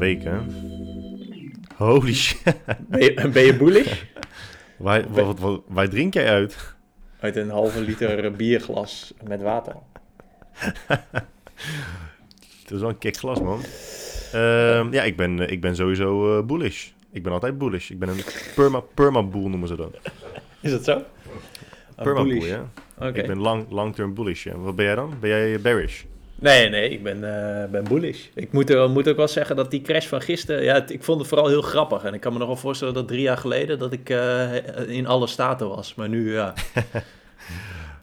weken. 0.00 0.54
Holy 1.76 2.14
shit. 2.14 2.56
Ben 2.88 3.00
je, 3.00 3.28
ben 3.32 3.44
je 3.44 3.56
bullish? 3.56 4.02
Waar, 4.76 5.04
wat, 5.10 5.62
wat, 5.66 5.90
drink 5.90 6.14
jij 6.14 6.28
uit? 6.28 6.74
Uit 7.20 7.36
een 7.36 7.50
halve 7.50 7.80
liter 7.80 8.32
bierglas 8.32 9.14
met 9.26 9.42
water. 9.42 9.74
Het 12.60 12.70
is 12.70 12.80
wel 12.80 12.88
een 12.88 12.98
kick 12.98 13.16
glas, 13.16 13.40
man. 13.40 13.60
Ehm, 14.32 14.92
ja, 14.92 15.02
ik 15.02 15.16
ben, 15.16 15.40
eh, 15.40 15.52
ik 15.52 15.60
ben 15.60 15.76
sowieso 15.76 16.38
eh, 16.38 16.46
bullish. 16.46 16.88
Ik 17.12 17.22
ben 17.22 17.32
altijd 17.32 17.58
bullish. 17.58 17.90
Ik 17.90 17.98
ben 17.98 18.08
een 18.08 18.20
perma, 18.54 18.80
perma-boel 18.80 19.48
noemen 19.48 19.68
ze 19.68 19.76
dat. 19.76 19.96
Is 20.60 20.70
dat 20.70 20.84
zo? 20.84 21.02
Perma-boel, 21.96 22.24
bullish. 22.24 22.48
ja. 22.48 22.70
Oké. 22.98 23.20
Ik 23.20 23.26
ben 23.26 23.38
lang, 23.38 23.66
long-term 23.70 24.14
bullish, 24.14 24.44
ja. 24.44 24.56
Wat 24.56 24.76
ben 24.76 24.84
jij 24.84 24.94
dan? 24.94 25.14
Ben 25.20 25.30
jij 25.30 25.60
bearish? 25.60 26.02
Nee, 26.40 26.68
nee, 26.68 26.90
ik 26.90 27.02
ben, 27.02 27.24
eh, 27.64 27.70
ben 27.70 27.84
bullish. 27.84 28.26
Ik 28.34 28.52
moet, 28.52 28.70
er, 28.70 28.90
moet 28.90 29.08
ook 29.08 29.16
wel 29.16 29.28
zeggen 29.28 29.56
dat 29.56 29.70
die 29.70 29.80
crash 29.82 30.06
van 30.06 30.20
gisteren... 30.20 30.62
Ja, 30.64 30.74
het- 30.74 30.90
ik 30.90 31.02
vond 31.04 31.18
het 31.18 31.28
vooral 31.28 31.48
heel 31.48 31.62
grappig. 31.62 32.02
En 32.04 32.14
ik 32.14 32.20
kan 32.20 32.32
me 32.32 32.38
nog 32.38 32.46
wel 32.46 32.56
voorstellen 32.56 32.94
dat 32.94 33.08
drie 33.08 33.20
jaar 33.20 33.36
geleden... 33.36 33.78
dat 33.78 33.92
ik 33.92 34.10
eh, 34.10 34.88
in 34.88 35.06
alle 35.06 35.26
staten 35.26 35.68
was. 35.68 35.94
Maar 35.94 36.08
nu, 36.08 36.32
ja. 36.32 36.54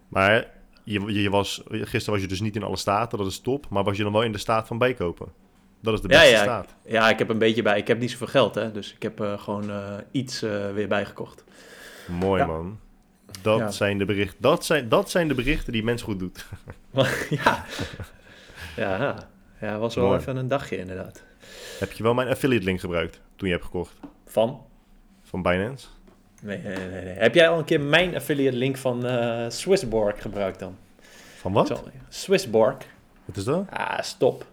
Maar 0.08 0.48
je, 0.84 1.22
je 1.22 1.30
was, 1.30 1.62
gisteren 1.70 2.12
was 2.14 2.22
je 2.22 2.28
dus 2.28 2.42
niet 2.42 2.56
in 2.56 2.64
alle 2.64 2.78
staten, 2.78 3.18
dat 3.18 3.28
is 3.28 3.40
top. 3.40 3.66
Maar 3.70 3.84
was 3.84 3.98
je 3.98 4.04
dan 4.04 4.12
wel 4.12 4.24
in 4.24 4.32
de 4.32 4.38
staat 4.38 4.68
van 4.68 4.78
bijkopen? 4.78 5.28
Dat 5.82 5.94
is 5.94 6.02
de 6.02 6.08
Ja, 6.10 6.20
beste 6.20 6.34
ja. 6.36 6.42
staat. 6.42 6.76
Ja, 6.86 7.10
ik 7.10 7.20
heb 7.20 7.30
een 7.30 7.38
beetje 7.38 7.62
bij... 7.62 7.78
Ik 7.78 7.88
heb 7.88 8.00
niet 8.00 8.12
zoveel 8.12 8.28
geld, 8.28 8.56
hè. 8.56 8.72
Dus 8.72 8.94
ik 8.94 9.02
heb 9.04 9.20
eh, 9.22 9.40
gewoon 9.40 9.72
iets 10.12 10.40
weer 10.74 10.88
bijgekocht. 10.88 11.44
Mooi, 12.20 12.42
Ja. 12.42 12.48
man. 12.48 12.80
Dat, 13.42 13.60
Ja. 13.60 13.72
zijn 13.72 13.98
de 13.98 14.06
berichten, 14.06 14.38
dat, 14.42 14.66
zijn, 14.66 14.90
dat 14.90 15.10
zijn 15.10 15.28
de 15.28 15.34
berichten 15.34 15.74
die 15.74 15.84
mens 15.84 16.02
goed 16.02 16.20
doet. 16.20 16.46
ja. 17.44 17.66
Ja, 18.78 19.16
ja. 19.62 19.78
Was 19.80 19.96
wel 19.96 20.06
Mooi. 20.06 20.20
even 20.20 20.36
een 20.36 20.48
dagje 20.48 20.78
inderdaad. 20.78 21.24
Heb 21.80 21.92
je 21.92 22.04
wel 22.04 22.14
mijn 22.14 22.28
affiliate 22.28 22.66
link 22.66 22.80
gebruikt 22.80 23.22
toen 23.36 23.48
je 23.48 23.54
hebt 23.54 23.66
gekocht 23.66 23.94
Van? 24.26 24.62
van 25.24 25.42
Binance? 25.42 25.88
Nee, 26.42 26.58
nee, 26.62 26.76
nee, 26.76 27.04
nee. 27.04 27.14
Heb 27.14 27.36
jij 27.36 27.50
al 27.50 27.58
een 27.60 27.66
keer 27.66 27.82
mijn 27.82 28.16
affiliate 28.16 28.58
link 28.58 28.78
van 28.78 29.06
eh 29.06 29.46
Swissborg 29.50 30.22
gebruikt 30.22 30.60
dan? 30.60 30.78
Van 31.38 31.54
wat? 31.54 31.68
Zo, 31.68 31.84
Swissborg. 32.10 32.78
Wat 33.26 33.38
is 33.38 33.44
dat? 33.44 33.66
Ah, 33.70 34.00
stop. 34.02 34.46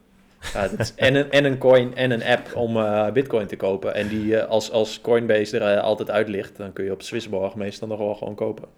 Ja, 0.53 0.69
dat 0.69 0.79
is 0.79 0.95
en, 0.95 1.15
een, 1.15 1.31
en 1.31 1.45
een 1.45 1.59
coin 1.59 1.95
en 1.97 2.11
een 2.11 2.23
app 2.25 2.55
om 2.55 2.77
eh, 2.77 3.11
bitcoin 3.13 3.47
te 3.47 3.57
kopen. 3.57 3.95
En 3.95 4.09
die 4.09 4.37
eh, 4.39 4.49
als, 4.49 4.71
als 4.71 5.01
Coinbase 5.01 5.59
er 5.59 5.77
eh, 5.77 5.83
altijd 5.83 6.11
uit 6.11 6.29
ligt, 6.29 6.57
dan 6.57 6.73
kun 6.73 6.85
je 6.85 6.93
op 6.93 7.03
Swissborg 7.03 7.55
meestal 7.55 7.89
nog 7.89 7.99
wel 7.99 8.15
gewoon 8.15 8.35
kopen. 8.35 8.69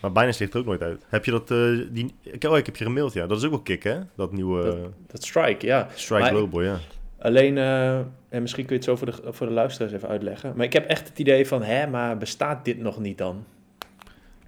Maar 0.00 0.12
Binance 0.12 0.40
ligt 0.40 0.54
er 0.54 0.60
ook 0.60 0.66
nooit 0.66 0.82
uit. 0.82 1.06
Heb 1.08 1.24
je 1.24 1.30
dat, 1.30 1.48
die, 1.92 2.14
ik, 2.22 2.44
oh, 2.44 2.56
ik 2.58 2.66
heb 2.66 2.76
je 2.76 2.84
gemaild, 2.84 3.12
ja. 3.12 3.26
Dat 3.26 3.38
is 3.38 3.44
ook 3.44 3.50
wel 3.50 3.60
kick, 3.60 3.82
hè? 3.82 3.98
Dat 4.16 4.32
nieuwe 4.32 4.62
Dat- 4.64 4.76
Dat 5.06 5.24
Strike, 5.24 5.66
ja. 5.66 5.88
Strike 5.94 6.20
maar- 6.22 6.30
Global, 6.30 6.62
ja. 6.62 6.76
Alleen, 7.18 7.58
en 7.58 8.40
misschien 8.40 8.66
kun 8.66 8.74
je 8.76 8.80
het 8.80 8.90
zo 8.90 8.96
voor 8.96 9.06
de, 9.06 9.32
voor 9.32 9.46
de 9.46 9.52
luisteraars 9.52 9.92
even 9.92 10.08
uitleggen. 10.08 10.52
Maar 10.56 10.66
ik 10.66 10.72
heb 10.72 10.86
echt 10.86 11.08
het 11.08 11.18
idee 11.18 11.46
van, 11.46 11.62
hè, 11.62 11.86
maar 11.86 12.16
bestaat 12.18 12.64
dit 12.64 12.78
nog 12.78 12.98
niet 12.98 13.18
dan? 13.18 13.44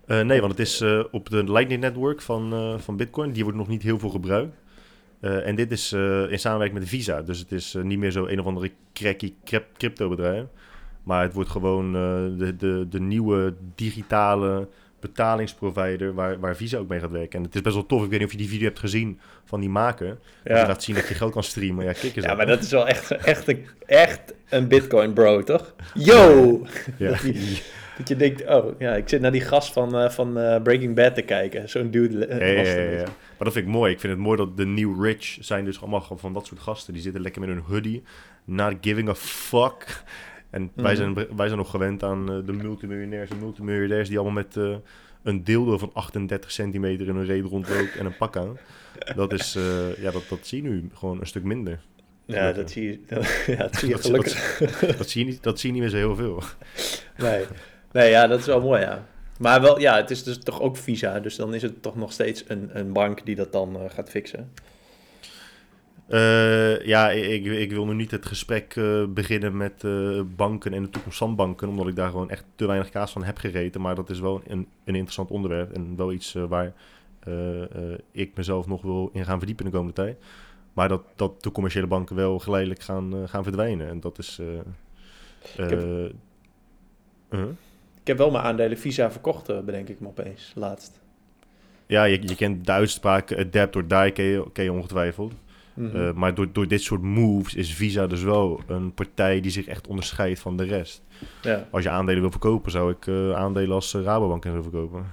Nee, 0.06 0.40
want 0.40 0.52
het 0.58 0.60
is 0.60 0.84
op 1.10 1.30
de 1.30 1.52
Lightning 1.52 1.80
Network 1.80 2.20
van, 2.22 2.76
van 2.80 2.96
Bitcoin. 2.96 3.32
Die 3.32 3.42
wordt 3.42 3.58
nog 3.58 3.68
niet 3.68 3.82
heel 3.82 3.98
veel 3.98 4.08
gebruikt. 4.10 4.56
Eh, 5.22 5.46
en 5.46 5.54
dit 5.54 5.72
is 5.72 5.92
eh, 5.92 6.30
in 6.30 6.38
samenwerking 6.38 6.78
met 6.78 6.88
Visa. 6.88 7.22
Dus 7.22 7.38
het 7.38 7.52
is 7.52 7.74
eh, 7.74 7.82
niet 7.82 7.98
meer 7.98 8.10
zo 8.10 8.26
een 8.26 8.40
of 8.40 8.46
andere 8.46 8.70
cracky 8.92 9.34
crypto 9.76 10.08
bedrijf. 10.08 10.44
Maar 11.02 11.22
het 11.22 11.32
wordt 11.32 11.50
gewoon 11.50 11.92
de, 12.38 12.56
de, 12.56 12.86
de 12.88 13.00
nieuwe 13.00 13.54
digitale 13.74 14.68
betalingsprovider 15.00 16.14
waar, 16.14 16.40
waar 16.40 16.56
Visa 16.56 16.78
ook 16.78 16.88
mee 16.88 17.00
gaat 17.00 17.10
werken. 17.10 17.38
En 17.38 17.44
het 17.44 17.54
is 17.54 17.60
best 17.60 17.74
wel 17.74 17.86
tof. 17.86 18.04
Ik 18.04 18.10
weet 18.10 18.18
niet 18.18 18.26
of 18.26 18.32
je 18.32 18.38
die 18.38 18.48
video 18.48 18.66
hebt 18.66 18.78
gezien 18.78 19.20
van 19.44 19.60
die 19.60 19.68
maker. 19.68 20.06
Ja. 20.06 20.14
Die 20.44 20.54
Ja, 20.54 20.66
laat 20.66 20.82
zien 20.82 20.94
dat 20.94 21.08
je 21.08 21.14
geld 21.14 21.32
kan 21.32 21.42
streamen. 21.42 21.84
Ja, 21.84 21.92
kijk 21.92 22.16
eens 22.16 22.24
ja 22.24 22.34
maar 22.34 22.46
dat 22.46 22.62
is 22.62 22.70
wel 22.70 22.88
echt, 22.88 23.10
echt, 23.10 23.48
een, 23.48 23.66
echt 23.86 24.34
een 24.48 24.68
bitcoin 24.68 25.12
bro, 25.12 25.42
toch? 25.42 25.74
Yo! 25.94 26.66
Ja. 26.98 27.08
Dat, 27.10 27.22
je, 27.22 27.60
dat 27.98 28.08
je 28.08 28.16
denkt, 28.16 28.46
oh, 28.46 28.78
ja, 28.78 28.94
ik 28.94 29.08
zit 29.08 29.20
naar 29.20 29.32
die 29.32 29.40
gast 29.40 29.72
van, 29.72 30.12
van 30.12 30.32
Breaking 30.62 30.94
Bad 30.94 31.14
te 31.14 31.22
kijken. 31.22 31.68
Zo'n 31.68 31.90
dude 31.90 32.26
Ja, 32.28 32.46
ja, 32.46 32.90
ja. 32.90 33.04
Maar 33.42 33.50
dat 33.52 33.60
vind 33.60 33.72
ik 33.72 33.78
mooi. 33.80 33.92
Ik 33.92 34.00
vind 34.00 34.12
het 34.12 34.22
mooi 34.22 34.36
dat 34.36 34.56
de 34.56 34.66
New 34.66 35.04
Rich 35.04 35.36
zijn 35.40 35.64
dus 35.64 35.80
allemaal 35.80 36.06
van 36.16 36.32
dat 36.32 36.46
soort 36.46 36.60
gasten. 36.60 36.92
Die 36.92 37.02
zitten 37.02 37.22
lekker 37.22 37.40
met 37.40 37.50
hun 37.50 37.62
hoodie. 37.66 38.02
Not 38.44 38.74
giving 38.80 39.08
a 39.08 39.14
fuck. 39.14 40.02
En 40.50 40.70
wij, 40.74 40.94
Mhm. 40.94 40.96
zijn, 40.96 41.14
wij 41.36 41.46
zijn 41.46 41.58
nog 41.58 41.70
gewend 41.70 42.02
aan 42.02 42.32
eh, 42.32 42.46
de 42.46 42.52
multimiljonairs 42.52 43.30
en 43.30 43.38
multimiljardairs 43.38 44.08
die 44.08 44.18
allemaal 44.18 44.42
met 44.42 44.56
eh, 44.56 44.74
een 45.22 45.44
dildo 45.44 45.78
van 45.78 45.90
38 45.92 46.52
centimeter 46.52 47.08
in 47.08 47.14
hun 47.16 47.24
reet 47.24 47.44
rondloopt 47.44 47.96
en 47.96 48.06
een 48.06 48.16
pak 48.16 48.36
aan. 48.36 48.58
Dat 49.16 49.32
is, 49.32 49.54
eh, 49.56 49.96
ja, 50.02 50.10
dat, 50.10 50.22
dat 50.28 50.46
zie 50.46 50.62
je 50.62 50.68
nu 50.68 50.88
gewoon 50.94 51.20
een 51.20 51.26
stuk 51.26 51.44
minder. 51.44 51.80
Ja, 52.26 52.52
dat 52.52 52.70
zie 52.70 52.84
je, 52.84 52.98
ja, 53.56 53.56
dat 53.62 53.76
zie 53.76 53.88
je 53.88 53.94
Dat- 53.94 54.04
gelukkig. 54.04 54.58
Dat 54.96 55.08
zie 55.08 55.24
je 55.24 55.30
niet, 55.30 55.42
dat 55.42 55.60
zie 55.60 55.68
je 55.68 55.80
niet 55.80 55.82
meer 55.82 56.00
zo 56.00 56.14
heel 56.14 56.16
veel. 56.16 56.42
Nee. 57.16 57.44
nee, 57.92 58.10
ja, 58.10 58.26
dat 58.26 58.38
is 58.38 58.46
wel 58.46 58.60
mooi, 58.60 58.80
ja. 58.80 59.06
Maar 59.42 59.60
wel, 59.60 59.80
ja, 59.80 59.96
het 59.96 60.10
is 60.10 60.22
dus 60.22 60.38
toch 60.38 60.60
ook 60.60 60.76
Visa, 60.76 61.20
dus 61.20 61.36
dan 61.36 61.54
is 61.54 61.62
het 61.62 61.82
toch 61.82 61.96
nog 61.96 62.12
steeds 62.12 62.44
een, 62.46 62.70
een 62.72 62.92
bank 62.92 63.24
die 63.24 63.34
dat 63.34 63.52
dan 63.52 63.76
eh, 63.76 63.90
gaat 63.90 64.10
fixen. 64.10 64.52
Eh, 66.06 66.86
ja, 66.86 67.10
ik, 67.10 67.44
ik 67.44 67.70
wil 67.70 67.86
nu 67.86 67.94
niet 67.94 68.10
het 68.10 68.26
gesprek 68.26 68.76
eh, 68.76 69.04
beginnen 69.08 69.56
met 69.56 69.84
banken 70.36 70.72
en 70.72 70.82
de 70.82 70.90
toekomst 70.90 71.18
van 71.18 71.36
banken, 71.36 71.68
omdat 71.68 71.86
ik 71.86 71.96
daar 71.96 72.10
gewoon 72.10 72.30
echt 72.30 72.44
te 72.54 72.66
weinig 72.66 72.90
kaas 72.90 73.12
van 73.12 73.24
heb 73.24 73.36
gereten. 73.36 73.80
Maar 73.80 73.94
dat 73.94 74.10
is 74.10 74.20
wel 74.20 74.42
een, 74.46 74.68
een 74.84 74.94
interessant 74.94 75.30
onderwerp 75.30 75.72
en 75.72 75.96
wel 75.96 76.12
iets 76.12 76.32
waar 76.32 76.72
ik 78.12 78.30
mezelf 78.34 78.66
nog 78.66 78.82
wil 78.82 79.10
in 79.12 79.24
gaan 79.24 79.38
verdiepen 79.38 79.64
in 79.64 79.70
de 79.70 79.76
komende 79.76 80.02
tijd. 80.02 80.18
Maar 80.72 80.88
dat, 80.88 81.02
dat 81.16 81.42
de 81.42 81.52
commerciële 81.52 81.86
banken 81.86 82.16
wel 82.16 82.38
geleidelijk 82.38 82.82
gaan, 82.82 83.28
gaan 83.28 83.42
verdwijnen. 83.42 83.88
En 83.88 84.00
dat 84.00 84.18
is. 84.18 84.40
heb-. 85.56 86.12
Ik 88.02 88.08
heb 88.08 88.16
wel 88.18 88.30
mijn 88.30 88.44
aandelen 88.44 88.78
Visa 88.78 89.10
verkocht, 89.10 89.48
eh, 89.48 89.58
bedenk 89.60 89.88
ik 89.88 90.00
me 90.00 90.06
opeens, 90.08 90.52
laatst. 90.54 91.00
Ja, 91.86 92.04
je, 92.04 92.28
je 92.28 92.34
kent 92.34 92.66
de 92.66 92.72
uitspraak 92.72 93.32
adapt 93.38 93.76
or 93.76 93.88
die, 93.88 94.10
ken 94.12 94.24
je, 94.24 94.44
ken 94.52 94.64
je 94.64 94.72
ongetwijfeld. 94.72 95.32
Mhm. 95.74 95.96
Eh, 95.96 96.12
maar 96.12 96.34
door, 96.34 96.52
door 96.52 96.68
dit 96.68 96.82
soort 96.82 97.02
moves 97.02 97.54
is 97.54 97.74
Visa 97.74 98.06
dus 98.06 98.22
wel 98.22 98.60
een 98.66 98.94
partij 98.94 99.40
die 99.40 99.50
zich 99.50 99.66
echt 99.66 99.86
onderscheidt 99.86 100.40
van 100.40 100.56
de 100.56 100.64
rest. 100.64 101.02
ja. 101.42 101.66
Als 101.70 101.82
je 101.82 101.90
aandelen 101.90 102.20
wil 102.20 102.30
verkopen, 102.30 102.70
zou 102.70 102.92
ik 102.92 103.06
eh, 103.06 103.32
aandelen 103.32 103.74
als 103.74 103.94
eh, 103.94 104.02
Rabobank 104.02 104.44
en 104.44 104.52
zo 104.52 104.62
verkopen. 104.62 105.06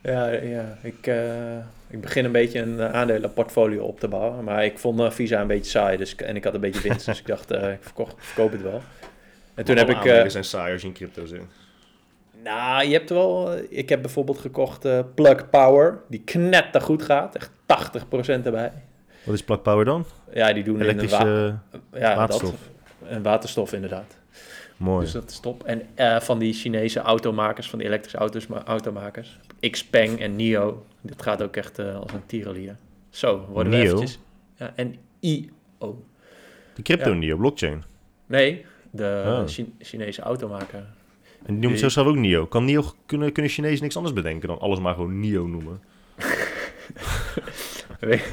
Ja, 0.00 0.26
ja 0.32 0.78
ik, 0.82 1.06
eh, 1.06 1.56
ik 1.88 2.00
begin 2.00 2.24
een 2.24 2.32
beetje 2.32 2.60
een 2.60 2.80
eh, 2.80 2.92
aandelenportfolio 2.92 3.84
op 3.84 4.00
te 4.00 4.08
bouwen. 4.08 4.44
Maar 4.44 4.64
ik 4.64 4.78
vond 4.78 5.00
eh, 5.00 5.10
Visa 5.10 5.40
een 5.40 5.46
beetje 5.46 5.70
saai 5.70 5.96
dus, 5.96 6.14
en 6.14 6.36
ik 6.36 6.44
had 6.44 6.54
een 6.54 6.60
beetje 6.60 6.88
winst. 6.88 7.06
dus 7.06 7.18
ik 7.20 7.26
dacht, 7.26 7.50
eh, 7.50 7.72
ik 7.72 7.82
verkocht, 7.82 8.14
verkoop 8.18 8.52
het 8.52 8.62
wel. 8.62 8.82
En 9.54 9.64
toen 9.64 9.76
heb 9.76 9.88
ik... 9.88 9.94
eh, 9.94 10.00
aandelen 10.10 10.30
zijn 10.30 10.44
saai 10.44 10.72
als 10.72 10.82
je 10.82 10.88
in 10.88 10.94
crypto 10.94 11.26
zit. 11.26 11.42
Nou, 12.46 12.84
je 12.86 12.92
hebt 12.92 13.10
wel... 13.10 13.52
eh, 13.52 13.62
Ik 13.78 13.88
heb 13.88 14.00
bijvoorbeeld 14.02 14.38
gekocht 14.38 14.84
eh, 14.84 15.00
Plug 15.14 15.50
Power. 15.50 15.98
Die 16.08 16.22
knetter 16.24 16.80
goed 16.80 17.02
gaat. 17.02 17.34
Echt 17.36 17.50
80% 18.04 18.44
erbij. 18.44 18.72
Wat 19.24 19.34
is 19.34 19.42
Plug 19.44 19.62
Power 19.62 19.84
dan? 19.84 20.04
Ja, 20.34 20.52
die 20.52 20.64
doen 20.64 20.74
in 20.74 20.82
Elektrische 20.82 21.58
wa- 21.90 21.98
ja, 21.98 22.16
waterstof. 22.16 22.50
Dat, 23.00 23.08
en 23.08 23.22
waterstof 23.22 23.72
inderdaad. 23.72 24.16
Mooi. 24.76 25.04
Dus 25.04 25.12
dat 25.12 25.30
is 25.30 25.40
top. 25.40 25.62
En 25.64 25.82
eh, 25.94 26.20
van 26.20 26.38
die 26.38 26.52
Chinese 26.52 27.00
automakers, 27.00 27.70
van 27.70 27.78
die 27.78 27.88
elektrische 27.88 28.18
auto's, 28.18 28.46
maar 28.46 28.62
automakers. 28.64 29.38
Xpeng 29.70 30.20
en 30.20 30.36
NIO. 30.36 30.86
Dit 31.00 31.22
gaat 31.22 31.42
ook 31.42 31.56
echt 31.56 31.78
eh, 31.78 31.96
als 32.00 32.12
een 32.12 32.26
tierenlier. 32.26 32.76
Zo, 33.10 33.46
worden 33.50 33.72
we 33.72 33.78
eventjes... 33.78 34.18
Ja, 34.56 34.72
en 34.76 34.96
IO. 35.20 36.04
De 36.74 36.82
crypto 36.82 37.10
Ja. 37.10 37.16
NIO, 37.16 37.36
blockchain. 37.36 37.84
Nee, 38.26 38.64
de 38.90 39.22
Oh. 39.26 39.42
Chi- 39.46 39.74
Chinese 39.78 40.20
automaker. 40.22 40.84
En 41.46 41.54
die 41.54 41.62
noemt 41.68 41.78
zichzelf 41.78 42.06
ook 42.06 42.16
NIO. 42.16 42.46
Kan 42.46 42.64
NIO, 42.64 42.82
kunnen, 43.06 43.32
kunnen 43.32 43.50
Chinezen 43.52 43.82
niks 43.82 43.96
anders 43.96 44.14
bedenken 44.14 44.48
dan 44.48 44.58
alles 44.58 44.78
maar 44.78 44.94
gewoon 44.94 45.20
NIO 45.20 45.46
noemen? 45.46 45.80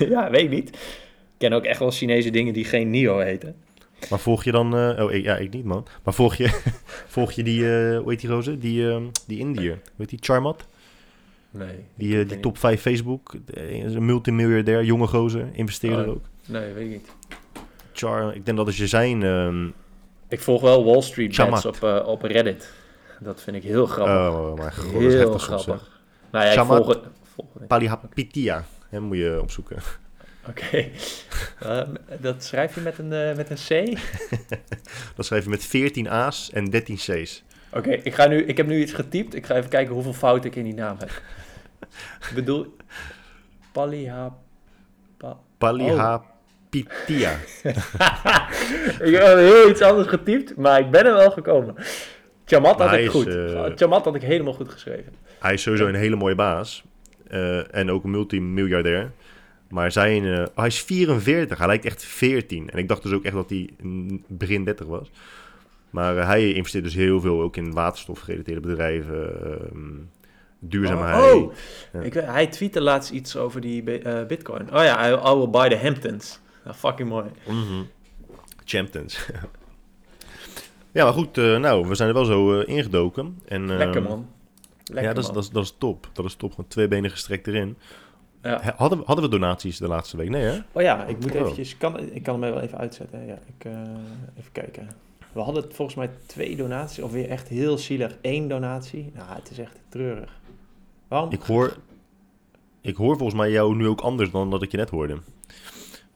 ja, 0.09 0.29
weet 0.29 0.41
ik 0.43 0.49
niet. 0.49 0.69
Ik 0.69 1.49
ken 1.49 1.53
ook 1.53 1.63
echt 1.63 1.79
wel 1.79 1.91
Chinese 1.91 2.29
dingen 2.29 2.53
die 2.53 2.65
geen 2.65 2.89
NIO 2.89 3.19
heten. 3.19 3.55
Maar 4.09 4.19
volg 4.19 4.43
je 4.43 4.51
dan... 4.51 4.77
eh, 4.77 5.03
oh, 5.03 5.11
ik, 5.11 5.23
ja, 5.23 5.38
ik 5.38 5.53
niet, 5.53 5.63
man. 5.65 5.85
Maar 6.03 6.13
volg 6.13 6.35
je, 6.35 6.61
volg 7.15 7.31
je 7.31 7.43
die... 7.43 7.73
eh 7.75 7.97
hoe 7.99 8.09
heet 8.09 8.19
die 8.21 8.29
roze? 8.29 8.57
Die, 8.57 8.89
eh, 8.89 8.97
die 9.27 9.39
Indiër. 9.39 9.71
Hoe 9.73 9.81
heet 9.97 10.09
die? 10.09 10.19
Charmat? 10.21 10.65
Nee. 11.51 11.75
Die, 11.95 12.19
eh, 12.19 12.27
die 12.29 12.39
top 12.39 12.57
5 12.57 12.81
Facebook. 12.81 13.33
is 13.53 13.93
een 13.93 14.05
multimiljardair, 14.05 14.83
jonge 14.83 15.07
gozer. 15.07 15.47
Investeerder 15.53 16.05
Oh. 16.07 16.11
ook. 16.11 16.23
Nee, 16.47 16.73
weet 16.73 16.85
ik 16.85 16.91
niet. 16.91 17.07
Char, 17.93 18.35
ik 18.35 18.45
denk 18.45 18.57
dat 18.57 18.65
als 18.65 18.77
je 18.77 18.88
zijn... 18.88 19.23
ehm, 19.23 19.67
Ik 20.27 20.39
volg 20.39 20.61
wel 20.61 20.85
Wall 20.85 21.01
Street 21.01 21.35
Bets 21.49 21.65
op, 21.65 22.03
op 22.05 22.21
Reddit. 22.21 22.73
Dat 23.23 23.41
vind 23.41 23.55
ik 23.55 23.63
heel 23.63 23.85
grappig. 23.85 24.15
oh, 24.39 24.57
maar 24.57 24.71
god, 24.71 24.93
dat 24.93 25.01
is 25.01 25.13
heel 25.13 25.37
grappig. 25.37 26.01
Nou 26.31 26.45
ja, 26.45 26.51
ik 26.51 26.57
Shamat. 26.57 26.85
volg. 26.85 26.99
Hem 28.89 29.03
moet 29.03 29.17
je 29.17 29.39
opzoeken. 29.41 29.77
Oké. 30.49 30.89
Ehm, 31.59 31.93
dat 32.19 32.43
schrijf 32.43 32.75
je 32.75 32.81
met 32.81 32.97
een, 32.97 33.13
eh, 33.13 33.35
met 33.35 33.49
een 33.49 33.57
C? 33.95 33.99
Dat 35.15 35.25
schrijf 35.25 35.43
je 35.43 35.49
met 35.49 35.65
14 35.65 36.09
A's 36.09 36.49
en 36.51 36.69
13 36.69 36.95
C's. 36.95 37.43
Oké, 37.71 37.89
ik 37.91 38.13
ga 38.13 38.27
nu, 38.27 38.43
ik 38.43 38.57
heb 38.57 38.67
nu 38.67 38.81
iets 38.81 38.93
getypt. 38.93 39.35
Ik 39.35 39.45
ga 39.45 39.55
even 39.55 39.69
kijken 39.69 39.93
hoeveel 39.93 40.13
fouten 40.13 40.49
ik 40.49 40.55
in 40.55 40.63
die 40.63 40.73
naam 40.73 40.97
heb. 40.99 41.09
ik 42.29 42.31
bedoel, 42.35 42.75
Paliha... 43.71 44.37
Pa- 45.17 45.39
Paliha... 45.57 46.23
Pitia. 46.69 47.31
ik 48.99 49.15
heb 49.15 49.37
heel 49.37 49.69
iets 49.69 49.81
anders 49.81 50.07
getypt, 50.07 50.55
maar 50.55 50.79
ik 50.79 50.91
ben 50.91 51.05
er 51.05 51.13
wel 51.13 51.31
gekomen. 51.31 51.75
Chamat 52.45 52.79
had 52.79 52.93
ik 52.93 53.09
goed. 53.09 53.27
eh, 53.27 53.65
Chamat 53.75 54.05
had 54.05 54.15
ik 54.15 54.21
helemaal 54.21 54.53
goed 54.53 54.69
geschreven. 54.69 55.13
Hij 55.39 55.53
is 55.53 55.61
sowieso 55.61 55.87
een 55.87 55.95
hele 55.95 56.15
mooie 56.15 56.35
baas. 56.35 56.83
Eh, 57.27 57.75
en 57.75 57.91
ook 57.91 58.03
een 58.03 58.11
multimiljardair. 58.11 59.11
Maar 59.69 59.91
zijn, 59.91 60.25
eh, 60.25 60.43
hij 60.55 60.67
is 60.67 60.81
44. 60.81 61.57
Hij 61.57 61.67
lijkt 61.67 61.85
echt 61.85 62.03
14. 62.05 62.69
En 62.69 62.77
ik 62.77 62.87
dacht 62.87 63.03
dus 63.03 63.11
ook 63.13 63.23
echt 63.23 63.33
dat 63.35 63.49
hij 63.49 63.69
mm, 63.81 64.23
begin 64.27 64.63
30 64.63 64.85
was. 64.87 65.11
Maar 65.89 66.15
hij 66.27 66.51
investeert 66.53 66.83
dus 66.83 66.93
heel 66.95 67.21
veel 67.21 67.41
ook 67.41 67.57
in 67.57 67.73
waterstofgerelateerde 67.73 68.59
bedrijven. 68.61 69.41
ehm, 69.43 69.79
duurzaamheid. 70.59 71.33
Oh, 71.33 71.53
Ja. 71.93 71.99
ik, 72.01 72.13
hij 72.13 72.47
tweette 72.47 72.81
laatst 72.81 73.11
iets 73.11 73.35
over 73.37 73.61
die 73.61 73.83
bi- 73.83 74.01
bitcoin. 74.27 74.61
Oh 74.75 74.83
ja, 74.83 75.09
I, 75.09 75.13
I 75.31 75.35
will 75.37 75.49
buy 75.49 75.69
the 75.69 75.77
Hamptons. 75.77 76.39
Nou, 76.63 76.75
fucking 76.75 77.09
mooi. 77.09 77.25
Mhm. 77.47 77.83
Champions. 78.65 79.19
ja, 80.93 81.03
maar 81.03 81.13
goed. 81.13 81.37
eh, 81.37 81.57
nou, 81.59 81.87
we 81.87 81.95
zijn 81.95 82.07
er 82.09 82.15
wel 82.15 82.25
zo 82.25 82.59
eh, 82.59 82.75
ingedoken. 82.75 83.39
En, 83.47 83.69
ehm, 83.69 83.77
Lekker 83.77 84.01
man. 84.03 84.27
Lekker 84.85 85.03
ja, 85.09 85.13
dat 85.13 85.23
is, 85.23 85.29
dat, 85.31 85.43
is, 85.43 85.49
dat 85.49 85.63
is 85.63 85.75
top. 85.77 86.09
Dat 86.13 86.25
is 86.25 86.35
top. 86.35 86.49
Gewoon 86.49 86.69
twee 86.69 86.87
benen 86.87 87.09
gestrekt 87.11 87.47
erin. 87.47 87.77
Ja. 88.41 88.73
Hadden, 88.77 88.97
we- 88.99 89.05
hadden 89.05 89.25
we 89.25 89.31
donaties 89.31 89.77
de 89.77 89.87
laatste 89.87 90.17
week? 90.17 90.29
Nee, 90.29 90.43
hè? 90.43 90.59
Oh 90.71 90.81
ja, 90.81 91.05
ik 91.05 91.19
moet 91.19 91.31
Oh. 91.35 91.39
eventjes, 91.41 91.77
kan, 91.77 91.99
ik 91.99 92.23
kan 92.23 92.41
hem 92.41 92.53
wel 92.53 92.61
even 92.61 92.77
uitzetten. 92.77 93.19
hè. 93.19 93.25
Ja, 93.25 93.33
ik, 93.57 93.65
eh, 93.65 93.71
even 94.39 94.51
kijken. 94.51 94.87
We 95.31 95.39
hadden 95.39 95.63
volgens 95.73 95.97
mij 95.97 96.09
twee 96.25 96.55
donaties, 96.55 97.03
of 97.03 97.11
weer 97.11 97.29
echt 97.29 97.47
heel 97.47 97.77
zielig 97.77 98.17
één 98.21 98.47
donatie. 98.47 99.11
Nou, 99.15 99.27
het 99.29 99.51
is 99.51 99.59
echt 99.59 99.79
treurig. 99.89 100.39
Waarom? 101.07 101.31
Ik 101.31 101.41
hoor, 101.41 101.77
ik 102.81 102.95
hoor 102.95 103.17
volgens 103.17 103.39
mij 103.39 103.51
jou 103.51 103.75
nu 103.75 103.87
ook 103.87 104.01
anders 104.01 104.31
dan 104.31 104.49
dat 104.49 104.61
ik 104.61 104.71
je 104.71 104.77
net 104.77 104.89
hoorde. 104.89 105.17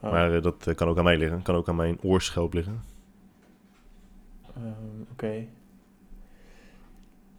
Oh, 0.01 0.11
Maar 0.11 0.33
eh, 0.35 0.41
dat 0.41 0.67
eh, 0.67 0.75
kan 0.75 0.87
ook 0.87 0.97
aan 0.97 1.03
mij 1.03 1.17
liggen. 1.17 1.41
Kan 1.41 1.55
ook 1.55 1.69
aan 1.69 1.75
mijn 1.75 1.97
oorschelp 2.01 2.53
liggen. 2.53 2.81
Ehm, 4.63 5.01
Oké. 5.11 5.45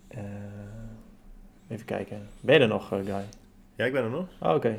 Eh, 0.08 0.22
even 1.68 1.84
kijken. 1.84 2.28
Ben 2.40 2.54
je 2.54 2.60
er 2.60 2.68
nog, 2.68 2.92
eh, 2.92 2.98
Guy? 2.98 3.24
Ja, 3.76 3.84
ik 3.84 3.92
ben 3.92 4.04
er 4.04 4.10
nog. 4.10 4.26
Oh, 4.40 4.54
oké. 4.54 4.78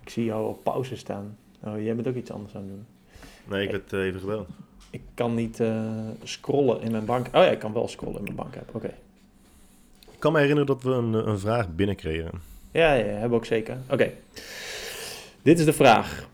Ik 0.00 0.08
zie 0.08 0.24
jou 0.24 0.48
op 0.48 0.64
pauze 0.64 0.96
staan. 0.96 1.36
Oh, 1.60 1.82
jij 1.82 1.94
bent 1.94 2.08
ook 2.08 2.14
iets 2.14 2.30
anders 2.30 2.54
aan 2.54 2.62
het 2.62 2.70
doen. 2.70 2.86
Nee, 3.44 3.64
ik 3.64 3.70
werd 3.70 3.92
eh, 3.92 4.00
even 4.00 4.20
gebeld. 4.20 4.48
Ik 4.90 5.02
kan 5.14 5.34
niet 5.34 5.62
scrollen 6.22 6.80
in 6.80 6.90
mijn 6.90 7.04
bank. 7.04 7.26
Oh 7.26 7.32
ja, 7.32 7.50
ik 7.50 7.58
kan 7.58 7.72
wel 7.72 7.88
scrollen 7.88 8.18
in 8.18 8.24
mijn 8.24 8.36
bank-app. 8.36 8.74
Oké. 8.74 8.94
Ik 10.10 10.18
kan 10.18 10.32
me 10.32 10.38
herinneren 10.38 10.66
dat 10.66 10.82
we 10.82 10.90
een, 10.90 11.28
een 11.28 11.38
vraag 11.38 11.74
binnenkregen. 11.74 12.30
Ja, 12.70 12.92
ja, 12.92 13.04
hebben 13.04 13.30
we 13.30 13.36
ook 13.36 13.44
zeker. 13.44 13.78
Oké. 13.90 14.12
Dit 15.42 15.58
is 15.58 15.64
de 15.64 15.72
vraag 15.72 16.28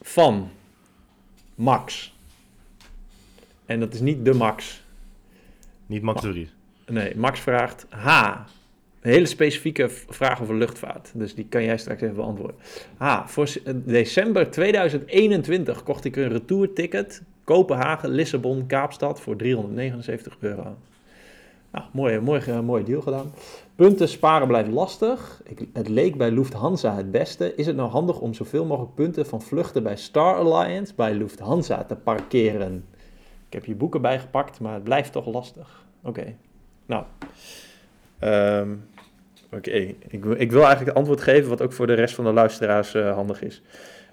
van 0.00 0.50
Max. 1.54 2.16
En 3.68 3.80
dat 3.80 3.94
is 3.94 4.00
niet 4.00 4.24
de 4.24 4.34
Max. 4.34 4.82
Niet 5.86 6.02
Max 6.02 6.20
Vries. 6.20 6.54
Nee, 6.86 7.16
Max 7.16 7.40
vraagt 7.40 7.86
H. 7.90 8.36
Een 9.00 9.10
hele 9.10 9.26
specifieke 9.26 9.88
vraag 9.88 10.42
over 10.42 10.54
luchtvaart. 10.54 11.10
Dus 11.14 11.34
die 11.34 11.46
kan 11.48 11.64
jij 11.64 11.78
straks 11.78 12.02
even 12.02 12.14
beantwoorden. 12.14 12.56
H. 12.96 13.26
Voor 13.26 13.48
december 13.84 14.50
2021 14.50 15.82
kocht 15.82 16.04
ik 16.04 16.16
een 16.16 16.28
retourticket. 16.28 17.22
Kopenhagen, 17.44 18.10
Lissabon, 18.10 18.66
Kaapstad 18.66 19.20
voor 19.20 19.36
379 19.36 20.36
euro. 20.40 20.76
Nou, 21.72 21.84
mooi, 21.92 22.20
mooi, 22.20 22.40
eh, 22.40 22.60
mooi 22.60 22.84
deal 22.84 23.00
gedaan. 23.00 23.32
Punten 23.74 24.08
sparen 24.08 24.46
blijft 24.46 24.70
lastig. 24.70 25.42
Ik, 25.44 25.68
het 25.72 25.88
leek 25.88 26.16
bij 26.16 26.30
Lufthansa 26.30 26.94
het 26.94 27.10
beste. 27.10 27.54
Is 27.54 27.66
het 27.66 27.76
nou 27.76 27.90
handig 27.90 28.20
om 28.20 28.34
zoveel 28.34 28.64
mogelijk 28.64 28.94
punten 28.94 29.26
van 29.26 29.42
vluchten 29.42 29.82
bij 29.82 29.96
Star 29.96 30.34
Alliance 30.34 30.92
bij 30.96 31.14
Lufthansa 31.14 31.84
te 31.84 31.96
parkeren? 31.96 32.84
Ik 33.48 33.54
heb 33.54 33.64
je 33.64 33.74
boeken 33.74 34.00
bijgepakt, 34.02 34.60
maar 34.60 34.74
het 34.74 34.84
blijft 34.84 35.12
toch 35.12 35.26
lastig. 35.26 35.84
Oké. 36.02 36.34
Nou. 36.86 37.04
Ehm, 38.18 38.68
Oké, 39.52 39.70
ik, 40.08 40.24
wil- 40.24 40.40
ik 40.40 40.50
wil 40.50 40.58
eigenlijk 40.60 40.86
het 40.86 40.94
antwoord 40.94 41.20
geven 41.20 41.48
wat 41.48 41.62
ook 41.62 41.72
voor 41.72 41.86
de 41.86 41.94
rest 41.94 42.14
van 42.14 42.24
de 42.24 42.32
luisteraars 42.32 42.94
eh, 42.94 43.14
handig 43.14 43.42
is. 43.42 43.62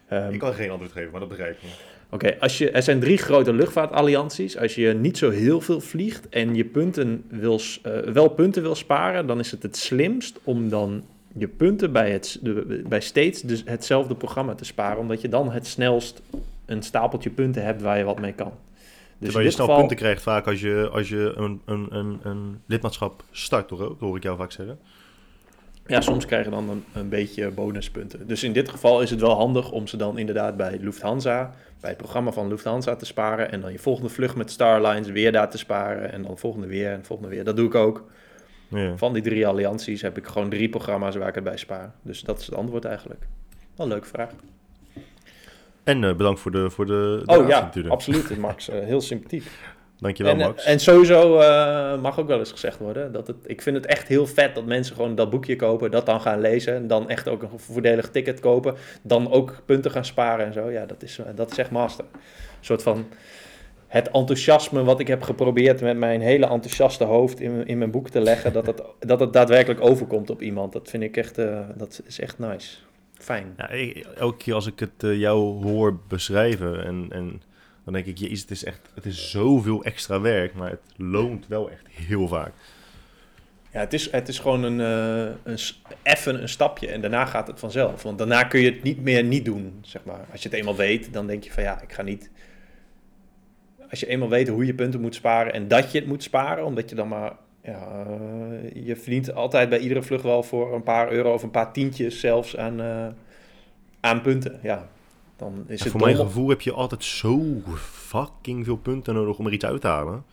Ehm, 0.08 0.34
Ik 0.34 0.40
kan 0.40 0.54
geen 0.54 0.70
antwoord 0.70 0.92
geven, 0.92 1.12
maar 1.12 1.20
dat 1.20 1.30
begrijp 1.30 1.52
ik. 1.62 1.70
Oké, 2.10 2.36
als 2.40 2.58
je, 2.58 2.72
er 2.72 2.84
zijn 2.84 3.00
drie 3.00 3.18
grote 3.18 3.54
luchtvaartallianties. 3.54 4.58
Als 4.58 4.76
je 4.76 4.94
niet 4.94 5.18
zo 5.18 5.30
heel 5.30 5.62
veel 5.62 5.82
vliegt 5.82 6.30
en 6.30 6.56
je 6.56 6.66
punten 6.66 7.24
wil, 7.28 7.60
eh, 7.84 8.00
wel 8.00 8.28
punten 8.30 8.62
wil 8.62 8.76
sparen, 8.76 9.28
dan 9.28 9.40
is 9.40 9.52
het 9.52 9.64
het 9.64 9.78
slimst 9.78 10.40
om 10.44 10.70
dan 10.70 11.04
je 11.38 11.48
punten 11.48 11.92
bij, 11.92 12.12
het, 12.12 12.40
de, 12.42 12.84
bij 12.88 13.02
steeds 13.02 13.42
dus 13.42 13.62
hetzelfde 13.66 14.16
programma 14.16 14.56
te 14.56 14.66
sparen. 14.66 14.98
Omdat 15.00 15.22
je 15.22 15.30
dan 15.30 15.52
het 15.52 15.68
snelst 15.68 16.22
een 16.66 16.84
stapeltje 16.84 17.30
punten 17.30 17.64
hebt 17.64 17.82
waar 17.82 17.98
je 17.98 18.04
wat 18.04 18.20
mee 18.20 18.34
kan. 18.34 18.52
Dus 19.18 19.28
Terwijl 19.28 19.46
je 19.46 19.52
snel 19.52 19.66
geval, 19.66 19.80
punten 19.80 19.98
krijgt 19.98 20.22
vaak 20.22 20.48
als 20.48 20.62
je, 20.62 20.90
als 20.92 21.10
je 21.10 21.34
een, 21.36 21.62
een, 21.66 21.88
een, 21.90 22.20
een 22.24 22.62
lidmaatschap 22.66 23.24
start, 23.32 23.68
toch 23.68 23.82
ook? 23.82 23.90
Dat 23.90 24.00
hoor 24.00 24.18
ik 24.18 24.24
jou 24.24 24.38
vaak 24.38 24.52
zeggen. 24.52 24.80
Ja, 25.88 26.02
soms 26.02 26.26
krijg 26.26 26.46
je 26.46 26.52
dan 26.52 26.70
een, 26.70 26.84
een 26.94 27.10
beetje 27.10 27.52
bonuspunten. 27.52 28.28
Dus 28.28 28.44
in 28.44 28.54
dit 28.54 28.70
geval 28.70 29.02
is 29.02 29.10
het 29.10 29.20
wel 29.20 29.36
handig 29.36 29.72
om 29.72 29.88
ze 29.88 29.98
dan 29.98 30.18
inderdaad 30.18 30.58
bij 30.58 30.78
Lufthansa, 30.82 31.54
bij 31.80 31.90
het 31.90 32.00
programma 32.00 32.32
van 32.32 32.48
Lufthansa 32.48 32.96
te 32.96 33.06
sparen. 33.06 33.52
En 33.52 33.62
dan 33.62 33.72
je 33.72 33.80
volgende 33.80 34.10
vlucht 34.10 34.36
met 34.36 34.52
Starlines 34.52 35.08
weer 35.08 35.32
daar 35.32 35.50
te 35.50 35.58
sparen. 35.58 36.12
En 36.12 36.24
dan 36.24 36.38
volgende 36.38 36.68
weer 36.68 36.92
en 36.92 37.06
volgende 37.06 37.32
weer. 37.32 37.44
Dat 37.44 37.56
doe 37.56 37.68
ik 37.68 37.76
ook. 37.76 38.04
Ja. 38.68 38.98
Van 38.98 39.14
die 39.14 39.24
drie 39.24 39.48
allianties 39.48 40.02
heb 40.02 40.18
ik 40.18 40.28
gewoon 40.28 40.50
drie 40.50 40.70
programma's 40.70 41.16
waar 41.16 41.28
ik 41.28 41.36
het 41.36 41.44
bij 41.44 41.58
spaar. 41.58 41.94
Dus 42.02 42.22
dat 42.22 42.40
is 42.40 42.46
het 42.46 42.56
antwoord 42.56 42.86
eigenlijk. 42.86 43.28
Wel 43.76 43.86
een 43.86 43.92
leuke 43.92 44.08
vraag. 44.08 44.30
En 45.86 46.04
eh, 46.04 46.16
bedankt 46.16 46.40
voor 46.40 46.52
de, 46.52 46.70
voor 46.70 46.86
de 46.86 47.22
Oh 47.26 47.36
donatie 47.36 47.56
ja, 47.56 47.62
natuurlijk. 47.62 47.94
absoluut 47.94 48.38
Max. 48.48 48.70
Eh, 48.70 48.80
heel 48.80 49.02
sympathiek. 49.02 49.44
Dankjewel 50.00 50.34
En, 50.34 50.40
eh, 50.40 50.48
Max. 50.48 50.64
en 50.64 50.80
sowieso 50.80 51.38
mag 52.02 52.20
ook 52.20 52.28
wel 52.28 52.40
eens 52.40 52.52
gezegd 52.52 52.78
worden 52.78 53.12
dat 53.12 53.28
het. 53.28 53.36
Ik 53.46 53.62
vind 53.62 53.76
het 53.76 53.86
echt 53.86 54.08
heel 54.08 54.28
vet 54.28 54.56
dat 54.56 54.66
mensen 54.66 54.96
gewoon 54.96 55.16
dat 55.16 55.30
boekje 55.30 55.56
kopen, 55.56 55.92
dat 55.92 56.06
dan 56.06 56.22
gaan 56.22 56.40
lezen, 56.40 56.76
en 56.76 56.88
dan 56.88 57.10
echt 57.10 57.28
ook 57.28 57.42
een 57.42 57.60
voordelig 57.60 58.10
ticket 58.10 58.40
kopen, 58.40 58.76
dan 59.02 59.32
ook 59.32 59.62
punten 59.66 59.92
gaan 59.92 60.06
sparen 60.06 60.46
en 60.46 60.54
zo. 60.54 60.72
Ja, 60.72 60.86
dat 60.86 61.04
is, 61.04 61.20
dat 61.36 61.52
is 61.52 61.58
echt 61.58 61.72
master. 61.72 62.06
Een 62.14 62.20
soort 62.62 62.84
van 62.84 63.06
het 63.88 64.12
enthousiasme 64.12 64.84
wat 64.84 65.00
ik 65.00 65.08
heb 65.08 65.22
geprobeerd 65.22 65.82
met 65.82 65.98
mijn 65.98 66.22
hele 66.22 66.48
enthousiaste 66.48 67.04
hoofd 67.04 67.40
in, 67.40 67.68
in 67.68 67.78
mijn 67.78 67.92
boek 67.92 68.10
te 68.10 68.22
leggen, 68.22 68.54
dat 68.54 68.66
het, 68.66 68.82
dat 69.00 69.20
het 69.20 69.34
daadwerkelijk 69.34 69.82
overkomt 69.82 70.30
op 70.30 70.42
iemand. 70.42 70.74
Dat 70.74 70.90
vind 70.90 71.04
ik 71.04 71.18
echt, 71.18 71.36
dat 71.76 72.02
is 72.06 72.20
echt 72.20 72.40
nice. 72.40 72.78
Fijn. 73.26 73.54
Ja, 73.58 73.70
ik- 73.70 73.98
elke 74.18 74.38
keer 74.38 74.54
als 74.54 74.68
ik 74.68 74.80
het 74.80 75.04
eh, 75.04 75.20
jou 75.20 75.64
hoor 75.64 76.00
beschrijven 76.08 76.84
en, 76.86 77.06
en 77.10 77.42
dan 77.84 77.94
denk 77.94 78.06
ik, 78.06 78.18
jezus, 78.18 78.42
het 78.42 78.52
is 78.52 78.64
echt, 78.64 78.90
het 78.96 79.06
is 79.06 79.30
zoveel 79.32 79.84
extra 79.84 80.22
werk, 80.22 80.54
maar 80.54 80.70
het 80.70 80.82
loont 80.96 81.48
wel 81.48 81.70
echt 81.72 81.88
heel 81.90 82.28
vaak. 82.28 82.52
Ja, 83.72 83.80
het 83.80 83.94
is, 83.94 84.12
het 84.12 84.28
is 84.28 84.40
gewoon 84.40 84.64
een, 84.64 84.80
eh, 84.82 85.36
een, 85.44 85.58
even 86.04 86.42
een 86.42 86.50
stapje 86.50 86.88
en 86.88 87.02
daarna 87.02 87.26
gaat 87.26 87.48
het 87.48 87.60
vanzelf. 87.60 88.04
Want 88.04 88.18
daarna 88.18 88.44
kun 88.44 88.60
je 88.60 88.72
het 88.72 88.84
niet 88.84 89.02
meer 89.02 89.24
niet 89.24 89.46
doen, 89.46 89.80
zeg 89.82 90.04
maar. 90.04 90.26
Als 90.32 90.42
je 90.44 90.50
het 90.50 90.58
eenmaal 90.58 90.76
weet, 90.76 91.14
dan 91.14 91.28
denk 91.28 91.44
je 91.44 91.52
van 91.52 91.64
ja, 91.64 91.82
ik 91.82 91.94
ga 91.94 92.02
niet... 92.02 92.30
Als 93.90 94.00
je 94.00 94.08
eenmaal 94.08 94.30
weet 94.30 94.48
hoe 94.48 94.66
je 94.66 94.74
punten 94.74 95.02
moet 95.02 95.16
sparen 95.16 95.54
en 95.54 95.68
dat 95.68 95.92
je 95.92 96.00
het 96.00 96.08
moet 96.08 96.24
sparen, 96.24 96.66
omdat 96.66 96.90
je 96.90 96.96
dan 96.96 97.08
maar... 97.08 97.34
Ja, 97.66 98.06
eh, 98.06 98.86
je 98.86 98.96
verdient 98.96 99.34
altijd 99.34 99.70
bij 99.70 99.80
iedere 99.80 100.04
vlucht 100.04 100.24
wel 100.24 100.44
voor 100.44 100.74
een 100.76 100.84
paar 100.84 101.12
euro 101.12 101.34
of 101.34 101.44
een 101.44 101.52
paar 101.52 101.74
tientjes 101.74 102.20
zelfs 102.20 102.58
aan, 102.58 102.82
eh, 102.82 103.08
aan 104.00 104.22
punten. 104.22 104.60
Ja, 104.64 104.88
dan 105.36 105.64
is 105.68 105.80
het 105.84 105.92
voor 105.92 106.02
mijn 106.02 106.16
gevoel 106.16 106.50
heb 106.50 106.62
je 106.62 106.72
altijd 106.72 107.04
zo 107.04 107.42
fucking 107.78 108.66
veel 108.66 108.78
punten 108.78 109.14
nodig 109.14 109.38
om 109.38 109.46
er 109.46 109.54
iets 109.54 109.66
uit 109.66 109.82
te 109.82 109.88
halen. 109.88 110.24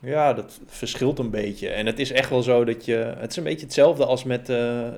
Ja, 0.00 0.32
dat 0.32 0.60
verschilt 0.66 1.18
een 1.18 1.30
beetje. 1.30 1.68
En 1.68 1.86
het 1.86 1.98
is 1.98 2.12
echt 2.12 2.30
wel 2.30 2.42
zo 2.42 2.64
dat 2.64 2.84
je... 2.84 3.14
Het 3.18 3.30
is 3.30 3.36
een 3.36 3.44
beetje 3.44 3.64
hetzelfde 3.64 4.04
als 4.06 4.24
met... 4.24 4.48
eh, 4.48 4.88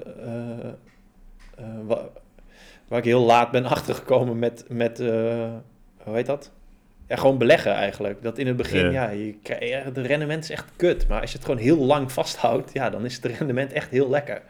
wa- 1.87 2.09
waar 2.89 2.99
ik 2.99 3.05
heel 3.05 3.25
laat 3.25 3.51
ben 3.51 3.65
achtergekomen 3.77 4.39
met... 4.39 4.65
met 4.69 4.99
hoe 4.99 6.15
heet 6.15 6.27
dat? 6.27 6.51
Ja, 7.09 7.17
gewoon 7.17 7.39
beleggen 7.39 7.73
eigenlijk. 7.73 8.23
Dat 8.23 8.39
in 8.39 8.47
het 8.47 8.57
begin, 8.57 8.91
Ja. 8.91 8.91
ja, 8.91 9.11
je 9.11 9.35
krijgt, 9.43 9.69
ja, 9.69 9.79
het 9.79 9.99
rendement 9.99 10.43
is 10.43 10.51
echt 10.51 10.65
kut. 10.77 11.09
Maar 11.09 11.21
als 11.21 11.31
je 11.31 11.37
het 11.37 11.47
gewoon 11.47 11.61
heel 11.61 11.79
lang 11.79 12.13
vasthoudt, 12.13 12.73
ja, 12.73 12.91
dan 12.91 13.05
is 13.05 13.15
het 13.17 13.25
rendement 13.25 13.73
echt 13.73 13.91
heel 13.91 14.09
lekker. 14.11 14.43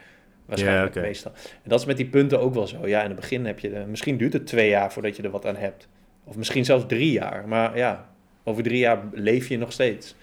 Waarschijnlijk 0.46 0.94
Ja, 0.94 1.00
meestal. 1.00 1.32
En 1.34 1.68
dat 1.70 1.80
is 1.80 1.86
met 1.86 1.96
die 1.96 2.06
punten 2.06 2.40
ook 2.40 2.54
wel 2.54 2.66
zo. 2.66 2.88
Ja, 2.88 3.02
in 3.02 3.06
het 3.10 3.20
begin 3.20 3.46
heb 3.46 3.58
je... 3.58 3.70
De, 3.70 3.84
misschien 3.88 4.16
duurt 4.16 4.32
het 4.32 4.46
twee 4.46 4.68
jaar 4.68 4.92
voordat 4.92 5.16
je 5.16 5.22
er 5.22 5.30
wat 5.30 5.46
aan 5.46 5.56
hebt. 5.56 5.88
Of 6.24 6.36
misschien 6.36 6.64
zelfs 6.64 6.84
drie 6.86 7.12
jaar. 7.12 7.48
Maar 7.48 7.76
ja, 7.76 8.08
over 8.44 8.62
drie 8.62 8.78
jaar 8.78 9.02
leef 9.12 9.48
je 9.48 9.58
nog 9.58 9.72
steeds. 9.72 10.14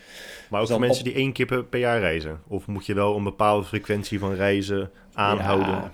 Maar 0.49 0.61
ook 0.61 0.67
Dus 0.67 0.75
voor 0.75 0.85
mensen 0.85 1.03
die 1.03 1.13
één 1.13 1.31
keer 1.31 1.63
per, 1.63 1.79
jaar 1.79 1.99
reizen. 1.99 2.41
Of 2.47 2.67
moet 2.67 2.85
je 2.85 2.93
wel 2.93 3.15
een 3.15 3.23
bepaalde 3.23 3.65
frequentie 3.65 4.19
van 4.19 4.33
reizen 4.33 4.91
aanhouden? 5.13 5.91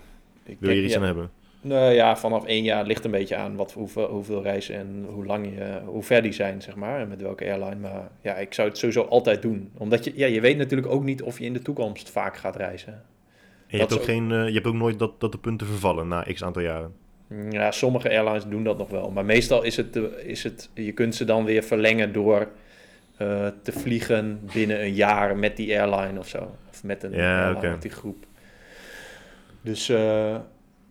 Wil 0.60 0.70
je 0.70 0.78
er 0.78 0.84
iets 0.84 0.96
aan 0.96 1.04
hebben? 1.04 1.32
Nou 1.62 1.94
ja, 1.94 2.18
vanaf 2.18 2.46
één 2.46 2.64
jaar 2.64 2.86
ligt 2.86 3.06
een 3.06 3.12
beetje 3.12 3.36
aan 3.36 3.56
wat, 3.56 3.74
hoeveel, 3.74 4.08
hoeveel 4.10 4.42
reizen 4.44 4.76
en 4.76 5.06
hoe 5.10 5.26
lang 5.26 5.46
je, 5.46 5.80
hoe 5.86 6.04
ver 6.04 6.22
die 6.22 6.32
zijn, 6.32 6.62
zeg 6.62 6.76
maar, 6.76 7.00
en 7.00 7.08
met 7.08 7.22
welke 7.22 7.46
airline. 7.46 7.76
Maar 7.76 8.08
ja, 8.22 8.36
ik 8.36 8.54
zou 8.54 8.68
het 8.68 8.78
sowieso 8.78 9.02
altijd 9.02 9.42
doen. 9.42 9.72
Omdat 9.78 10.04
je, 10.04 10.12
ja, 10.16 10.26
je 10.28 10.42
weet 10.42 10.58
natuurlijk 10.58 10.92
ook 10.92 11.04
niet 11.04 11.22
of 11.22 11.40
je 11.40 11.46
in 11.46 11.54
de 11.54 11.62
toekomst 11.62 12.10
vaak 12.10 12.38
gaat 12.38 12.56
reizen. 12.56 12.94
En 12.94 13.02
je 13.68 13.78
hebt, 13.78 13.94
ook 13.94 14.00
ook- 14.00 14.06
geen, 14.06 14.32
eh, 14.32 14.48
je 14.48 14.54
hebt 14.54 14.68
ook 14.68 14.74
nooit 14.74 15.00
dat, 15.00 15.20
dat 15.20 15.32
de 15.32 15.38
punten 15.38 15.68
vervallen 15.68 16.08
na 16.08 16.26
x 16.34 16.44
aantal 16.44 16.62
jaren. 16.62 16.94
Ja, 17.50 17.72
sommige 17.72 18.10
airlines 18.10 18.46
doen 18.46 18.64
dat 18.64 18.78
nog 18.78 18.90
wel. 18.90 19.12
Maar 19.12 19.26
meestal 19.26 19.64
is 19.64 19.78
het, 19.78 19.94
de- 19.94 20.22
is 20.26 20.44
het 20.44 20.70
je 20.74 20.92
kunt 20.92 21.16
ze 21.16 21.26
dan 21.26 21.46
weer 21.46 21.64
verlengen 21.64 22.14
door 22.14 22.48
eh, 23.18 23.48
te 23.64 23.72
vliegen 23.72 24.40
binnen 24.54 24.82
een 24.84 24.94
jaar 24.94 25.38
met 25.38 25.58
die 25.58 25.80
airline 25.82 26.20
of 26.20 26.28
zo. 26.28 26.56
Of 26.70 26.84
met 26.84 27.04
een 27.04 27.12
Ja, 27.12 27.46
airline, 27.52 27.78
die 27.78 27.92
groep. 27.92 28.26
Dus 29.62 29.90
eh, 29.90 30.36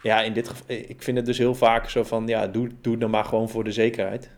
ja, 0.02 0.23
in 0.23 0.33
dit 0.33 0.49
geval, 0.49 0.64
ik 0.69 1.02
vind 1.02 1.17
het 1.17 1.26
dus 1.26 1.38
heel 1.38 1.55
vaak 1.55 1.90
zo 1.90 2.05
van, 2.05 2.26
ja, 2.26 2.47
doe, 2.47 2.69
doe 2.81 2.93
het 2.93 3.00
dan 3.00 3.11
maar 3.11 3.25
gewoon 3.25 3.49
voor 3.49 3.64
de 3.64 3.73
zekerheid. 3.73 4.31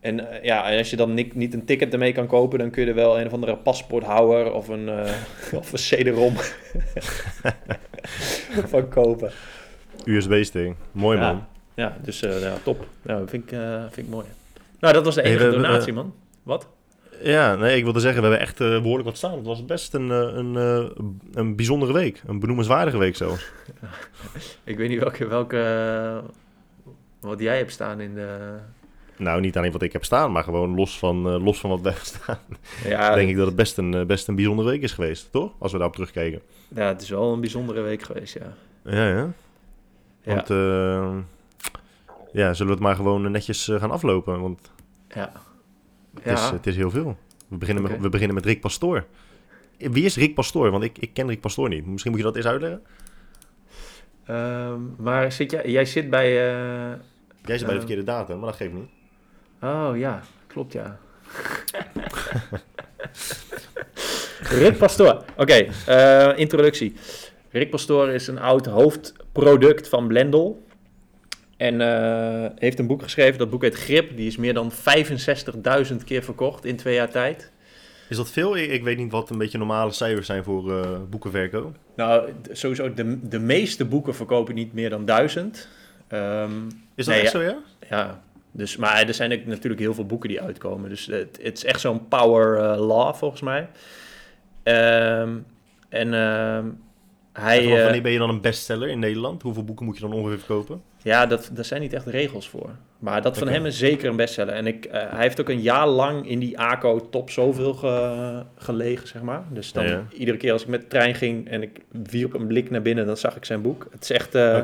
En 0.00 0.30
eh, 0.30 0.42
ja, 0.44 0.70
en 0.70 0.78
als 0.78 0.90
je 0.90 0.96
dan 0.96 1.14
niet, 1.14 1.34
niet 1.34 1.54
een 1.54 1.64
ticket 1.64 1.92
ermee 1.92 2.12
kan 2.12 2.26
kopen, 2.26 2.58
dan 2.58 2.70
kun 2.70 2.82
je 2.82 2.88
er 2.88 2.94
wel 2.94 3.20
een 3.20 3.26
of 3.26 3.32
andere 3.32 3.56
paspoorthouder 3.56 4.52
of 4.52 4.68
een, 4.68 4.88
eh 4.88 5.10
of 5.60 5.72
een 5.72 5.78
CD-ROM 5.78 6.34
van 8.72 8.88
kopen. 8.88 9.30
USB-stick. 10.04 10.74
Mooi 10.92 11.18
Ja. 11.18 11.32
man. 11.32 11.46
Ja, 11.74 11.96
dus 12.02 12.22
eh, 12.22 12.40
ja, 12.40 12.54
top. 12.62 12.86
Ja, 13.02 13.18
dat 13.18 13.30
vind 13.30 13.42
ik, 13.44 13.52
eh, 13.58 13.80
vind 13.90 14.06
ik 14.06 14.12
mooi. 14.12 14.26
Nou, 14.80 14.94
dat 14.94 15.04
was 15.04 15.14
de 15.14 15.22
enige 15.22 15.44
we- 15.46 15.50
donatie, 15.52 15.92
man. 15.92 16.14
Wat? 16.42 16.68
Ja, 17.24 17.54
nee, 17.54 17.76
ik 17.76 17.84
wilde 17.84 18.00
zeggen, 18.00 18.22
we 18.22 18.28
hebben 18.28 18.46
echt 18.46 18.60
eh, 18.60 18.68
behoorlijk 18.82 19.04
wat 19.04 19.16
staan. 19.16 19.36
Het 19.36 19.46
was 19.46 19.64
best 19.64 19.94
een, 19.94 20.10
eh, 20.10 20.18
een, 20.18 20.56
eh, 20.56 21.04
een 21.32 21.56
bijzondere 21.56 21.92
week. 21.92 22.22
Een 22.26 22.38
benoemenswaardige 22.40 22.98
week 22.98 23.16
zo. 23.16 23.36
Ik 24.64 24.76
weet 24.76 24.88
niet 24.88 25.00
welke, 25.00 25.26
welke 25.26 26.22
wat 27.20 27.40
jij 27.40 27.56
hebt 27.56 27.72
staan 27.72 28.00
in 28.00 28.14
de... 28.14 28.56
Nou, 29.16 29.40
niet 29.40 29.56
alleen 29.56 29.72
wat 29.72 29.82
ik 29.82 29.92
heb 29.92 30.04
staan, 30.04 30.32
maar 30.32 30.44
gewoon 30.44 30.74
los 30.74 30.98
van, 30.98 31.42
los 31.42 31.60
van 31.60 31.70
wat 31.70 31.80
wij 31.80 31.92
hebben 31.92 32.08
staan. 32.08 32.38
Ja, 32.84 33.14
denk 33.14 33.28
ik 33.28 33.36
dat 33.36 33.46
het 33.46 33.56
best 33.56 33.78
een, 33.78 34.06
best 34.06 34.28
een 34.28 34.34
bijzondere 34.34 34.68
week 34.68 34.82
is 34.82 34.92
geweest, 34.92 35.32
toch? 35.32 35.52
Als 35.58 35.72
we 35.72 35.78
daarop 35.78 35.96
terugkijken. 35.96 36.42
ja, 36.68 36.88
het 36.88 37.02
is 37.02 37.08
wel 37.08 37.32
een 37.32 37.40
bijzondere 37.40 37.80
week 37.80 38.02
geweest, 38.02 38.34
ja. 38.34 38.54
Ja, 38.92 39.08
ja. 39.08 39.32
Ja, 40.22 40.34
Want 40.34 40.50
eh, 40.50 41.16
ja, 42.32 42.52
zullen 42.54 42.66
we 42.66 42.78
het 42.78 42.86
maar 42.86 42.96
gewoon 42.96 43.30
netjes 43.30 43.70
gaan 43.72 43.90
aflopen? 43.90 44.40
Want 44.40 44.70
ja. 45.14 45.32
Het, 46.22 46.38
is, 46.38 46.40
Ja, 46.40 46.52
het 46.52 46.66
is 46.66 46.76
heel 46.76 46.90
veel. 46.90 47.16
We 47.48 47.56
beginnen, 47.56 47.82
met, 47.82 48.00
we 48.00 48.08
beginnen 48.08 48.34
met 48.34 48.44
Rick 48.44 48.60
Pastoor. 48.60 49.04
Wie 49.78 50.04
is 50.04 50.16
Rick 50.16 50.34
Pastoor? 50.34 50.70
Want 50.70 50.84
ik, 50.84 50.98
ik 50.98 51.14
ken 51.14 51.28
Rick 51.28 51.40
Pastoor 51.40 51.68
niet. 51.68 51.86
Misschien 51.86 52.10
moet 52.10 52.20
je 52.20 52.26
dat 52.26 52.36
eens 52.36 52.46
uitleggen. 52.46 52.82
ehm, 54.26 54.78
maar 54.98 55.32
zit 55.32 55.50
jij, 55.50 55.70
jij 55.70 55.84
zit 55.84 56.10
bij... 56.10 56.26
eh, 56.26 56.98
Jij 57.44 57.58
zit 57.58 57.66
bij 57.66 57.68
de 57.68 57.72
Eh. 57.72 57.78
verkeerde 57.78 58.02
datum, 58.04 58.38
maar 58.38 58.46
dat 58.48 58.56
geeft 58.56 58.72
niet. 58.72 58.88
Oh 59.62 59.90
ja, 59.94 60.22
klopt 60.46 60.72
ja. 60.72 60.98
Rick 64.58 64.78
Pastoor. 64.78 65.24
Oké, 65.36 65.66
eh, 65.86 66.38
introductie. 66.38 66.94
Rick 67.50 67.70
Pastoor 67.70 68.08
is 68.08 68.26
een 68.26 68.38
oud 68.38 68.66
hoofdproduct 68.66 69.88
van 69.88 70.06
Blendel. 70.06 70.66
En 71.64 71.80
eh, 71.80 72.50
heeft 72.58 72.78
een 72.78 72.86
boek 72.86 73.02
geschreven. 73.02 73.38
Dat 73.38 73.50
boek 73.50 73.62
heet 73.62 73.74
Grip. 73.74 74.16
Die 74.16 74.26
is 74.26 74.36
meer 74.36 74.54
dan 74.54 74.72
65.000 74.72 75.96
keer 76.04 76.22
verkocht 76.22 76.64
in 76.64 76.76
twee 76.76 76.94
jaar 76.94 77.10
tijd. 77.10 77.52
Is 78.08 78.16
dat 78.16 78.30
veel? 78.30 78.56
Ik, 78.56 78.82
weet 78.82 78.96
niet 78.96 79.12
wat 79.12 79.30
een 79.30 79.38
beetje 79.38 79.58
normale 79.58 79.90
cijfers 79.90 80.26
zijn 80.26 80.44
voor 80.44 80.80
eh 80.80 80.90
boekenverkoop. 81.10 81.76
Nou, 81.96 82.30
sowieso, 82.52 82.94
de, 82.94 83.28
de 83.28 83.38
meeste 83.38 83.84
boeken 83.84 84.14
verkopen 84.14 84.54
niet 84.54 84.72
meer 84.72 84.90
dan 84.90 85.04
1000. 85.04 85.68
Ehm, 86.08 86.50
Is 86.94 87.04
dat 87.04 87.14
Nee, 87.14 87.22
echt 87.22 87.32
ja. 87.32 87.38
zo, 87.38 87.44
ja? 87.44 87.58
Ja, 87.90 88.22
dus, 88.50 88.76
maar 88.76 89.06
er 89.08 89.14
zijn 89.14 89.42
natuurlijk 89.46 89.82
heel 89.82 89.94
veel 89.94 90.06
boeken 90.06 90.28
die 90.28 90.40
uitkomen. 90.40 90.88
Dus 90.88 91.06
het, 91.06 91.38
het 91.42 91.56
is 91.56 91.64
echt 91.64 91.80
zo'n 91.80 92.08
power 92.08 92.58
eh, 92.58 92.86
law, 92.86 93.14
volgens 93.14 93.40
mij. 93.40 93.68
Ehm, 94.62 95.36
en 95.88 96.14
ehm, 96.14 96.66
hij... 97.32 97.76
En 97.76 97.82
wanneer 97.82 98.02
ben 98.02 98.12
je 98.12 98.18
dan 98.18 98.30
een 98.30 98.40
bestseller 98.40 98.88
in 98.88 98.98
Nederland? 98.98 99.42
Hoeveel 99.42 99.64
boeken 99.64 99.84
moet 99.84 99.94
je 99.94 100.02
dan 100.02 100.12
ongeveer 100.12 100.38
verkopen? 100.38 100.82
Ja, 101.04 101.26
dat, 101.26 101.50
daar 101.52 101.64
zijn 101.64 101.80
niet 101.80 101.92
echt 101.92 102.06
regels 102.06 102.48
voor. 102.48 102.70
Maar 102.98 103.22
dat 103.22 103.38
van 103.38 103.48
hem 103.48 103.66
is 103.66 103.78
zeker 103.78 104.08
een 104.08 104.16
bestseller. 104.16 104.54
En 104.54 104.66
ik, 104.66 104.84
eh, 104.84 105.02
hij 105.10 105.22
heeft 105.22 105.40
ook 105.40 105.48
een 105.48 105.60
jaar 105.60 105.86
lang 105.86 106.28
in 106.28 106.38
die 106.38 106.58
ACO 106.58 107.08
top 107.10 107.30
zoveel 107.30 107.74
ge- 107.74 108.42
gelegen, 108.56 109.08
zeg 109.08 109.22
maar. 109.22 109.42
Dus 109.50 109.72
dan 109.72 109.84
Ja, 109.84 109.90
ja. 109.90 110.04
iedere 110.12 110.36
keer 110.36 110.52
als 110.52 110.62
ik 110.62 110.68
met 110.68 110.80
de 110.80 110.86
trein 110.86 111.14
ging 111.14 111.48
en 111.48 111.62
ik 111.62 111.80
wierp 112.10 112.34
een 112.34 112.46
blik 112.46 112.70
naar 112.70 112.82
binnen, 112.82 113.06
dan 113.06 113.16
zag 113.16 113.36
ik 113.36 113.44
zijn 113.44 113.62
boek. 113.62 113.86
Het 113.90 114.02
is 114.02 114.10
echt... 114.10 114.34
eh. 114.34 114.56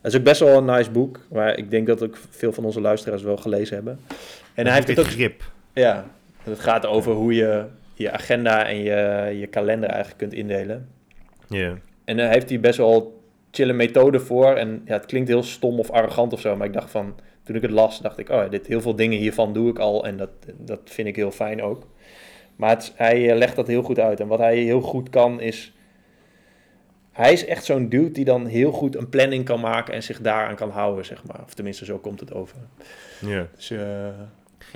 Het 0.00 0.12
is 0.12 0.18
ook 0.18 0.24
best 0.24 0.40
wel 0.40 0.56
een 0.58 0.64
nice 0.64 0.90
boek, 0.90 1.20
maar 1.30 1.58
ik 1.58 1.70
denk 1.70 1.86
dat 1.86 2.02
ook 2.02 2.18
veel 2.30 2.52
van 2.52 2.64
onze 2.64 2.80
luisteraars 2.80 3.22
wel 3.22 3.36
gelezen 3.36 3.74
hebben. 3.74 4.00
En 4.54 4.64
hij 4.66 4.74
heeft 4.74 4.88
het 4.88 4.98
ook 4.98 5.06
grip. 5.06 5.42
Ja, 5.72 6.06
het 6.42 6.60
gaat 6.60 6.86
over 6.86 7.12
hoe 7.12 7.34
je 7.34 7.64
je 7.94 8.10
agenda 8.10 8.66
en 8.66 8.76
je, 8.76 9.30
je 9.38 9.46
kalender 9.46 9.88
eigenlijk 9.88 10.18
kunt 10.18 10.32
indelen. 10.32 10.88
Ja. 11.48 11.72
En 12.04 12.16
daar 12.16 12.30
heeft 12.30 12.48
hij 12.48 12.60
best 12.60 12.78
wel 12.78 13.23
chille 13.54 13.72
methode 13.72 14.20
voor. 14.20 14.54
En 14.54 14.82
ja, 14.84 14.92
het 14.92 15.06
klinkt 15.06 15.28
heel 15.28 15.42
stom 15.42 15.78
of 15.78 15.90
arrogant 15.90 16.32
of 16.32 16.40
zo, 16.40 16.56
maar 16.56 16.66
ik 16.66 16.72
dacht 16.72 16.90
van, 16.90 17.14
toen 17.42 17.56
ik 17.56 17.62
het 17.62 17.70
las, 17.70 18.00
dacht 18.00 18.18
ik, 18.18 18.28
oh, 18.28 18.50
dit, 18.50 18.66
heel 18.66 18.80
veel 18.80 18.96
dingen 18.96 19.18
hiervan 19.18 19.52
doe 19.52 19.70
ik 19.70 19.78
al 19.78 20.06
en 20.06 20.16
dat, 20.16 20.30
dat 20.58 20.80
vind 20.84 21.08
ik 21.08 21.16
heel 21.16 21.30
fijn 21.30 21.62
ook. 21.62 21.86
Maar 22.56 22.70
het, 22.70 22.92
hij 22.96 23.30
eh, 23.30 23.36
legt 23.36 23.56
dat 23.56 23.66
heel 23.66 23.82
goed 23.82 23.98
uit. 23.98 24.20
En 24.20 24.26
wat 24.26 24.38
hij 24.38 24.56
heel 24.56 24.80
goed 24.80 25.10
kan 25.10 25.40
is, 25.40 25.72
hij 27.12 27.32
is 27.32 27.44
echt 27.44 27.64
zo'n 27.64 27.88
dude 27.88 28.10
die 28.10 28.24
dan 28.24 28.46
heel 28.46 28.72
goed 28.72 28.96
een 28.96 29.08
planning 29.08 29.44
kan 29.44 29.60
maken 29.60 29.94
en 29.94 30.02
zich 30.02 30.20
daaraan 30.20 30.56
kan 30.56 30.70
houden, 30.70 31.04
zeg 31.04 31.24
maar. 31.24 31.40
Of 31.44 31.54
tenminste, 31.54 31.84
zo 31.84 31.98
komt 31.98 32.20
het 32.20 32.32
over. 32.32 32.56
ja. 33.20 33.48
Dus, 33.56 33.70
eh, 33.70 34.08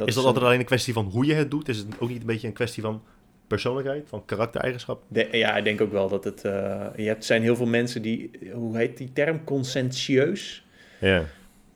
is 0.04 0.14
dat 0.14 0.24
altijd 0.24 0.44
alleen 0.44 0.58
een 0.58 0.64
kwestie 0.64 0.92
van 0.92 1.04
hoe 1.04 1.24
je 1.24 1.34
het 1.34 1.50
doet? 1.50 1.68
Is 1.68 1.78
het 1.78 1.86
ook 1.98 2.08
niet 2.08 2.20
een 2.20 2.26
beetje 2.26 2.46
een 2.46 2.52
kwestie 2.52 2.82
van 2.82 3.02
persoonlijkheid, 3.48 4.08
van 4.08 4.24
karaktereigenschap? 4.24 5.02
De- 5.08 5.28
ja, 5.32 5.56
ik 5.56 5.64
denk 5.64 5.80
ook 5.80 5.92
wel 5.92 6.08
dat 6.08 6.24
het. 6.24 6.44
eh, 6.44 6.86
je 6.96 7.02
hebt, 7.06 7.24
zijn 7.24 7.42
heel 7.42 7.56
veel 7.56 7.66
mensen 7.66 8.02
die. 8.02 8.30
Hoe 8.52 8.76
heet 8.76 8.96
die 8.96 9.12
term? 9.12 9.44
Conscientieus. 9.44 10.64
Ja. 11.00 11.24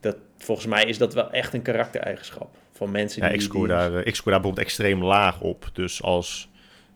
Dat, 0.01 0.17
volgens 0.39 0.67
mij 0.67 0.85
is 0.85 0.99
dat 0.99 1.15
wel 1.15 1.31
echt 1.31 1.55
een 1.55 1.63
karaktereigenschap. 1.63 2.57
Van 2.73 2.91
mensen 2.91 3.23
Ja, 3.23 3.29
die. 3.29 3.37
ik 3.37 3.43
scoor, 3.43 3.67
die- 3.67 3.77
daar, 3.77 3.95
eh, 3.95 4.07
ik 4.07 4.15
scoor 4.15 4.33
daar 4.33 4.41
bijvoorbeeld 4.41 4.67
extreem 4.67 5.05
laag 5.05 5.41
op. 5.41 5.71
Dus 5.73 6.03
als... 6.03 6.51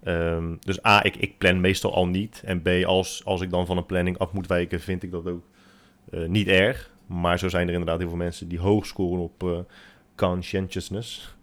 ehm, 0.05 0.55
dus 0.61 0.85
A, 0.85 1.05
ik, 1.05 1.17
ik 1.17 1.39
plan 1.39 1.61
meestal 1.61 1.95
al 1.95 2.07
niet. 2.07 2.43
En 2.45 2.63
B, 2.63 2.69
als, 2.85 3.25
als 3.25 3.41
ik 3.41 3.51
dan 3.51 3.67
van 3.67 3.77
een 3.77 3.87
planning 3.87 4.19
af 4.19 4.33
moet 4.33 4.47
wijken, 4.47 4.81
vind 4.81 5.03
ik 5.03 5.11
dat 5.11 5.27
ook 5.27 5.45
eh, 6.11 6.25
niet 6.27 6.49
erg. 6.49 6.91
Maar 7.07 7.39
zo 7.39 7.49
zijn 7.49 7.67
er 7.67 7.73
inderdaad 7.73 7.99
heel 7.99 8.09
veel 8.09 8.17
mensen 8.17 8.49
die 8.49 8.59
hoog 8.59 8.87
scoren 8.87 9.23
op 9.23 9.67
conscientiousness. 10.15 11.36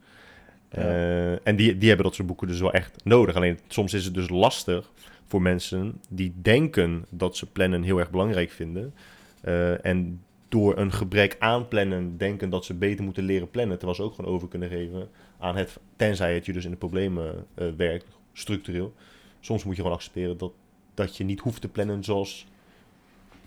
Eh, 0.73 1.47
en 1.47 1.55
die, 1.55 1.77
die 1.77 1.87
hebben 1.87 2.05
dat 2.05 2.15
soort 2.15 2.27
boeken 2.27 2.47
dus 2.47 2.59
wel 2.59 2.73
echt 2.73 3.03
nodig. 3.03 3.35
Alleen 3.35 3.59
soms 3.67 3.93
is 3.93 4.05
het 4.05 4.13
dus 4.13 4.29
lastig 4.29 4.91
voor 5.25 5.41
mensen 5.41 6.01
die 6.09 6.33
denken 6.41 7.05
dat 7.09 7.37
ze 7.37 7.51
plannen 7.51 7.83
heel 7.83 7.99
erg 7.99 8.09
belangrijk 8.09 8.51
vinden. 8.51 8.93
eh, 9.41 9.85
en 9.85 10.21
door 10.49 10.77
een 10.77 10.91
gebrek 10.91 11.35
aan 11.39 11.67
plannen 11.67 12.17
denken 12.17 12.49
dat 12.49 12.65
ze 12.65 12.73
beter 12.73 13.03
moeten 13.03 13.23
leren 13.23 13.49
plannen. 13.49 13.77
Terwijl 13.77 13.97
ze 13.97 14.03
ook 14.03 14.13
gewoon 14.15 14.33
over 14.33 14.47
kunnen 14.47 14.69
geven 14.69 15.09
aan 15.39 15.55
het, 15.55 15.79
tenzij 15.95 16.33
het 16.33 16.45
je 16.45 16.53
dus 16.53 16.65
in 16.65 16.71
de 16.71 16.77
problemen 16.77 17.45
eh, 17.53 17.67
werkt, 17.77 18.05
structureel. 18.33 18.93
Soms 19.39 19.63
moet 19.63 19.75
je 19.75 19.81
gewoon 19.81 19.97
accepteren 19.97 20.37
dat, 20.37 20.51
dat 20.93 21.17
je 21.17 21.23
niet 21.23 21.39
hoeft 21.39 21.61
te 21.61 21.67
plannen 21.67 22.03
zoals 22.03 22.47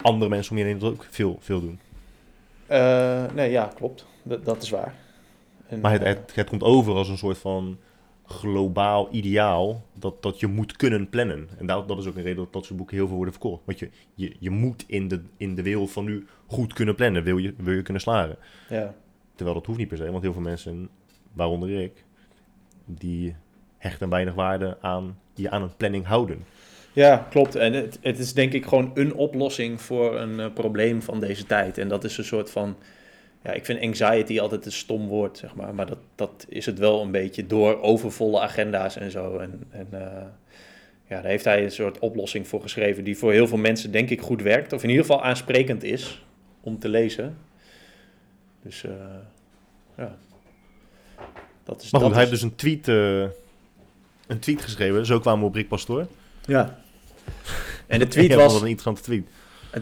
andere 0.02 0.30
mensen 0.30 0.52
om 0.52 0.58
je 0.58 0.64
heen 0.64 0.78
dat 0.78 0.92
ook 0.92 1.06
veel, 1.10 1.38
veel 1.40 1.60
doen. 1.60 1.78
Nee, 3.34 3.50
ja, 3.50 3.72
klopt. 3.74 4.06
Dat 4.22 4.62
is 4.62 4.70
waar. 4.70 4.94
En, 5.68 5.80
Maar 5.80 5.92
het, 5.92 6.02
eh, 6.02 6.08
het, 6.08 6.34
het 6.34 6.48
komt 6.48 6.62
over 6.62 6.94
als 6.94 7.08
een 7.08 7.18
soort 7.18 7.38
van 7.38 7.78
globaal 8.26 9.08
ideaal 9.10 9.84
dat, 9.98 10.22
dat 10.22 10.40
je 10.40 10.46
moet 10.46 10.76
kunnen 10.76 11.08
plannen. 11.08 11.48
En 11.58 11.66
dat, 11.66 11.88
dat 11.88 11.98
is 11.98 12.06
ook 12.06 12.16
een 12.16 12.22
reden 12.22 12.36
dat 12.36 12.52
dat 12.52 12.64
soort 12.64 12.76
boeken 12.76 12.96
heel 12.96 13.06
veel 13.06 13.16
worden 13.16 13.34
verkocht. 13.34 13.62
Want 13.64 13.78
je, 13.78 13.90
je, 14.14 14.36
je 14.38 14.50
moet 14.50 14.84
in 14.86 15.08
de, 15.08 15.22
in 15.36 15.54
de 15.54 15.62
wereld 15.62 15.90
van 15.90 16.04
nu 16.04 16.26
goed 16.46 16.72
kunnen 16.72 16.94
plannen, 16.94 17.22
wil 17.22 17.38
je, 17.38 17.54
wil 17.56 17.74
je 17.74 17.82
kunnen 17.82 18.02
slagen. 18.02 18.36
ja. 18.68 18.94
Terwijl 19.34 19.56
dat 19.56 19.66
hoeft 19.66 19.78
niet 19.78 19.88
per 19.88 19.96
se, 19.96 20.10
want 20.10 20.22
heel 20.22 20.32
veel 20.32 20.42
mensen, 20.42 20.88
waaronder 21.32 21.80
ik, 21.80 22.04
die 22.84 23.36
hechten 23.78 24.08
weinig 24.08 24.34
waarde 24.34 24.76
aan 24.80 25.18
je 25.34 25.50
aan 25.50 25.62
een 25.62 25.76
planning 25.76 26.06
houden. 26.06 26.44
ja, 26.92 27.26
klopt. 27.30 27.54
En 27.54 27.72
het, 27.72 27.98
het 28.00 28.18
is 28.18 28.32
denk 28.32 28.52
ik 28.52 28.66
gewoon 28.66 28.90
een 28.94 29.14
oplossing 29.14 29.80
voor 29.80 30.20
een 30.20 30.40
eh, 30.40 30.52
probleem 30.52 31.02
van 31.02 31.20
deze 31.20 31.46
tijd. 31.46 31.78
En 31.78 31.88
dat 31.88 32.04
is 32.04 32.18
een 32.18 32.24
soort 32.24 32.50
van. 32.50 32.76
Ja, 33.46 33.52
ik 33.52 33.64
vind 33.64 33.80
anxiety 33.80 34.40
altijd 34.40 34.66
een 34.66 34.72
stom 34.72 35.06
woord, 35.08 35.38
zeg 35.38 35.54
maar. 35.54 35.74
Maar 35.74 35.86
dat, 35.86 35.98
dat 36.14 36.46
is 36.48 36.66
het 36.66 36.78
wel 36.78 37.02
een 37.02 37.10
beetje 37.10 37.46
door 37.46 37.80
overvolle 37.80 38.40
agenda's 38.40 38.96
en 38.96 39.10
zo. 39.10 39.38
En, 39.38 39.62
en 39.70 39.86
eh, 39.90 40.00
ja, 41.08 41.20
daar 41.20 41.30
heeft 41.30 41.44
hij 41.44 41.64
een 41.64 41.70
soort 41.70 41.98
oplossing 41.98 42.48
voor 42.48 42.60
geschreven 42.60 43.04
die 43.04 43.18
voor 43.18 43.32
heel 43.32 43.46
veel 43.48 43.58
mensen 43.58 43.90
denk 43.92 44.10
ik 44.10 44.20
goed 44.20 44.42
werkt. 44.42 44.72
Of 44.72 44.82
in 44.82 44.88
ieder 44.88 45.04
geval 45.04 45.22
aansprekend 45.22 45.82
is 45.82 46.24
om 46.60 46.78
te 46.78 46.88
lezen. 46.88 47.38
Dus 48.62 48.84
eh, 48.84 48.92
ja. 49.96 50.16
Dat 51.64 51.82
is, 51.82 51.90
Maar 51.90 52.00
goed, 52.00 52.10
dat 52.10 52.18
hij 52.18 52.24
is- 52.24 52.30
heeft 52.30 52.30
dus 52.30 52.42
een 52.42 52.54
tweet, 52.56 52.88
eh, 52.88 53.20
een 54.26 54.38
tweet 54.38 54.62
geschreven. 54.62 55.06
Zo 55.06 55.18
kwamen 55.20 55.40
we 55.40 55.46
op 55.46 55.54
Rick 55.54 55.68
Pastoor. 55.68 56.06
Ja. 56.46 56.78
En 57.86 57.98
de 57.98 58.08
tweet 58.08 58.34
was... 58.34 58.54
een 58.60 58.66
interessante 58.68 59.02
tweet. 59.02 59.26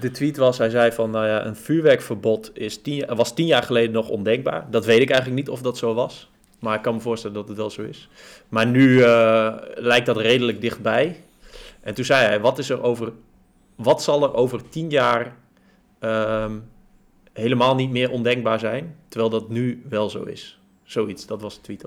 De 0.01 0.11
tweet 0.11 0.37
was, 0.37 0.59
hij 0.59 0.71
zei 0.71 0.93
van, 0.93 1.11
nou 1.11 1.27
ja, 1.27 1.47
een 1.47 1.57
vuurwerkverbod 1.57 2.51
is 2.55 2.83
tien, 2.83 3.15
was 3.15 3.35
tien 3.35 3.47
jaar 3.47 3.63
geleden 3.63 3.93
nog 3.93 4.09
ondenkbaar. 4.09 4.67
Dat 4.71 4.85
weet 4.85 5.01
ik 5.01 5.11
eigenlijk 5.11 5.41
niet 5.41 5.49
of 5.51 5.63
dat 5.63 5.79
zo 5.79 5.95
was. 5.95 6.31
Maar 6.59 6.75
ik 6.75 6.83
kan 6.83 6.95
me 6.95 7.01
voorstellen 7.01 7.37
dat 7.37 7.49
het 7.49 7.57
wel 7.57 7.71
zo 7.71 7.83
is. 7.83 8.09
Maar 8.49 8.67
nu 8.67 9.03
eh, 9.03 9.55
lijkt 9.75 10.07
dat 10.07 10.17
redelijk 10.17 10.61
dichtbij. 10.61 11.21
En 11.81 11.95
toen 11.95 12.05
zei 12.05 12.27
hij, 12.27 12.41
wat, 12.41 12.59
is 12.59 12.71
er 12.71 12.83
over, 12.83 13.13
wat 13.75 14.03
zal 14.03 14.23
er 14.23 14.35
over 14.35 14.69
tien 14.69 14.91
jaar 14.91 15.37
ehm, 15.99 16.53
helemaal 17.33 17.75
niet 17.75 17.91
meer 17.91 18.11
ondenkbaar 18.11 18.59
zijn, 18.59 18.97
terwijl 19.09 19.31
dat 19.31 19.49
nu 19.49 19.83
wel 19.89 20.11
zo 20.11 20.23
is. 20.23 20.59
Zoiets, 20.83 21.27
dat 21.27 21.41
was 21.41 21.55
de 21.55 21.61
tweet? 21.61 21.85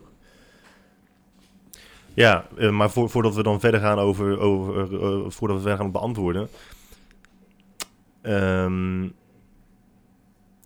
Ja, 2.14 2.48
eh, 2.58 2.70
maar 2.70 2.90
voor, 2.90 3.10
voordat 3.10 3.36
we 3.36 3.44
dan 3.44 3.60
verder 3.60 3.80
gaan 3.80 4.00
over, 4.00 4.40
over 4.40 4.82
eh, 4.82 5.20
voordat 5.28 5.58
we 5.58 5.62
verder 5.62 5.78
gaan 5.78 5.92
beantwoorden. 5.92 6.50
Ehm, 8.28 9.08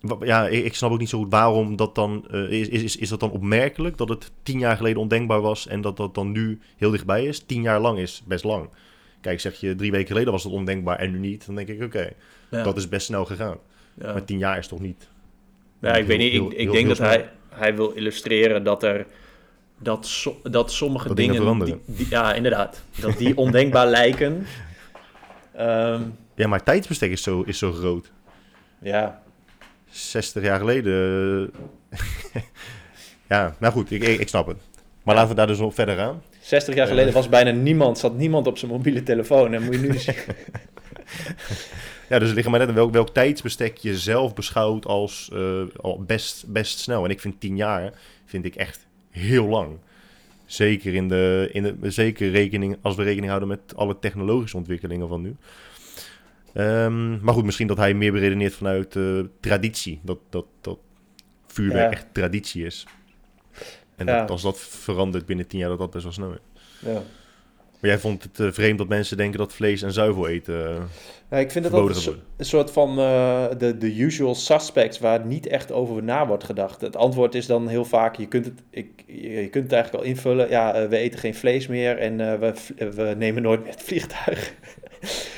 wa- 0.01 0.25
ja, 0.25 0.47
ik, 0.47 0.75
snap 0.75 0.91
ook 0.91 0.99
niet 0.99 1.09
zo 1.09 1.17
goed 1.17 1.31
waarom 1.31 1.75
dat 1.75 1.95
dan. 1.95 2.25
eh, 2.31 2.49
is, 2.51 2.67
is, 2.67 2.97
is 2.97 3.09
dat 3.09 3.19
dan 3.19 3.31
opmerkelijk 3.31 3.97
dat 3.97 4.09
het 4.09 4.31
tien 4.43 4.59
jaar 4.59 4.77
geleden 4.77 5.01
ondenkbaar 5.01 5.41
was 5.41 5.67
en 5.67 5.81
dat 5.81 5.97
dat 5.97 6.15
dan 6.15 6.31
nu 6.31 6.59
heel 6.77 6.91
dichtbij 6.91 7.25
is? 7.25 7.39
Tien 7.39 7.61
jaar 7.61 7.79
lang 7.79 7.97
is 7.99 8.23
best 8.25 8.43
lang. 8.43 8.69
Kijk, 9.21 9.39
zeg 9.39 9.59
je 9.59 9.75
drie 9.75 9.91
weken 9.91 10.07
geleden 10.07 10.31
was 10.31 10.43
het 10.43 10.53
ondenkbaar 10.53 10.99
en 10.99 11.11
nu 11.11 11.19
niet, 11.19 11.45
dan 11.45 11.55
denk 11.55 11.67
ik 11.67 11.83
oké, 11.83 12.09
Ja. 12.51 12.63
dat 12.63 12.77
is 12.77 12.89
best 12.89 13.05
snel 13.05 13.25
gegaan. 13.25 13.57
ja. 13.93 14.11
Maar 14.13 14.25
tien 14.25 14.37
jaar 14.37 14.57
is 14.57 14.67
toch 14.67 14.79
niet. 14.79 15.07
Ja, 15.79 15.95
ik 15.95 16.05
weet 16.05 16.17
niet. 16.17 16.31
Heel- 16.31 16.51
Ik, 16.55 16.71
denk 16.71 16.87
dat 16.87 16.97
hij, 16.97 17.29
hij 17.49 17.75
wil 17.75 17.89
illustreren 17.89 18.63
dat 18.63 18.83
er 18.83 19.05
dat, 19.77 20.05
so- 20.07 20.37
dat 20.43 20.71
sommige 20.71 21.07
Dat 21.07 21.17
dingen 21.17 21.31
dingen. 21.33 21.47
veranderen. 21.47 21.81
die- 21.85 21.95
die- 21.95 22.07
ja, 22.09 22.33
inderdaad. 22.33 22.81
Dat 22.99 23.17
die 23.17 23.37
ondenkbaar 23.37 23.87
lijken. 23.99 24.45
Ehm, 25.53 26.01
Ja, 26.41 26.47
maar 26.47 26.63
tijdsbestek 26.63 27.11
is 27.11 27.23
zo, 27.23 27.41
is 27.41 27.57
zo 27.57 27.71
groot. 27.71 28.11
ja, 28.79 29.21
60 29.89 30.43
jaar 30.43 30.59
geleden. 30.59 31.51
eh, 31.89 32.41
ja, 33.29 33.55
nou 33.59 33.73
goed, 33.73 33.91
ik, 33.91 34.03
ik, 34.03 34.27
snap 34.27 34.47
het. 34.47 34.57
Maar 35.03 35.15
laten 35.15 35.29
we 35.29 35.35
daar 35.35 35.47
dus 35.47 35.59
op 35.59 35.73
verder 35.73 35.95
gaan. 35.95 36.21
60 36.39 36.75
jaar 36.75 36.87
geleden 36.87 37.13
was 37.13 37.29
bijna 37.29 37.51
niemand, 37.51 37.97
zat 37.97 38.17
niemand 38.17 38.47
op 38.47 38.57
zijn 38.57 38.71
mobiele 38.71 39.03
telefoon. 39.03 39.53
En 39.53 39.63
moet 39.63 39.73
je 39.73 39.79
nu 39.79 39.97
zien. 39.99 40.15
Ja, 42.09 42.19
dus 42.19 42.27
het 42.27 42.35
ligt 42.35 42.49
maar 42.49 42.59
net 42.59 42.67
aan 42.67 42.75
welk, 42.75 42.91
welk 42.91 43.09
tijdsbestek 43.09 43.77
je 43.77 43.97
zelf 43.97 44.33
beschouwt 44.33 44.85
als 44.85 45.31
al 45.81 46.03
best, 46.07 46.45
best 46.47 46.79
snel. 46.79 47.03
En 47.03 47.09
ik 47.09 47.19
vind 47.19 47.39
10 47.39 47.55
jaar 47.55 47.93
vind 48.25 48.45
ik 48.45 48.55
echt 48.55 48.87
heel 49.09 49.47
lang. 49.47 49.77
Zeker, 50.45 50.93
in 50.93 51.07
de, 51.07 51.49
in 51.51 51.63
de, 51.63 51.91
zeker 51.91 52.31
rekening, 52.31 52.77
als 52.81 52.95
we 52.95 53.03
rekening 53.03 53.27
houden 53.27 53.49
met 53.49 53.75
alle 53.75 53.99
technologische 53.99 54.57
ontwikkelingen 54.57 55.07
van 55.07 55.21
nu. 55.21 55.35
Ehm, 56.53 57.23
maar 57.23 57.33
goed, 57.33 57.45
misschien 57.45 57.67
dat 57.67 57.77
hij 57.77 57.93
meer 57.93 58.11
beredeneert 58.11 58.53
vanuit 58.53 58.95
eh, 58.95 59.19
traditie. 59.39 59.99
Dat, 60.03 60.19
dat, 60.29 60.45
dat 60.61 60.77
vuurwerk 61.47 61.91
Ja. 61.91 61.97
echt 61.97 62.05
traditie 62.13 62.65
is. 62.65 62.85
En 63.95 64.05
Ja. 64.05 64.19
dat, 64.19 64.29
als 64.29 64.41
dat 64.41 64.59
verandert 64.59 65.25
binnen 65.25 65.47
10 65.47 65.59
jaar, 65.59 65.69
dat 65.69 65.77
dat 65.79 65.91
best 65.91 66.03
wel 66.03 66.13
snel 66.13 66.31
is. 66.31 66.39
Ja. 66.79 67.01
Maar 67.79 67.89
jij 67.89 67.99
vond 67.99 68.23
het 68.23 68.39
eh, 68.39 68.51
vreemd 68.51 68.77
dat 68.77 68.87
mensen 68.87 69.17
denken 69.17 69.39
dat 69.39 69.53
vlees 69.53 69.81
en 69.81 69.91
zuivel 69.93 70.27
eten... 70.27 70.69
eh, 70.69 70.81
Ja, 71.29 71.37
ik 71.37 71.51
vind 71.51 71.63
dat 71.63 71.73
dat 71.73 71.73
een, 71.73 71.85
worden. 71.85 72.01
so- 72.01 72.15
een 72.37 72.45
soort 72.45 72.71
van 72.71 72.95
de, 72.95 73.75
de 73.79 73.95
usual 73.99 74.35
suspects 74.35 74.99
waar 74.99 75.25
niet 75.25 75.47
echt 75.47 75.71
over 75.71 76.03
na 76.03 76.27
wordt 76.27 76.43
gedacht. 76.43 76.81
Het 76.81 76.95
antwoord 76.95 77.35
is 77.35 77.45
dan 77.45 77.67
heel 77.67 77.85
vaak, 77.85 78.15
je 78.15 78.27
kunt 78.27 78.45
het, 78.45 78.61
ik, 78.69 79.03
je 79.07 79.47
kunt 79.51 79.63
het 79.63 79.73
eigenlijk 79.73 80.03
al 80.03 80.09
invullen. 80.09 80.49
Ja, 80.49 80.87
we 80.87 80.97
eten 80.97 81.19
geen 81.19 81.35
vlees 81.35 81.67
meer 81.67 81.97
en 81.97 82.17
we, 82.39 82.53
we 82.95 83.13
nemen 83.17 83.41
nooit 83.41 83.61
meer 83.63 83.71
het 83.71 83.83
vliegtuig. 83.83 84.53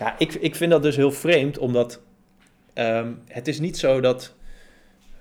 ja, 0.00 0.14
ik, 0.18 0.34
ik 0.34 0.54
vind 0.54 0.70
dat 0.70 0.82
dus 0.82 0.96
heel 0.96 1.12
vreemd, 1.12 1.58
omdat 1.58 2.00
ehm, 2.72 3.12
het 3.26 3.48
is 3.48 3.60
niet 3.60 3.78
zo 3.78 4.00
dat, 4.00 4.34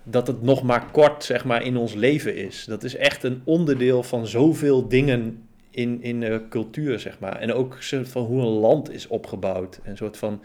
dat 0.04 0.28
het 0.28 0.42
nog 0.42 0.64
maar 0.64 0.92
kort 0.92 1.24
zeg 1.24 1.46
maar, 1.46 1.64
in 1.64 1.78
ons 1.78 1.94
leven 1.94 2.36
is. 2.36 2.66
Dat 2.66 2.84
is 2.84 2.96
echt 2.96 3.24
een 3.24 3.42
onderdeel 3.44 4.04
van 4.04 4.28
zoveel 4.28 4.88
dingen 4.88 5.48
in, 5.70 6.02
in 6.04 6.20
de 6.20 6.42
cultuur, 6.50 7.00
zeg 7.00 7.20
maar. 7.20 7.36
En 7.36 7.54
ook 7.54 7.78
van 8.04 8.24
hoe 8.24 8.42
een 8.42 8.48
land 8.48 8.92
is 8.92 9.08
opgebouwd. 9.08 9.80
Een 9.84 9.98
soort 9.98 10.18
van 10.18 10.42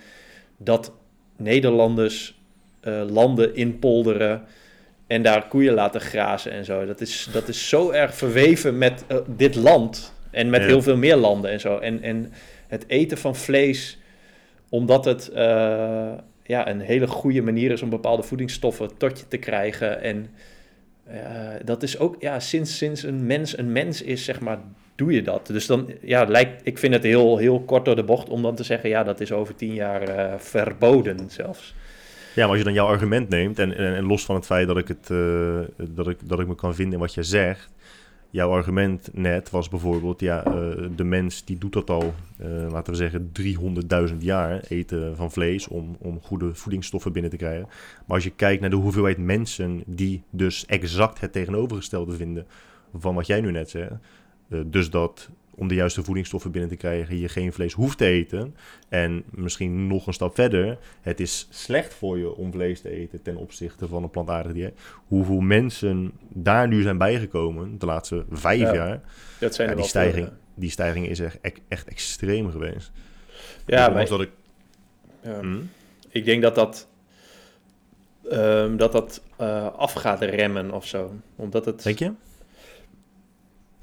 dat 0.56 0.92
Nederlanders 1.36 2.40
eh, 2.80 3.02
landen 3.08 3.54
inpolderen 3.54 4.42
en 5.06 5.22
daar 5.22 5.48
koeien 5.48 5.74
laten 5.74 6.00
grazen 6.00 6.52
en 6.52 6.64
zo. 6.64 6.86
Dat 6.86 7.00
is, 7.00 7.28
dat 7.32 7.48
is 7.48 7.68
zo 7.68 7.90
erg 7.90 8.14
verweven 8.14 8.78
met 8.78 9.04
eh, 9.06 9.16
dit 9.26 9.54
land 9.54 10.14
en 10.30 10.50
met 10.50 10.60
Ja. 10.60 10.66
heel 10.66 10.82
veel 10.82 10.96
meer 10.96 11.16
landen 11.16 11.50
en 11.50 11.60
zo. 11.60 11.78
En, 11.78 12.02
en 12.02 12.32
het 12.66 12.84
eten 12.86 13.18
van 13.18 13.36
vlees, 13.36 13.98
omdat 14.74 15.04
het 15.04 15.28
eh, 15.28 16.12
ja, 16.42 16.68
een 16.68 16.80
hele 16.80 17.06
goede 17.06 17.42
manier 17.42 17.70
is 17.70 17.82
om 17.82 17.90
bepaalde 17.90 18.22
voedingsstoffen 18.22 18.96
tot 18.96 19.18
je 19.18 19.28
te 19.28 19.36
krijgen. 19.36 20.02
En 20.02 20.30
eh, 21.04 21.20
dat 21.64 21.82
is 21.82 21.98
ook, 21.98 22.16
ja, 22.18 22.40
sinds, 22.40 22.76
sinds 22.76 23.02
een 23.02 23.26
mens 23.26 23.58
een 23.58 23.72
mens 23.72 24.02
is, 24.02 24.24
zeg 24.24 24.40
maar, 24.40 24.58
doe 24.94 25.12
je 25.12 25.22
dat. 25.22 25.46
Dus 25.46 25.66
dan, 25.66 25.90
ja, 26.00 26.24
lijkt, 26.24 26.66
ik 26.66 26.78
vind 26.78 26.94
het 26.94 27.02
heel, 27.02 27.38
heel 27.38 27.60
kort 27.60 27.84
door 27.84 27.96
de 27.96 28.04
bocht 28.04 28.28
om 28.28 28.42
dan 28.42 28.54
te 28.54 28.62
zeggen, 28.62 28.88
ja, 28.88 29.04
dat 29.04 29.20
is 29.20 29.32
over 29.32 29.54
tien 29.54 29.74
jaar 29.74 30.02
eh, 30.02 30.38
verboden 30.38 31.30
zelfs. 31.30 31.74
Ja, 32.34 32.40
maar 32.40 32.48
als 32.48 32.58
je 32.58 32.64
dan 32.64 32.72
jouw 32.72 32.86
argument 32.86 33.28
neemt, 33.28 33.58
en, 33.58 33.76
en, 33.76 34.04
los 34.04 34.24
van 34.24 34.34
het 34.34 34.46
feit 34.46 34.66
dat 34.66 34.76
ik, 34.76 34.88
het, 34.88 35.06
dat, 35.94 36.08
ik, 36.08 36.18
dat 36.28 36.40
ik 36.40 36.46
me 36.46 36.54
kan 36.54 36.74
vinden 36.74 36.94
in 36.94 37.00
wat 37.00 37.14
je 37.14 37.22
zegt. 37.22 37.73
Jouw 38.34 38.50
argument 38.50 39.10
net 39.12 39.50
was 39.50 39.68
bijvoorbeeld, 39.68 40.20
ja, 40.20 40.44
eh, 40.44 40.52
de 40.96 41.04
mens 41.04 41.44
die 41.44 41.58
doet 41.58 41.72
dat 41.72 41.90
al, 41.90 42.14
eh, 42.38 42.48
laten 42.70 42.92
we 42.92 42.98
zeggen, 42.98 43.32
300.000 43.32 44.22
jaar 44.22 44.60
eten 44.68 45.16
van 45.16 45.30
vlees 45.32 45.68
om, 45.68 45.96
om 45.98 46.20
goede 46.20 46.54
voedingsstoffen 46.54 47.12
binnen 47.12 47.30
te 47.30 47.36
krijgen. 47.36 47.66
Maar 48.06 48.16
als 48.16 48.24
je 48.24 48.30
kijkt 48.30 48.60
naar 48.60 48.70
de 48.70 48.76
hoeveelheid 48.76 49.18
mensen 49.18 49.82
die 49.86 50.22
dus 50.30 50.66
exact 50.66 51.20
het 51.20 51.32
tegenovergestelde 51.32 52.16
vinden 52.16 52.46
van 52.96 53.14
wat 53.14 53.26
jij 53.26 53.40
nu 53.40 53.50
net 53.50 53.70
zei. 53.70 53.88
eh, 54.48 54.60
dus 54.66 54.90
dat 54.90 55.30
om 55.56 55.68
de 55.68 55.74
juiste 55.74 56.04
voedingsstoffen 56.04 56.50
binnen 56.50 56.70
te 56.70 56.76
krijgen 56.76 57.18
je 57.18 57.28
geen 57.28 57.52
vlees 57.52 57.72
hoeft 57.72 57.98
te 57.98 58.04
eten. 58.04 58.56
En 58.88 59.24
misschien 59.30 59.86
nog 59.86 60.06
een 60.06 60.12
stap 60.12 60.34
verder, 60.34 60.78
het 61.00 61.20
is 61.20 61.46
slecht 61.50 61.94
voor 61.94 62.18
je 62.18 62.36
om 62.36 62.52
vlees 62.52 62.80
te 62.80 62.90
eten 62.90 63.22
ten 63.22 63.36
opzichte 63.36 63.88
van 63.88 64.02
een 64.02 64.10
plantaardig 64.10 64.52
dieet. 64.52 64.80
Hoeveel 65.06 65.40
mensen 65.40 66.12
daar 66.28 66.68
nu 66.68 66.82
zijn 66.82 66.98
bijgekomen 66.98 67.78
de 67.78 67.86
laatste 67.86 68.24
vijf 68.30 68.60
Ja, 68.60 68.74
jaar. 68.74 69.00
Dat 69.40 69.54
zijn 69.54 69.68
Ja, 69.68 69.74
die, 69.74 69.84
veel, 69.84 69.90
stijging, 69.90 70.30
die 70.54 70.70
stijging 70.70 71.08
is 71.08 71.20
echt, 71.20 71.38
echt, 71.68 71.88
extreem 71.88 72.50
geweest. 72.50 72.92
Ja, 73.66 73.88
maar 73.88 74.08
dat 74.08 74.20
ik, 74.20 74.30
ja. 75.22 75.40
Hm? 75.40 75.56
ik 76.08 76.24
denk 76.24 76.42
dat 76.42 76.54
dat, 76.54 76.88
ehm, 78.30 78.76
dat, 78.76 78.92
dat 78.92 79.22
eh, 79.36 79.74
af 79.76 79.92
gaat 79.92 80.20
remmen 80.20 80.70
of 80.70 80.86
zo. 80.86 81.14
Omdat 81.36 81.64
het... 81.64 81.82
Denk 81.82 81.98
je? 81.98 82.12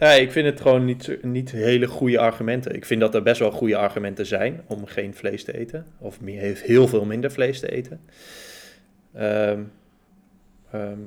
Ja, 0.02 0.12
ik 0.12 0.32
vind 0.32 0.46
het 0.46 0.62
gewoon 0.62 0.86
niet, 0.86 1.18
niet 1.22 1.52
hele 1.52 1.88
goede 1.88 2.20
argumenten. 2.20 2.76
Ik 2.76 2.86
vind 2.86 3.02
dat 3.02 3.16
er 3.16 3.24
best 3.24 3.40
wel 3.40 3.52
goede 3.52 3.76
argumenten 3.78 4.26
zijn 4.26 4.62
om 4.68 4.86
geen 4.86 5.14
vlees 5.14 5.44
te 5.44 5.58
eten. 5.58 5.86
Of 5.98 6.22
meer, 6.22 6.58
heel- 6.64 6.88
veel 6.88 7.06
minder 7.06 7.32
vlees 7.32 7.60
te 7.60 7.72
eten. 7.72 8.00
Ehm, 9.14 9.60
ehm, 10.72 10.98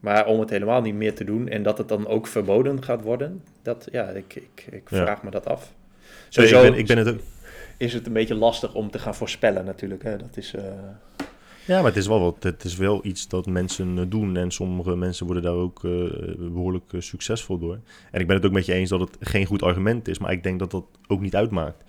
maar 0.00 0.26
om 0.26 0.40
het 0.40 0.50
helemaal 0.50 0.80
niet 0.80 0.94
meer 0.94 1.14
te 1.14 1.24
doen 1.24 1.48
en 1.48 1.62
dat 1.62 1.78
het 1.78 1.88
dan 1.88 2.06
ook 2.06 2.26
verboden 2.26 2.82
gaat 2.82 3.02
worden, 3.02 3.42
dat, 3.62 3.88
ja, 3.92 4.08
ik, 4.08 4.34
ik, 4.34 4.66
ik 4.70 4.90
Ja. 4.90 4.96
vraag 4.96 5.22
me 5.22 5.30
dat 5.30 5.46
af. 5.46 5.60
Nee, 5.60 6.08
Sowieso 6.28 6.62
ik, 6.64 6.70
ben, 6.70 6.78
ik 6.78 6.86
ben 6.86 6.98
het 6.98 7.08
ook. 7.08 7.20
is 7.76 7.92
het 7.92 8.06
een 8.06 8.12
beetje 8.12 8.34
lastig 8.34 8.74
om 8.74 8.90
te 8.90 8.98
gaan 8.98 9.14
voorspellen 9.14 9.64
natuurlijk. 9.64 10.02
Hè? 10.02 10.16
Dat 10.16 10.36
is, 10.36 10.54
eh, 10.54 10.62
Ja, 11.64 11.76
maar 11.76 11.90
het 11.90 11.96
is 11.96 12.06
wel 12.06 12.20
wat. 12.20 12.42
Het 12.42 12.64
is 12.64 12.76
wel 12.76 13.00
iets 13.04 13.28
dat 13.28 13.46
mensen 13.46 13.98
eh, 13.98 14.04
doen. 14.08 14.36
En 14.36 14.50
sommige 14.50 14.96
mensen 14.96 15.26
worden 15.26 15.42
daar 15.44 15.52
ook 15.52 15.84
eh, 15.84 15.90
behoorlijk 16.38 16.92
eh, 16.92 17.00
succesvol 17.00 17.58
door. 17.58 17.78
En 18.10 18.20
ik 18.20 18.26
ben 18.26 18.36
het 18.36 18.46
ook 18.46 18.52
met 18.52 18.66
je 18.66 18.72
eens 18.72 18.90
dat 18.90 19.00
het 19.00 19.16
geen 19.20 19.46
goed 19.46 19.62
argument 19.62 20.08
is. 20.08 20.18
Maar 20.18 20.32
ik 20.32 20.42
denk 20.42 20.58
dat 20.58 20.70
dat 20.70 20.84
ook 21.06 21.20
niet 21.20 21.36
uitmaakt. 21.36 21.84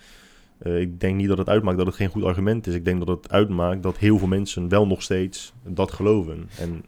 Ik 0.64 1.00
denk 1.00 1.16
niet 1.16 1.28
dat 1.28 1.38
het 1.38 1.50
uitmaakt 1.50 1.78
dat 1.78 1.86
het 1.86 1.96
geen 1.96 2.08
goed 2.10 2.24
argument 2.24 2.68
is. 2.68 2.74
Ik 2.74 2.86
denk 2.86 3.06
dat 3.06 3.08
het 3.08 3.32
uitmaakt 3.32 3.84
dat 3.84 3.98
heel 3.98 4.18
veel 4.18 4.28
mensen 4.28 4.70
wel 4.70 4.88
nog 4.88 5.02
steeds 5.02 5.54
dat 5.64 5.92
geloven. 5.92 6.50
En 6.60 6.84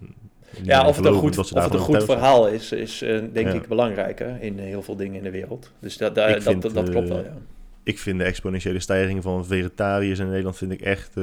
ja, 0.64 0.88
of 0.88 0.96
het 0.96 1.06
een 1.06 1.14
goed, 1.14 1.38
of 1.38 1.50
het 1.50 1.74
een 1.74 1.80
goed 1.80 2.04
verhaal 2.04 2.48
is, 2.48 2.72
is 2.72 3.00
denk 3.34 3.48
Ja. 3.48 3.54
ik 3.54 3.68
belangrijker 3.68 4.42
in 4.42 4.60
heel 4.60 4.82
veel 4.82 4.96
dingen 4.96 5.16
in 5.16 5.24
de 5.24 5.32
wereld. 5.32 5.72
Dus 5.80 5.98
dat, 5.98 6.16
dat, 6.16 6.44
vind, 6.44 6.62
dat, 6.62 6.74
dat 6.74 6.90
klopt 6.90 7.10
wel, 7.10 7.18
ja. 7.24 7.38
Ik 7.84 8.00
vind 8.00 8.20
de 8.20 8.24
exponentiële 8.26 8.80
stijging 8.80 9.24
van 9.24 9.46
vegetariërs 9.46 10.20
in 10.20 10.28
Nederland 10.28 10.58
vind 10.58 10.72
ik 10.72 10.82
echt 10.82 11.16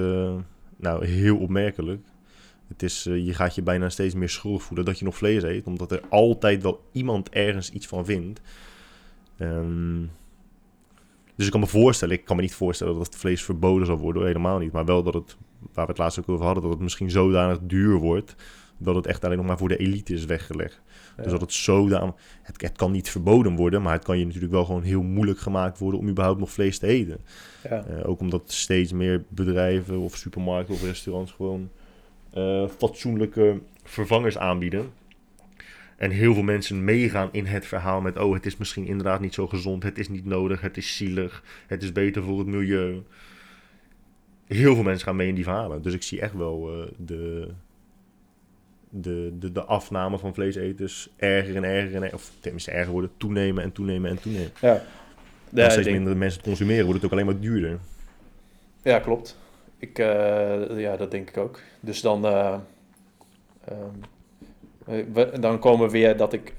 nou, 0.83 1.07
heel 1.07 1.37
opmerkelijk. 1.37 2.01
Het 2.69 2.83
is, 2.83 3.07
eh, 3.07 3.27
je 3.27 3.35
gaat 3.35 3.55
je 3.55 3.63
bijna 3.63 3.89
steeds 3.89 4.15
meer 4.15 4.29
schuldig 4.29 4.63
voelen 4.63 4.85
dat 4.85 4.99
je 4.99 5.05
nog 5.05 5.17
vlees 5.17 5.43
eet, 5.43 5.67
omdat 5.67 5.93
er 5.93 6.03
altijd 6.09 6.63
wel 6.63 6.85
iemand 6.93 7.31
ergens 7.31 7.71
iets 7.71 7.87
van 7.87 8.05
vindt. 8.05 8.41
Ehm, 9.37 10.01
dus 11.35 11.47
ik 11.47 11.51
kan 11.53 11.61
me 11.61 11.67
voorstellen, 11.67 12.15
ik 12.15 12.25
kan 12.25 12.37
me 12.37 12.43
niet 12.43 12.55
voorstellen 12.55 12.95
dat 12.95 13.07
het 13.07 13.17
vlees 13.17 13.43
verboden 13.43 13.87
zal 13.87 13.97
worden, 13.97 14.27
helemaal 14.27 14.59
niet. 14.59 14.73
Maar 14.73 14.85
wel 14.85 15.03
dat 15.03 15.15
het, 15.15 15.37
waar 15.73 15.85
we 15.85 15.91
het 15.91 16.01
laatst 16.01 16.19
ook 16.19 16.29
over 16.29 16.45
hadden, 16.45 16.63
dat 16.63 16.73
het 16.73 16.81
misschien 16.81 17.11
zodanig 17.11 17.59
duur 17.63 17.97
wordt, 17.97 18.35
dat 18.79 18.95
het 18.95 19.07
echt 19.07 19.25
alleen 19.25 19.37
nog 19.37 19.47
maar 19.47 19.59
voor 19.59 19.69
de 19.69 19.77
elite 19.77 20.15
is 20.15 20.25
weggelegd. 20.25 20.81
Dus 21.17 21.31
dat 21.31 21.41
het 21.41 21.53
zodanig... 21.53 22.15
Het, 22.43 22.61
het 22.63 22.77
kan 22.77 22.93
niet 22.93 23.11
verboden 23.11 23.57
worden, 23.57 23.83
maar 23.83 23.93
het 23.93 24.05
kan 24.05 24.19
je 24.19 24.25
natuurlijk 24.27 24.53
wel 24.53 24.65
gewoon 24.65 24.83
heel 24.83 25.03
moeilijk 25.03 25.39
gemaakt 25.39 25.79
worden 25.79 26.01
om 26.01 26.09
überhaupt 26.09 26.41
nog 26.41 26.51
vlees 26.51 26.79
te 26.79 26.87
eten. 26.87 27.19
Ja. 27.63 27.85
Eh, 27.85 28.09
ook 28.09 28.21
omdat 28.21 28.53
steeds 28.53 28.93
meer 28.93 29.25
bedrijven 29.29 29.99
of 29.99 30.17
supermarkten 30.17 30.75
of 30.75 30.83
restaurants 30.83 31.33
gewoon 31.33 31.71
eh, 32.33 32.69
fatsoenlijke 32.79 33.61
vervangers 33.85 34.39
aanbieden. 34.39 34.91
En 35.97 36.11
heel 36.11 36.35
veel 36.35 36.43
mensen 36.43 36.85
meegaan 36.85 37.29
in 37.33 37.47
het 37.47 37.67
verhaal 37.67 38.01
met: 38.01 38.19
oh, 38.19 38.35
het 38.35 38.47
is 38.47 38.57
misschien 38.57 38.87
inderdaad 38.87 39.21
niet 39.21 39.35
zo 39.35 39.47
gezond, 39.47 39.83
het 39.83 39.99
is 39.99 40.09
niet 40.09 40.25
nodig, 40.25 40.61
het 40.61 40.77
is 40.77 40.97
zielig, 40.97 41.43
het 41.67 41.83
is 41.83 41.93
beter 41.93 42.23
voor 42.23 42.39
het 42.39 42.47
milieu. 42.47 43.03
heel 44.47 44.75
veel 44.75 44.85
mensen 44.85 45.07
gaan 45.07 45.17
mee 45.17 45.29
in 45.29 45.35
die 45.35 45.45
verhalen. 45.45 45.83
Dus 45.83 45.95
ik 45.95 46.03
zie 46.03 46.21
echt 46.21 46.35
wel 46.35 46.71
eh, 46.73 46.93
de, 46.97 47.49
de, 48.95 49.33
de, 49.39 49.53
de 49.53 49.63
afname 49.65 50.19
van 50.19 50.35
vleeseters 50.35 51.09
erger 51.17 51.57
en 51.57 51.65
erger, 51.65 51.95
en, 51.95 52.03
er- 52.03 52.15
of 52.15 52.33
tenminste 52.41 52.71
erger 52.71 52.93
worden, 52.93 53.11
toenemen 53.17 53.63
en 53.63 53.73
toenemen 53.73 54.11
en 54.11 54.21
toenemen. 54.21 54.51
Ja, 54.61 54.83
ja, 55.51 55.71
steeds 55.71 55.85
denk- 55.87 55.97
minder 55.97 56.17
mensen 56.17 56.43
consumeren, 56.43 56.85
wordt 56.85 56.97
het 57.03 57.05
ook 57.05 57.13
alleen 57.19 57.27
maar 57.33 57.41
duurder. 57.41 57.79
ja 58.83 58.99
klopt. 58.99 59.39
Ik, 59.79 59.99
eh, 59.99 60.79
ja, 60.81 60.97
dat 60.97 61.11
denk 61.11 61.29
ik 61.29 61.37
ook. 61.37 61.61
Dus 61.81 62.01
dan, 62.01 62.25
eh, 62.27 62.59
ehm, 63.65 63.77
eh, 64.87 65.05
we- 65.13 65.39
dan 65.41 65.59
komen 65.59 65.87
we 65.87 65.93
weer 65.93 66.17
dat 66.17 66.33
ik, 66.33 66.53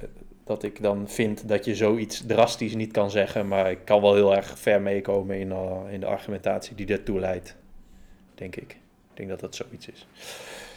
dat 0.44 0.64
ik 0.64 0.82
dan 0.82 1.10
vind 1.10 1.48
dat 1.48 1.66
je 1.66 1.76
zoiets 1.76 2.24
drastisch 2.26 2.76
niet 2.76 2.92
kan 2.92 3.12
zeggen. 3.12 3.48
Maar 3.48 3.72
ik 3.72 3.80
kan 3.84 4.02
wel 4.02 4.14
heel 4.16 4.36
erg 4.36 4.60
ver 4.60 4.82
meekomen 4.82 5.40
in, 5.40 5.54
in 5.90 6.00
de 6.00 6.06
argumentatie 6.06 6.76
die 6.76 6.86
daartoe 6.86 7.20
leidt. 7.20 7.56
Denk 8.36 8.56
ik. 8.56 8.72
Ik 8.72 9.20
denk 9.20 9.30
dat 9.30 9.40
dat 9.40 9.56
zoiets 9.56 9.88
is. 9.88 10.08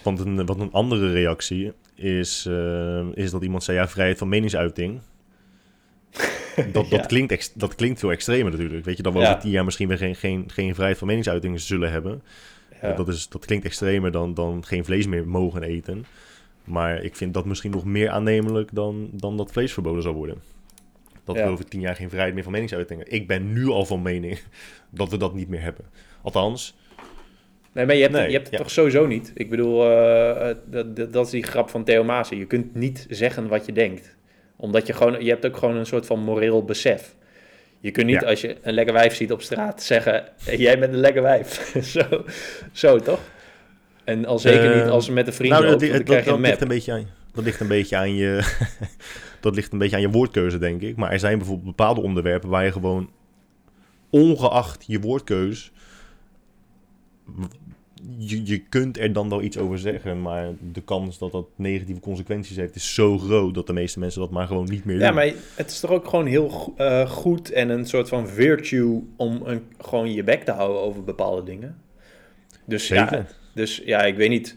Want 0.07 0.21
een, 0.21 0.47
wat 0.47 0.61
een 0.61 0.73
andere 0.73 1.13
reactie 1.13 1.73
is, 1.95 2.47
eh, 2.49 3.07
is 3.15 3.31
dat 3.31 3.43
iemand 3.43 3.65
zei, 3.65 3.77
ja, 3.79 3.89
vrijheid 3.89 4.19
van 4.19 4.29
meningsuiting. 4.29 5.01
Dat, 6.73 6.91
dat, 6.91 7.07
klinkt 7.07 7.33
ex- 7.33 7.53
dat 7.53 7.75
klinkt 7.75 8.01
veel 8.01 8.11
extremer 8.11 8.51
natuurlijk. 8.51 8.85
Weet 8.85 8.97
je, 8.97 9.03
dat 9.03 9.13
we 9.13 9.19
Ja. 9.19 9.29
over 9.29 9.41
tien 9.41 9.51
jaar 9.51 9.65
misschien 9.65 9.89
weer 9.89 9.99
geen, 9.99 10.15
geen, 10.17 10.45
geen 10.51 10.75
vrijheid 10.75 10.99
van 10.99 11.07
meningsuiting 11.07 11.61
zullen 11.61 11.91
hebben. 11.91 12.23
Ja. 12.83 12.93
Dat, 12.93 13.09
is, 13.09 13.29
dat 13.29 13.45
klinkt 13.45 13.65
extremer 13.65 14.11
dan, 14.11 14.35
dan 14.35 14.65
geen 14.65 14.85
vlees 14.85 15.07
meer 15.07 15.29
mogen 15.29 15.63
eten. 15.63 16.05
Maar 16.65 17.03
ik 17.03 17.17
vind 17.17 17.35
dat 17.35 17.45
misschien 17.45 17.71
nog 17.71 17.85
meer 17.85 18.11
aannemelijk 18.11 18.71
dan, 18.73 19.09
dan 19.13 19.37
dat 19.37 19.53
vlees 19.53 19.73
verboden 19.73 20.03
zal 20.03 20.13
worden. 20.15 20.39
Dat 21.25 21.37
we 21.37 21.43
over 21.43 21.69
tien 21.69 21.81
jaar 21.81 21.97
geen 21.97 22.09
vrijheid 22.09 22.35
meer 22.35 22.43
van 22.43 22.53
meningsuiting 22.53 22.99
hebben. 23.01 23.19
Ik 23.19 23.27
ben 23.27 23.53
nu 23.53 23.69
al 23.69 23.85
van 23.87 24.03
mening 24.03 24.39
dat 24.91 25.11
we 25.11 25.17
dat 25.17 25.35
niet 25.35 25.49
meer 25.49 25.63
hebben. 25.63 25.85
Althans, 26.23 26.77
Nee, 27.77 27.87
maar 27.87 27.95
je 27.95 28.03
hebt, 28.03 28.15
Nee, 28.15 28.27
je 28.27 28.33
hebt 28.33 28.45
het 28.47 28.53
ja. 28.57 28.59
toch 28.63 28.71
sowieso 28.71 29.07
niet. 29.07 29.33
Ik 29.35 29.51
bedoel, 29.51 29.85
eh, 29.85 30.51
eh, 30.51 30.57
dat, 30.67 30.97
dat, 30.97 31.13
dat 31.13 31.25
is 31.25 31.31
die 31.31 31.43
grap 31.43 31.69
van 31.71 31.85
Theo 31.85 32.05
Maassen. 32.05 32.37
Je 32.39 32.47
kunt 32.47 32.75
niet 32.75 33.07
zeggen 33.11 33.49
wat 33.49 33.67
je 33.67 33.73
denkt. 33.73 34.17
Omdat 34.57 34.87
je 34.87 34.93
gewoon, 34.93 35.25
je 35.25 35.31
hebt 35.31 35.47
ook 35.47 35.57
gewoon 35.57 35.77
een 35.77 35.87
soort 35.87 36.07
van 36.07 36.21
moreel 36.21 36.65
besef. 36.65 37.15
Je 37.81 37.91
kunt 37.91 38.07
niet 38.07 38.21
Ja. 38.21 38.29
als 38.29 38.41
je 38.41 38.57
een 38.63 38.75
lekker 38.75 38.95
wijf 38.95 39.15
ziet 39.15 39.33
op 39.33 39.43
straat 39.43 39.83
zeggen, 39.83 40.25
"Hey, 40.45 40.57
jij 40.57 40.79
bent 40.79 40.93
een 40.93 41.01
lekker 41.01 41.23
wijf. 41.23 41.73
zo, 41.95 42.25
zo 42.73 42.99
toch? 42.99 43.21
En 44.05 44.25
al 44.25 44.39
zeker 44.39 44.73
Eh, 44.73 44.81
niet 44.83 44.91
als 44.91 45.05
ze 45.05 45.13
met 45.13 45.27
een 45.27 45.33
vriend 45.33 45.53
nou, 45.53 45.65
loopt, 45.67 45.81
dat, 45.81 45.91
dat, 45.91 46.03
krijg 46.03 46.25
je 46.25 46.39
ligt 46.41 46.61
een 46.61 46.69
beetje 46.69 46.93
aan, 46.93 47.07
dat 47.33 47.45
ligt 47.45 47.61
een 47.61 47.69
beetje 47.69 47.97
aan 47.97 48.15
je. 48.15 48.55
dat 49.41 49.55
ligt 49.55 49.73
een 49.73 49.79
beetje 49.79 49.97
aan 49.97 50.03
je 50.03 50.11
woordkeuze, 50.11 50.59
denk 50.59 50.83
ik. 50.83 50.97
Maar 50.97 51.13
er 51.13 51.19
zijn 51.19 51.39
bijvoorbeeld 51.39 51.77
bepaalde 51.77 52.01
onderwerpen 52.01 52.49
waar 52.49 52.65
je 52.65 52.73
gewoon, 52.73 53.11
ongeacht 54.11 54.85
je 54.87 55.01
woordkeus, 55.01 55.73
je, 58.19 58.47
je 58.47 58.59
kunt 58.59 58.99
er 58.99 59.13
dan 59.13 59.29
wel 59.29 59.43
iets 59.43 59.59
over 59.59 59.79
zeggen, 59.79 60.23
maar 60.23 60.49
de 60.73 60.81
kans 60.83 61.19
dat 61.19 61.33
dat 61.33 61.47
negatieve 61.57 62.01
consequenties 62.01 62.57
heeft 62.57 62.75
is 62.75 62.95
zo 62.95 63.19
groot 63.19 63.55
dat 63.55 63.67
de 63.67 63.73
meeste 63.73 63.99
mensen 63.99 64.21
dat 64.21 64.31
maar 64.31 64.47
gewoon 64.47 64.69
niet 64.71 64.85
meer 64.85 64.97
doen. 64.97 65.05
Ja, 65.07 65.13
maar 65.13 65.33
het 65.55 65.71
is 65.71 65.81
toch 65.81 65.91
ook 65.91 66.09
gewoon 66.09 66.27
heel 66.27 66.73
eh, 66.77 67.11
goed 67.11 67.51
en 67.53 67.69
een 67.69 67.87
soort 67.87 68.09
van 68.09 68.29
virtue 68.29 69.03
om 69.17 69.41
een, 69.45 69.63
gewoon 69.79 70.13
je 70.13 70.23
bek 70.25 70.43
te 70.45 70.51
houden 70.53 70.81
over 70.83 71.05
bepaalde 71.05 71.43
dingen. 71.43 71.77
Dus 72.65 72.89
ja. 72.89 73.27
Dus 73.55 73.83
ja, 73.85 74.03
ik 74.03 74.17
weet 74.17 74.29
niet. 74.29 74.57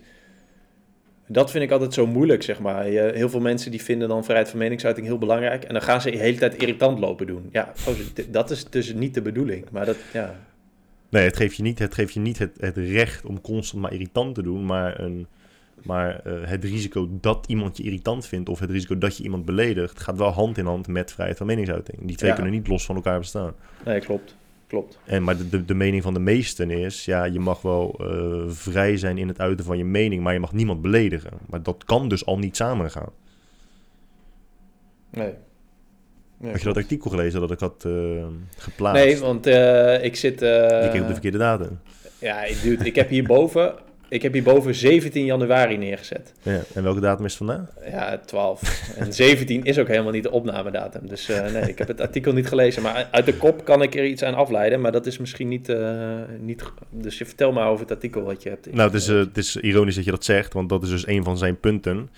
Dat 1.28 1.52
vind 1.52 1.64
ik 1.64 1.72
altijd 1.72 1.94
zo 1.94 2.08
moeilijk, 2.08 2.44
zeg 2.44 2.60
maar. 2.60 2.90
Je, 2.90 3.12
heel 3.14 3.30
veel 3.30 3.40
mensen 3.40 3.72
die 3.72 3.82
vinden 3.84 4.08
dan 4.08 4.24
vrijheid 4.24 4.50
van 4.50 4.60
meningsuiting 4.60 5.08
heel 5.08 5.18
belangrijk. 5.18 5.64
En 5.64 5.74
dan 5.74 5.82
gaan 5.82 6.02
ze 6.02 6.12
de 6.12 6.18
hele 6.18 6.38
tijd 6.38 6.56
irritant 6.56 7.00
lopen 7.00 7.28
doen. 7.28 7.50
Ja, 7.52 7.74
dit- 8.14 8.34
dat 8.34 8.52
is 8.52 8.66
dus 8.70 8.94
niet 8.94 9.14
de 9.14 9.22
bedoeling. 9.22 9.66
Maar 9.72 9.86
dat, 9.86 9.98
ja. 10.14 10.40
Nee, 11.10 11.24
het 11.24 11.36
geeft 11.36 11.56
je 11.56 11.63
niet 11.63 11.80
het, 11.80 11.93
geeft 11.93 12.13
je 12.13 12.19
niet 12.19 12.38
het, 12.38 12.58
het 12.60 12.78
recht 12.78 13.26
om 13.26 13.41
constant 13.41 13.82
maar 13.82 13.93
irritant 13.93 14.36
te 14.36 14.41
doen, 14.43 14.65
maar, 14.65 15.00
een, 15.00 15.28
maar 15.84 16.19
eh, 16.19 16.34
het 16.41 16.63
risico 16.63 17.10
dat 17.22 17.45
iemand 17.48 17.78
je 17.78 17.84
irritant 17.84 18.26
vindt 18.26 18.50
of 18.50 18.60
het 18.60 18.69
risico 18.69 18.98
dat 18.98 19.17
je 19.17 19.24
iemand 19.24 19.45
beledigt, 19.45 20.00
gaat 20.00 20.17
wel 20.17 20.30
hand 20.32 20.58
in 20.58 20.65
hand 20.65 20.88
met 20.88 21.12
vrijheid 21.12 21.38
van 21.38 21.48
meningsuiting. 21.48 21.98
Die 22.06 22.15
twee 22.15 22.30
Ja. 22.30 22.36
kunnen 22.36 22.54
niet 22.54 22.67
los 22.67 22.86
van 22.86 22.95
elkaar 22.95 23.19
bestaan. 23.19 23.54
Nee, 23.86 24.00
klopt. 24.00 24.36
Klopt. 24.67 25.00
En, 25.06 25.24
maar 25.24 25.38
de, 25.38 25.50
de, 25.50 25.65
de 25.65 25.74
mening 25.74 26.04
van 26.04 26.13
de 26.13 26.19
meesten 26.19 26.72
is, 26.72 27.06
ja, 27.06 27.24
je 27.24 27.39
mag 27.39 27.62
wel 27.62 27.95
eh, 28.00 28.43
vrij 28.48 28.98
zijn 28.98 29.17
in 29.17 29.28
het 29.28 29.39
uiten 29.39 29.65
van 29.65 29.78
je 29.78 29.86
mening, 29.86 30.24
maar 30.24 30.34
je 30.34 30.39
mag 30.39 30.54
niemand 30.54 30.82
beledigen. 30.82 31.32
Maar 31.50 31.63
dat 31.63 31.84
kan 31.84 32.08
dus 32.10 32.26
al 32.26 32.38
niet 32.38 32.56
samengaan. 32.56 33.10
Nee. 35.10 35.34
Nee, 36.39 36.52
Had 36.52 36.60
je 36.60 36.67
dat 36.67 36.78
artikel 36.78 37.10
gelezen 37.10 37.39
dat 37.39 37.52
ik 37.52 37.60
had 37.60 37.84
eh, 37.86 37.91
geplaatst? 38.58 39.04
Nee, 39.04 39.17
want 39.17 39.47
eh, 39.47 40.04
ik 40.04 40.15
zit... 40.15 40.41
eh, 40.41 40.93
ik 40.93 41.02
op 41.02 41.08
de 41.08 41.13
verkeerde 41.13 41.38
datum. 41.38 41.80
ja, 42.19 42.45
dude, 42.63 42.86
ik 42.86 42.95
heb 42.95 43.10
hierboven... 43.10 43.73
Ik 44.10 44.21
heb 44.21 44.34
hierboven 44.34 44.75
17 44.75 45.25
januari 45.25 45.78
neergezet. 45.78 46.34
Ja. 46.41 46.62
En 46.73 46.84
welke 46.84 46.99
datum 46.99 47.25
is 47.25 47.38
het 47.38 47.47
vandaag? 47.47 47.67
Ja, 47.91 48.17
12. 48.25 48.95
En 48.97 49.13
17 49.13 49.63
is 49.63 49.78
ook 49.78 49.88
helemaal 49.88 50.12
niet 50.12 50.23
de 50.23 50.32
opnamedatum. 50.32 51.08
Dus 51.08 51.30
eh, 51.30 51.52
nee, 51.52 51.69
ik 51.69 51.78
heb 51.78 51.88
het 51.88 52.02
artikel 52.02 52.34
niet 52.34 52.47
gelezen. 52.47 52.82
Maar 52.82 53.08
uit 53.12 53.25
de 53.25 53.34
kop 53.34 53.65
kan 53.65 53.82
ik 53.82 53.95
er 53.95 54.06
iets 54.06 54.23
aan 54.23 54.34
afleiden. 54.34 54.82
Maar 54.82 54.91
dat 54.91 55.06
is 55.06 55.17
misschien 55.17 55.47
niet... 55.47 55.73
niet 56.39 56.63
dus 56.89 57.17
je 57.17 57.25
vertel 57.25 57.52
maar 57.52 57.67
over 57.67 57.82
het 57.82 57.91
artikel 57.91 58.21
wat 58.21 58.43
je 58.43 58.49
hebt. 58.49 58.73
Nou, 58.73 58.91
het 58.91 59.02
is, 59.02 59.08
het 59.08 59.38
is 59.38 59.56
ironisch 59.56 59.95
dat 59.95 60.06
je 60.06 60.12
dat 60.12 60.25
zegt, 60.25 60.54
want 60.54 60.69
dat 60.69 60.84
is 60.84 60.89
dus 60.89 61.08
een 61.08 61.23
van 61.23 61.38
zijn 61.38 61.60
punten. 61.60 62.10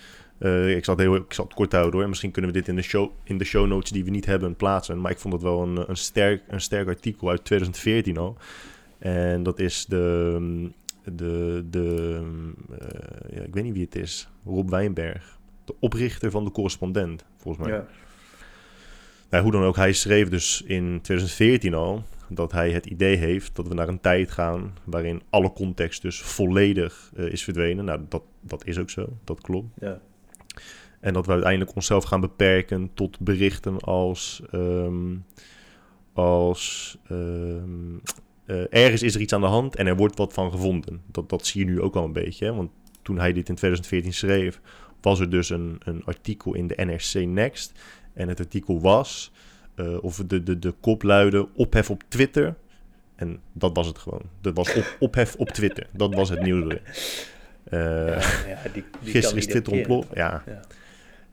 Eh, 0.42 0.76
ik, 0.76 0.84
zal 0.84 0.94
het 0.94 1.04
heel, 1.04 1.14
ik 1.14 1.32
zal 1.32 1.44
het 1.44 1.54
kort 1.54 1.72
houden 1.72 2.00
hoor. 2.00 2.08
Misschien 2.08 2.30
kunnen 2.30 2.52
we 2.52 2.58
dit 2.58 2.68
in 2.68 2.76
de, 2.76 2.82
show, 2.82 3.10
in 3.24 3.38
de 3.38 3.44
show 3.44 3.66
notes 3.66 3.90
die 3.90 4.04
we 4.04 4.10
niet 4.10 4.26
hebben 4.26 4.56
plaatsen. 4.56 5.00
Maar 5.00 5.10
ik 5.10 5.18
vond 5.18 5.34
het 5.34 5.42
wel 5.42 5.62
een, 5.62 5.88
een, 5.90 5.96
sterk, 5.96 6.42
een 6.48 6.60
sterk 6.60 6.88
artikel 6.88 7.28
uit 7.28 7.44
2014 7.44 8.16
al. 8.16 8.36
En 8.98 9.42
dat 9.42 9.58
is 9.58 9.86
de... 9.86 10.70
de, 11.04 11.64
de 11.70 12.20
eh, 12.78 13.36
ja, 13.36 13.42
ik 13.42 13.54
weet 13.54 13.64
niet 13.64 13.72
wie 13.72 13.84
het 13.84 13.94
is. 13.94 14.28
Rob 14.44 14.70
Wijnberg. 14.70 15.38
De 15.64 15.74
oprichter 15.78 16.30
van 16.30 16.44
de 16.44 16.50
correspondent, 16.50 17.24
volgens 17.36 17.66
mij. 17.66 17.76
Ja. 17.76 17.86
Nou, 19.30 19.42
hoe 19.42 19.52
dan 19.52 19.62
ook, 19.62 19.76
hij 19.76 19.92
schreef 19.92 20.28
dus 20.28 20.62
in 20.66 21.00
2014 21.02 21.74
al 21.74 22.02
dat 22.28 22.52
hij 22.52 22.70
het 22.70 22.86
idee 22.86 23.16
heeft 23.16 23.56
dat 23.56 23.68
we 23.68 23.74
naar 23.74 23.88
een 23.88 24.00
tijd 24.00 24.30
gaan 24.30 24.72
waarin 24.84 25.22
alle 25.30 25.52
context 25.52 26.02
dus 26.02 26.20
volledig 26.20 27.10
eh, 27.16 27.32
is 27.32 27.44
verdwenen. 27.44 27.84
Nou, 27.84 28.00
dat, 28.08 28.22
dat 28.40 28.66
is 28.66 28.78
ook 28.78 28.90
zo, 28.90 29.08
dat 29.24 29.40
klopt. 29.40 29.68
Ja. 29.80 30.00
En 31.02 31.12
dat 31.12 31.26
we 31.26 31.32
uiteindelijk 31.32 31.74
onszelf 31.74 32.04
gaan 32.04 32.20
beperken 32.20 32.90
tot 32.94 33.20
berichten 33.20 33.80
als, 33.80 34.42
ehm, 34.50 35.16
als 36.12 36.96
ehm, 37.08 37.96
eh, 38.46 38.64
ergens 38.70 39.02
is 39.02 39.14
er 39.14 39.20
iets 39.20 39.32
aan 39.32 39.40
de 39.40 39.46
hand 39.46 39.76
en 39.76 39.86
er 39.86 39.96
wordt 39.96 40.18
wat 40.18 40.32
van 40.32 40.50
gevonden. 40.50 41.02
Dat, 41.06 41.28
dat 41.28 41.46
zie 41.46 41.64
je 41.64 41.70
nu 41.70 41.80
ook 41.80 41.96
al 41.96 42.04
een 42.04 42.12
beetje, 42.12 42.44
hè? 42.44 42.54
want 42.54 42.70
toen 43.02 43.18
hij 43.18 43.32
dit 43.32 43.48
in 43.48 43.54
2014 43.54 44.12
schreef, 44.12 44.60
was 45.00 45.20
er 45.20 45.30
dus 45.30 45.50
een, 45.50 45.80
een 45.84 46.04
artikel 46.04 46.54
in 46.54 46.66
de 46.66 46.84
NRC 46.84 47.26
Next. 47.26 47.72
En 48.12 48.28
het 48.28 48.40
artikel 48.40 48.80
was, 48.80 49.32
eh, 49.74 50.04
of 50.04 50.22
de, 50.26 50.42
de, 50.42 50.58
de 50.58 50.74
kop 50.80 51.02
luidde, 51.02 51.48
ophef 51.54 51.90
op 51.90 52.02
Twitter. 52.08 52.54
En 53.14 53.40
dat 53.52 53.76
was 53.76 53.86
het 53.86 53.98
gewoon. 53.98 54.22
Dat 54.40 54.56
was 54.56 54.74
op, 54.74 54.96
ophef 55.08 55.34
op 55.34 55.48
Twitter. 55.48 55.86
Dat 55.92 56.14
was 56.14 56.28
het 56.28 56.42
nieuws. 56.42 56.74
Eh 57.64 57.78
ja, 57.78 58.48
ja, 58.48 58.62
die, 58.62 58.72
die 58.72 58.82
kan 58.82 59.08
gisteren 59.08 59.38
is 59.38 59.46
Twitter 59.46 59.72
ontploft. 59.72 60.08
Ja. 60.14 60.42
Ja. 60.46 60.60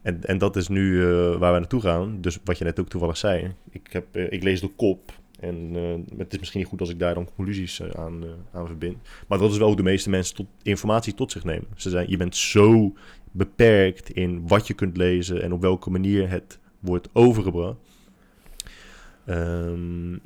En, 0.02 0.24
en 0.24 0.38
dat 0.38 0.56
is 0.56 0.68
nu 0.68 1.04
eh, 1.04 1.38
waar 1.38 1.54
we 1.54 1.60
naartoe 1.60 1.82
gaan. 1.82 2.22
Dus 2.22 2.40
wat 2.44 2.58
je 2.58 2.64
net 2.64 2.80
ook 2.80 2.90
toevallig 2.90 3.18
zei. 3.18 3.54
Ik, 3.70 3.88
heb, 3.92 4.16
eh, 4.16 4.32
ik 4.32 4.44
lees 4.44 4.62
de 4.62 4.68
kop. 4.68 5.12
En 5.40 5.70
eh, 5.74 6.18
het 6.18 6.34
is 6.34 6.40
misschien 6.40 6.60
niet 6.60 6.70
goed 6.70 6.80
als 6.80 6.90
ik 6.90 7.00
daar 7.00 7.14
dan 7.14 7.30
conclusies 7.36 7.84
aan, 7.84 8.24
aan 8.52 8.68
verbind. 8.68 8.98
Maar 9.28 9.38
dat 9.38 9.52
is 9.52 9.58
wel 9.58 9.68
hoe 9.68 9.76
de 9.76 9.84
meeste 9.84 10.10
mensen 10.10 10.36
tot, 10.36 10.48
informatie 10.64 11.14
tot 11.14 11.32
zich 11.32 11.44
nemen. 11.44 11.68
Ze 11.76 11.90
zijn, 11.90 12.10
je 12.10 12.18
bent 12.18 12.36
zo 12.36 12.94
beperkt 13.32 14.10
in 14.10 14.48
wat 14.48 14.68
je 14.68 14.74
kunt 14.74 14.98
lezen 14.98 15.42
en 15.42 15.54
op 15.54 15.62
welke 15.62 15.90
manier 15.90 16.30
het 16.30 16.60
wordt 16.80 17.10
overgebracht. 17.14 17.78
Ehm, 19.26 20.18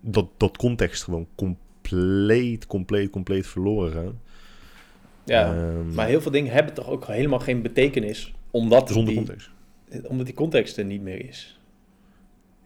dat, 0.00 0.26
dat 0.36 0.56
context 0.56 1.02
gewoon 1.02 1.26
compleet, 1.34 2.66
compleet, 2.66 3.10
compleet 3.10 3.46
verloren 3.46 3.92
gaat. 3.92 4.14
Ja, 5.24 5.54
Ehm, 5.54 5.94
maar 5.94 6.06
heel 6.06 6.20
veel 6.20 6.30
dingen 6.30 6.52
hebben 6.52 6.74
toch 6.74 6.88
ook 6.88 7.06
helemaal 7.06 7.38
geen 7.38 7.62
betekenis. 7.62 8.34
Omdat, 8.50 8.88
zonder 8.88 9.14
die, 9.14 9.24
context. 9.24 9.50
omdat 10.06 10.26
die 10.26 10.34
context 10.34 10.76
er 10.76 10.84
niet 10.84 11.02
meer 11.02 11.28
is. 11.28 11.60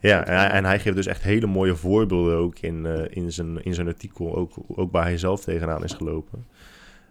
Ja, 0.01 0.27
en 0.27 0.37
hij, 0.37 0.49
en 0.49 0.65
hij 0.65 0.79
geeft 0.79 0.97
dus 0.97 1.07
echt 1.07 1.23
hele 1.23 1.47
mooie 1.47 1.77
voorbeelden 1.77 2.37
ook 2.37 2.59
in, 2.59 2.87
eh, 2.87 3.17
in, 3.17 3.33
zijn, 3.33 3.65
in 3.65 3.75
zijn 3.75 3.87
artikel, 3.87 4.37
ook, 4.37 4.53
ook 4.69 4.93
waar 4.93 5.05
hij 5.05 5.19
zelf 5.19 5.45
tegenaan 5.45 5.85
is 5.85 5.93
gelopen. 5.93 6.47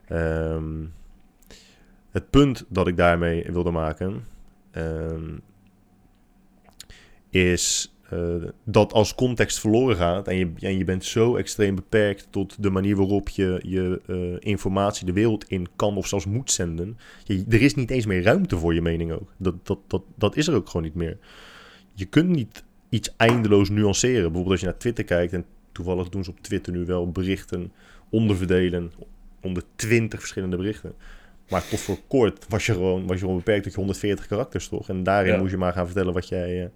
Ehm, 0.07 0.85
het 2.11 2.29
punt 2.29 2.65
dat 2.69 2.87
ik 2.87 2.97
daarmee 2.97 3.51
wilde 3.51 3.71
maken, 3.71 4.23
ehm, 4.71 5.37
is 7.29 7.92
eh, 8.13 8.49
dat 8.63 8.93
als 8.93 9.15
context 9.15 9.59
verloren 9.59 9.95
gaat 9.95 10.27
en 10.27 10.37
je, 10.37 10.51
en 10.59 10.77
je 10.77 10.83
bent 10.83 11.05
zo 11.05 11.35
extreem 11.35 11.75
beperkt 11.75 12.27
tot 12.29 12.63
de 12.63 12.69
manier 12.69 12.95
waarop 12.95 13.29
je 13.29 13.59
je 13.65 14.01
eh, 14.07 14.49
informatie 14.49 15.05
de 15.05 15.13
wereld 15.13 15.45
in 15.47 15.67
kan 15.75 15.97
of 15.97 16.07
zelfs 16.07 16.25
moet 16.25 16.51
zenden, 16.51 16.97
je, 17.23 17.43
er 17.49 17.61
is 17.61 17.75
niet 17.75 17.91
eens 17.91 18.05
meer 18.05 18.23
ruimte 18.23 18.57
voor 18.57 18.73
je 18.73 18.81
mening 18.81 19.11
ook. 19.11 19.33
Dat, 19.37 19.65
dat, 19.65 19.79
dat, 19.87 20.03
dat 20.15 20.35
is 20.35 20.47
er 20.47 20.55
ook 20.55 20.67
gewoon 20.67 20.83
niet 20.83 20.95
meer. 20.95 21.17
Je 21.93 22.05
kunt 22.05 22.29
niet 22.29 22.63
iets 22.89 23.13
eindeloos 23.17 23.69
nuanceren. 23.69 24.21
Bijvoorbeeld 24.21 24.51
als 24.51 24.59
je 24.59 24.65
naar 24.65 24.77
Twitter 24.77 25.03
kijkt 25.03 25.33
en 25.33 25.45
toevallig 25.71 26.09
doen 26.09 26.23
ze 26.23 26.29
op 26.29 26.39
Twitter 26.41 26.73
nu 26.73 26.85
wel 26.85 27.11
berichten 27.11 27.71
onderverdelen 28.09 28.91
onder 29.41 29.63
20 29.75 30.19
verschillende 30.19 30.57
berichten. 30.57 30.93
Maar 31.49 31.67
tot 31.67 31.79
voor 31.79 31.97
kort 32.07 32.45
was 32.49 32.65
je 32.65 32.73
gewoon, 32.73 33.01
was 33.07 33.15
je 33.15 33.21
gewoon 33.21 33.37
beperkt 33.37 33.63
tot 33.63 33.71
je 33.71 33.77
140 33.77 34.27
karakters, 34.27 34.67
toch? 34.67 34.89
En 34.89 35.03
daarin 35.03 35.33
Ja. 35.33 35.39
moest 35.39 35.51
je 35.51 35.57
maar 35.57 35.73
gaan 35.73 35.85
vertellen 35.85 36.13
wat 36.13 36.27
jij, 36.27 36.63
eh, 36.63 36.69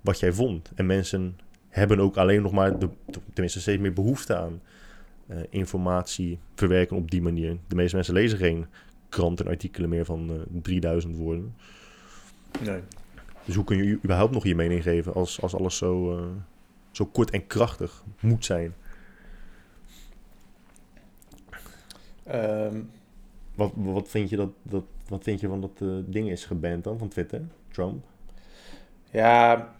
wat 0.00 0.18
jij 0.18 0.32
vond. 0.32 0.70
En 0.74 0.86
mensen 0.86 1.38
hebben 1.68 2.00
ook 2.00 2.16
alleen 2.16 2.42
nog 2.42 2.52
maar, 2.52 2.78
de, 2.78 2.88
tenminste 3.32 3.60
steeds 3.60 3.82
meer 3.82 3.92
behoefte 3.92 4.36
aan 4.36 4.60
eh, 5.26 5.36
informatie 5.50 6.38
verwerken 6.54 6.96
op 6.96 7.10
die 7.10 7.22
manier. 7.22 7.56
De 7.66 7.74
meeste 7.74 7.96
mensen 7.96 8.14
lezen 8.14 8.38
geen 8.38 8.66
krantenartikelen 9.08 9.88
meer 9.88 10.04
van 10.04 10.30
eh 10.30 10.60
3000 10.62 11.16
woorden. 11.16 11.54
Nee. 12.60 12.80
Dus 13.44 13.54
hoe 13.54 13.64
kun 13.64 13.76
je 13.76 13.98
überhaupt 14.04 14.32
nog 14.32 14.44
je 14.44 14.54
mening 14.54 14.82
geven 14.82 15.14
als, 15.14 15.40
als 15.42 15.54
alles 15.54 15.76
zo, 15.76 16.16
eh, 16.16 16.24
zo 16.90 17.06
kort 17.06 17.30
en 17.30 17.46
krachtig 17.46 18.02
moet 18.20 18.44
zijn? 18.44 18.74
Ehm, 22.24 22.80
Wat, 23.54 23.72
wat, 23.74 24.08
vind, 24.08 24.30
je 24.30 24.36
dat, 24.36 24.50
dat, 24.62 24.84
wat 25.08 25.22
vind 25.22 25.40
je 25.40 25.48
van 25.48 25.60
dat 25.60 25.70
eh, 25.80 25.88
ding 26.06 26.30
is 26.30 26.44
geband 26.44 26.84
dan 26.84 26.98
van 26.98 27.08
Twitter? 27.08 27.42
Trump? 27.68 28.04
ja, 29.10 29.74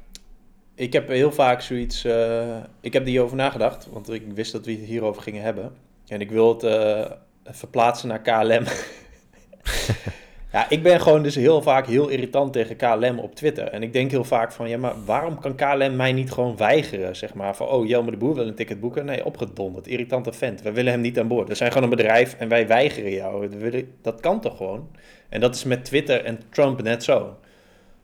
ik 0.79 0.93
heb 0.93 1.09
heel 1.09 1.33
vaak 1.33 1.61
zoiets... 1.61 2.05
eh, 2.05 2.57
ik 2.81 2.93
heb 2.93 3.05
hierover 3.05 3.37
nagedacht, 3.37 3.89
want 3.91 4.11
ik 4.13 4.23
wist 4.35 4.53
dat 4.53 4.67
we 4.67 4.73
het 4.73 4.81
hierover 4.81 5.23
gingen 5.23 5.43
hebben. 5.43 5.73
En 6.07 6.21
ik 6.21 6.31
wil 6.31 6.49
het 6.49 6.63
eh, 6.63 7.11
verplaatsen 7.45 8.09
naar 8.09 8.21
KLM. 8.21 8.65
ja, 10.53 10.67
ik 10.69 10.83
ben 10.83 11.01
gewoon 11.01 11.23
dus 11.23 11.35
heel 11.35 11.63
vaak 11.63 11.87
heel 11.87 12.09
irritant 12.09 12.53
tegen 12.53 12.77
KLM 12.77 13.19
op 13.19 13.35
Twitter. 13.35 13.65
En 13.69 13.83
ik 13.83 13.93
denk 13.93 14.11
heel 14.11 14.25
vaak 14.25 14.53
van, 14.53 14.69
ja, 14.69 14.79
maar 14.79 15.05
waarom 15.05 15.41
kan 15.41 15.55
KLM 15.55 15.97
mij 15.97 16.13
niet 16.13 16.33
gewoon 16.33 16.57
weigeren? 16.57 17.17
Zeg 17.17 17.35
maar 17.35 17.57
van, 17.57 17.67
oh, 17.69 17.87
Jelmer 17.87 18.13
de 18.13 18.19
Boer 18.19 18.35
wil 18.35 18.47
een 18.47 18.55
ticket 18.55 18.81
boeken. 18.81 19.05
Nee, 19.05 19.25
opgedonderd, 19.25 19.87
irritante 19.87 20.33
vent. 20.33 20.63
We 20.63 20.73
willen 20.73 20.93
hem 20.93 21.01
niet 21.01 21.19
aan 21.19 21.29
boord. 21.29 21.49
We 21.49 21.55
zijn 21.55 21.73
gewoon 21.73 21.91
een 21.91 21.97
bedrijf 21.97 22.35
en 22.39 22.49
wij 22.49 22.67
weigeren 22.67 23.11
jou. 23.13 23.49
We 23.49 23.57
willen- 23.57 23.93
Dat 24.03 24.21
kan 24.21 24.41
toch 24.41 24.57
gewoon? 24.57 24.89
En 25.29 25.41
dat 25.41 25.55
is 25.55 25.65
met 25.65 25.85
Twitter 25.85 26.25
en 26.25 26.41
Trump 26.51 26.83
net 26.83 27.05
zo. 27.05 27.37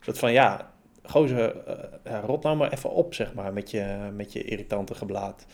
Dat 0.04 0.18
van, 0.18 0.32
ja, 0.32 0.72
gozer, 1.04 1.56
eh, 2.04 2.18
rot 2.26 2.42
nou 2.42 2.56
maar 2.56 2.72
even 2.72 2.90
op, 2.90 3.14
zeg 3.14 3.34
maar, 3.34 3.52
met 3.52 3.70
je, 3.70 3.96
met 4.16 4.32
je 4.32 4.44
irritante 4.44 4.94
geblaad. 4.94 5.46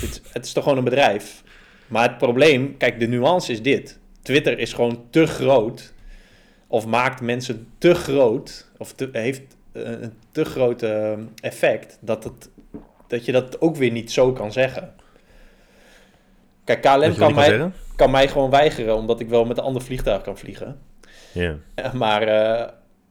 Het, 0.00 0.22
het 0.32 0.44
is 0.44 0.52
toch 0.52 0.62
gewoon 0.62 0.78
een 0.78 0.84
bedrijf? 0.84 1.42
Maar 1.86 2.08
het 2.08 2.18
probleem, 2.18 2.76
kijk, 2.76 3.00
de 3.00 3.06
nuance 3.06 3.52
is 3.52 3.62
dit. 3.62 3.98
Twitter 4.22 4.58
is 4.58 4.72
gewoon 4.72 5.04
te 5.10 5.26
groot, 5.26 5.92
of 6.66 6.86
maakt 6.86 7.20
mensen 7.20 7.68
te 7.78 7.94
groot, 7.94 8.70
of 8.78 8.92
te- 8.92 9.08
heeft 9.12 9.56
eh, 9.72 9.82
een 9.82 10.12
te 10.32 10.44
groot 10.44 10.82
eh, 10.82 11.12
effect, 11.40 11.98
dat, 12.00 12.24
het, 12.24 12.50
dat 13.06 13.24
je 13.24 13.32
dat 13.32 13.60
ook 13.60 13.76
weer 13.76 13.90
niet 13.90 14.12
zo 14.12 14.32
kan 14.32 14.52
zeggen. 14.52 14.94
Kijk, 16.64 16.80
KLM 16.80 17.14
kan 17.14 17.34
mij, 17.34 17.70
kan 17.96 18.10
mij 18.10 18.28
gewoon 18.28 18.50
weigeren, 18.50 18.94
omdat 18.96 19.20
ik 19.20 19.28
wel 19.28 19.44
met 19.44 19.58
een 19.58 19.64
ander 19.64 19.82
vliegtuig 19.82 20.22
kan 20.22 20.38
vliegen. 20.38 20.78
Ja. 21.32 21.56
Maar 21.92 22.22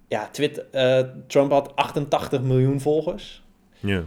ja, 0.07 0.29
Twitter, 0.31 0.65
eh, 0.71 0.99
Trump 1.27 1.51
had 1.51 1.75
88 1.75 2.41
miljoen 2.41 2.81
volgers. 2.81 3.43
Ja. 3.79 4.03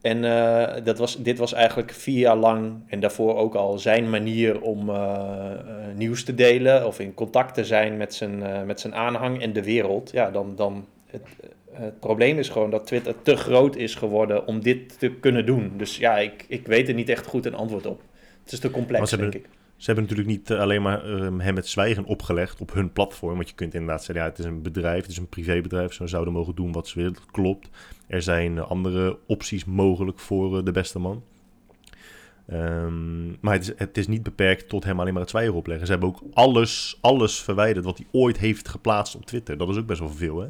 En 0.00 0.24
eh, 0.24 0.84
dat 0.84 0.98
was, 0.98 1.22
dit 1.22 1.38
was 1.38 1.52
eigenlijk 1.52 1.90
vier 1.90 2.18
jaar 2.18 2.36
lang 2.36 2.72
en 2.86 3.00
daarvoor 3.00 3.36
ook 3.36 3.54
al 3.54 3.78
zijn 3.78 4.10
manier 4.10 4.60
om 4.60 4.90
eh, 4.90 5.50
nieuws 5.94 6.24
te 6.24 6.34
delen 6.34 6.86
of 6.86 7.00
in 7.00 7.14
contact 7.14 7.54
te 7.54 7.64
zijn 7.64 7.96
met 7.96 8.14
zijn, 8.14 8.66
met 8.66 8.80
zijn 8.80 8.94
aanhang 8.94 9.42
en 9.42 9.52
de 9.52 9.64
wereld. 9.64 10.10
Ja, 10.12 10.30
dan, 10.30 10.56
dan 10.56 10.86
het, 11.06 11.26
het 11.72 12.00
probleem 12.00 12.38
is 12.38 12.48
gewoon 12.48 12.70
dat 12.70 12.86
Twitter 12.86 13.14
te 13.22 13.36
groot 13.36 13.76
is 13.76 13.94
geworden 13.94 14.46
om 14.46 14.62
dit 14.62 14.98
te 14.98 15.10
kunnen 15.10 15.46
doen. 15.46 15.72
Dus 15.76 15.96
ja, 15.96 16.18
ik, 16.18 16.44
ik 16.48 16.66
weet 16.66 16.88
er 16.88 16.94
niet 16.94 17.08
echt 17.08 17.26
goed 17.26 17.46
een 17.46 17.54
antwoord 17.54 17.86
op. 17.86 18.02
Het 18.42 18.52
is 18.52 18.58
te 18.58 18.70
complex, 18.70 19.10
denk 19.10 19.34
ik. 19.34 19.48
Ze 19.80 19.86
hebben 19.86 20.04
natuurlijk 20.04 20.28
niet 20.38 20.50
eh, 20.50 20.58
alleen 20.58 20.82
maar 20.82 21.04
ehm, 21.04 21.38
hem 21.38 21.56
het 21.56 21.68
zwijgen 21.68 22.04
opgelegd 22.04 22.60
op 22.60 22.72
hun 22.72 22.92
platform. 22.92 23.34
Want 23.36 23.48
je 23.48 23.54
kunt 23.54 23.74
inderdaad 23.74 24.04
zeggen, 24.04 24.24
ja, 24.24 24.30
het 24.30 24.38
is 24.38 24.44
een 24.44 24.62
bedrijf, 24.62 25.02
het 25.02 25.10
is 25.10 25.16
een 25.16 25.28
privébedrijf. 25.28 25.92
Ze 25.92 26.06
zouden 26.06 26.32
mogen 26.32 26.54
doen 26.54 26.72
wat 26.72 26.88
ze 26.88 26.98
willen, 26.98 27.12
dat 27.12 27.26
klopt. 27.30 27.68
Er 28.06 28.22
zijn 28.22 28.58
andere 28.58 29.18
opties 29.26 29.64
mogelijk 29.64 30.18
voor 30.18 30.58
eh, 30.58 30.64
de 30.64 30.72
beste 30.72 30.98
man. 30.98 31.22
Ehm, 32.46 33.28
maar 33.40 33.52
het 33.54 33.62
is, 33.62 33.72
het 33.76 33.96
is 33.96 34.06
niet 34.06 34.22
beperkt 34.22 34.68
tot 34.68 34.84
hem 34.84 35.00
alleen 35.00 35.12
maar 35.12 35.22
het 35.22 35.30
zwijgen 35.30 35.54
opleggen. 35.54 35.86
Ze 35.86 35.92
hebben 35.92 36.08
ook 36.08 36.22
alles, 36.32 36.98
alles 37.00 37.40
verwijderd 37.40 37.84
wat 37.84 37.98
hij 37.98 38.06
ooit 38.12 38.38
heeft 38.38 38.68
geplaatst 38.68 39.14
op 39.14 39.26
Twitter. 39.26 39.56
Dat 39.58 39.68
is 39.68 39.76
ook 39.76 39.86
best 39.86 40.00
wel 40.00 40.10
veel, 40.10 40.40
hè? 40.40 40.48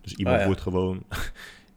Dus 0.00 0.14
iemand 0.14 0.34
Ah, 0.36 0.40
ja. 0.40 0.46
wordt 0.46 0.60
gewoon... 0.60 1.02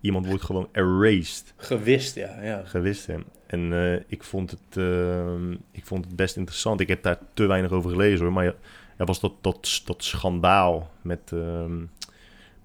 iemand 0.03 0.27
wordt 0.27 0.43
gewoon 0.43 0.69
erased 0.71 1.53
Gewist, 1.57 2.15
ja. 2.15 2.41
ja. 2.41 2.61
gewist. 2.65 3.09
En 3.47 3.73
eh, 3.73 3.99
ik, 4.07 4.23
vond 4.23 4.51
het, 4.51 4.77
eh, 4.77 5.51
ik 5.71 5.85
vond 5.85 6.05
het 6.05 6.15
best 6.15 6.37
interessant. 6.37 6.79
Ik 6.79 6.87
heb 6.87 7.03
daar 7.03 7.17
te 7.33 7.45
weinig 7.45 7.71
over 7.71 7.89
gelezen 7.89 8.25
hoor. 8.25 8.33
Maar 8.33 8.43
ja, 8.43 8.53
er 8.97 9.05
was 9.05 9.19
dat, 9.19 9.33
dat, 9.41 9.81
dat 9.85 10.03
schandaal 10.03 10.91
met, 11.01 11.31
ehm, 11.31 11.81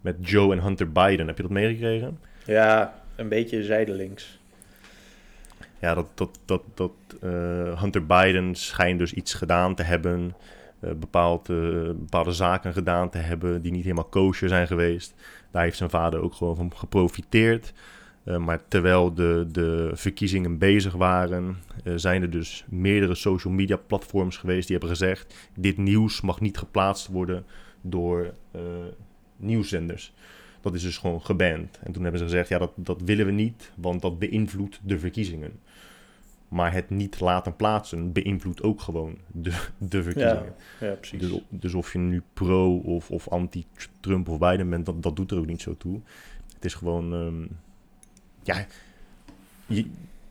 met 0.00 0.16
Joe 0.20 0.52
en 0.52 0.62
Hunter 0.62 0.92
Biden. 0.92 1.26
Heb 1.26 1.36
je 1.36 1.42
dat 1.42 1.52
meegekregen? 1.52 2.18
Ja, 2.44 3.02
een 3.16 3.28
beetje 3.28 3.62
zijdelings. 3.62 4.38
Ja, 5.78 5.94
dat, 5.94 6.06
dat, 6.14 6.38
dat, 6.44 6.62
dat 6.74 6.92
eh, 7.20 7.80
Hunter 7.80 8.06
Biden 8.06 8.54
schijnt 8.54 8.98
dus 8.98 9.12
iets 9.12 9.34
gedaan 9.34 9.74
te 9.74 9.82
hebben. 9.82 10.34
Eh, 10.80 10.90
bepaald, 10.92 11.48
eh, 11.48 11.56
bepaalde 11.86 12.32
zaken 12.32 12.72
gedaan 12.72 13.10
te 13.10 13.18
hebben 13.18 13.62
die 13.62 13.72
niet 13.72 13.82
helemaal 13.82 14.04
kosher 14.04 14.48
zijn 14.48 14.66
geweest. 14.66 15.14
Daar 15.50 15.62
heeft 15.62 15.76
zijn 15.76 15.90
vader 15.90 16.20
ook 16.20 16.34
gewoon 16.34 16.56
van 16.56 16.72
geprofiteerd. 16.76 17.72
Eh, 18.24 18.36
maar 18.36 18.60
terwijl 18.68 19.14
de, 19.14 19.46
de 19.52 19.90
verkiezingen 19.94 20.58
bezig 20.58 20.92
waren, 20.92 21.56
zijn 21.94 22.22
er 22.22 22.30
dus 22.30 22.64
meerdere 22.68 23.14
social 23.14 23.52
media 23.52 23.76
platforms 23.76 24.36
geweest 24.36 24.68
die 24.68 24.76
hebben 24.76 24.96
gezegd: 24.96 25.48
dit 25.56 25.76
nieuws 25.76 26.20
mag 26.20 26.40
niet 26.40 26.58
geplaatst 26.58 27.06
worden 27.06 27.44
door 27.80 28.32
eh, 28.50 28.60
nieuwszenders. 29.36 30.12
Dat 30.60 30.74
is 30.74 30.82
dus 30.82 30.98
gewoon 30.98 31.22
geband. 31.22 31.78
En 31.82 31.92
toen 31.92 32.02
hebben 32.02 32.20
ze 32.20 32.26
gezegd: 32.26 32.48
ja, 32.48 32.58
dat, 32.58 32.72
dat 32.74 33.02
willen 33.02 33.26
we 33.26 33.32
niet, 33.32 33.72
want 33.76 34.02
dat 34.02 34.18
beïnvloedt 34.18 34.80
de 34.82 34.98
verkiezingen. 34.98 35.52
Maar 36.48 36.72
het 36.72 36.90
niet 36.90 37.20
laten 37.20 37.56
plaatsen 37.56 38.12
beïnvloedt 38.12 38.62
ook 38.62 38.80
gewoon 38.80 39.18
de, 39.26 39.50
de 39.78 40.02
verkiezingen. 40.02 40.54
Ja, 40.80 40.92
precies. 40.92 41.20
Dus, 41.20 41.40
dus 41.48 41.74
of 41.74 41.92
je 41.92 41.98
nu 41.98 42.22
pro 42.32 42.76
of, 42.78 43.10
of 43.10 43.28
anti-Trump 43.28 44.28
of 44.28 44.38
Biden 44.38 44.70
bent, 44.70 44.86
dat, 44.86 45.02
dat 45.02 45.16
doet 45.16 45.30
er 45.30 45.38
ook 45.38 45.46
niet 45.46 45.62
zo 45.62 45.76
toe. 45.76 46.00
Het 46.54 46.64
is 46.64 46.74
gewoon, 46.74 47.12
ehm, 47.14 47.46
ja, 48.42 48.66
je- 49.66 49.86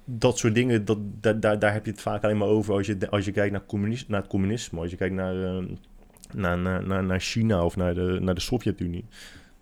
dat 0.05 0.37
soort 0.37 0.55
dingen, 0.55 0.85
dat, 0.85 0.97
daar, 1.21 1.39
daar, 1.39 1.59
daar 1.59 1.73
heb 1.73 1.85
je 1.85 1.91
het 1.91 2.01
vaak 2.01 2.23
alleen 2.23 2.37
maar 2.37 2.47
over 2.47 2.73
als 2.73 2.87
je, 2.87 3.09
als 3.09 3.25
je 3.25 3.31
kijkt 3.31 3.51
naar, 3.51 3.65
communis, 3.65 4.07
naar 4.07 4.21
het 4.21 4.29
communisme, 4.29 4.79
als 4.79 4.91
je 4.91 4.97
kijkt 4.97 5.15
naar, 5.15 5.43
ehm, 5.43 5.65
naar, 6.33 6.57
naar, 6.57 6.87
naar, 6.87 7.03
naar 7.03 7.19
China 7.19 7.63
of 7.65 7.75
naar 7.75 7.93
de, 7.93 8.17
naar 8.21 8.35
de 8.35 8.41
Sovjet-Unie. 8.41 9.05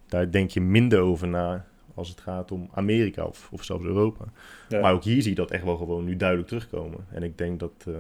Daar 0.08 0.32
denk 0.32 0.50
je 0.50 0.62
minder 0.62 1.00
over 1.00 1.28
na 1.28 1.66
als 1.96 2.10
het 2.10 2.20
gaat 2.22 2.52
om 2.52 2.70
Amerika 2.74 3.26
of, 3.26 3.50
of 3.52 3.64
zelfs 3.64 3.86
Europa. 3.86 4.26
Ja. 4.70 4.80
Maar 4.80 4.94
ook 4.94 5.04
hier 5.04 5.22
zie 5.22 5.30
je 5.30 5.36
dat 5.36 5.52
echt 5.52 5.64
wel 5.64 5.78
gewoon 5.78 6.04
nu 6.04 6.16
duidelijk 6.16 6.48
terugkomen. 6.48 7.06
En 7.12 7.24
ik 7.24 7.38
denk 7.38 7.60
dat 7.60 7.86
eh, 7.88 7.94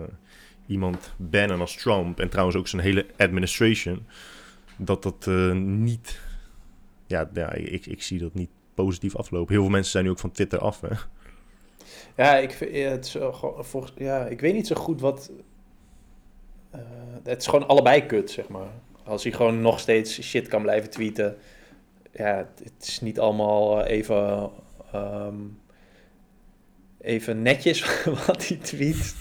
iemand 0.65 1.13
bannen 1.17 1.59
als 1.59 1.75
Trump 1.75 2.19
en 2.19 2.29
trouwens 2.29 2.57
ook 2.57 2.67
zijn 2.67 2.81
hele 2.81 3.05
administration, 3.17 4.05
dat 4.77 5.03
dat 5.03 5.27
eh, 5.27 5.51
niet, 5.51 6.19
ja, 7.07 7.29
ja 7.33 7.53
ik, 7.53 7.85
ik 7.85 8.01
zie 8.03 8.19
dat 8.19 8.33
niet 8.33 8.49
positief 8.73 9.15
aflopen. 9.15 9.53
Heel 9.53 9.63
veel 9.63 9.71
mensen 9.71 9.91
zijn 9.91 10.03
nu 10.03 10.09
ook 10.09 10.19
van 10.19 10.31
Twitter 10.31 10.59
af. 10.59 10.81
Hè? 10.81 10.95
Ja, 12.15 12.35
ik, 12.37 12.51
het 12.71 13.05
is 13.05 13.17
volgens, 13.59 13.93
ja, 13.97 14.25
ik 14.25 14.39
weet 14.39 14.53
niet 14.53 14.67
zo 14.67 14.75
goed 14.75 15.01
wat. 15.01 15.31
eh, 16.71 16.79
het 17.23 17.41
is 17.41 17.47
gewoon 17.47 17.67
allebei 17.67 18.05
kut, 18.05 18.31
zeg 18.31 18.47
maar. 18.47 18.67
Als 19.03 19.23
hij 19.23 19.31
gewoon 19.31 19.61
nog 19.61 19.79
steeds 19.79 20.21
shit 20.21 20.47
kan 20.47 20.61
blijven 20.61 20.89
tweeten. 20.89 21.37
Ja, 22.15 22.47
het, 22.63 22.87
is 22.87 23.01
niet 23.01 23.19
allemaal 23.19 23.83
eh, 23.83 23.97
even. 23.97 24.49
ehm, 24.91 25.35
even 27.01 27.41
netjes 27.41 28.03
wat 28.27 28.47
hij 28.47 28.57
tweet. 28.57 29.15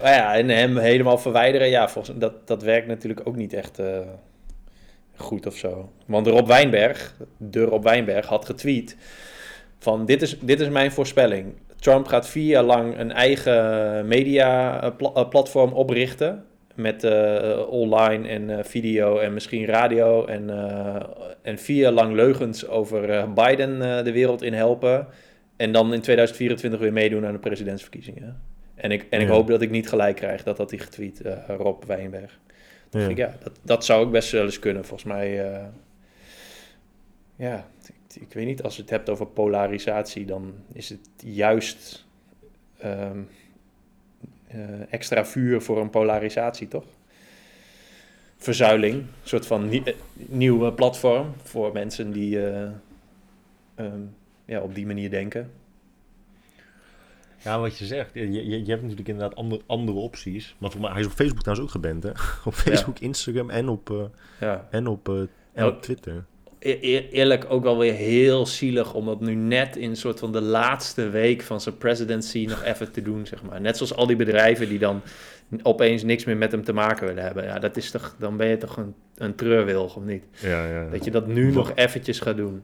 Ja, 0.00 0.34
en 0.34 0.48
hem 0.48 0.76
helemaal 0.76 1.18
verwijderen. 1.18 1.68
Ja, 1.68 1.88
volgens, 1.88 2.18
dat, 2.18 2.46
dat 2.46 2.62
werkt 2.62 2.86
natuurlijk 2.86 3.26
ook 3.28 3.36
niet 3.36 3.52
echt 3.52 3.78
eh, 3.78 3.98
goed 5.16 5.46
of 5.46 5.56
zo. 5.56 5.92
Want 6.06 6.26
Rob 6.26 6.46
Wijnberg, 6.46 7.16
de 7.36 7.64
Rob 7.64 7.84
Wijnberg, 7.84 8.26
had 8.26 8.44
getweet 8.44 8.96
van 9.78 10.06
dit 10.06 10.22
is, 10.22 10.38
dit 10.38 10.60
is 10.60 10.68
mijn 10.68 10.92
voorspelling. 10.92 11.54
Trump 11.76 12.06
gaat 12.06 12.28
vier 12.28 12.46
jaar 12.46 12.62
lang 12.62 12.98
een 12.98 13.12
eigen 13.12 14.08
media-platform 14.08 15.72
oprichten. 15.72 16.44
Met 16.74 17.04
eh, 17.04 17.66
online 17.68 18.28
en 18.28 18.50
eh, 18.58 18.64
video 18.64 19.18
en 19.18 19.34
misschien 19.34 19.64
radio. 19.64 20.26
En, 20.26 20.50
eh, 20.50 21.02
en 21.42 21.58
jaar 21.66 21.92
lang 21.92 22.14
leugens 22.14 22.68
over 22.68 23.32
Biden 23.32 24.04
de 24.04 24.12
wereld 24.12 24.42
in 24.42 24.52
helpen. 24.52 25.06
En 25.56 25.72
dan 25.72 25.94
in 25.94 26.00
2024 26.00 26.80
weer 26.80 26.92
meedoen 26.92 27.26
aan 27.26 27.32
de 27.32 27.38
presidentsverkiezingen. 27.38 28.42
En 28.74 28.90
ik, 28.90 29.06
en 29.10 29.20
ik 29.20 29.26
Ja. 29.26 29.32
hoop 29.32 29.48
dat 29.48 29.62
ik 29.62 29.70
niet 29.70 29.88
gelijk 29.88 30.16
krijg. 30.16 30.42
Dat 30.42 30.58
had 30.58 30.70
hij 30.70 30.78
getweet, 30.78 31.22
Rob 31.46 31.84
Wijnberg. 31.84 32.38
Ja. 32.90 33.08
Ik, 33.08 33.16
ja, 33.16 33.34
dat, 33.42 33.58
dat 33.62 33.84
zou 33.84 34.04
ook 34.04 34.12
best 34.12 34.30
wel 34.30 34.44
eens 34.44 34.58
kunnen. 34.58 34.84
Volgens 34.84 35.12
mij, 35.12 35.54
ja, 37.36 37.66
ik, 37.86 38.22
ik 38.22 38.32
weet 38.32 38.46
niet, 38.46 38.62
als 38.62 38.76
je 38.76 38.82
het 38.82 38.90
hebt 38.90 39.08
over 39.08 39.26
polarisatie, 39.26 40.24
dan 40.24 40.54
is 40.72 40.88
het 40.88 41.08
juist 41.24 42.06
ehm, 42.78 42.98
eh, 43.00 43.16
extra 44.90 45.24
vuur 45.24 45.60
voor 45.62 45.80
een 45.80 45.90
polarisatie, 45.90 46.68
toch? 46.68 46.84
Verzuiling, 48.36 48.94
een 48.94 49.08
soort 49.22 49.46
van 49.46 49.68
nie- 49.68 49.82
eh, 49.84 49.94
nieuwe 50.16 50.72
platform 50.72 51.32
voor 51.42 51.72
mensen 51.72 52.10
die 52.12 52.46
eh, 52.46 52.70
ehm, 53.74 54.00
ja, 54.44 54.60
op 54.60 54.74
die 54.74 54.86
manier 54.86 55.10
denken. 55.10 55.50
Ja, 57.38 57.58
wat 57.60 57.78
je 57.78 57.84
zegt. 57.84 58.14
Je, 58.14 58.32
je, 58.32 58.64
je 58.64 58.70
hebt 58.70 58.82
natuurlijk 58.82 59.08
inderdaad 59.08 59.34
andere, 59.36 59.62
andere 59.66 59.98
opties. 59.98 60.54
Maar 60.58 60.70
voor 60.70 60.80
mij, 60.80 60.90
hij 60.90 61.00
is 61.00 61.06
op 61.06 61.12
Facebook 61.12 61.42
trouwens 61.42 61.66
ook 61.68 61.72
geband, 61.82 62.02
hè? 62.02 62.10
Op 62.44 62.54
Facebook, 62.54 62.98
Instagram 62.98 63.50
en 63.50 63.68
op, 63.68 63.90
eh, 63.90 64.04
Ja. 64.40 64.68
en 64.70 64.86
op, 64.86 65.08
eh, 65.08 65.20
en 65.52 65.66
op 65.66 65.82
Twitter. 65.82 66.24
E- 66.64 66.78
e- 66.80 67.08
eerlijk 67.10 67.44
ook 67.48 67.62
wel 67.62 67.78
weer 67.78 67.94
heel 67.94 68.46
zielig 68.46 68.94
om 68.94 69.06
dat 69.06 69.20
nu 69.20 69.34
net 69.34 69.76
in 69.76 69.96
soort 69.96 70.18
van 70.18 70.32
de 70.32 70.40
laatste 70.40 71.08
week 71.08 71.42
van 71.42 71.60
zijn 71.60 71.76
presidency 71.76 72.46
nog 72.48 72.64
even 72.72 72.92
te 72.92 73.02
doen, 73.02 73.26
zeg 73.26 73.42
maar. 73.42 73.60
Net 73.60 73.76
zoals 73.76 73.94
al 73.94 74.06
die 74.06 74.16
bedrijven 74.16 74.68
die 74.68 74.78
dan 74.78 75.02
opeens 75.62 76.02
niks 76.02 76.24
meer 76.24 76.36
met 76.36 76.52
hem 76.52 76.64
te 76.64 76.72
maken 76.72 77.06
willen 77.06 77.22
hebben. 77.22 77.44
Ja, 77.44 77.58
dat 77.58 77.76
is 77.76 77.90
toch, 77.90 78.16
dan 78.18 78.36
ben 78.36 78.46
je 78.46 78.56
toch 78.56 78.76
een, 78.76 78.94
een 79.14 79.34
treurwilg, 79.34 79.96
of 79.96 80.04
niet? 80.04 80.24
Ja, 80.40 80.66
ja. 80.66 80.88
Dat 80.90 81.04
je 81.04 81.10
dat 81.10 81.26
nu 81.26 81.52
nog 81.52 81.72
eventjes 81.74 82.20
gaat 82.20 82.36
doen. 82.36 82.62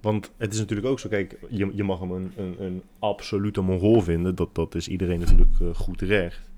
Want 0.00 0.30
het 0.36 0.52
is 0.52 0.58
natuurlijk 0.58 0.88
ook 0.88 1.00
zo, 1.00 1.08
kijk, 1.08 1.36
je, 1.48 1.70
je 1.74 1.84
mag 1.84 2.00
hem 2.00 2.10
een, 2.10 2.32
een, 2.36 2.56
een 2.58 2.82
absolute 2.98 3.60
mongool 3.60 4.00
vinden. 4.00 4.34
Dat, 4.34 4.54
dat 4.54 4.74
is 4.74 4.88
iedereen 4.88 5.18
natuurlijk 5.18 5.60
eh, 5.60 5.66
goed 5.74 5.98
terecht. 5.98 6.50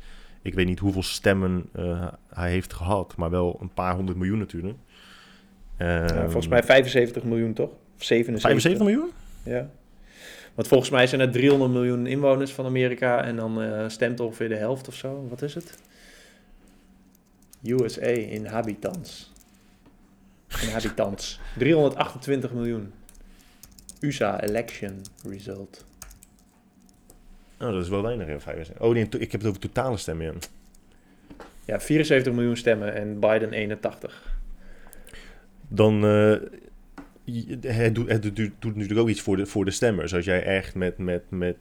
Ik 0.43 0.55
weet 0.55 0.67
niet 0.67 0.79
hoeveel 0.79 1.03
stemmen 1.03 1.69
eh, 1.73 2.07
hij 2.29 2.51
heeft 2.51 2.73
gehad, 2.73 3.17
maar 3.17 3.31
wel 3.31 3.59
een 3.61 3.73
paar 3.75 3.95
honderd 3.95 4.19
miljoen 4.19 4.39
natuurlijk. 4.39 4.79
Ja, 5.79 6.05
Ehm, 6.07 6.23
volgens 6.25 6.49
mij 6.49 6.63
75 6.63 7.23
miljoen, 7.25 7.53
toch? 7.53 7.71
Of 7.71 8.05
77? 8.05 8.43
75 8.63 8.87
miljoen? 8.87 9.11
Ja. 9.43 9.69
Want 10.55 10.69
volgens 10.69 10.91
mij 10.91 11.07
zijn 11.07 11.21
er 11.21 11.31
300 11.31 11.73
miljoen 11.73 12.07
inwoners 12.07 12.53
van 12.53 12.65
Amerika 12.67 13.25
en 13.25 13.37
dan 13.37 13.63
eh, 13.63 13.89
stemt 13.89 14.21
ongeveer 14.21 14.49
de 14.49 14.57
helft 14.57 14.89
of 14.89 14.95
zo. 14.95 15.27
Wat 15.29 15.43
is 15.43 15.55
het? 15.55 15.79
USA 17.65 18.07
inhabitants. 18.07 19.33
Inhabitants. 20.63 21.41
328 21.59 22.53
miljoen. 22.53 22.93
USA 24.01 24.41
election 24.43 25.01
result. 25.29 25.85
Oh, 27.61 27.73
dat 27.73 27.83
is 27.83 27.89
wel 27.89 28.03
weinig, 28.03 28.27
ja, 28.29 28.41
75. 28.41 28.85
Oh 28.87 28.93
nee, 28.93 29.09
ik 29.19 29.33
heb 29.33 29.41
het 29.41 29.47
over 29.51 29.61
totale 29.61 29.97
stemmen, 29.97 30.27
ja. 30.27 30.33
Ja, 31.65 31.81
74 31.81 32.33
miljoen 32.33 32.57
stemmen 32.57 32.95
en 32.95 33.21
Biden 33.21 33.53
81. 33.53 34.36
Dan 35.69 36.05
eh, 36.05 36.37
het, 37.61 37.95
doet, 37.95 38.09
het 38.09 38.23
doet, 38.23 38.37
doet 38.37 38.75
natuurlijk 38.75 39.01
ook 39.01 39.09
iets 39.09 39.21
voor 39.21 39.37
de, 39.37 39.47
voor 39.47 39.65
de 39.65 39.71
stemmers. 39.71 40.15
Als 40.15 40.25
jij 40.25 40.43
echt 40.43 40.75
met, 40.75 40.99
met, 40.99 41.23
met, 41.29 41.57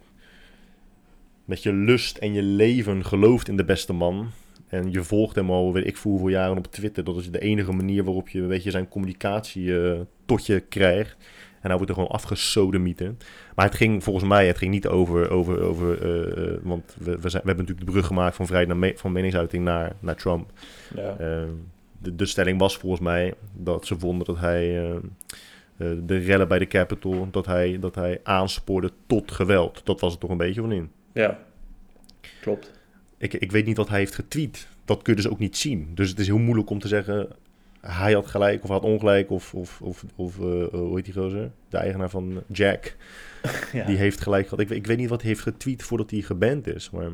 met 1.46 1.64
je 1.64 1.74
lust 1.74 2.18
en 2.18 2.34
je 2.34 2.42
leven 2.44 3.06
gelooft 3.06 3.48
in 3.48 3.58
de 3.58 3.66
beste 3.66 3.94
man. 3.94 4.30
En 4.68 4.92
je 4.92 5.04
volgt 5.04 5.36
hem 5.36 5.52
al, 5.52 5.74
weet 5.74 5.88
ik 5.88 5.98
veel 5.98 6.12
hoeveel 6.12 6.30
jaren 6.30 6.58
op 6.58 6.72
Twitter. 6.72 7.04
Dat 7.04 7.18
is 7.18 7.32
de 7.32 7.40
enige 7.40 7.72
manier 7.72 8.04
waarop 8.04 8.30
je, 8.30 8.42
weet 8.42 8.64
je 8.64 8.72
zijn 8.72 8.88
communicatie 8.88 9.82
eh, 9.82 10.00
tot 10.26 10.46
je 10.46 10.60
krijgt. 10.60 11.16
En 11.62 11.72
hij 11.72 11.76
wordt 11.76 11.90
er 11.90 11.96
gewoon 11.96 12.16
afgesodemieten. 12.16 13.18
Maar 13.56 13.66
het 13.66 13.76
ging 13.76 14.04
volgens 14.04 14.26
mij, 14.26 14.48
het 14.48 14.58
ging 14.58 14.72
niet 14.72 14.88
over, 14.88 15.30
over, 15.30 15.62
over 15.62 16.02
eh, 16.02 16.54
eh, 16.54 16.58
want 16.64 16.96
we, 17.00 17.20
we, 17.20 17.30
zijn, 17.30 17.42
we 17.42 17.48
hebben 17.48 17.66
natuurlijk 17.66 17.86
de 17.86 17.92
brug 17.92 18.06
gemaakt 18.06 18.36
van 18.36 18.46
vrijheid 18.46 18.70
naar 18.70 18.80
me- 18.80 18.98
van 18.98 19.12
meningsuiting 19.12 19.64
naar, 19.64 19.96
naar 20.00 20.16
Trump. 20.16 20.52
Ja. 20.96 21.16
Eh, 21.18 21.44
de, 22.06 22.16
de 22.16 22.26
stelling 22.26 22.60
was 22.60 22.78
volgens 22.78 23.02
mij 23.02 23.34
dat 23.54 23.86
ze 23.86 24.00
vonden 24.00 24.26
dat 24.28 24.40
hij 24.40 24.80
eh, 24.84 24.96
eh, 24.96 25.02
de 26.04 26.18
rellen 26.18 26.48
bij 26.48 26.60
de 26.60 26.68
Capitol, 26.68 27.28
dat 27.32 27.46
hij, 27.46 27.80
dat 27.80 27.96
hij 27.96 28.20
aanspoorde 28.24 28.92
tot 29.08 29.32
geweld. 29.32 29.82
Dat 29.86 30.00
was 30.00 30.12
het 30.12 30.22
toch 30.22 30.30
een 30.30 30.38
beetje 30.38 30.62
van 30.62 30.72
in. 30.72 30.92
ja, 31.12 31.40
klopt. 32.42 32.72
Ik, 33.18 33.34
ik 33.34 33.52
weet 33.52 33.66
niet 33.66 33.78
wat 33.78 33.90
hij 33.90 34.00
heeft 34.00 34.16
getweet. 34.16 34.68
Dat 34.86 35.02
kun 35.02 35.16
je 35.16 35.22
dus 35.22 35.32
ook 35.32 35.40
niet 35.40 35.58
zien. 35.58 35.92
Dus 35.94 36.10
het 36.10 36.20
is 36.20 36.28
heel 36.28 36.38
moeilijk 36.38 36.70
om 36.70 36.80
te 36.80 36.88
zeggen, 36.88 37.28
hij 37.82 38.14
had 38.14 38.28
gelijk 38.28 38.64
of 38.64 38.70
had 38.70 38.84
ongelijk. 38.84 39.30
Of, 39.30 39.54
of, 39.54 39.82
of, 39.82 40.06
of 40.16 40.40
eh, 40.40 40.44
hoe 40.72 40.96
heet 40.96 41.06
die 41.06 41.14
gozer? 41.14 41.52
De 41.70 41.78
eigenaar 41.78 42.10
van 42.10 42.44
Jack. 42.48 42.96
Ja. 43.74 43.86
Die 43.86 43.98
heeft 43.98 44.22
gelijk 44.22 44.44
gehad. 44.44 44.60
Ik, 44.60 44.68
weet- 44.68 44.78
ik 44.78 44.88
weet 44.88 44.98
niet 44.98 45.10
wat 45.10 45.22
hij 45.22 45.30
heeft 45.30 45.42
getweet 45.42 45.84
voordat 45.84 46.12
hij 46.12 46.22
geband 46.22 46.68
is. 46.68 46.90
Maar 46.90 47.10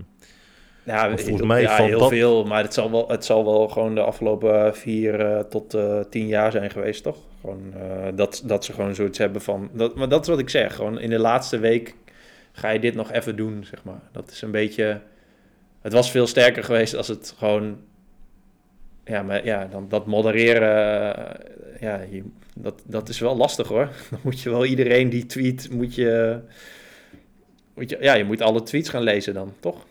Ja, 0.86 1.08
Want 1.08 1.20
volgens 1.22 1.38
heel- 1.40 1.48
mij 1.48 1.62
ja, 1.62 1.76
heel 1.76 2.00
dat- 2.00 2.10
veel, 2.10 2.44
maar 2.46 2.64
het 2.64 2.74
zal, 2.74 2.92
wel, 2.92 3.10
het 3.10 3.26
zal 3.26 3.46
wel 3.46 3.68
gewoon 3.68 3.96
de 3.96 4.02
afgelopen 4.02 4.76
vier 4.76 5.20
eh, 5.20 5.40
tot 5.40 5.74
eh, 5.74 6.00
tien 6.10 6.28
jaar 6.28 6.52
zijn 6.52 6.72
geweest, 6.72 7.04
toch? 7.04 7.18
Gewoon, 7.42 7.74
eh, 7.76 8.08
dat, 8.16 8.42
dat 8.46 8.66
ze 8.66 8.74
gewoon 8.74 8.96
zoiets 8.96 9.18
hebben 9.18 9.42
van... 9.42 9.70
Dat, 9.74 9.96
maar 9.96 10.10
dat 10.10 10.22
is 10.22 10.28
wat 10.28 10.40
ik 10.40 10.50
zeg, 10.50 10.76
gewoon 10.76 11.00
in 11.00 11.10
de 11.10 11.20
laatste 11.20 11.60
week 11.60 11.96
ga 12.52 12.70
je 12.70 12.80
dit 12.80 12.96
nog 12.96 13.12
even 13.12 13.36
doen, 13.36 13.66
zeg 13.70 13.84
maar. 13.84 14.00
Dat 14.12 14.32
is 14.32 14.42
een 14.42 14.52
beetje... 14.52 15.00
Het 15.82 15.94
was 15.94 16.12
veel 16.12 16.28
sterker 16.28 16.64
geweest 16.64 16.96
als 16.96 17.08
het 17.08 17.34
gewoon... 17.38 17.78
Ja, 19.06 19.22
maar 19.24 19.46
ja, 19.46 19.68
dan, 19.72 19.86
dat 19.90 20.06
modereren, 20.06 21.16
eh, 21.16 21.82
ja, 21.82 22.02
je, 22.10 22.24
dat, 22.56 22.82
dat 22.86 23.10
is 23.10 23.20
wel 23.20 23.36
lastig 23.38 23.68
hoor. 23.68 23.90
Dan 24.12 24.20
moet 24.24 24.42
je 24.42 24.50
wel 24.50 24.66
iedereen 24.66 25.10
die 25.10 25.26
tweet, 25.26 25.70
moet 25.72 25.96
je... 25.96 26.40
Moet 27.74 27.90
je 27.90 27.98
ja, 28.02 28.14
je 28.14 28.24
moet 28.24 28.42
alle 28.42 28.64
tweets 28.64 28.90
gaan 28.90 29.02
lezen 29.04 29.34
dan, 29.34 29.54
toch? 29.60 29.86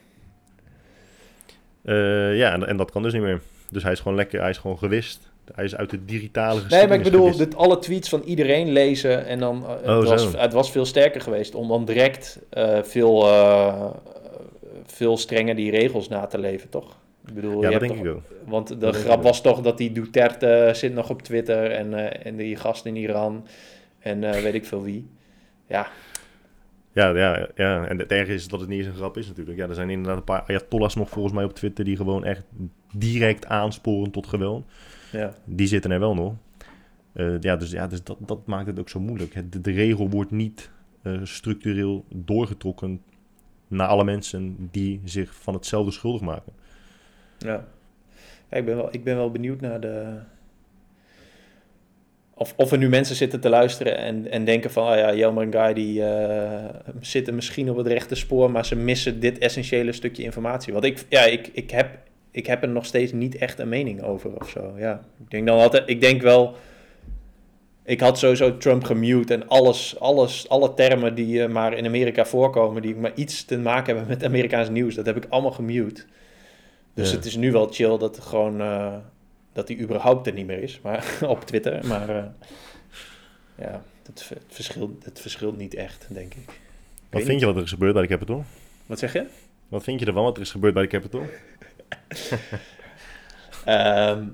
Eh, 1.90 2.36
ja, 2.36 2.52
en, 2.52 2.66
en 2.66 2.76
dat 2.76 2.90
kan 2.90 3.02
dus 3.02 3.12
niet 3.12 3.22
meer. 3.22 3.40
Dus 3.70 3.82
hij 3.82 3.92
is 3.92 4.00
gewoon 4.00 4.16
lekker, 4.16 4.40
hij 4.40 4.50
is 4.50 4.58
gewoon 4.58 4.78
gewist. 4.78 5.28
Hij 5.54 5.64
is 5.64 5.76
uit 5.76 5.90
de 5.90 6.04
digitale 6.04 6.60
Nee, 6.68 6.86
maar 6.86 6.96
ik 6.96 7.02
bedoel, 7.02 7.36
dit, 7.36 7.56
alle 7.56 7.78
tweets 7.78 8.08
van 8.08 8.22
iedereen 8.24 8.72
lezen 8.72 9.26
en 9.26 9.38
dan... 9.38 9.64
eh, 9.64 9.96
Oh, 9.96 9.98
het, 10.00 10.08
was, 10.08 10.32
het 10.36 10.52
was 10.52 10.70
veel 10.70 10.84
sterker 10.84 11.20
geweest 11.20 11.54
om 11.54 11.68
dan 11.68 11.84
direct 11.84 12.38
eh, 12.50 12.82
veel, 12.82 13.26
veel 14.86 15.16
strenger 15.16 15.54
die 15.54 15.70
regels 15.70 16.08
na 16.08 16.26
te 16.26 16.38
leven, 16.38 16.68
toch? 16.68 16.96
Ik 17.26 17.34
bedoel, 17.34 17.62
Ja, 17.62 17.70
dat 17.70 17.80
denk 17.80 17.94
ik 17.94 18.06
ook. 18.06 18.22
Want 18.46 18.80
de 18.80 18.92
grap 18.92 19.22
was 19.22 19.40
toch 19.40 19.60
dat 19.60 19.78
die 19.78 19.92
Duterte 19.92 20.70
zit 20.74 20.94
nog 20.94 21.10
op 21.10 21.22
Twitter 21.22 21.70
en, 21.70 22.22
en 22.24 22.36
die 22.36 22.56
gast 22.56 22.84
in 22.86 22.96
Iran 22.96 23.46
en 23.98 24.20
weet 24.20 24.54
ik 24.54 24.64
veel 24.64 24.82
wie. 24.82 25.08
Ja, 25.66 25.86
Ja, 26.92 27.08
ja, 27.08 27.48
ja, 27.54 27.86
en 27.86 27.98
het 27.98 28.12
erge 28.12 28.34
is 28.34 28.48
dat 28.48 28.60
het 28.60 28.68
niet 28.68 28.78
eens 28.78 28.88
een 28.88 28.94
grap 28.94 29.16
is 29.16 29.26
natuurlijk. 29.26 29.58
Ja, 29.58 29.68
er 29.68 29.74
zijn 29.74 29.90
inderdaad 29.90 30.16
een 30.16 30.24
paar 30.24 30.42
Ayatollahs 30.42 30.94
nog 30.94 31.08
volgens 31.08 31.34
mij 31.34 31.44
op 31.44 31.54
Twitter 31.54 31.84
die 31.84 31.96
gewoon 31.96 32.24
echt 32.24 32.44
direct 32.92 33.46
aansporen 33.46 34.10
tot 34.10 34.26
geweld. 34.26 34.66
ja. 35.12 35.34
Die 35.44 35.66
zitten 35.66 35.90
er 35.90 36.00
wel 36.00 36.14
nog. 36.14 36.34
Eh, 37.12 37.40
ja, 37.40 37.56
dus, 37.56 37.70
ja, 37.70 37.86
dus 37.86 38.02
dat, 38.04 38.16
dat 38.20 38.46
maakt 38.46 38.66
het 38.66 38.78
ook 38.78 38.88
zo 38.88 39.00
moeilijk. 39.00 39.34
Het, 39.34 39.52
de, 39.52 39.60
de 39.60 39.70
regel 39.70 40.10
wordt 40.10 40.30
niet 40.30 40.70
eh, 41.02 41.20
structureel 41.22 42.04
doorgetrokken 42.08 43.02
naar 43.68 43.88
alle 43.88 44.04
mensen 44.04 44.68
die 44.70 45.00
zich 45.04 45.34
van 45.34 45.54
hetzelfde 45.54 45.90
schuldig 45.90 46.20
maken. 46.20 46.52
Ja. 47.38 47.66
Ja, 48.50 48.56
ik, 48.56 48.64
ben 48.64 48.76
wel, 48.76 48.88
ik 48.90 49.04
ben 49.04 49.16
wel 49.16 49.30
benieuwd 49.30 49.60
naar 49.60 49.80
de. 49.80 50.18
Of, 52.42 52.54
of 52.56 52.72
er 52.72 52.78
nu 52.78 52.88
mensen 52.88 53.16
zitten 53.16 53.40
te 53.40 53.48
luisteren 53.48 53.96
en, 53.96 54.30
en 54.30 54.44
denken 54.44 54.70
van, 54.70 54.90
oh 54.92 54.96
ja, 54.96 55.14
Jelmer 55.14 55.42
en 55.42 55.52
Guy 55.52 55.72
die 55.74 56.04
eh, 56.04 56.74
zitten 57.00 57.34
misschien 57.34 57.70
op 57.70 57.76
het 57.76 57.86
rechte 57.86 58.14
spoor, 58.14 58.50
maar 58.50 58.66
ze 58.66 58.76
missen 58.76 59.20
dit 59.20 59.38
essentiële 59.38 59.92
stukje 59.92 60.22
informatie. 60.22 60.72
Want 60.72 60.84
ik, 60.84 61.04
ja, 61.08 61.20
ik, 61.24 61.50
ik, 61.52 61.70
heb, 61.70 61.98
ik 62.30 62.46
heb 62.46 62.62
er 62.62 62.68
nog 62.68 62.86
steeds 62.86 63.12
niet 63.12 63.36
echt 63.36 63.58
een 63.58 63.68
mening 63.68 64.02
over 64.02 64.40
of 64.40 64.48
zo. 64.48 64.72
Ja, 64.76 65.00
ik 65.24 65.30
denk 65.30 65.46
dan 65.46 65.58
altijd, 65.58 65.82
ik 65.88 66.00
denk 66.00 66.22
wel, 66.22 66.54
ik 67.84 68.00
had 68.00 68.18
sowieso 68.18 68.56
Trump 68.56 68.84
gemute 68.84 69.34
en 69.34 69.48
alles, 69.48 69.98
alles, 69.98 70.48
alle 70.48 70.74
termen 70.74 71.14
die 71.14 71.42
eh, 71.42 71.48
maar 71.48 71.72
in 71.76 71.86
Amerika 71.86 72.24
voorkomen, 72.24 72.82
die 72.82 72.96
maar 72.96 73.12
iets 73.14 73.44
te 73.44 73.58
maken 73.58 73.86
hebben 73.96 74.06
met 74.08 74.24
Amerikaans 74.24 74.68
nieuws, 74.68 74.94
dat 74.94 75.06
heb 75.06 75.16
ik 75.16 75.26
allemaal 75.28 75.52
gemute. 75.52 76.04
Dus 76.94 77.10
Ja. 77.10 77.16
het 77.16 77.24
is 77.24 77.36
nu 77.36 77.52
wel 77.52 77.66
chill 77.70 77.98
dat 77.98 78.18
gewoon 78.20 78.60
eh, 78.60 78.94
dat 79.52 79.68
hij 79.68 79.78
überhaupt 79.78 80.26
er 80.26 80.32
niet 80.32 80.46
meer 80.46 80.62
is, 80.62 80.80
maar 80.82 81.18
op 81.28 81.44
Twitter. 81.44 81.86
Maar 81.86 82.08
eh, 82.08 82.24
ja, 83.54 83.82
het, 84.02 84.28
het, 84.28 84.44
verschilt, 84.48 85.04
het 85.04 85.20
verschilt 85.20 85.56
niet 85.56 85.74
echt, 85.74 86.06
denk 86.08 86.34
ik. 86.34 86.60
Wat 87.10 87.22
vind 87.22 87.40
je 87.40 87.46
wat 87.46 87.56
er 87.56 87.62
is 87.62 87.70
gebeurd 87.70 87.92
bij 87.92 88.02
de 88.02 88.08
Capitol? 88.08 88.44
Wat 88.86 88.98
zeg 88.98 89.12
je? 89.12 89.26
Wat 89.68 89.82
vind 89.82 90.00
je 90.00 90.06
ervan 90.06 90.22
wat 90.22 90.36
er 90.36 90.42
is 90.42 90.50
gebeurd 90.50 90.74
bij 90.74 90.82
de 90.82 90.88
Capitol? 90.88 91.22
Ehm, 93.64 94.24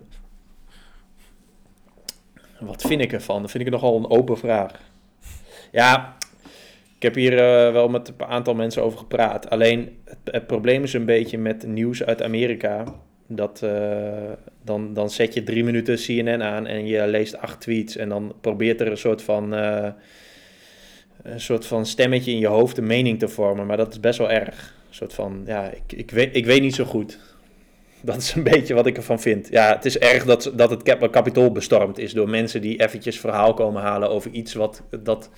wat 2.61 2.83
vind 2.83 3.01
ik 3.01 3.13
ervan? 3.13 3.43
Dat 3.43 3.51
vind 3.51 3.67
ik 3.67 3.71
nogal 3.71 3.97
een 3.97 4.11
open 4.11 4.39
vraag. 4.39 4.81
Ja, 5.73 6.17
ik 6.97 7.03
heb 7.03 7.15
hier 7.15 7.33
eh, 7.33 7.73
wel 7.73 7.89
met 7.89 8.09
een 8.09 8.27
aantal 8.27 8.55
mensen 8.55 8.83
over 8.83 8.99
gepraat. 8.99 9.51
Alleen 9.51 9.99
het, 10.05 10.19
het 10.25 10.47
probleem 10.47 10.83
is 10.83 10.93
een 10.93 11.05
beetje 11.05 11.39
met 11.39 11.67
nieuws 11.67 12.05
uit 12.05 12.23
Amerika. 12.23 12.85
Dat 13.29 13.63
eh, 13.63 14.33
dan, 14.65 14.95
dan 14.95 15.11
zet 15.11 15.35
je 15.35 15.43
drie 15.43 15.65
minuten 15.65 15.97
CNN 15.97 16.43
aan 16.43 16.67
en 16.67 16.87
je 16.87 17.07
leest 17.07 17.37
acht 17.39 17.61
tweets. 17.61 17.97
En 17.97 18.09
dan 18.09 18.35
probeert 18.41 18.81
er 18.81 18.87
een 18.91 18.97
soort 18.99 19.23
van, 19.23 19.55
eh, 19.55 19.89
een 21.23 21.41
soort 21.41 21.67
van 21.67 21.87
stemmetje 21.87 22.31
in 22.31 22.39
je 22.39 22.47
hoofd 22.47 22.79
een 22.79 22.87
mening 22.87 23.19
te 23.19 23.29
vormen. 23.29 23.67
Maar 23.67 23.77
dat 23.77 23.93
is 23.93 24.01
best 24.01 24.19
wel 24.19 24.31
erg. 24.31 24.75
Een 24.89 24.95
soort 24.95 25.15
van, 25.15 25.43
ja, 25.47 25.71
ik, 25.71 25.93
ik, 25.99 26.11
weet, 26.11 26.37
ik 26.37 26.47
weet 26.47 26.61
niet 26.61 26.75
zo 26.75 26.85
goed. 26.85 27.19
Dat 28.03 28.17
is 28.17 28.35
een 28.35 28.43
beetje 28.43 28.75
wat 28.75 28.87
ik 28.87 28.97
ervan 28.97 29.21
vind. 29.21 29.49
Ja, 29.51 29.75
het 29.75 29.85
is 29.85 29.99
erg 29.99 30.25
dat, 30.25 30.53
dat 30.55 30.71
het 30.71 30.83
kapitool 31.11 31.53
bestormd 31.53 31.99
is 31.99 32.13
door 32.13 32.29
mensen 32.29 32.61
die 32.61 32.81
eventjes 32.83 33.21
verhaal 33.21 33.55
komen 33.55 33.83
halen 33.83 34.11
over 34.11 34.31
iets 34.31 34.55
wat 34.55 34.83
dat 35.01 35.31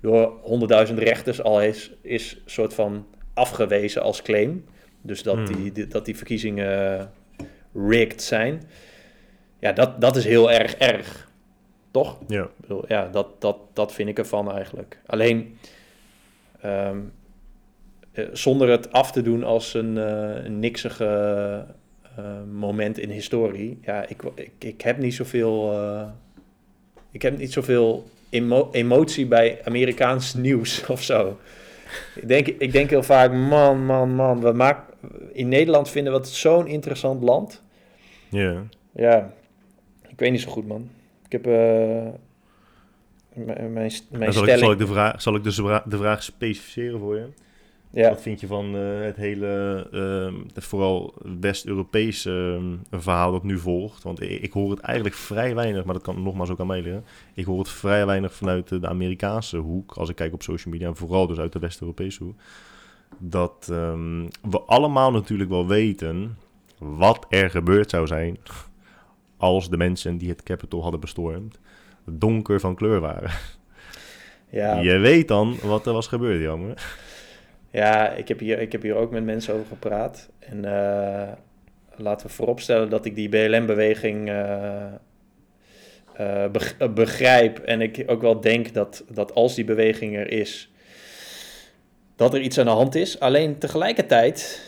door 0.00 0.38
honderdduizend 0.42 0.98
rechters 0.98 1.42
al 1.42 1.62
is, 1.62 1.92
is 2.02 2.42
soort 2.46 2.74
van 2.74 3.06
afgewezen 3.34 4.02
als 4.02 4.22
claim. 4.22 4.64
Dus 5.02 5.22
dat, 5.22 5.34
Hmm. 5.36 5.72
die- 5.72 5.86
dat 5.86 6.04
die 6.04 6.16
verkiezingen 6.16 7.10
rigged 7.74 8.22
zijn. 8.22 8.62
Ja, 9.58 9.72
dat, 9.72 10.00
dat 10.00 10.16
is 10.16 10.24
heel 10.24 10.50
erg 10.52 10.74
erg. 10.74 11.28
Toch? 11.90 12.18
Ja. 12.26 12.48
Bedoel, 12.56 12.84
ja, 12.88 13.08
dat, 13.08 13.40
dat, 13.40 13.56
dat 13.72 13.92
vind 13.92 14.08
ik 14.08 14.18
ervan 14.18 14.52
eigenlijk. 14.52 14.98
Alleen, 15.06 15.58
ehm, 16.60 16.98
eh, 18.12 18.24
zonder 18.32 18.68
het 18.68 18.92
af 18.92 19.12
te 19.12 19.22
doen 19.22 19.44
als 19.44 19.74
een, 19.74 19.98
eh, 19.98 20.44
een 20.44 20.58
niksige 20.58 21.04
eh, 22.16 22.24
moment 22.52 22.98
in 22.98 23.10
historie. 23.10 23.78
Ja, 23.82 24.08
ik, 24.08 24.22
ik, 24.34 24.50
ik 24.58 24.80
heb 24.80 24.98
niet 24.98 25.14
zoveel... 25.14 25.72
ik 27.10 27.22
heb 27.22 27.38
niet 27.38 27.52
zoveel 27.52 28.04
emo- 28.30 28.68
emotie 28.72 29.26
bij 29.26 29.60
Amerikaans 29.64 30.34
nieuws 30.34 30.86
of 30.86 31.02
zo. 31.02 31.38
Ik 32.14 32.28
denk, 32.28 32.46
ik 32.46 32.72
denk 32.72 32.90
heel 32.90 33.02
vaak, 33.02 33.32
man, 33.32 33.84
man, 33.84 34.14
man. 34.14 34.40
We 34.40 34.52
maken, 34.52 34.94
in 35.32 35.48
Nederland 35.48 35.90
vinden 35.90 36.12
we 36.12 36.18
het 36.18 36.28
zo'n 36.28 36.66
interessant 36.66 37.22
land. 37.22 37.62
Ja. 38.34 38.62
Ja, 38.92 39.32
ik 40.08 40.18
weet 40.18 40.30
niet 40.30 40.40
zo 40.40 40.50
goed, 40.50 40.66
man. 40.66 40.88
Ik 41.24 41.32
heb 41.32 41.46
eh, 41.46 42.08
mijn, 43.34 43.72
mijn 43.72 43.90
zal, 43.90 44.22
ik, 44.26 44.32
stelling... 44.32 44.58
zal 44.58 44.72
ik, 44.72 44.78
de 44.78 44.86
vraag, 44.86 45.22
zal 45.22 45.34
ik 45.34 45.44
dus 45.44 45.56
de, 45.56 45.62
vra- 45.62 45.84
de 45.86 45.96
vraag 45.96 46.22
specificeren 46.22 46.98
voor 46.98 47.16
je? 47.16 47.28
ja. 47.90 48.08
Wat 48.08 48.22
vind 48.22 48.40
je 48.40 48.46
van 48.46 48.76
eh, 48.76 49.00
het 49.00 49.16
hele, 49.16 49.86
ehm, 49.92 50.34
het 50.54 50.64
vooral 50.64 51.14
West-Europese 51.40 52.58
ehm, 52.90 53.00
verhaal 53.00 53.32
dat 53.32 53.42
nu 53.42 53.58
volgt? 53.58 54.02
Want 54.02 54.22
ik, 54.22 54.42
ik 54.42 54.52
hoor 54.52 54.70
het 54.70 54.80
eigenlijk 54.80 55.16
vrij 55.16 55.54
weinig, 55.54 55.84
maar 55.84 55.94
dat 55.94 56.02
kan 56.02 56.22
nogmaals 56.22 56.50
ook 56.50 56.60
aan 56.60 56.66
mij 56.66 56.82
liggen. 56.82 57.04
Ik 57.34 57.44
hoor 57.44 57.58
het 57.58 57.68
vrij 57.68 58.06
weinig 58.06 58.34
vanuit 58.34 58.68
de, 58.68 58.78
de 58.78 58.88
Amerikaanse 58.88 59.56
hoek, 59.56 59.92
als 59.92 60.08
ik 60.08 60.16
kijk 60.16 60.32
op 60.32 60.42
social 60.42 60.72
media, 60.72 60.88
en 60.88 60.96
vooral 60.96 61.26
dus 61.26 61.38
uit 61.38 61.52
de 61.52 61.58
West-Europese 61.58 62.24
hoek. 62.24 62.36
Dat 63.18 63.68
ehm, 63.70 64.26
we 64.50 64.60
allemaal 64.66 65.10
natuurlijk 65.10 65.50
wel 65.50 65.66
weten 65.66 66.36
wat 66.96 67.26
er 67.28 67.50
gebeurd 67.50 67.90
zou 67.90 68.06
zijn 68.06 68.38
als 69.36 69.70
de 69.70 69.76
mensen 69.76 70.18
die 70.18 70.28
het 70.28 70.42
Capitol 70.42 70.82
hadden 70.82 71.00
bestormd 71.00 71.58
donker 72.04 72.60
van 72.60 72.74
kleur 72.74 73.00
waren. 73.00 73.30
Ja, 74.48 74.80
Je 74.80 74.98
weet 74.98 75.28
dan 75.28 75.56
wat 75.62 75.86
er 75.86 75.92
was 75.92 76.06
gebeurd, 76.06 76.40
jammer. 76.40 76.96
ja 77.70 78.10
ik, 78.10 78.28
heb 78.28 78.38
hier, 78.38 78.60
ik 78.60 78.72
heb 78.72 78.82
hier 78.82 78.94
ook 78.94 79.10
met 79.10 79.24
mensen 79.24 79.54
over 79.54 79.66
gepraat. 79.66 80.30
En 80.38 80.64
eh, 80.64 81.32
laten 81.96 82.26
we 82.26 82.32
vooropstellen 82.32 82.90
dat 82.90 83.04
ik 83.04 83.14
die 83.14 83.28
BLM-beweging 83.28 84.28
eh, 84.28 84.84
eh, 86.16 86.50
begrijp. 86.94 87.58
En 87.58 87.80
ik 87.80 88.04
ook 88.06 88.20
wel 88.20 88.40
denk 88.40 88.74
dat, 88.74 89.04
dat 89.08 89.34
als 89.34 89.54
die 89.54 89.64
beweging 89.64 90.16
er 90.16 90.30
is, 90.30 90.72
dat 92.16 92.34
er 92.34 92.40
iets 92.40 92.58
aan 92.58 92.66
de 92.66 92.70
hand 92.70 92.94
is. 92.94 93.20
Alleen 93.20 93.58
tegelijkertijd, 93.58 94.62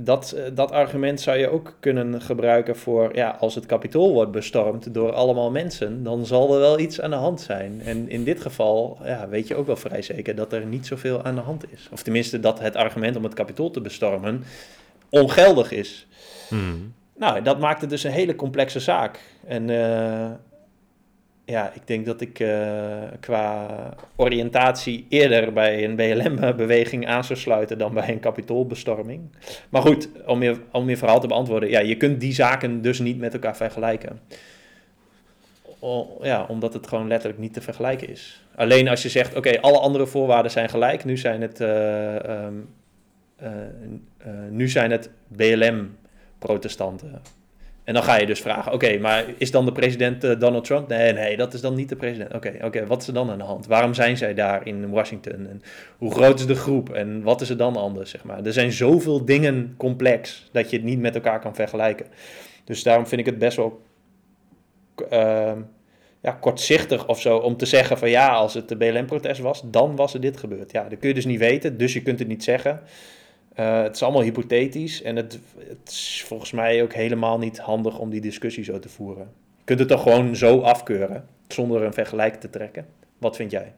dat, 0.00 0.32
eh, 0.32 0.44
dat 0.54 0.70
argument 0.70 1.20
zou 1.20 1.38
je 1.38 1.48
ook 1.48 1.76
kunnen 1.80 2.22
gebruiken 2.22 2.76
voor, 2.76 3.14
ja, 3.14 3.36
als 3.40 3.54
het 3.54 3.66
kapitool 3.66 4.12
wordt 4.12 4.30
bestormd 4.30 4.94
door 4.94 5.12
allemaal 5.12 5.50
mensen, 5.50 6.02
dan 6.02 6.26
zal 6.26 6.54
er 6.54 6.60
wel 6.60 6.78
iets 6.78 7.00
aan 7.00 7.10
de 7.10 7.16
hand 7.16 7.40
zijn. 7.40 7.80
En 7.84 8.08
in 8.08 8.24
dit 8.24 8.40
geval, 8.40 8.98
ja, 9.04 9.28
weet 9.28 9.48
je 9.48 9.54
ook 9.54 9.66
wel 9.66 9.76
vrij 9.76 10.02
zeker 10.02 10.34
dat 10.34 10.52
er 10.52 10.66
niet 10.66 10.86
zoveel 10.86 11.22
aan 11.22 11.34
de 11.34 11.40
hand 11.40 11.64
is. 11.72 11.88
Of 11.92 12.02
tenminste 12.02 12.40
dat 12.40 12.60
het 12.60 12.76
argument 12.76 13.16
om 13.16 13.24
het 13.24 13.34
kapitool 13.34 13.70
te 13.70 13.80
bestormen 13.80 14.44
ongeldig 15.08 15.70
is. 15.70 16.06
Hmm. 16.48 16.94
Nou, 17.16 17.42
dat 17.42 17.58
maakt 17.58 17.80
het 17.80 17.90
dus 17.90 18.04
een 18.04 18.10
hele 18.10 18.34
complexe 18.34 18.80
zaak. 18.80 19.20
En 19.46 19.70
eh, 19.70 20.30
ja, 21.44 21.72
ik 21.74 21.86
denk 21.86 22.06
dat 22.06 22.20
ik 22.20 22.40
eh, 22.40 23.02
qua 23.20 23.68
oriëntatie 24.16 25.06
eerder 25.08 25.52
bij 25.52 25.84
een 25.84 25.96
BLM-beweging 25.96 27.06
aan 27.06 27.24
zou 27.24 27.38
sluiten 27.38 27.78
dan 27.78 27.94
bij 27.94 28.08
een 28.08 28.20
kapitoolbestorming. 28.20 29.20
Maar 29.68 29.82
goed, 29.82 30.08
om 30.26 30.42
je, 30.42 30.56
om 30.70 30.88
je 30.88 30.96
verhaal 30.96 31.20
te 31.20 31.26
beantwoorden, 31.26 31.68
ja, 31.68 31.80
je 31.80 31.96
kunt 31.96 32.20
die 32.20 32.32
zaken 32.32 32.82
dus 32.82 32.98
niet 32.98 33.18
met 33.18 33.32
elkaar 33.32 33.56
vergelijken. 33.56 34.20
Ja, 36.20 36.44
omdat 36.48 36.72
het 36.72 36.86
gewoon 36.86 37.08
letterlijk 37.08 37.40
niet 37.40 37.52
te 37.52 37.60
vergelijken 37.60 38.08
is. 38.08 38.42
Alleen 38.54 38.88
als 38.88 39.02
je 39.02 39.08
zegt, 39.08 39.36
oké, 39.36 39.60
alle 39.60 39.78
andere 39.78 40.06
voorwaarden 40.06 40.50
zijn 40.50 40.68
gelijk, 40.68 41.04
nu 41.04 41.16
zijn 41.16 41.40
het, 41.40 41.60
eh, 41.60 42.24
ehm, 42.24 42.54
eh, 43.36 43.50
eh, 44.18 44.32
nu 44.50 44.68
zijn 44.68 44.90
het 44.90 45.10
BLM-protestanten. 45.28 47.22
En 47.84 47.94
dan 47.94 48.02
ga 48.02 48.16
je 48.16 48.26
dus 48.26 48.40
vragen, 48.40 48.72
oké, 48.72 48.98
maar 48.98 49.24
is 49.38 49.50
dan 49.50 49.64
de 49.64 49.72
president 49.72 50.24
eh, 50.24 50.38
Donald 50.38 50.64
Trump? 50.64 50.88
Nee, 50.88 51.12
nee, 51.12 51.36
dat 51.36 51.54
is 51.54 51.60
dan 51.60 51.74
niet 51.74 51.88
de 51.88 51.96
president. 51.96 52.34
Oké, 52.34 52.54
oké, 52.62 52.86
wat 52.86 53.00
is 53.00 53.06
er 53.08 53.14
dan 53.14 53.30
aan 53.30 53.38
de 53.38 53.44
hand? 53.44 53.66
Waarom 53.66 53.94
zijn 53.94 54.16
zij 54.16 54.34
daar 54.34 54.66
in 54.66 54.90
Washington? 54.90 55.46
En 55.46 55.62
hoe 55.96 56.14
groot 56.14 56.38
is 56.38 56.46
de 56.46 56.54
groep? 56.54 56.90
En 56.90 57.22
wat 57.22 57.40
is 57.40 57.50
er 57.50 57.56
dan 57.56 57.76
anders, 57.76 58.10
zeg 58.10 58.24
maar? 58.24 58.44
Er 58.44 58.52
zijn 58.52 58.72
zoveel 58.72 59.24
dingen 59.24 59.74
complex 59.76 60.48
dat 60.52 60.70
je 60.70 60.76
het 60.76 60.84
niet 60.84 61.00
met 61.00 61.14
elkaar 61.14 61.40
kan 61.40 61.54
vergelijken. 61.54 62.06
Dus 62.64 62.82
daarom 62.82 63.06
vind 63.06 63.20
ik 63.20 63.26
het 63.26 63.38
best 63.38 63.56
wel 63.56 63.82
ehm, 65.08 65.60
ja, 66.20 66.32
kortzichtig 66.32 67.08
of 67.08 67.20
zo 67.20 67.36
om 67.36 67.56
te 67.56 67.66
zeggen 67.66 67.98
van 67.98 68.10
ja, 68.10 68.28
als 68.28 68.54
het 68.54 68.68
de 68.68 68.76
BLM-protest 68.76 69.40
was, 69.40 69.62
dan 69.64 69.96
was 69.96 70.14
er 70.14 70.20
dit 70.20 70.36
gebeurd. 70.36 70.72
Ja, 70.72 70.88
dat 70.88 70.98
kun 70.98 71.08
je 71.08 71.14
dus 71.14 71.24
niet 71.24 71.38
weten, 71.38 71.78
dus 71.78 71.92
je 71.92 72.02
kunt 72.02 72.18
het 72.18 72.28
niet 72.28 72.44
zeggen. 72.44 72.80
Eh, 73.54 73.82
het 73.82 73.94
is 73.94 74.02
allemaal 74.02 74.22
hypothetisch 74.22 75.02
en 75.02 75.16
het, 75.16 75.40
het 75.58 75.88
is 75.88 76.24
volgens 76.26 76.52
mij 76.52 76.82
ook 76.82 76.92
helemaal 76.92 77.38
niet 77.38 77.58
handig 77.58 77.98
om 77.98 78.10
die 78.10 78.20
discussie 78.20 78.64
zo 78.64 78.78
te 78.78 78.88
voeren. 78.88 79.30
Je 79.56 79.64
kunt 79.64 79.78
het 79.78 79.88
toch 79.88 80.02
gewoon 80.02 80.36
zo 80.36 80.60
afkeuren, 80.60 81.26
zonder 81.48 81.82
een 81.82 81.92
vergelijk 81.92 82.40
te 82.40 82.50
trekken. 82.50 82.86
Wat 83.18 83.36
vind 83.36 83.50
jij? 83.50 83.72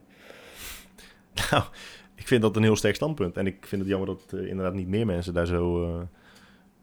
Nou, 1.51 1.65
ik 2.15 2.27
vind 2.27 2.43
dat 2.43 2.57
een 2.57 2.63
heel 2.63 2.77
sterk 2.77 2.95
standpunt. 2.95 3.37
En 3.37 3.47
ik 3.47 3.67
vind 3.67 3.81
het 3.81 3.91
jammer 3.91 4.09
dat 4.09 4.33
eh, 4.33 4.49
inderdaad 4.49 4.75
niet 4.75 4.89
meer 4.89 5.07
mensen 5.07 5.35
daar 5.35 5.47
zo, 5.47 5.85
eh, 5.85 6.01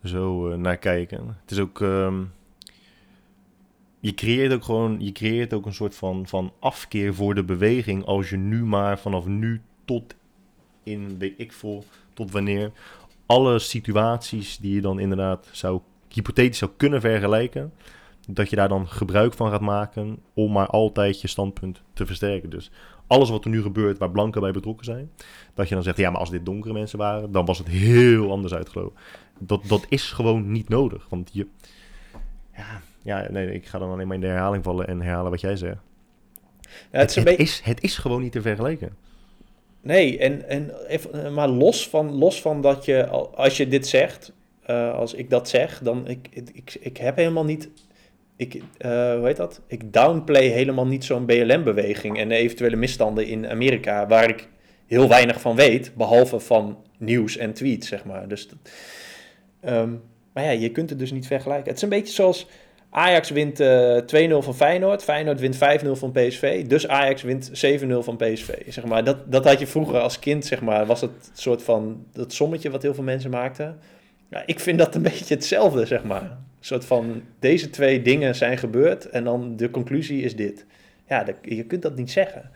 zo 0.10 0.56
naar 0.56 0.78
kijken. 0.78 1.38
Het 1.42 1.52
is 1.52 1.60
ook... 1.60 1.82
ehm, 1.82 2.24
je 4.00 4.14
creëert 4.14 4.54
ook 4.54 4.64
gewoon... 4.64 4.96
Je 5.00 5.12
creëert 5.12 5.54
ook 5.54 5.66
een 5.66 5.74
soort 5.74 5.96
van, 5.96 6.28
van 6.28 6.54
afkeer 6.60 7.14
voor 7.14 7.36
de 7.36 7.44
beweging... 7.44 8.06
als 8.06 8.30
je 8.30 8.38
nu 8.38 8.64
maar 8.64 9.00
vanaf 9.00 9.26
nu 9.26 9.62
tot 9.86 10.16
in, 10.84 11.18
weet 11.18 11.34
ik 11.38 11.52
veel, 11.52 11.84
tot 12.22 12.32
wanneer... 12.32 12.72
alle 13.26 13.60
situaties 13.60 14.58
die 14.58 14.76
je 14.76 14.82
dan 14.82 15.00
inderdaad 15.00 15.48
zou... 15.52 15.82
hypothetisch 16.08 16.58
zou 16.58 16.72
kunnen 16.78 17.02
vergelijken... 17.02 17.74
dat 18.28 18.50
je 18.50 18.56
daar 18.56 18.70
dan 18.70 18.88
gebruik 18.88 19.34
van 19.34 19.50
gaat 19.50 19.62
maken... 19.62 20.20
om 20.34 20.52
maar 20.52 20.68
altijd 20.68 21.22
je 21.22 21.28
standpunt 21.28 21.82
te 21.94 22.06
versterken. 22.06 22.50
Dus 22.50 22.72
alles 23.08 23.30
wat 23.30 23.44
er 23.44 23.50
nu 23.50 23.62
gebeurt 23.62 23.98
waar 23.98 24.12
blanken 24.12 24.42
bij 24.42 24.52
betrokken 24.52 24.86
zijn, 24.86 25.12
dat 25.54 25.70
je 25.70 25.74
dan 25.76 25.84
zegt, 25.84 25.98
ja, 25.98 26.10
maar 26.10 26.20
als 26.20 26.30
dit 26.30 26.46
donkere 26.46 26.74
mensen 26.74 26.98
waren, 26.98 27.32
dan 27.32 27.46
was 27.46 27.58
het 27.58 27.68
heel 27.68 28.32
anders 28.32 28.54
uitgelopen. 28.54 29.00
Dat, 29.40 29.62
dat 29.68 29.86
is 29.90 30.12
gewoon 30.12 30.52
niet 30.52 30.70
nodig, 30.70 31.06
want 31.10 31.30
je... 31.34 31.48
Ja, 32.56 32.82
ja, 33.04 33.32
nee, 33.32 33.54
ik 33.54 33.66
ga 33.66 33.80
dan 33.80 33.92
alleen 33.92 34.08
maar 34.08 34.16
in 34.16 34.22
de 34.22 34.28
herhaling 34.28 34.64
vallen 34.64 34.88
en 34.88 35.02
herhalen 35.02 35.32
wat 35.32 35.42
jij 35.42 35.56
zegt. 35.56 35.82
Ja, 36.92 37.00
het 37.00 37.10
is 37.10 37.16
het, 37.16 37.40
is, 37.40 37.62
het 37.64 37.84
is 37.84 37.98
gewoon 37.98 38.22
niet 38.22 38.32
te 38.32 38.42
vergelijken. 38.42 38.96
Nee, 39.82 40.18
en, 40.20 40.48
en 40.50 40.72
even, 40.88 41.26
eh, 41.26 41.32
maar 41.32 41.48
los 41.48 41.90
van, 41.90 42.12
los 42.18 42.42
van 42.42 42.62
dat 42.62 42.86
je, 42.86 43.08
al- 43.08 43.36
als 43.36 43.58
je 43.58 43.68
dit 43.68 43.88
zegt, 43.88 44.34
eh, 44.66 44.94
als 44.94 45.14
ik 45.14 45.30
dat 45.30 45.50
zeg, 45.50 45.80
dan 45.84 46.08
ik, 46.08 46.28
ik, 46.54 46.78
ik 46.80 46.98
heb 46.98 47.16
helemaal 47.16 47.46
niet, 47.46 47.70
ik, 48.36 48.62
eh, 48.78 48.90
hoe 49.16 49.26
heet 49.26 49.38
dat? 49.38 49.62
Ik 49.68 49.94
downplay 49.94 50.48
helemaal 50.48 50.88
niet 50.88 51.06
zo'n 51.06 51.26
BLM-beweging 51.26 52.18
en 52.20 52.30
de 52.30 52.36
eventuele 52.36 52.76
misstanden 52.76 53.28
in 53.28 53.48
Amerika, 53.48 54.08
waar 54.08 54.30
ik 54.30 54.48
heel 54.88 55.08
weinig 55.08 55.42
van 55.42 55.56
weet, 55.56 55.92
behalve 55.96 56.40
van 56.40 56.78
nieuws 56.98 57.38
en 57.38 57.54
tweets, 57.54 57.88
zeg 57.88 58.06
maar. 58.06 58.28
Dus, 58.28 58.48
ehm, 59.62 59.90
maar 60.34 60.44
ja, 60.44 60.50
je 60.52 60.70
kunt 60.72 60.90
het 60.90 61.00
dus 61.00 61.12
niet 61.12 61.28
vergelijken. 61.28 61.68
Het 61.68 61.76
is 61.76 61.82
een 61.82 61.90
beetje 61.90 62.14
zoals 62.14 62.48
Ajax 62.94 63.30
wint 63.30 63.60
eh 63.60 63.98
2-0 64.30 64.38
van 64.38 64.56
Feyenoord, 64.56 65.04
Feyenoord 65.04 65.39
wint 65.39 65.56
5-0 65.56 65.60
van 65.92 66.12
PSV, 66.12 66.66
dus 66.68 66.88
Ajax 66.88 67.22
wint 67.22 67.50
7-0 67.50 67.98
van 68.00 68.18
PSV. 68.18 68.50
Zeg 68.68 68.86
maar. 68.86 69.04
dat, 69.04 69.32
dat 69.32 69.46
had 69.46 69.60
je 69.60 69.68
vroeger 69.68 70.00
als 70.00 70.20
kind, 70.20 70.46
zeg 70.46 70.62
maar, 70.62 70.86
was 70.86 71.02
het 71.02 71.32
soort 71.34 71.64
van 71.64 72.06
dat 72.14 72.34
sommetje 72.34 72.70
wat 72.70 72.82
heel 72.82 72.94
veel 72.94 73.04
mensen 73.04 73.32
maakten. 73.32 73.80
Ja, 74.30 74.44
ik 74.46 74.60
vind 74.60 74.78
dat 74.78 74.96
een 74.96 75.02
beetje 75.12 75.34
hetzelfde, 75.36 75.86
zeg 75.86 76.04
maar. 76.04 76.22
Een 76.22 76.38
soort 76.60 76.86
van, 76.86 77.22
deze 77.39 77.70
twee 77.70 78.02
dingen 78.02 78.36
zijn 78.36 78.58
gebeurd 78.58 79.10
en 79.10 79.24
dan 79.24 79.56
de 79.56 79.70
conclusie 79.70 80.22
is 80.24 80.36
dit. 80.36 80.66
Ja, 81.08 81.24
dat- 81.24 81.36
je 81.42 81.64
kunt 81.64 81.82
dat 81.82 81.96
niet 81.96 82.12
zeggen. 82.12 82.50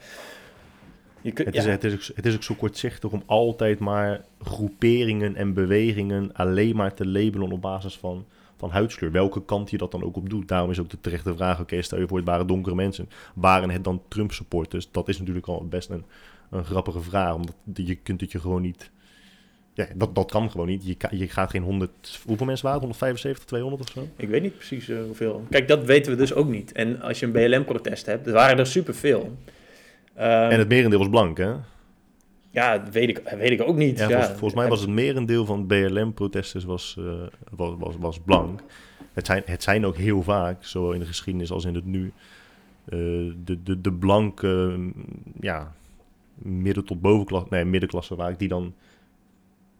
Je 1.21 1.31
kunt, 1.31 1.47
Het, 1.47 1.55
ja. 1.55 1.61
is, 1.61 1.67
het, 1.67 1.83
is 1.83 1.93
ook, 1.93 2.15
het 2.15 2.25
is 2.25 2.35
ook 2.35 2.43
zo 2.43 2.53
kortzichtig 2.55 3.11
om 3.11 3.23
altijd 3.25 3.79
maar 3.79 4.21
groeperingen 4.41 5.35
en 5.35 5.53
bewegingen 5.53 6.29
alleen 6.33 6.75
maar 6.75 6.93
te 6.93 7.07
labelen 7.07 7.51
op 7.51 7.61
basis 7.61 7.95
van, 7.97 8.25
van 8.57 8.69
huidskleur. 8.69 9.11
Welke 9.11 9.45
kant 9.45 9.69
je 9.69 9.77
dat 9.77 9.91
dan 9.91 10.03
ook 10.03 10.15
op 10.15 10.29
doet. 10.29 10.47
Daarom 10.47 10.71
is 10.71 10.79
ook 10.79 10.89
de 10.89 11.01
terechte 11.01 11.35
vraag, 11.35 11.59
oké, 11.59 11.81
stel 11.81 11.99
je 11.99 12.07
voor 12.07 12.17
het 12.17 12.27
waren 12.27 12.47
donkere 12.47 12.75
mensen. 12.75 13.09
Waren 13.33 13.69
het 13.69 13.83
dan 13.83 14.01
Trump 14.07 14.31
supporters? 14.31 14.91
Dat 14.91 15.07
is 15.07 15.19
natuurlijk 15.19 15.47
al 15.47 15.67
best 15.67 15.89
een, 15.89 16.03
een 16.49 16.65
grappige 16.65 17.01
vraag, 17.01 17.33
omdat 17.33 17.55
je 17.73 17.95
kunt 17.95 18.21
het 18.21 18.31
je 18.31 18.39
gewoon 18.39 18.61
niet... 18.61 18.91
Ja, 19.73 19.87
dat, 19.95 20.15
dat 20.15 20.31
kan 20.31 20.51
gewoon 20.51 20.67
niet. 20.67 20.85
Je, 20.85 20.95
je 21.17 21.29
gaat 21.29 21.49
geen 21.49 21.63
100... 21.63 22.19
Hoeveel 22.25 22.45
mensen 22.45 22.65
waren 22.65 22.87
het? 22.87 22.97
175, 22.99 23.45
200 23.45 23.81
of 23.83 23.89
zo? 23.91 24.07
Ik 24.15 24.29
weet 24.29 24.41
niet 24.41 24.55
precies 24.55 24.89
eh, 24.89 24.97
hoeveel. 25.05 25.45
Kijk, 25.49 25.67
dat 25.67 25.85
weten 25.85 26.11
we 26.11 26.17
dus 26.17 26.33
ook 26.33 26.47
niet. 26.47 26.71
En 26.71 27.01
als 27.01 27.19
je 27.19 27.25
een 27.25 27.31
BLM-protest 27.31 28.05
hebt, 28.05 28.27
er 28.27 28.33
waren 28.33 28.57
er 28.57 28.67
superveel. 28.67 29.37
Ehm, 30.13 30.51
En 30.51 30.59
het 30.59 30.67
merendeel 30.67 30.99
was 30.99 31.09
blank, 31.09 31.37
hè? 31.37 31.53
Ja, 32.55 32.77
dat 32.77 32.89
weet 32.93 33.09
ik, 33.09 33.21
weet 33.37 33.51
ik 33.51 33.61
ook 33.61 33.75
niet. 33.75 33.97
Ja, 33.97 34.03
Ja, 34.03 34.09
volgens, 34.09 34.29
volgens 34.39 34.53
mij 34.53 34.67
was 34.69 34.79
het 34.81 34.89
merendeel 34.89 35.45
van 35.45 35.67
BLM-protesters 35.67 36.63
was, 36.63 36.95
eh, 36.99 37.05
was, 37.55 37.75
was, 37.79 37.95
was 37.99 38.19
blank. 38.19 38.61
Het 39.13 39.25
zijn, 39.25 39.41
het 39.45 39.63
zijn 39.63 39.85
ook 39.85 39.95
heel 39.97 40.21
vaak, 40.21 40.63
zowel 40.63 40.91
in 40.93 40.99
de 40.99 41.05
geschiedenis 41.05 41.51
als 41.51 41.65
in 41.65 41.75
het 41.75 41.85
nu, 41.85 42.13
eh, 42.85 42.97
de, 43.43 43.63
de, 43.63 43.81
de 43.81 43.91
blanke, 43.93 44.73
mm, 44.77 44.93
ja, 45.39 45.73
midden- 46.35 46.85
tot 46.85 47.01
bovenklasse, 47.01 47.47
nee, 47.49 47.65
middenklasse 47.65 48.15
vaak, 48.15 48.39
die 48.39 48.47
dan, 48.47 48.73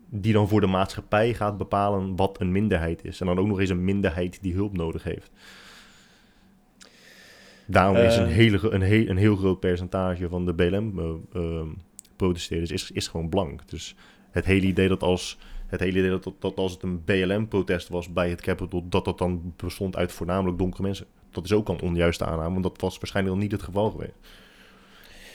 die 0.09 0.33
dan 0.33 0.47
voor 0.47 0.61
de 0.61 0.67
maatschappij 0.67 1.33
gaat 1.33 1.57
bepalen 1.57 2.15
wat 2.15 2.39
een 2.41 2.51
minderheid 2.51 3.03
is. 3.05 3.19
En 3.19 3.25
dan 3.25 3.39
ook 3.39 3.47
nog 3.47 3.59
eens 3.59 3.69
een 3.69 3.83
minderheid 3.85 4.39
die 4.41 4.53
hulp 4.53 4.77
nodig 4.77 5.03
heeft. 5.03 5.31
Daarom 7.67 7.95
is 7.97 8.15
een, 8.17 8.25
Eh. 8.27 8.31
hele, 8.33 8.69
een, 8.71 8.81
heel, 8.81 9.07
een 9.07 9.17
heel 9.17 9.35
groot 9.35 9.59
percentage 9.59 10.29
van 10.29 10.45
de 10.45 10.53
BLM-protesteerders 12.15 12.71
is, 12.71 12.91
is 12.91 13.07
gewoon 13.07 13.29
blank. 13.29 13.69
Dus 13.69 13.95
het 14.31 14.45
hele 14.45 14.65
idee 14.65 14.87
dat 14.87 15.03
als, 15.03 15.37
het 15.67 15.79
hele 15.79 15.97
idee 15.97 16.09
dat, 16.09 16.23
dat, 16.23 16.33
dat 16.39 16.57
als 16.57 16.71
het 16.71 16.83
een 16.83 17.03
BLM-protest 17.03 17.87
was 17.87 18.13
bij 18.13 18.29
het 18.29 18.41
Capitol, 18.41 18.85
dat 18.89 19.05
dat 19.05 19.17
dan 19.17 19.53
bestond 19.55 19.95
uit 19.95 20.11
voornamelijk 20.11 20.57
donkere 20.57 20.83
mensen. 20.83 21.05
Dat 21.31 21.45
is 21.45 21.53
ook 21.53 21.67
al 21.67 21.75
een 21.75 21.81
onjuiste 21.81 22.25
aanname, 22.25 22.51
want 22.51 22.63
dat 22.63 22.81
was 22.81 22.97
waarschijnlijk 22.97 23.35
al 23.35 23.41
niet 23.41 23.51
het 23.51 23.63
geval 23.63 23.91
geweest. 23.91 24.17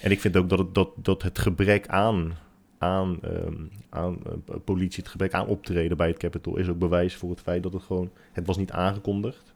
En 0.03 0.11
ik 0.11 0.20
vind 0.20 0.37
ook 0.37 0.49
dat 0.49 0.59
het, 0.59 0.74
dat, 0.74 0.91
dat 0.97 1.22
het 1.22 1.39
gebrek 1.39 1.89
aan, 1.89 2.39
aan, 2.78 3.18
ehm, 3.22 3.55
aan 3.89 4.18
eh, 4.26 4.57
politie, 4.64 5.03
het 5.03 5.11
gebrek 5.11 5.33
aan 5.33 5.47
optreden 5.47 5.97
bij 5.97 6.09
het 6.09 6.18
Capitol, 6.18 6.57
is 6.57 6.68
ook 6.68 6.78
bewijs 6.78 7.14
voor 7.14 7.31
het 7.31 7.41
feit 7.41 7.62
dat 7.62 7.72
het 7.72 7.83
gewoon, 7.83 8.11
het 8.33 8.47
was 8.47 8.57
niet 8.57 8.70
aangekondigd. 8.70 9.50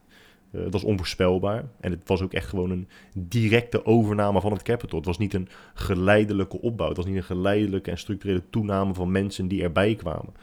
Eh, 0.55 0.63
het 0.63 0.73
was 0.73 0.83
onvoorspelbaar. 0.83 1.65
En 1.79 1.91
het 1.91 2.07
was 2.07 2.21
ook 2.21 2.33
echt 2.33 2.47
gewoon 2.47 2.69
een 2.69 2.87
directe 3.13 3.85
overname 3.85 4.41
van 4.41 4.51
het 4.51 4.61
Capitol. 4.61 4.97
Het 4.97 5.07
was 5.07 5.17
niet 5.17 5.33
een 5.33 5.47
geleidelijke 5.73 6.61
opbouw. 6.61 6.87
Het 6.87 6.97
was 6.97 7.05
niet 7.05 7.15
een 7.15 7.23
geleidelijke 7.23 7.91
en 7.91 7.97
structurele 7.97 8.43
toename 8.49 8.93
van 8.93 9.11
mensen 9.11 9.47
die 9.47 9.63
erbij 9.63 9.95
kwamen. 9.95 10.33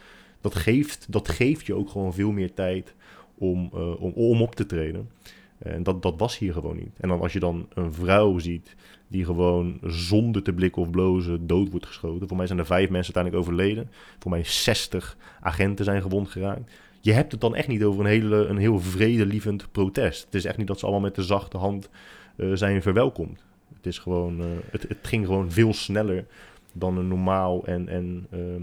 Dat 0.41 0.55
geeft, 0.55 1.07
dat 1.13 1.29
geeft 1.29 1.67
je 1.67 1.75
ook 1.75 1.91
gewoon 1.91 2.15
veel 2.15 2.33
meer 2.33 2.55
tijd 2.55 2.95
om, 3.35 3.71
eh, 3.75 4.03
om, 4.03 4.13
om 4.13 4.43
op 4.43 4.55
te 4.55 4.67
treden. 4.67 5.11
En 5.59 5.83
dat, 5.83 6.03
dat 6.03 6.15
was 6.17 6.39
hier 6.39 6.53
gewoon 6.53 6.77
niet. 6.77 6.97
En 7.01 7.09
dan 7.09 7.21
als 7.21 7.33
je 7.33 7.41
dan 7.41 7.67
een 7.75 7.93
vrouw 7.93 8.39
ziet 8.39 8.77
die 9.09 9.25
gewoon 9.25 9.79
zonder 9.83 10.43
te 10.43 10.53
blikken 10.53 10.83
of 10.83 10.91
blozen 10.91 11.47
dood 11.47 11.71
wordt 11.71 11.87
geschoten. 11.87 12.29
Voor 12.29 12.37
mij 12.37 12.47
zijn 12.47 12.59
er 12.59 12.67
vijf 12.67 12.91
mensen 12.91 13.15
uiteindelijk 13.15 13.45
overleden. 13.45 13.91
Voor 14.19 14.31
mij 14.31 14.45
60 14.45 15.17
agenten 15.41 15.85
zijn 15.85 16.03
gewond 16.03 16.29
geraakt 16.29 16.71
je 17.05 17.13
hebt 17.13 17.33
het 17.33 17.41
dan 17.41 17.55
echt 17.55 17.69
niet 17.69 17.83
over 17.85 18.01
een, 18.01 18.11
hele, 18.11 18.37
een 18.37 18.57
heel 18.57 18.81
vredelievend 18.81 19.73
protest. 19.73 20.25
Het 20.25 20.35
is 20.35 20.45
echt 20.45 20.57
niet 20.57 20.67
dat 20.67 20.79
ze 20.79 20.85
allemaal 20.85 21.05
met 21.05 21.15
de 21.15 21.23
zachte 21.23 21.57
hand 21.57 21.89
eh, 22.37 22.51
zijn 22.53 22.83
verwelkomd. 22.83 23.45
Het, 23.75 23.87
is 23.87 23.99
gewoon, 23.99 24.41
eh, 24.41 24.47
het, 24.71 24.83
het 24.83 24.99
ging 25.03 25.27
gewoon 25.27 25.51
veel 25.51 25.73
sneller 25.73 26.27
dan 26.73 26.99
een 26.99 27.09
normaal 27.09 27.65
en, 27.65 27.89
en 27.89 28.27
ehm, 28.31 28.63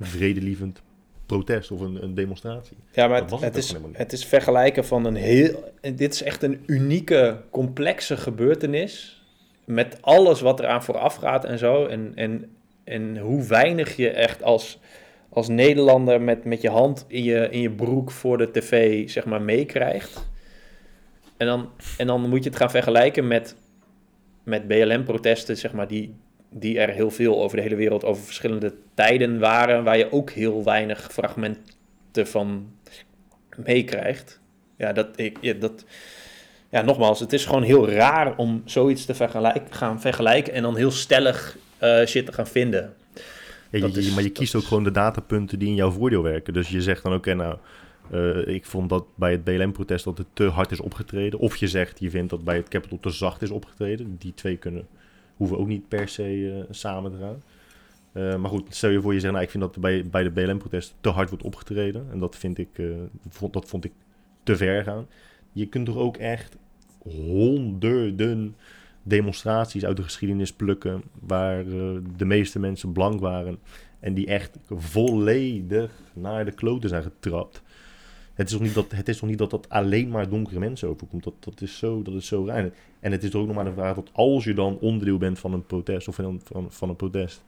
vredelievend 0.00 0.82
protest 1.26 1.70
of 1.70 1.80
een, 1.80 2.02
een 2.02 2.14
demonstratie. 2.14 2.76
Ja, 2.92 3.08
maar 3.08 3.24
het, 3.40 3.56
is, 3.56 3.74
het 3.92 4.12
is 4.12 4.24
vergelijken 4.24 4.84
van 4.84 5.04
een 5.04 5.14
heel... 5.14 5.72
Dit 5.80 6.12
is 6.12 6.22
echt 6.22 6.42
een 6.42 6.62
unieke, 6.66 7.40
complexe 7.50 8.16
gebeurtenis. 8.16 9.22
Met 9.64 9.98
alles 10.00 10.40
wat 10.40 10.60
eraan 10.60 10.82
vooraf 10.82 11.14
gaat 11.14 11.44
en 11.44 11.58
zo. 11.58 11.86
En, 11.86 12.12
en, 12.14 12.56
en 12.84 13.18
hoe 13.18 13.42
weinig 13.42 13.96
je 13.96 14.10
echt 14.10 14.42
als, 14.42 14.78
als 15.32 15.48
Nederlander 15.48 16.20
met, 16.20 16.44
met 16.44 16.60
je 16.60 16.70
hand 16.70 17.04
in 17.08 17.22
je, 17.22 17.48
in 17.50 17.60
je 17.60 17.70
broek 17.70 18.10
voor 18.10 18.38
de 18.38 18.50
tv, 18.50 19.08
zeg 19.10 19.24
maar, 19.24 19.42
meekrijgt. 19.42 20.30
En 21.36 21.46
dan, 21.46 21.70
en 21.98 22.06
dan 22.06 22.28
moet 22.28 22.42
je 22.42 22.48
het 22.48 22.58
gaan 22.58 22.70
vergelijken 22.70 23.26
met, 23.26 23.56
met 24.42 24.68
BLM-protesten, 24.68 25.56
zeg 25.56 25.72
maar, 25.72 25.88
die, 25.88 26.14
die 26.50 26.78
er 26.80 26.88
heel 26.88 27.10
veel 27.10 27.42
over 27.42 27.56
de 27.56 27.62
hele 27.62 27.74
wereld 27.74 28.04
over 28.04 28.22
verschillende 28.22 28.74
tijden 28.94 29.38
waren, 29.38 29.84
waar 29.84 29.98
je 29.98 30.12
ook 30.12 30.30
heel 30.30 30.64
weinig 30.64 31.12
fragmenten 31.12 32.26
van 32.26 32.72
meekrijgt. 33.56 34.40
Ja, 34.76 34.92
dat, 34.92 35.08
ik, 35.16 35.38
ja, 35.40 35.52
dat, 35.52 35.84
ja, 36.68 36.82
nogmaals, 36.82 37.20
het 37.20 37.32
is 37.32 37.44
gewoon 37.44 37.62
heel 37.62 37.90
raar 37.90 38.36
om 38.36 38.62
zoiets 38.64 39.04
te 39.04 39.14
vergelijk, 39.14 39.74
gaan 39.74 40.00
vergelijken 40.00 40.52
en 40.52 40.62
dan 40.62 40.76
heel 40.76 40.90
stellig 40.90 41.56
eh, 41.78 42.04
shit 42.06 42.26
te 42.26 42.32
gaan 42.32 42.46
vinden. 42.46 42.94
Ja, 43.72 43.80
Dat 43.80 43.94
je, 43.94 44.00
je- 44.00 44.06
is- 44.08 44.14
maar 44.14 44.22
je 44.22 44.30
kiest 44.30 44.54
ook 44.54 44.62
gewoon 44.64 44.84
de 44.84 44.90
datapunten 44.90 45.58
die 45.58 45.68
in 45.68 45.74
jouw 45.74 45.90
voordeel 45.90 46.22
werken. 46.22 46.52
Dus 46.52 46.68
je 46.68 46.82
zegt 46.82 47.02
dan, 47.02 47.14
oké, 47.14 47.34
nou, 47.34 47.56
eh, 48.10 48.46
ik 48.54 48.66
vond 48.66 48.88
dat 48.88 49.04
bij 49.14 49.30
het 49.30 49.44
BLM-protest 49.44 50.04
dat 50.04 50.18
het 50.18 50.26
te 50.32 50.44
hard 50.44 50.70
is 50.70 50.80
opgetreden. 50.80 51.38
Of 51.38 51.56
je 51.56 51.68
zegt, 51.68 52.00
je 52.00 52.10
vindt 52.10 52.30
dat 52.30 52.44
bij 52.44 52.56
het 52.56 52.68
Capitol 52.68 53.00
te 53.00 53.10
zacht 53.10 53.42
is 53.42 53.50
opgetreden. 53.50 54.16
Die 54.18 54.34
twee 54.34 54.56
kunnen, 54.56 54.86
hoeven 55.36 55.58
ook 55.58 55.66
niet 55.68 55.88
per 55.88 56.08
se 56.08 56.52
eh, 56.68 56.74
samen 56.74 57.10
te 57.12 57.18
gaan. 57.18 57.42
Eh, 58.12 58.36
maar 58.40 58.50
goed, 58.50 58.74
stel 58.74 58.90
je 58.90 59.00
voor 59.00 59.14
je 59.14 59.20
zegt, 59.20 59.32
nou, 59.32 59.44
ik 59.44 59.50
vind 59.50 59.62
dat 59.62 59.78
bij, 59.78 60.04
bij 60.10 60.22
de 60.22 60.30
BLM-protest 60.30 60.94
te 61.00 61.08
hard 61.08 61.28
wordt 61.28 61.44
opgetreden. 61.44 62.06
En 62.12 62.18
dat 62.18 62.36
vind 62.36 62.58
ik, 62.58 62.68
vond, 63.28 63.52
dat 63.52 63.68
vond 63.68 63.84
ik 63.84 63.92
te 64.42 64.56
ver 64.56 64.82
gaan. 64.84 65.06
Je 65.52 65.66
kunt 65.66 65.86
toch 65.86 65.96
ook 65.96 66.16
echt 66.16 66.56
honderden 66.98 68.56
demonstraties 69.02 69.84
uit 69.84 69.96
de 69.96 70.02
geschiedenis 70.02 70.52
plukken 70.52 71.02
waar 71.20 71.60
eh, 71.60 71.90
de 72.16 72.24
meeste 72.24 72.58
mensen 72.58 72.92
blank 72.92 73.20
waren 73.20 73.58
en 74.00 74.14
die 74.14 74.26
echt 74.26 74.58
volledig 74.68 75.90
naar 76.12 76.44
de 76.44 76.52
kloten 76.52 76.88
zijn 76.88 77.02
getrapt. 77.02 77.62
Het 78.34 78.46
is 78.46 78.52
toch 78.52 78.62
niet 78.62 78.74
dat, 78.74 78.92
het 78.92 79.08
is 79.08 79.18
toch 79.18 79.28
niet 79.28 79.38
dat 79.38 79.50
dat 79.50 79.68
alleen 79.68 80.08
maar 80.08 80.28
donkere 80.28 80.58
mensen 80.58 80.88
overkomt. 80.88 81.24
Dat, 81.24 81.34
dat, 81.38 81.60
is 81.60 81.78
zo, 81.78 82.02
dat 82.02 82.14
is 82.14 82.26
zo 82.26 82.46
raar. 82.46 82.70
En 83.00 83.12
het 83.12 83.22
is 83.22 83.34
ook 83.34 83.46
nog 83.46 83.54
maar 83.54 83.64
de 83.64 83.72
vraag 83.72 83.94
dat 83.94 84.10
als 84.12 84.44
je 84.44 84.54
dan 84.54 84.78
onderdeel 84.78 85.18
bent 85.18 85.38
van 85.38 85.52
een 85.52 85.66
protest 85.66 86.08
of 86.08 86.14
van, 86.14 86.40
van, 86.44 86.72
van 86.72 86.88
een 86.88 86.96
protest 86.96 87.44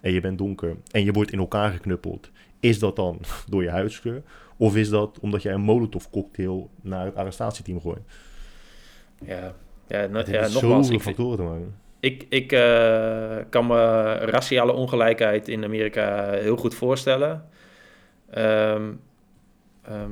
en 0.00 0.12
je 0.12 0.20
bent 0.20 0.38
donker 0.38 0.76
en 0.90 1.04
je 1.04 1.12
wordt 1.12 1.32
in 1.32 1.38
elkaar 1.38 1.72
geknuppeld, 1.72 2.30
is 2.60 2.78
dat 2.78 2.96
dan 2.96 3.20
door 3.50 3.62
je 3.62 3.70
huidskleur? 3.70 4.22
Of 4.56 4.76
is 4.76 4.88
dat 4.88 5.18
omdat 5.20 5.42
jij 5.42 5.52
een 5.52 5.60
molotov 5.60 6.04
cocktail 6.10 6.70
naar 6.80 7.04
het 7.04 7.14
arrestatieteam 7.14 7.80
gooit? 7.80 8.02
Ja, 9.24 9.54
ja, 9.88 10.06
no- 10.06 10.22
ja 10.26 10.48
nogmaals, 10.48 10.90
ik, 10.90 11.00
factoren 11.00 11.36
te 11.36 11.42
maken. 11.42 11.74
ik, 12.00 12.26
ik 12.28 12.52
eh, 12.52 13.36
kan 13.48 13.66
me 13.66 14.12
raciale 14.14 14.72
ongelijkheid 14.72 15.48
in 15.48 15.64
Amerika 15.64 16.30
heel 16.30 16.56
goed 16.56 16.74
voorstellen. 16.74 17.44
Ehm, 18.30 18.92
ehm, 19.82 20.10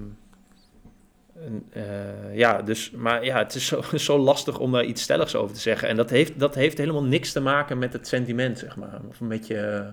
eh, 1.70 2.36
ja, 2.36 2.62
dus, 2.62 2.90
maar 2.90 3.24
ja, 3.24 3.38
het 3.38 3.54
is 3.54 3.66
zo, 3.66 3.82
zo 3.96 4.18
lastig 4.18 4.58
om 4.58 4.72
daar 4.72 4.84
iets 4.84 5.02
stelligs 5.02 5.34
over 5.34 5.54
te 5.54 5.60
zeggen. 5.60 5.88
En 5.88 5.96
dat 5.96 6.10
heeft, 6.10 6.38
dat 6.38 6.54
heeft 6.54 6.78
helemaal 6.78 7.04
niks 7.04 7.32
te 7.32 7.40
maken 7.40 7.78
met 7.78 7.92
het 7.92 8.06
sentiment, 8.06 8.58
zeg 8.58 8.76
maar. 8.76 9.00
Of 9.08 9.20
met 9.20 9.46
je, 9.46 9.90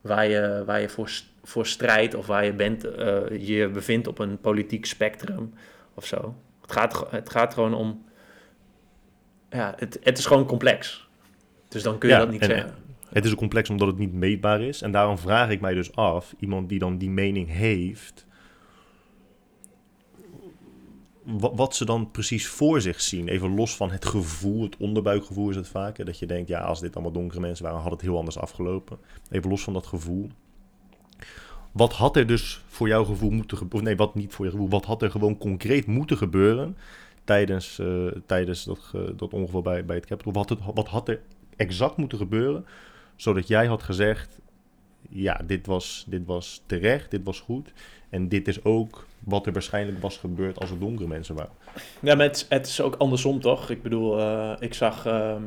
waar 0.00 0.28
je, 0.28 0.62
waar 0.66 0.80
je 0.80 0.88
voor, 0.88 1.10
voor 1.42 1.66
strijdt 1.66 2.14
of 2.14 2.26
waar 2.26 2.44
je 2.44 2.52
bent, 2.52 2.84
eh, 2.84 3.18
je 3.38 3.68
bevindt 3.68 4.06
op 4.06 4.18
een 4.18 4.38
politiek 4.38 4.86
spectrum 4.86 5.52
of 5.94 6.06
zo. 6.06 6.34
Het 6.60 6.72
gaat, 6.72 7.06
het 7.10 7.30
gaat 7.30 7.54
gewoon 7.54 7.74
om... 7.74 8.04
Ja, 9.54 9.74
het, 9.78 9.98
het 10.02 10.18
is 10.18 10.26
gewoon 10.26 10.46
complex. 10.46 11.08
Dus 11.68 11.82
dan 11.82 11.98
kun 11.98 12.08
je 12.08 12.14
Ja, 12.14 12.20
dat 12.20 12.30
niet 12.30 12.40
en- 12.40 12.48
zeggen. 12.48 12.74
Het 13.08 13.24
is 13.24 13.30
ook 13.32 13.38
complex 13.38 13.70
omdat 13.70 13.86
het 13.88 13.98
niet 13.98 14.12
meetbaar 14.12 14.60
is. 14.60 14.82
En 14.82 14.92
daarom 14.92 15.18
vraag 15.18 15.50
ik 15.50 15.60
mij 15.60 15.74
dus 15.74 15.94
af, 15.96 16.34
iemand 16.38 16.68
die 16.68 16.78
dan 16.78 16.98
die 16.98 17.10
mening 17.10 17.48
heeft, 17.50 18.26
wa- 21.22 21.54
wat 21.54 21.74
ze 21.76 21.84
dan 21.84 22.10
precies 22.10 22.46
voor 22.46 22.80
zich 22.80 23.00
zien. 23.00 23.28
Even 23.28 23.54
los 23.54 23.76
van 23.76 23.90
het 23.90 24.04
gevoel, 24.04 24.62
het 24.62 24.76
onderbuikgevoel 24.76 25.50
is 25.50 25.56
het 25.56 25.68
vaak. 25.68 25.96
hè, 25.96 26.04
Dat 26.04 26.18
je 26.18 26.26
denkt, 26.26 26.48
ja, 26.48 26.60
als 26.60 26.80
dit 26.80 26.94
allemaal 26.94 27.12
donkere 27.12 27.40
mensen 27.40 27.64
waren, 27.64 27.80
had 27.80 27.90
het 27.92 28.00
heel 28.00 28.16
anders 28.16 28.38
afgelopen. 28.38 28.98
Even 29.30 29.50
los 29.50 29.62
van 29.62 29.72
dat 29.72 29.86
gevoel. 29.86 30.28
Wat 31.72 31.92
had 31.92 32.16
er 32.16 32.26
dus 32.26 32.64
voor 32.66 32.88
jouw 32.88 33.04
gevoel 33.04 33.30
moeten 33.30 33.56
gebeuren? 33.56 33.88
Nee, 33.88 33.96
wat 33.96 34.14
niet 34.14 34.32
voor 34.32 34.44
je 34.44 34.50
gevoel. 34.50 34.68
Wat 34.68 34.84
had 34.84 35.02
er 35.02 35.10
gewoon 35.10 35.38
concreet 35.38 35.86
moeten 35.86 36.16
gebeuren 36.16 36.76
tijdens, 37.24 37.78
eh, 37.78 38.06
tijdens 38.26 38.64
dat, 38.64 38.92
dat 39.16 39.32
ongeval 39.32 39.62
bij, 39.62 39.84
bij 39.84 39.96
het 39.96 40.06
Capitol? 40.06 40.32
Wat, 40.32 40.48
het, 40.48 40.58
wat 40.74 40.88
had 40.88 41.08
er 41.08 41.20
exact 41.56 41.96
moeten 41.96 42.18
gebeuren 42.18 42.64
zodat 43.16 43.48
jij 43.48 43.66
had 43.66 43.82
gezegd: 43.82 44.40
ja, 45.08 45.40
dit 45.46 45.66
was, 45.66 46.04
dit 46.08 46.26
was 46.26 46.62
terecht, 46.66 47.10
dit 47.10 47.24
was 47.24 47.40
goed. 47.40 47.72
En 48.10 48.28
dit 48.28 48.48
is 48.48 48.64
ook 48.64 49.06
wat 49.18 49.46
er 49.46 49.52
waarschijnlijk 49.52 50.00
was 50.00 50.16
gebeurd 50.16 50.60
als 50.60 50.70
er 50.70 50.78
donkere 50.78 51.08
mensen 51.08 51.34
waren. 51.34 51.52
Ja, 52.00 52.14
maar 52.14 52.26
het 52.48 52.66
is 52.66 52.80
ook 52.80 52.94
andersom, 52.94 53.40
toch? 53.40 53.70
Ik 53.70 53.82
bedoel, 53.82 54.18
eh, 54.18 54.52
ik 54.58 54.74
zag 54.74 55.06
ehm, 55.06 55.42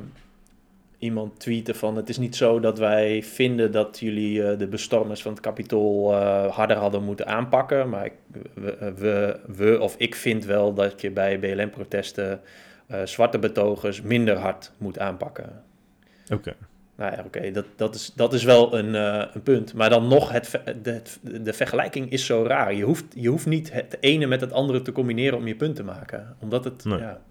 iemand 0.98 1.40
tweeten 1.40 1.76
van... 1.76 1.96
het 1.96 2.10
is 2.10 2.18
niet 2.18 2.36
zo 2.36 2.60
dat 2.60 2.78
wij 2.80 3.24
vinden 3.24 3.72
dat 3.72 4.00
jullie 4.00 4.44
eh, 4.44 4.58
de 4.58 4.68
bestormers 4.68 5.22
van 5.22 5.32
het 5.32 5.42
Capitool 5.42 6.14
eh, 6.14 6.56
harder 6.56 6.78
hadden 6.78 7.04
moeten 7.04 7.28
aanpakken. 7.28 7.90
Maar 7.90 8.06
ik, 8.06 8.14
we, 8.54 8.94
we, 8.96 9.40
we 9.48 9.80
of 9.80 9.96
ik 9.98 10.16
vind 10.16 10.46
wel 10.46 10.74
dat 10.74 11.02
je 11.02 11.12
bij 11.12 11.40
BLM-protesten 11.40 12.42
eh, 12.88 13.06
zwarte 13.06 13.40
betogers 13.40 14.02
minder 14.02 14.38
hard 14.38 14.72
moet 14.78 15.00
aanpakken. 15.00 15.64
Oké. 16.34 16.56
Nou 16.96 17.12
ja, 17.16 17.24
oké, 17.26 17.52
dat, 17.52 17.66
dat, 17.76 17.96
is, 17.96 18.14
dat 18.16 18.34
is 18.34 18.44
wel 18.44 18.78
een, 18.78 18.96
eh, 18.96 19.26
een 19.34 19.44
punt. 19.44 19.74
Maar 19.74 19.90
dan 19.90 20.08
nog, 20.08 20.32
het, 20.32 20.62
de, 20.82 21.02
de 21.42 21.54
vergelijking 21.54 22.12
is 22.12 22.26
zo 22.26 22.44
raar. 22.44 22.74
Je 22.74 22.84
hoeft, 22.84 23.06
je 23.16 23.30
hoeft 23.30 23.46
niet 23.46 23.74
het 23.74 23.98
ene 24.00 24.26
met 24.26 24.42
het 24.42 24.52
andere 24.52 24.82
te 24.82 24.92
combineren 24.92 25.38
om 25.38 25.48
je 25.48 25.56
punt 25.56 25.76
te 25.76 25.84
maken. 25.84 26.36
Omdat 26.40 26.64
het, 26.64 26.86
Nee. 26.86 27.00
ja... 27.00 27.22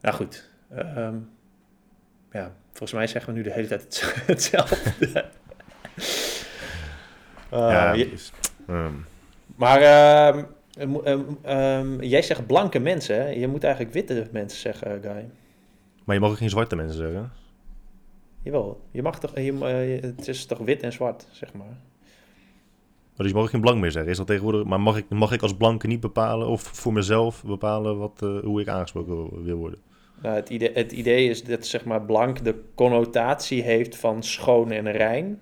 Nou 0.00 0.14
goed, 0.14 0.50
ehm, 0.74 1.14
ja, 2.32 2.52
volgens 2.68 2.92
mij 2.92 3.06
zeggen 3.06 3.32
we 3.32 3.38
nu 3.38 3.44
de 3.44 3.52
hele 3.52 3.66
tijd 3.68 3.82
het- 3.82 4.14
hetzelfde. 4.26 5.24
Ja, 7.50 7.92
je- 7.92 8.08
dus, 8.10 8.32
ehm, 8.66 8.92
maar 9.56 9.80
ehm, 9.80 10.44
ehm, 11.04 11.20
ehm, 11.42 12.00
jij 12.02 12.22
zegt 12.22 12.46
blanke 12.46 12.78
mensen, 12.78 13.16
hè? 13.16 13.28
Je 13.28 13.48
moet 13.48 13.64
eigenlijk 13.64 13.94
witte 13.94 14.28
mensen 14.32 14.58
zeggen, 14.60 15.00
Guy. 15.02 15.28
maar 16.04 16.14
je 16.14 16.20
mag 16.20 16.30
ook 16.30 16.36
geen 16.36 16.50
zwarte 16.50 16.76
mensen 16.76 16.96
zeggen. 16.98 17.32
Jawel, 18.42 18.80
je 18.90 19.02
mag 19.02 19.18
toch, 19.20 19.34
je, 19.34 19.58
eh, 19.60 20.02
het 20.02 20.28
is 20.28 20.46
toch 20.46 20.58
wit 20.58 20.82
en 20.82 20.92
zwart, 20.92 21.26
zeg 21.30 21.52
maar. 21.52 21.66
Maar 21.66 23.26
dus 23.26 23.28
je 23.28 23.34
mag 23.34 23.42
ook 23.42 23.50
geen 23.50 23.60
blank 23.60 23.80
meer 23.80 23.90
zeggen. 23.90 24.10
Is 24.10 24.16
dat 24.16 24.26
tegenwoordig? 24.26 24.64
Maar 24.64 24.80
mag 24.80 24.96
ik, 24.96 25.08
mag 25.08 25.32
ik 25.32 25.42
als 25.42 25.56
blanke 25.56 25.86
niet 25.86 26.00
bepalen 26.00 26.46
of 26.48 26.62
voor 26.62 26.92
mezelf 26.92 27.44
bepalen 27.44 27.98
wat, 27.98 28.22
eh, 28.22 28.38
hoe 28.40 28.60
ik 28.60 28.68
aangesproken 28.68 29.42
wil 29.44 29.56
worden? 29.56 29.78
Nou, 30.22 30.34
het, 30.36 30.50
idee, 30.50 30.70
het 30.74 30.92
idee 30.92 31.28
is 31.28 31.44
dat 31.44 31.66
zeg 31.66 31.84
maar 31.84 32.02
blank 32.02 32.44
de 32.44 32.62
connotatie 32.74 33.62
heeft 33.62 33.96
van 33.96 34.22
schoon 34.22 34.70
en 34.70 34.92
rein. 34.92 35.40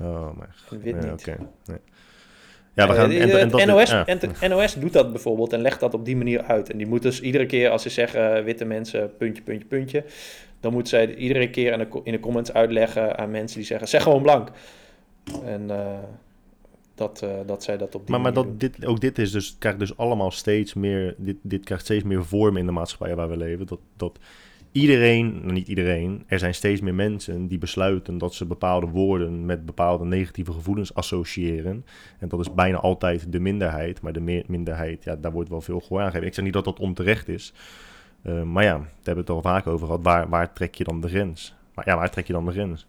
Oh, 0.00 0.36
maar 0.36 0.54
En 0.70 0.80
wit 0.80 0.96
ja, 1.02 1.10
niet. 1.10 1.26
Nee. 1.64 1.78
Ja, 2.74 2.86
we 2.86 2.92
Eh, 2.92 3.00
gaan. 3.00 3.10
En, 3.10 3.50
en 3.50 3.68
NOS, 3.68 3.90
ja. 3.90 4.06
en 4.06 4.18
het 4.18 4.48
NOS 4.48 4.74
doet 4.74 4.92
dat 4.92 5.12
bijvoorbeeld 5.12 5.52
en 5.52 5.60
legt 5.60 5.80
dat 5.80 5.94
op 5.94 6.04
die 6.04 6.16
manier 6.16 6.42
uit. 6.42 6.70
En 6.70 6.78
die 6.78 6.86
moet 6.86 7.02
dus 7.02 7.20
iedere 7.20 7.46
keer 7.46 7.70
als 7.70 7.82
ze 7.82 7.88
zeggen 7.88 8.36
eh, 8.36 8.44
witte 8.44 8.64
mensen, 8.64 9.16
puntje, 9.16 9.42
puntje, 9.42 9.66
puntje. 9.68 10.04
Dan 10.60 10.72
moet 10.72 10.88
zij 10.88 11.14
iedere 11.14 11.50
keer 11.50 11.72
in 11.72 11.78
de, 11.78 12.00
in 12.02 12.12
de 12.12 12.20
comments 12.20 12.52
uitleggen 12.52 13.18
aan 13.18 13.30
mensen 13.30 13.56
die 13.58 13.66
zeggen, 13.66 13.88
zeg 13.88 14.02
gewoon 14.02 14.22
blank. 14.22 14.48
En 15.44 15.70
eh, 15.70 15.98
dat, 16.94 17.22
eh, 17.22 17.30
dat 17.46 17.62
zij 17.62 17.76
dat 17.76 17.94
op 17.94 18.00
die 18.00 18.10
Maar, 18.10 18.20
maar 18.20 18.32
dat, 18.32 18.60
dit, 18.60 18.86
ook 18.86 19.00
dit 19.00 19.18
is 19.18 19.30
dus, 19.30 19.56
krijgt 19.58 19.78
dus 19.78 19.96
allemaal 19.96 20.30
steeds 20.30 20.74
meer, 20.74 21.14
dit, 21.18 21.36
dit 21.42 21.64
krijgt 21.64 21.84
steeds 21.84 22.04
meer 22.04 22.24
vorm 22.24 22.56
in 22.56 22.66
de 22.66 22.72
maatschappij 22.72 23.16
waar 23.16 23.28
we 23.28 23.36
leven. 23.36 23.66
Dat, 23.66 23.80
dat 23.96 24.18
iedereen, 24.72 25.40
nou 25.40 25.52
niet 25.52 25.68
iedereen, 25.68 26.24
er 26.26 26.38
zijn 26.38 26.54
steeds 26.54 26.80
meer 26.80 26.94
mensen 26.94 27.46
die 27.46 27.58
besluiten 27.58 28.18
dat 28.18 28.34
ze 28.34 28.44
bepaalde 28.46 28.86
woorden 28.86 29.44
met 29.46 29.66
bepaalde 29.66 30.04
negatieve 30.04 30.52
gevoelens 30.52 30.94
associëren. 30.94 31.84
En 32.18 32.28
dat 32.28 32.40
is 32.40 32.54
bijna 32.54 32.78
altijd 32.78 33.32
de 33.32 33.40
minderheid, 33.40 34.00
maar 34.00 34.12
de 34.12 34.42
minderheid, 34.46 35.04
ja, 35.04 35.16
daar 35.16 35.32
wordt 35.32 35.48
wel 35.48 35.60
veel 35.60 35.80
gehoor 35.80 36.00
aan 36.00 36.06
gegeven. 36.06 36.26
Ik 36.26 36.34
zeg 36.34 36.44
niet 36.44 36.52
dat 36.52 36.64
dat 36.64 36.78
onterecht 36.80 37.28
is, 37.28 37.52
Eh, 38.22 38.42
maar 38.42 38.64
ja, 38.64 38.70
daar 38.78 38.86
hebben 38.94 39.14
we 39.14 39.20
het 39.20 39.30
al 39.30 39.42
vaak 39.42 39.66
over 39.66 39.86
gehad. 39.86 40.02
Waar, 40.02 40.28
waar 40.28 40.52
trek 40.52 40.74
je 40.74 40.84
dan 40.84 41.00
de 41.00 41.08
grens? 41.08 41.54
Maar 41.74 41.88
ja, 41.88 41.96
waar 41.96 42.10
trek 42.10 42.26
je 42.26 42.32
dan 42.32 42.44
de 42.46 42.52
grens? 42.52 42.86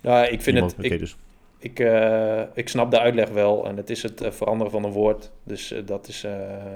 Nou, 0.00 0.24
ik 0.26 0.42
vind 0.42 0.56
Iemand- 0.56 0.76
het... 0.76 0.84
Ik, 0.84 0.98
dus 0.98 1.16
Ik, 1.64 1.80
eh, 1.80 2.42
ik 2.54 2.68
snap 2.68 2.90
de 2.90 3.00
uitleg 3.00 3.28
wel 3.28 3.66
en 3.66 3.76
het 3.76 3.90
is 3.90 4.02
het 4.02 4.20
eh, 4.20 4.30
veranderen 4.30 4.72
van 4.72 4.84
een 4.84 4.92
woord. 4.92 5.30
Dus 5.44 5.72
eh, 5.72 5.86
dat 5.86 6.08
is 6.08 6.26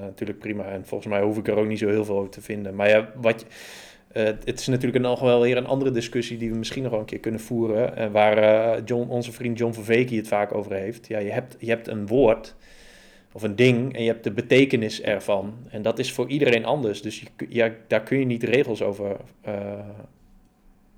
natuurlijk 0.01 0.39
prima. 0.39 0.65
En 0.65 0.87
volgens 0.87 1.11
mij 1.11 1.23
hoef 1.23 1.39
ik 1.39 1.49
er 1.49 1.57
ook 1.57 1.67
niet 1.67 1.79
zo 1.79 1.89
heel 1.89 2.05
veel 2.05 2.17
over 2.17 2.31
te 2.31 2.41
vinden. 2.41 2.75
Maar 2.75 2.89
ja, 2.89 3.11
wat 3.21 3.45
het 4.13 4.59
is 4.61 4.67
natuurlijk 4.67 5.05
nog 5.05 5.21
wel 5.21 5.41
weer 5.41 5.57
een 5.57 5.67
andere 5.67 5.91
discussie 5.91 6.39
die 6.39 6.51
we 6.51 6.57
misschien 6.57 6.83
nog 6.83 6.91
wel 6.91 7.01
een 7.01 7.07
keer 7.07 7.21
kunnen 7.21 7.41
voeren. 7.41 7.97
En 7.97 8.13
waar 8.13 8.83
John, 8.83 9.09
onze 9.11 9.33
vriend 9.33 9.59
John 9.59 9.73
Verveke 9.73 10.15
het 10.15 10.29
vaak 10.29 10.55
over 10.55 10.73
heeft. 10.73 11.09
Ja, 11.09 11.19
je 11.19 11.31
hebt, 11.31 11.57
je 11.59 11.69
hebt 11.69 11.89
een 11.89 12.07
woord 12.07 12.55
of 13.33 13.43
een 13.43 13.57
ding 13.57 13.97
en 13.97 14.03
je 14.03 14.11
hebt 14.11 14.25
de 14.25 14.33
betekenis 14.33 15.03
ervan. 15.03 15.55
En 15.71 15.83
dat 15.83 15.99
is 15.99 16.13
voor 16.13 16.29
iedereen 16.29 16.65
anders. 16.65 17.03
Dus 17.03 17.21
je, 17.21 17.27
ja, 17.49 17.71
daar 17.87 18.03
kun 18.03 18.19
je 18.19 18.25
niet 18.25 18.43
regels 18.43 18.83
over, 18.83 19.17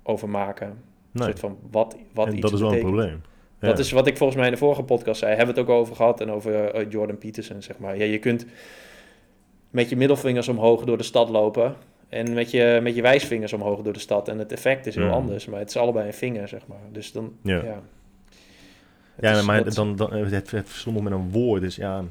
over 0.03 0.29
maken. 0.29 0.67
Een 0.67 0.75
nee, 1.11 1.27
soort 1.27 1.39
van 1.39 1.57
wat, 1.71 1.97
wat 2.13 2.27
en 2.27 2.33
iets 2.33 2.41
dat 2.41 2.53
is 2.53 2.59
wel 2.59 2.73
een 2.73 2.91
betekent. 2.91 3.29
Dat 3.69 3.79
is 3.79 3.91
wat 3.91 4.07
ik 4.07 4.17
volgens 4.17 4.37
mij 4.37 4.47
in 4.47 4.53
de 4.53 4.59
vorige 4.59 4.83
podcast 4.83 5.19
zei. 5.19 5.35
Hebben 5.35 5.55
we 5.55 5.61
het 5.61 5.69
ook 5.69 5.75
over 5.75 5.95
gehad 5.95 6.21
en 6.21 6.31
over 6.31 6.65
eh, 6.65 6.85
Jordan 6.91 7.17
Peterson, 7.17 7.61
zeg 7.61 7.77
maar. 7.77 7.97
Ja, 7.97 8.03
je 8.03 8.19
kunt 8.19 8.45
met 9.69 9.89
je 9.89 9.95
middelvingers 9.95 10.47
omhoog 10.47 10.83
door 10.83 10.97
de 10.97 11.03
stad 11.03 11.29
lopen 11.29 11.75
en 12.09 12.33
met 12.33 12.51
je, 12.51 12.79
met 12.83 12.95
je 12.95 13.01
wijsvingers 13.01 13.53
omhoog 13.53 13.81
door 13.81 13.93
de 13.93 13.99
stad. 13.99 14.27
En 14.27 14.37
het 14.39 14.51
effect 14.51 14.85
is 14.85 14.95
heel 14.95 15.09
anders, 15.09 15.45
maar 15.45 15.59
het 15.59 15.69
is 15.69 15.77
allebei 15.77 16.07
een 16.07 16.13
vinger, 16.13 16.47
zeg 16.47 16.67
maar. 16.67 16.77
Dus 16.91 17.11
dan, 17.11 17.33
ja. 17.43 17.55
Ja. 17.63 17.81
Het 19.15 19.25
Ja, 19.25 19.37
is- 19.37 19.45
maar 19.45 19.63
dat- 19.63 19.73
dan, 19.73 19.95
dan, 19.95 20.13
het, 20.13 20.31
het 20.31 20.49
verschil 20.69 20.91
nog 20.91 21.03
met 21.03 21.13
een 21.13 21.31
woord 21.31 21.63
is, 21.63 21.75
ja, 21.75 22.03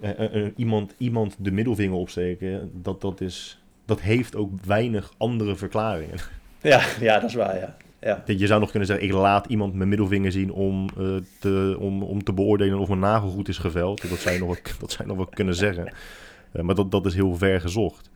eh, 0.00 0.10
eh, 0.10 0.34
eh, 0.44 0.50
iemand, 0.56 0.94
iemand 0.98 1.36
de 1.38 1.50
middelvinger 1.50 1.96
opsteken, 1.96 2.70
dat, 2.74 3.00
dat, 3.00 3.20
is, 3.20 3.62
dat 3.84 4.00
heeft 4.00 4.36
ook 4.36 4.50
weinig 4.66 5.12
andere 5.16 5.56
verklaringen. 5.56 6.18
Ja, 6.60 6.80
ja, 7.00 7.18
dat 7.20 7.28
is 7.28 7.34
waar, 7.36 7.56
ja. 7.58 7.76
Ja. 8.04 8.22
Je 8.26 8.46
zou 8.46 8.60
nog 8.60 8.70
kunnen 8.70 8.88
zeggen, 8.88 9.06
ik 9.06 9.12
laat 9.12 9.46
iemand 9.46 9.74
mijn 9.74 9.88
middelvinger 9.88 10.32
zien 10.32 10.52
om, 10.52 10.88
eh, 10.98 11.16
te, 11.38 11.76
om, 11.78 12.02
om 12.02 12.24
te 12.24 12.32
beoordelen 12.32 12.78
of 12.78 12.88
mijn 12.88 13.00
nagel 13.00 13.28
goed 13.28 13.48
is 13.48 13.58
geveld. 13.58 14.08
Dat 14.08 14.18
zou 14.18 14.34
je 14.34 14.40
nog 14.40 14.48
wel, 14.48 14.58
dat 14.80 14.92
zou 14.92 15.08
nog 15.08 15.16
wel 15.16 15.26
kunnen 15.26 15.54
zeggen. 15.54 15.92
Eh, 16.52 16.62
maar 16.62 16.74
dat, 16.74 16.90
dat 16.90 17.06
is 17.06 17.14
heel 17.14 17.36
ver 17.36 17.60
gezocht. 17.60 18.10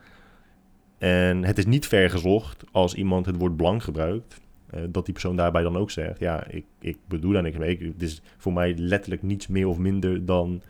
En 0.98 1.44
het 1.44 1.58
is 1.58 1.66
niet 1.66 1.86
ver 1.86 2.10
gezocht 2.10 2.64
als 2.72 2.94
iemand 2.94 3.26
het 3.26 3.36
woord 3.36 3.56
blank 3.56 3.82
gebruikt, 3.82 4.40
eh, 4.70 4.80
dat 4.88 5.04
die 5.04 5.12
persoon 5.12 5.36
daarbij 5.36 5.62
dan 5.62 5.76
ook 5.76 5.90
zegt, 5.90 6.18
ja, 6.18 6.46
ik, 6.46 6.64
ik 6.80 6.98
bedoel 7.08 7.32
daar 7.32 7.42
niks 7.42 7.58
mee. 7.58 7.78
Het 7.78 8.02
is 8.02 8.22
voor 8.36 8.52
mij 8.52 8.74
letterlijk 8.76 9.22
niets 9.22 9.46
meer 9.46 9.66
of 9.66 9.78
minder 9.78 10.26
dan 10.26 10.62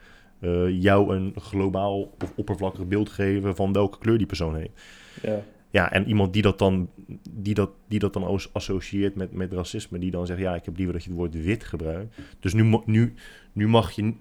jou 0.69 1.16
een 1.16 1.35
globaal 1.41 2.01
of 2.23 2.33
oppervlakkig 2.37 2.87
beeld 2.87 3.09
geven 3.09 3.57
van 3.57 3.73
welke 3.73 3.99
kleur 3.99 4.19
die 4.19 4.27
persoon 4.27 4.57
heeft. 4.57 4.83
ja. 5.23 5.43
Ja, 5.71 5.93
en 5.93 6.09
iemand 6.09 6.33
die 6.33 6.43
dat 6.43 6.59
dan, 6.59 6.91
die 7.31 7.55
dat, 7.55 7.71
die 7.89 7.99
dat 7.99 8.12
dan 8.12 8.25
as- 8.25 8.53
associeert 8.53 9.14
met, 9.14 9.33
met 9.33 9.53
racisme, 9.53 9.99
die 9.99 10.11
dan 10.11 10.27
zegt, 10.27 10.41
ja, 10.41 10.55
ik 10.55 10.64
heb 10.64 10.77
liever 10.77 10.95
dat 10.95 11.05
je 11.05 11.11
het 11.11 11.19
woord 11.19 11.45
wit 11.45 11.64
gebruikt. 11.64 12.16
Dus 12.41 12.53
nu, 12.53 12.81
nu, 12.85 13.14
nu, 13.53 13.69
mag 13.69 13.91
je, 13.91 14.14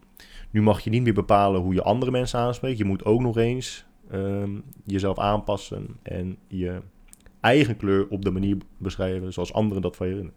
nu 0.52 0.62
mag 0.62 0.80
je 0.82 0.90
niet 0.90 1.04
meer 1.04 1.14
bepalen 1.14 1.62
hoe 1.62 1.74
je 1.74 1.82
andere 1.82 2.12
mensen 2.12 2.40
aanspreekt. 2.40 2.78
Je 2.78 2.86
moet 2.86 3.06
ook 3.06 3.22
nog 3.22 3.38
eens 3.38 3.86
ehm, 4.12 4.52
jezelf 4.84 5.18
aanpassen 5.20 5.88
en 6.04 6.38
je 6.48 6.82
eigen 7.40 7.78
kleur 7.78 8.08
op 8.08 8.26
de 8.26 8.32
manier 8.32 8.58
beschrijven 8.78 9.34
zoals 9.34 9.54
anderen 9.54 9.82
dat 9.82 9.96
van 9.96 10.08
je 10.08 10.16
willen. 10.16 10.34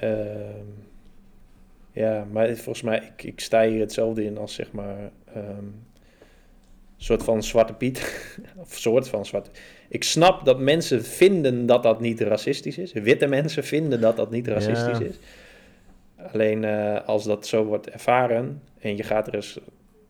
Ehm, 0.00 0.66
ja, 1.92 2.26
maar 2.32 2.54
volgens 2.54 2.82
mij, 2.82 3.12
ik, 3.16 3.22
ik 3.22 3.40
sta 3.40 3.66
hier 3.66 3.80
hetzelfde 3.80 4.24
in 4.24 4.38
als 4.38 4.54
zeg 4.54 4.72
maar 4.72 5.10
ehm, 5.34 5.64
soort 6.96 7.22
van 7.22 7.42
Zwarte 7.42 7.72
Piet. 7.72 8.28
of 8.56 8.72
soort 8.72 9.08
van 9.08 9.26
Zwarte 9.26 9.50
Ik 9.88 10.04
snap 10.04 10.44
dat 10.44 10.58
mensen 10.58 11.04
vinden 11.04 11.66
dat 11.66 11.82
dat 11.82 12.00
niet 12.00 12.20
racistisch 12.20 12.78
is. 12.78 12.92
Witte 12.92 13.26
mensen 13.26 13.64
vinden 13.64 14.00
dat 14.00 14.16
dat 14.16 14.30
niet 14.30 14.48
racistisch 14.48 14.98
Ja. 14.98 15.04
is. 15.04 15.18
Alleen 16.32 16.64
eh, 16.64 17.04
als 17.06 17.24
dat 17.24 17.46
zo 17.46 17.64
wordt 17.64 17.90
ervaren 17.90 18.62
en 18.78 18.96
je 18.96 19.02
gaat 19.02 19.26
er 19.26 19.34
eens 19.34 19.58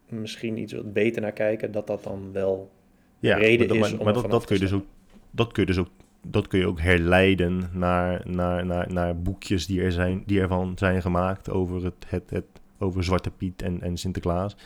misschien 0.09 0.59
iets 0.59 0.73
wat 0.73 0.93
beter 0.93 1.23
naar 1.23 1.33
kijken, 1.33 1.73
dat 1.73 1.87
dat 1.87 2.05
dan 2.05 2.33
wel 2.33 2.71
Ja, 3.19 3.37
Reden 3.37 3.67
maar, 3.67 3.77
is 3.77 3.83
maar, 3.83 3.99
om 3.99 4.05
maar 4.05 4.15
dat, 4.15 4.31
dat 4.31 4.45
kun 4.45 4.55
je 4.55 4.61
dus 4.61 4.73
ook, 4.73 4.85
dat 5.31 5.53
kun 5.53 5.63
je 5.63 5.69
dus 5.69 5.79
ook, 5.79 5.89
dat 6.27 6.47
kun 6.47 6.59
je 6.59 6.67
ook 6.67 6.81
herleiden 6.81 7.71
naar, 7.73 8.21
naar, 8.25 8.67
naar, 8.67 8.93
naar 8.93 9.23
boekjes 9.23 9.67
die, 9.67 9.83
er 9.83 9.93
zijn, 9.93 10.23
die 10.27 10.41
ervan 10.41 10.73
zijn 10.77 11.03
gemaakt 11.03 11.51
over, 11.51 11.85
het, 11.85 12.05
het, 12.07 12.31
het, 12.31 12.45
over 12.79 13.05
Zwarte 13.05 13.31
Piet 13.31 13.63
en, 13.63 13.83
en 13.83 13.97
Sinterklaas. 13.97 14.57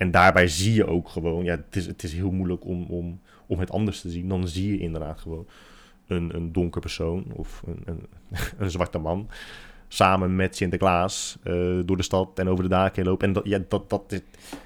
En 0.00 0.10
daarbij 0.10 0.48
zie 0.48 0.74
je 0.74 0.86
ook 0.86 1.08
gewoon, 1.08 1.44
ja, 1.44 1.56
het 1.56 1.76
is, 1.76 1.86
het 1.86 2.02
is 2.02 2.12
heel 2.12 2.30
moeilijk 2.30 2.64
om, 2.64 2.84
om, 2.88 3.20
om 3.46 3.58
het 3.58 3.70
anders 3.70 4.00
te 4.00 4.10
zien. 4.10 4.28
Dan 4.28 4.48
zie 4.48 4.70
je 4.72 4.78
inderdaad 4.78 5.20
gewoon 5.20 5.46
een, 6.06 6.34
een 6.34 6.52
donker 6.52 6.80
persoon 6.80 7.24
of 7.32 7.62
een, 7.66 7.82
een, 7.84 8.06
een 8.58 8.70
zwarte 8.70 8.98
man 8.98 9.28
samen 9.88 10.36
met 10.36 10.56
Sinterklaas 10.56 11.36
eh, 11.42 11.78
door 11.84 11.96
de 11.96 12.02
stad 12.02 12.38
en 12.38 12.48
over 12.48 12.62
de 12.64 12.70
daken 12.70 13.04
lopen. 13.04 13.26
En 13.26 13.32
dat, 13.32 13.44
ja, 13.46 13.60
dat, 13.68 13.90
dat, 13.90 14.02
is- 14.12 14.20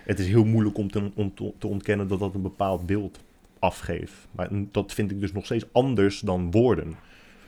het 0.05 0.18
is 0.18 0.26
heel 0.26 0.45
moeilijk 0.45 0.78
om 0.78 0.91
te, 0.91 1.11
om 1.14 1.35
te, 1.59 1.66
ontkennen 1.66 2.09
dat 2.09 2.18
dat 2.18 2.35
een 2.35 2.43
bepaald 2.43 2.87
beeld 2.87 3.18
afgeeft. 3.59 4.14
Maar 4.30 4.49
dat 4.51 4.93
vind 4.93 5.11
ik 5.11 5.20
dus 5.20 5.32
nog 5.32 5.45
steeds 5.45 5.64
anders 5.72 6.20
dan 6.20 6.51
woorden. 6.51 6.95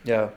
Ja, 0.03 0.21
Dat 0.21 0.33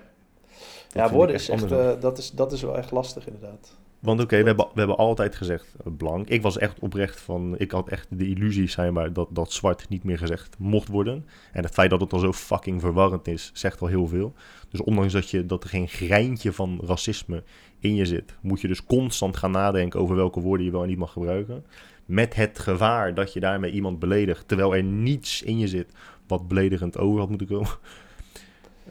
ja 0.93 1.09
woorden 1.11 1.35
is 1.35 1.49
echt 1.49 1.71
eh, 1.71 2.01
dat, 2.01 2.17
is, 2.17 2.31
dat 2.31 2.51
is 2.51 2.61
wel 2.61 2.77
echt 2.77 2.91
lastig 2.91 3.25
inderdaad. 3.27 3.77
Want 3.99 4.21
oké, 4.21 4.37
we, 4.37 4.47
hebben, 4.47 4.65
we 4.73 4.79
hebben 4.79 4.97
altijd 4.97 5.35
gezegd 5.35 5.75
eh, 5.85 5.91
blank. 5.97 6.27
Ik 6.27 6.41
was 6.41 6.57
echt 6.57 6.79
oprecht 6.79 7.19
van... 7.19 7.55
Ik 7.57 7.71
had 7.71 7.89
echt 7.89 8.07
de 8.09 8.27
illusie 8.27 8.67
schijnbaar 8.67 9.13
dat, 9.13 9.27
dat 9.31 9.51
zwart 9.51 9.89
niet 9.89 10.03
meer 10.03 10.17
gezegd 10.17 10.55
mocht 10.57 10.87
worden. 10.87 11.25
En 11.51 11.63
het 11.63 11.73
feit 11.73 11.89
dat 11.89 12.01
het 12.01 12.13
al 12.13 12.19
zo 12.19 12.33
fucking 12.33 12.81
verwarrend 12.81 13.27
is, 13.27 13.51
zegt 13.53 13.81
al 13.81 13.87
heel 13.87 14.07
veel. 14.07 14.33
Dus 14.69 14.81
ondanks 14.81 15.13
dat, 15.13 15.29
je, 15.29 15.45
dat 15.45 15.63
er 15.63 15.69
geen 15.69 15.87
greintje 15.87 16.53
van 16.53 16.81
racisme 16.85 17.43
in 17.79 17.95
je 17.95 18.05
zit... 18.05 18.35
moet 18.41 18.61
je 18.61 18.67
dus 18.67 18.85
constant 18.85 19.37
gaan 19.37 19.51
nadenken 19.51 19.99
over 19.99 20.15
welke 20.15 20.39
woorden 20.39 20.65
je 20.65 20.71
wel 20.71 20.81
en 20.81 20.87
niet 20.87 20.97
mag 20.97 21.11
gebruiken. 21.11 21.65
Met 22.05 22.35
het 22.35 22.59
gevaar 22.59 23.13
dat 23.13 23.33
je 23.33 23.39
daarmee 23.39 23.71
iemand 23.71 23.99
beledigt... 23.99 24.47
terwijl 24.47 24.75
er 24.75 24.83
niets 24.83 25.41
in 25.41 25.57
je 25.57 25.67
zit 25.67 25.93
wat 26.27 26.47
beledigend 26.47 26.97
over 26.97 27.19
had 27.19 27.29
moeten 27.29 27.47
komen. 27.47 27.69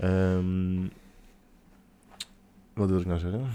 Ehm, 0.01 0.87
wat 2.75 2.89
wil 2.89 3.01
ik 3.01 3.07
nou 3.07 3.19
zeggen? 3.19 3.47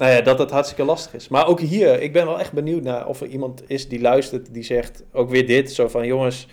Nou 0.00 0.12
ja, 0.12 0.20
dat 0.20 0.38
het 0.38 0.50
hartstikke 0.50 0.84
lastig 0.84 1.14
is. 1.14 1.28
Maar 1.28 1.46
ook 1.46 1.60
hier, 1.60 2.02
ik 2.02 2.12
ben 2.12 2.26
wel 2.26 2.38
echt 2.38 2.52
benieuwd 2.52 2.82
naar 2.82 3.06
of 3.06 3.20
er 3.20 3.26
iemand 3.26 3.62
is 3.66 3.88
die 3.88 4.00
luistert, 4.00 4.54
die 4.54 4.62
zegt 4.62 5.04
ook 5.12 5.30
weer 5.30 5.46
dit. 5.46 5.72
Zo 5.72 5.88
van, 5.88 6.06
jongens, 6.06 6.46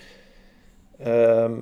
ehm 0.98 1.52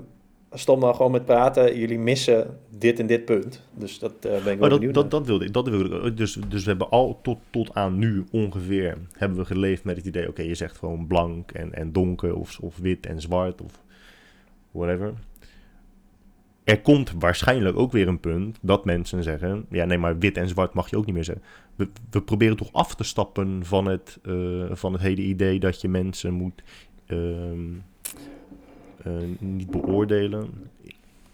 stop 0.51 0.81
nou 0.81 0.95
gewoon 0.95 1.11
met 1.11 1.25
praten. 1.25 1.79
Jullie 1.79 1.99
missen 1.99 2.59
dit 2.79 2.99
en 2.99 3.07
dit 3.07 3.25
punt. 3.25 3.63
Dus 3.75 3.99
dat 3.99 4.13
eh, 4.13 4.45
ben 4.45 4.53
ik 4.53 4.59
wel 4.59 4.69
dat, 4.69 4.79
benieuwd 4.79 4.95
dat, 4.95 5.03
naar. 5.03 5.13
dat 5.13 5.27
wilde 5.27 5.45
ik. 5.45 5.53
Dat 5.53 5.69
wilde 5.69 6.01
ik. 6.01 6.17
Dus, 6.17 6.39
dus 6.49 6.63
we 6.63 6.69
hebben 6.69 6.91
al 6.91 7.19
tot, 7.23 7.39
tot 7.51 7.75
aan 7.75 7.99
nu 7.99 8.25
ongeveer 8.31 8.97
hebben 9.13 9.39
we 9.39 9.45
geleefd 9.45 9.85
met 9.85 9.97
het 9.97 10.07
idee, 10.07 10.29
oké, 10.29 10.43
je 10.43 10.55
zegt 10.55 10.77
gewoon 10.77 11.07
blank 11.07 11.53
en, 11.53 11.75
en 11.75 11.93
donker 11.93 12.37
of, 12.37 12.59
of 12.61 12.77
wit 12.77 13.07
en 13.07 13.21
zwart 13.21 13.61
of 13.63 13.83
whatever. 14.71 15.15
Er 16.67 16.81
komt 16.81 17.13
waarschijnlijk 17.19 17.79
ook 17.79 17.93
weer 17.93 18.09
een 18.09 18.21
punt 18.21 18.59
dat 18.63 18.85
mensen 18.85 19.23
zeggen: 19.23 19.67
ja, 19.71 19.85
nee, 19.85 19.99
maar 19.99 20.19
wit 20.19 20.37
en 20.37 20.49
zwart 20.49 20.75
mag 20.75 20.91
je 20.91 20.97
ook 20.97 21.07
niet 21.07 21.15
meer 21.15 21.25
zeggen. 21.25 21.45
We, 22.11 22.21
proberen 22.23 22.57
toch 22.57 22.73
af 22.73 22.95
te 22.95 23.05
stappen 23.05 23.65
van 23.65 23.87
het, 23.87 24.19
uh, 24.23 24.65
van 24.71 24.93
het 24.93 25.03
hele 25.03 25.21
idee 25.23 25.61
dat 25.61 25.81
je 25.81 25.89
mensen 25.89 26.33
moet 26.33 26.63
uh, 27.07 27.19
uh, 29.07 29.13
niet 29.39 29.71
beoordelen. 29.71 30.51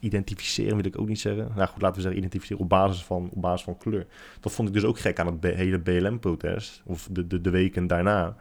Identificeren 0.01 0.77
wil 0.77 0.85
ik 0.85 0.99
ook 0.99 1.09
niet 1.09 1.21
zeggen. 1.21 1.51
Nou 1.57 1.69
goed, 1.69 1.83
laten 1.83 1.97
we 1.97 2.03
zeggen 2.03 2.19
identificeren 2.19 2.63
op 2.63 2.69
basis 2.69 3.03
van, 3.03 3.29
op 3.33 3.43
basis 3.43 3.65
van 3.65 3.79
kleur. 3.79 4.07
Dat 4.41 4.53
vond 4.53 4.69
ik 4.69 4.75
dus 4.75 4.85
ook 4.85 4.99
gek 4.99 5.19
aan 5.19 5.27
het 5.27 5.55
hele 5.55 5.79
BLM-protest, 5.79 6.83
of 6.85 7.09
de, 7.11 7.27
de, 7.27 7.41
de 7.41 7.51
weken 7.51 7.87
daarna 7.87 8.37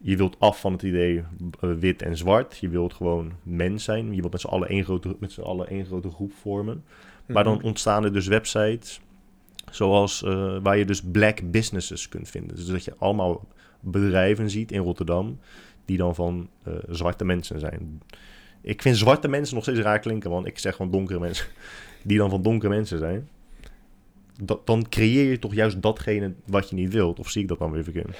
je 0.00 0.16
wilt 0.16 0.36
af 0.38 0.60
van 0.60 0.72
het 0.72 0.82
idee 0.82 1.24
uh, 1.64 1.74
wit 1.74 2.02
en 2.02 2.16
zwart. 2.16 2.58
Je 2.58 2.68
wilt 2.68 2.94
gewoon 2.94 3.32
mens 3.42 3.84
zijn. 3.84 4.14
Je 4.14 4.20
wilt 4.20 4.32
met 4.32 4.40
z'n 4.40 4.48
allen 4.48 4.68
één 4.68 4.84
grote, 4.84 5.16
met 5.18 5.32
z'n 5.32 5.40
allen 5.40 5.68
één 5.68 5.86
grote 5.86 6.10
groep 6.10 6.32
vormen. 6.32 6.84
Maar 7.26 7.44
dan 7.44 7.62
ontstaan 7.62 8.04
er 8.04 8.12
dus 8.12 8.26
websites 8.26 9.00
zoals 9.70 10.22
uh, 10.22 10.56
waar 10.62 10.78
je 10.78 10.84
dus 10.84 11.02
black 11.02 11.50
businesses 11.50 12.08
kunt 12.08 12.28
vinden. 12.28 12.56
Dus 12.56 12.66
dat 12.66 12.84
je 12.84 12.94
allemaal 12.98 13.46
bedrijven 13.80 14.50
ziet 14.50 14.72
in 14.72 14.82
Rotterdam 14.82 15.38
die 15.84 15.96
dan 15.96 16.14
van 16.14 16.48
uh, 16.68 16.74
zwarte 16.88 17.24
mensen 17.24 17.60
zijn. 17.60 18.02
Ik 18.60 18.82
vind 18.82 18.96
zwarte 18.96 19.28
mensen 19.28 19.54
nog 19.54 19.64
steeds 19.64 19.80
raar 19.80 19.98
klinken, 19.98 20.30
want 20.30 20.46
ik 20.46 20.58
zeg 20.58 20.76
gewoon 20.76 20.90
donkere 20.90 21.18
mensen 21.18 21.46
die 22.04 22.18
dan 22.18 22.30
van 22.30 22.42
donkere 22.42 22.74
mensen 22.74 22.98
zijn. 22.98 23.28
Dat, 24.42 24.66
dan 24.66 24.88
creëer 24.88 25.30
je 25.30 25.38
toch 25.38 25.54
juist 25.54 25.82
datgene 25.82 26.32
wat 26.46 26.70
je 26.70 26.74
niet 26.74 26.92
wilt. 26.92 27.18
Of 27.18 27.30
zie 27.30 27.42
ik 27.42 27.48
dat 27.48 27.58
dan 27.58 27.70
weer 27.70 27.84
verkeerd? 27.84 28.18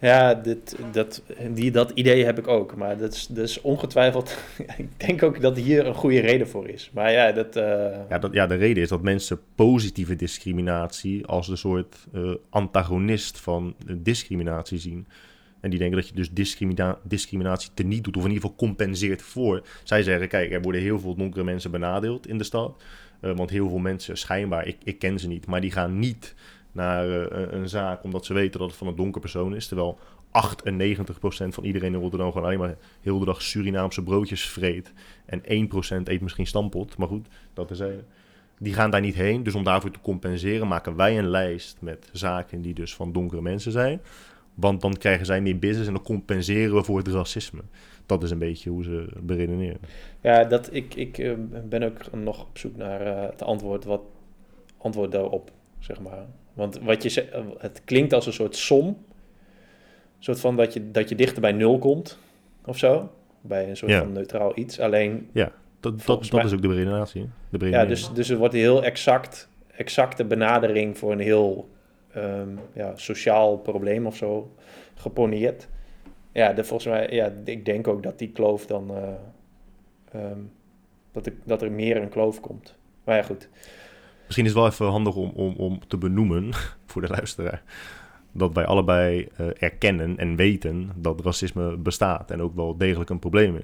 Ja, 0.00 0.34
dit, 0.34 0.76
dat, 0.92 1.22
die, 1.50 1.70
dat 1.70 1.90
idee 1.90 2.24
heb 2.24 2.38
ik 2.38 2.48
ook. 2.48 2.76
Maar 2.76 2.98
dat 2.98 3.12
is, 3.12 3.30
is 3.34 3.60
ongetwijfeld. 3.60 4.38
ik 4.76 4.88
denk 5.06 5.22
ook 5.22 5.40
dat 5.40 5.56
hier 5.56 5.86
een 5.86 5.94
goede 5.94 6.20
reden 6.20 6.48
voor 6.48 6.68
is. 6.68 6.90
Maar 6.92 7.12
ja, 7.12 7.32
dat, 7.32 7.56
uh... 7.56 7.62
ja, 8.08 8.18
dat, 8.18 8.32
ja, 8.32 8.46
de 8.46 8.54
reden 8.54 8.82
is 8.82 8.88
dat 8.88 9.02
mensen 9.02 9.40
positieve 9.54 10.16
discriminatie 10.16 11.26
als 11.26 11.48
een 11.48 11.58
soort 11.58 11.96
uh, 12.14 12.34
antagonist 12.50 13.40
van 13.40 13.74
discriminatie 13.96 14.78
zien. 14.78 15.06
En 15.60 15.70
die 15.70 15.78
denken 15.78 15.98
dat 15.98 16.08
je 16.08 16.14
dus 16.14 16.30
discrimina 16.30 16.98
discriminatie 17.02 17.70
teniet 17.74 18.04
doet, 18.04 18.16
of 18.16 18.22
in 18.24 18.28
ieder 18.28 18.42
geval 18.42 18.58
compenseert 18.66 19.22
voor. 19.22 19.62
Zij 19.84 20.02
zeggen: 20.02 20.28
kijk, 20.28 20.52
er 20.52 20.62
worden 20.62 20.80
heel 20.80 21.00
veel 21.00 21.14
donkere 21.14 21.44
mensen 21.44 21.70
benadeeld 21.70 22.26
in 22.26 22.38
de 22.38 22.44
stad. 22.44 22.82
Uh, 23.20 23.36
want 23.36 23.50
heel 23.50 23.68
veel 23.68 23.78
mensen, 23.78 24.18
schijnbaar, 24.18 24.66
ik, 24.66 24.76
ik 24.84 24.98
ken 24.98 25.18
ze 25.18 25.28
niet, 25.28 25.46
maar 25.46 25.60
die 25.60 25.70
gaan 25.70 25.98
niet 25.98 26.34
naar 26.78 27.08
uh, 27.08 27.46
een 27.50 27.68
zaak 27.68 28.02
omdat 28.02 28.24
ze 28.24 28.34
weten 28.34 28.60
dat 28.60 28.68
het 28.68 28.78
van 28.78 28.86
een 28.86 28.96
donker 28.96 29.20
persoon 29.20 29.54
is. 29.54 29.66
Terwijl 29.66 29.98
98% 30.28 30.30
van 31.48 31.64
iedereen 31.64 31.94
in 31.94 32.00
Rotterdam 32.00 32.32
gewoon 32.32 32.46
alleen 32.46 32.58
maar 32.58 32.76
heel 33.00 33.18
de 33.18 33.24
dag 33.24 33.42
Surinaamse 33.42 34.02
broodjes 34.02 34.48
vreet. 34.48 34.92
En 35.26 35.42
1% 35.42 36.02
eet 36.04 36.20
misschien 36.20 36.46
stampot. 36.46 36.96
Maar 36.96 37.08
goed, 37.08 37.26
dat 37.54 37.70
is 37.70 37.82
Die 38.58 38.74
gaan 38.74 38.90
daar 38.90 39.00
niet 39.00 39.14
heen. 39.14 39.42
Dus 39.42 39.54
om 39.54 39.64
daarvoor 39.64 39.90
te 39.90 40.00
compenseren 40.00 40.68
maken 40.68 40.96
wij 40.96 41.18
een 41.18 41.28
lijst 41.28 41.76
met 41.80 42.08
zaken 42.12 42.62
die 42.62 42.74
dus 42.74 42.94
van 42.94 43.12
donkere 43.12 43.42
mensen 43.42 43.72
zijn. 43.72 44.00
Want 44.54 44.80
dan 44.80 44.96
krijgen 44.96 45.26
zij 45.26 45.40
meer 45.40 45.58
business 45.58 45.88
en 45.88 45.94
dan 45.94 46.02
compenseren 46.02 46.74
we 46.74 46.82
voor 46.82 46.98
het 46.98 47.08
racisme. 47.08 47.62
Dat 48.06 48.22
is 48.22 48.30
een 48.30 48.38
beetje 48.38 48.70
hoe 48.70 48.82
ze 48.82 49.06
beredeneren. 49.20 49.80
Ja, 50.20 50.44
dat, 50.44 50.74
ik, 50.74 50.94
ik 50.94 51.18
uh, 51.18 51.32
ben 51.64 51.82
ook 51.82 52.12
nog 52.12 52.40
op 52.40 52.58
zoek 52.58 52.76
naar 52.76 53.00
het 53.30 53.42
antwoord, 53.42 53.84
wat, 53.84 54.00
antwoord 54.78 55.12
daarop, 55.12 55.50
zeg 55.78 56.00
maar. 56.00 56.26
Want 56.58 56.78
wat 56.78 57.02
je 57.02 57.24
het 57.58 57.82
klinkt 57.84 58.12
als 58.12 58.26
een 58.26 58.32
soort 58.32 58.56
som. 58.56 58.86
Een 58.86 58.96
soort 60.18 60.40
van 60.40 60.56
dat 60.56 60.72
je, 60.72 60.90
dat 60.90 61.08
je 61.08 61.14
dichter 61.14 61.40
bij 61.40 61.52
nul 61.52 61.78
komt, 61.78 62.18
of 62.64 62.78
zo. 62.78 63.12
Bij 63.40 63.68
een 63.68 63.76
soort 63.76 63.90
ja. 63.90 63.98
van 63.98 64.12
neutraal 64.12 64.58
iets. 64.58 64.80
Alleen... 64.80 65.28
Ja, 65.32 65.52
dat, 65.80 66.04
dat, 66.04 66.06
dat 66.06 66.32
mij, 66.32 66.44
is 66.44 66.52
ook 66.52 66.62
de 66.62 66.68
beredenatie. 66.68 67.28
De 67.50 67.68
ja, 67.68 67.84
dus, 67.84 68.12
dus 68.12 68.28
er 68.28 68.36
wordt 68.36 68.54
een 68.54 68.60
heel 68.60 68.84
exact, 68.84 69.48
exacte 69.70 70.24
benadering 70.24 70.98
voor 70.98 71.12
een 71.12 71.18
heel 71.18 71.68
um, 72.16 72.58
ja, 72.72 72.96
sociaal 72.96 73.58
probleem 73.58 74.06
of 74.06 74.16
zo 74.16 74.54
geponeerd. 74.94 75.68
Ja, 76.32 76.52
de, 76.52 76.64
volgens 76.64 76.92
mij, 76.92 77.08
ja, 77.10 77.32
ik 77.44 77.64
denk 77.64 77.88
ook 77.88 78.02
dat 78.02 78.18
die 78.18 78.30
kloof 78.32 78.66
dan... 78.66 78.90
Uh, 80.14 80.22
um, 80.22 80.50
dat, 81.12 81.26
er, 81.26 81.32
dat 81.44 81.62
er 81.62 81.72
meer 81.72 81.96
een 81.96 82.08
kloof 82.08 82.40
komt. 82.40 82.76
Maar 83.04 83.16
ja, 83.16 83.22
goed. 83.22 83.48
Misschien 84.28 84.44
is 84.46 84.52
het 84.52 84.60
wel 84.60 84.70
even 84.70 84.86
handig 84.86 85.14
om, 85.14 85.30
om, 85.34 85.54
om 85.56 85.80
te 85.86 85.96
benoemen 85.96 86.50
voor 86.86 87.02
de 87.02 87.08
luisteraar. 87.08 87.62
Dat 88.32 88.52
wij 88.52 88.66
allebei 88.66 89.28
uh, 89.40 89.46
erkennen 89.58 90.18
en 90.18 90.36
weten 90.36 90.90
dat 90.96 91.20
racisme 91.24 91.76
bestaat 91.76 92.30
en 92.30 92.42
ook 92.42 92.54
wel 92.54 92.76
degelijk 92.76 93.10
een 93.10 93.18
probleem 93.18 93.56
is. 93.56 93.62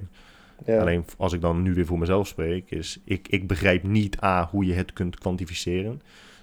Ja. 0.66 0.80
Alleen 0.80 1.04
als 1.16 1.32
ik 1.32 1.40
dan 1.40 1.62
nu 1.62 1.74
weer 1.74 1.86
voor 1.86 1.98
mezelf 1.98 2.26
spreek, 2.26 2.70
is 2.70 3.00
ik, 3.04 3.28
ik 3.28 3.46
begrijp 3.46 3.82
niet 3.82 4.22
A 4.22 4.48
hoe 4.50 4.64
je 4.64 4.72
het 4.72 4.92
kunt 4.92 5.18
kwantificeren. 5.18 6.02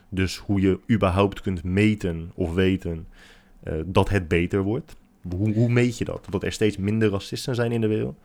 Dus 0.09 0.37
hoe 0.37 0.61
je 0.61 0.79
überhaupt 0.91 1.41
kunt 1.41 1.63
meten 1.63 2.31
of 2.35 2.53
weten 2.53 3.07
uh, 3.63 3.73
dat 3.85 4.09
het 4.09 4.27
beter 4.27 4.61
wordt. 4.61 4.95
Hoe, 5.37 5.53
hoe 5.53 5.69
meet 5.69 5.97
je 5.97 6.05
dat? 6.05 6.27
Dat 6.29 6.43
er 6.43 6.51
steeds 6.51 6.77
minder 6.77 7.09
racisten 7.09 7.55
zijn 7.55 7.71
in 7.71 7.81
de 7.81 7.87
wereld? 7.87 8.15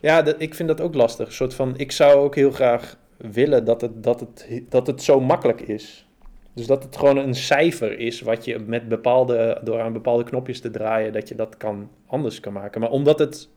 Ja, 0.00 0.22
dat, 0.22 0.34
ik 0.38 0.54
vind 0.54 0.68
dat 0.68 0.80
ook 0.80 0.94
lastig. 0.94 1.26
Een 1.26 1.32
soort 1.32 1.54
van, 1.54 1.78
ik 1.78 1.92
zou 1.92 2.14
ook 2.14 2.34
heel 2.34 2.50
graag 2.50 2.96
willen 3.18 3.64
dat 3.64 3.80
het, 3.80 4.02
dat, 4.02 4.20
het, 4.20 4.46
dat 4.68 4.86
het 4.86 5.02
zo 5.02 5.20
makkelijk 5.20 5.60
is. 5.60 6.06
Dus 6.52 6.66
dat 6.66 6.82
het 6.82 6.96
gewoon 6.96 7.16
een 7.16 7.34
cijfer 7.34 7.98
is 7.98 8.20
wat 8.20 8.44
je 8.44 8.58
met 8.58 8.88
bepaalde, 8.88 9.60
door 9.64 9.80
aan 9.80 9.92
bepaalde 9.92 10.24
knopjes 10.24 10.60
te 10.60 10.70
draaien, 10.70 11.12
dat 11.12 11.28
je 11.28 11.34
dat 11.34 11.56
kan, 11.56 11.90
anders 12.06 12.40
kan 12.40 12.52
maken. 12.52 12.80
Maar 12.80 12.90
omdat 12.90 13.18
het, 13.18 13.48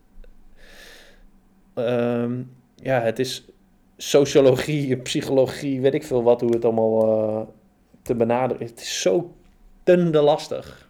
um, 1.75 2.51
ja, 2.75 3.01
het 3.01 3.19
is 3.19 3.45
sociologie, 3.97 4.97
psychologie, 5.07 5.81
weet 5.81 5.93
ik 5.93 6.03
veel 6.03 6.23
wat, 6.23 6.41
hoe 6.41 6.51
het 6.51 6.65
allemaal 6.65 7.07
uh, 7.07 7.41
te 8.01 8.15
benaderen 8.15 8.63
is. 8.63 8.69
Het 8.69 8.81
is 8.81 9.01
zo 9.01 9.35
tende 9.83 10.21
lastig. 10.21 10.89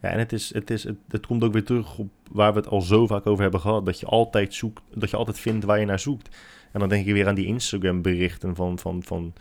Ja, 0.00 0.10
en 0.10 0.18
het, 0.18 0.32
is, 0.32 0.54
het, 0.54 0.70
is, 0.70 0.84
het, 0.84 0.96
het 1.08 1.26
komt 1.26 1.44
ook 1.44 1.52
weer 1.52 1.64
terug 1.64 1.98
op 1.98 2.08
waar 2.30 2.52
we 2.52 2.58
het 2.58 2.68
al 2.68 2.80
zo 2.80 3.06
vaak 3.06 3.26
over 3.26 3.42
hebben 3.42 3.60
gehad. 3.60 3.86
Dat 3.86 4.00
je 4.00 4.06
altijd 4.06 4.54
zoekt, 4.54 4.82
dat 4.94 5.10
je 5.10 5.16
altijd 5.16 5.38
vindt 5.38 5.64
waar 5.64 5.80
je 5.80 5.86
naar 5.86 6.00
zoekt. 6.00 6.36
En 6.72 6.80
dan 6.80 6.88
denk 6.88 7.06
ik 7.06 7.12
weer 7.12 7.28
aan 7.28 7.34
die 7.34 7.46
Instagram 7.46 8.02
berichten 8.02 8.54
van, 8.54 8.78
van, 8.78 9.02
van, 9.02 9.32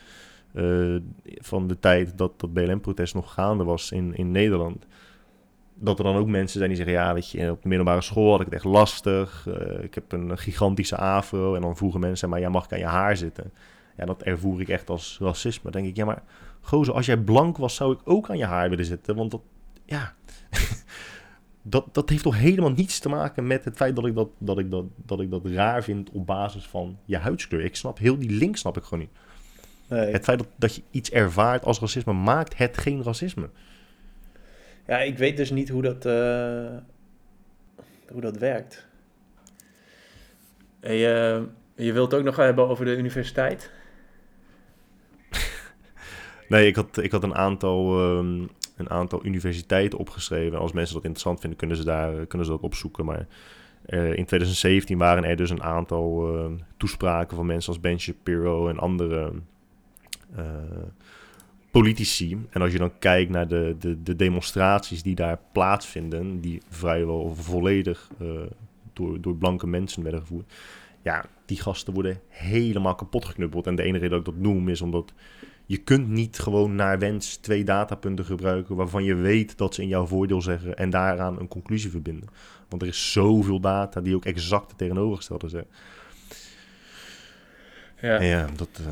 uh, 0.53 0.99
van 1.23 1.67
de 1.67 1.79
tijd 1.79 2.17
dat 2.17 2.39
dat 2.39 2.53
BLM-protest 2.53 3.13
nog 3.13 3.33
gaande 3.33 3.63
was 3.63 3.91
in, 3.91 4.15
in 4.15 4.31
Nederland. 4.31 4.85
Dat 5.73 5.97
er 5.97 6.03
dan 6.03 6.15
ook 6.15 6.27
mensen 6.27 6.57
zijn 6.57 6.69
die 6.69 6.77
zeggen, 6.77 6.95
ja, 6.95 7.13
weet 7.13 7.29
je, 7.29 7.51
op 7.51 7.61
de 7.61 7.67
middelbare 7.67 8.01
school 8.01 8.31
had 8.31 8.39
ik 8.39 8.45
het 8.45 8.55
echt 8.55 8.63
lastig. 8.63 9.45
Uh, 9.47 9.83
ik 9.83 9.95
heb 9.95 10.11
een 10.11 10.37
gigantische 10.37 10.97
afro. 10.97 11.55
En 11.55 11.61
dan 11.61 11.77
vroegen 11.77 11.99
mensen, 11.99 12.29
maar 12.29 12.39
ja, 12.39 12.49
mag 12.49 12.65
ik 12.65 12.73
aan 12.73 12.79
je 12.79 12.85
haar 12.85 13.17
zitten? 13.17 13.51
Ja, 13.97 14.05
dat 14.05 14.21
ervoer 14.21 14.61
ik 14.61 14.69
echt 14.69 14.89
als 14.89 15.17
racisme. 15.21 15.71
Dan 15.71 15.81
denk 15.81 15.91
ik, 15.91 15.95
ja, 15.95 16.05
maar 16.05 16.23
gozer, 16.61 16.93
als 16.93 17.05
jij 17.05 17.17
blank 17.17 17.57
was, 17.57 17.75
zou 17.75 17.93
ik 17.93 17.99
ook 18.03 18.29
aan 18.29 18.37
je 18.37 18.45
haar 18.45 18.69
willen 18.69 18.85
zitten. 18.85 19.15
Want 19.15 19.31
dat, 19.31 19.41
ja, 19.85 20.13
dat, 21.67 21.87
dat 21.91 22.09
heeft 22.09 22.23
toch 22.23 22.37
helemaal 22.37 22.71
niets 22.71 22.99
te 22.99 23.09
maken 23.09 23.47
met 23.47 23.65
het 23.65 23.75
feit 23.75 23.95
dat 23.95 24.05
ik 24.05 24.15
dat, 24.15 24.29
dat, 24.37 24.57
ik 24.57 24.71
dat, 24.71 24.85
dat 24.95 25.19
ik 25.19 25.31
dat 25.31 25.45
raar 25.45 25.83
vind 25.83 26.09
op 26.09 26.25
basis 26.25 26.65
van 26.65 26.97
je 27.05 27.17
huidskleur. 27.17 27.63
Ik 27.63 27.75
snap 27.75 27.97
heel 27.97 28.19
die 28.19 28.29
link 28.31 28.57
snap 28.57 28.77
ik 28.77 28.83
gewoon 28.83 28.99
niet. 28.99 29.17
Nee. 29.89 30.11
Het 30.11 30.23
feit 30.23 30.37
dat, 30.37 30.47
dat 30.55 30.75
je 30.75 30.81
iets 30.91 31.11
ervaart 31.11 31.63
als 31.63 31.79
racisme 31.79 32.13
maakt 32.13 32.57
het 32.57 32.77
geen 32.77 33.03
racisme. 33.03 33.49
Ja, 34.87 34.97
ik 34.97 35.17
weet 35.17 35.37
dus 35.37 35.51
niet 35.51 35.69
hoe 35.69 35.81
dat, 35.81 36.05
uh, 36.05 36.77
hoe 38.11 38.21
dat 38.21 38.37
werkt. 38.37 38.87
En 40.79 40.93
je, 40.93 41.47
je 41.75 41.93
wilt 41.93 42.13
ook 42.13 42.23
nog 42.23 42.35
hebben 42.35 42.67
over 42.67 42.85
de 42.85 42.97
universiteit? 42.97 43.71
nee, 46.49 46.67
ik 46.67 46.75
had, 46.75 46.97
ik 46.97 47.11
had 47.11 47.23
een 47.23 47.35
aantal 47.35 48.01
um, 48.17 48.49
een 48.75 48.89
aantal 48.89 49.25
universiteiten 49.25 49.99
opgeschreven. 49.99 50.59
Als 50.59 50.71
mensen 50.71 50.93
dat 50.93 51.03
interessant 51.03 51.39
vinden, 51.39 51.59
kunnen 51.59 51.77
ze, 51.77 51.83
daar, 51.83 52.25
kunnen 52.25 52.47
ze 52.47 52.53
dat 52.53 52.63
opzoeken. 52.63 53.05
Maar 53.05 53.27
uh, 53.87 54.05
in 54.05 54.25
2017 54.25 54.97
waren 54.97 55.23
er 55.23 55.35
dus 55.35 55.49
een 55.49 55.63
aantal 55.63 56.35
uh, 56.37 56.51
toespraken 56.77 57.35
van 57.35 57.45
mensen 57.45 57.73
als 57.73 57.81
Ben 57.81 57.99
Shapiro 57.99 58.67
en 58.69 58.79
andere 58.79 59.33
politici. 61.71 62.37
En 62.49 62.61
als 62.61 62.71
je 62.71 62.77
dan 62.77 62.99
kijkt 62.99 63.31
naar 63.31 63.47
de, 63.47 63.75
de, 63.79 64.03
de, 64.03 64.15
demonstraties 64.15 65.03
die 65.03 65.15
daar 65.15 65.39
plaatsvinden, 65.51 66.39
die 66.41 66.61
vrijwel 66.69 67.35
volledig 67.35 68.09
door, 68.93 69.21
door 69.21 69.35
blanke 69.35 69.67
mensen 69.67 70.03
werden 70.03 70.21
gevoerd. 70.21 70.53
Ja, 71.01 71.25
die 71.45 71.61
gasten 71.61 71.93
worden 71.93 72.19
helemaal 72.27 72.95
kapot 72.95 73.25
geknuppeld. 73.25 73.67
En 73.67 73.75
de 73.75 73.83
enige 73.83 74.03
reden 74.03 74.17
dat 74.17 74.27
ik 74.27 74.33
dat 74.33 74.51
noem 74.51 74.69
is 74.69 74.81
omdat 74.81 75.13
je 75.65 75.77
kunt 75.77 76.07
niet 76.07 76.39
gewoon 76.39 76.75
naar 76.75 76.99
wens 76.99 77.35
twee 77.35 77.63
datapunten 77.63 78.25
gebruiken 78.25 78.75
waarvan 78.75 79.03
je 79.03 79.15
weet 79.15 79.57
dat 79.57 79.75
ze 79.75 79.81
in 79.81 79.87
jouw 79.87 80.05
voordeel 80.05 80.41
zeggen 80.41 80.77
en 80.77 80.89
daaraan 80.89 81.39
een 81.39 81.47
conclusie 81.47 81.89
verbinden. 81.89 82.29
Want 82.69 82.81
er 82.81 82.87
is 82.87 83.11
zoveel 83.11 83.59
data 83.59 84.01
die 84.01 84.15
ook 84.15 84.25
exact 84.25 84.67
het 84.69 84.77
tegenovergestelde 84.77 85.49
zeggen. 85.49 85.69
Ja, 88.01 88.17
en 88.17 88.25
ja 88.25 88.47
dat. 88.55 88.69
Uh, 88.81 88.87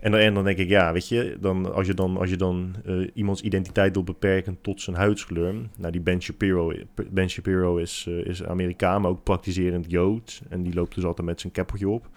en, 0.00 0.10
dan, 0.10 0.20
en 0.20 0.34
dan 0.34 0.44
denk 0.44 0.58
ik, 0.58 0.68
ja, 0.68 0.92
weet 0.92 1.08
je, 1.08 1.36
dan, 1.40 1.74
als 1.74 1.86
je 1.86 1.94
dan, 1.94 2.16
als 2.16 2.30
je 2.30 2.36
dan 2.36 2.74
uh, 2.86 3.10
iemands 3.14 3.40
identiteit 3.40 3.94
wil 3.94 4.04
beperken 4.04 4.58
tot 4.60 4.80
zijn 4.80 4.96
huidskleur. 4.96 5.54
Nou, 5.76 5.92
die 5.92 6.00
Ben 6.00 6.22
Shapiro, 6.22 6.72
ben 7.10 7.30
Shapiro 7.30 7.76
is, 7.76 8.06
uh, 8.08 8.26
is 8.26 8.44
Amerikaan, 8.44 9.00
maar 9.00 9.10
ook 9.10 9.22
praktiserend 9.22 9.90
Jood. 9.90 10.42
En 10.48 10.62
die 10.62 10.74
loopt 10.74 10.94
dus 10.94 11.04
altijd 11.04 11.26
met 11.26 11.40
zijn 11.40 11.52
kappertje 11.52 11.88
op. 11.88 12.08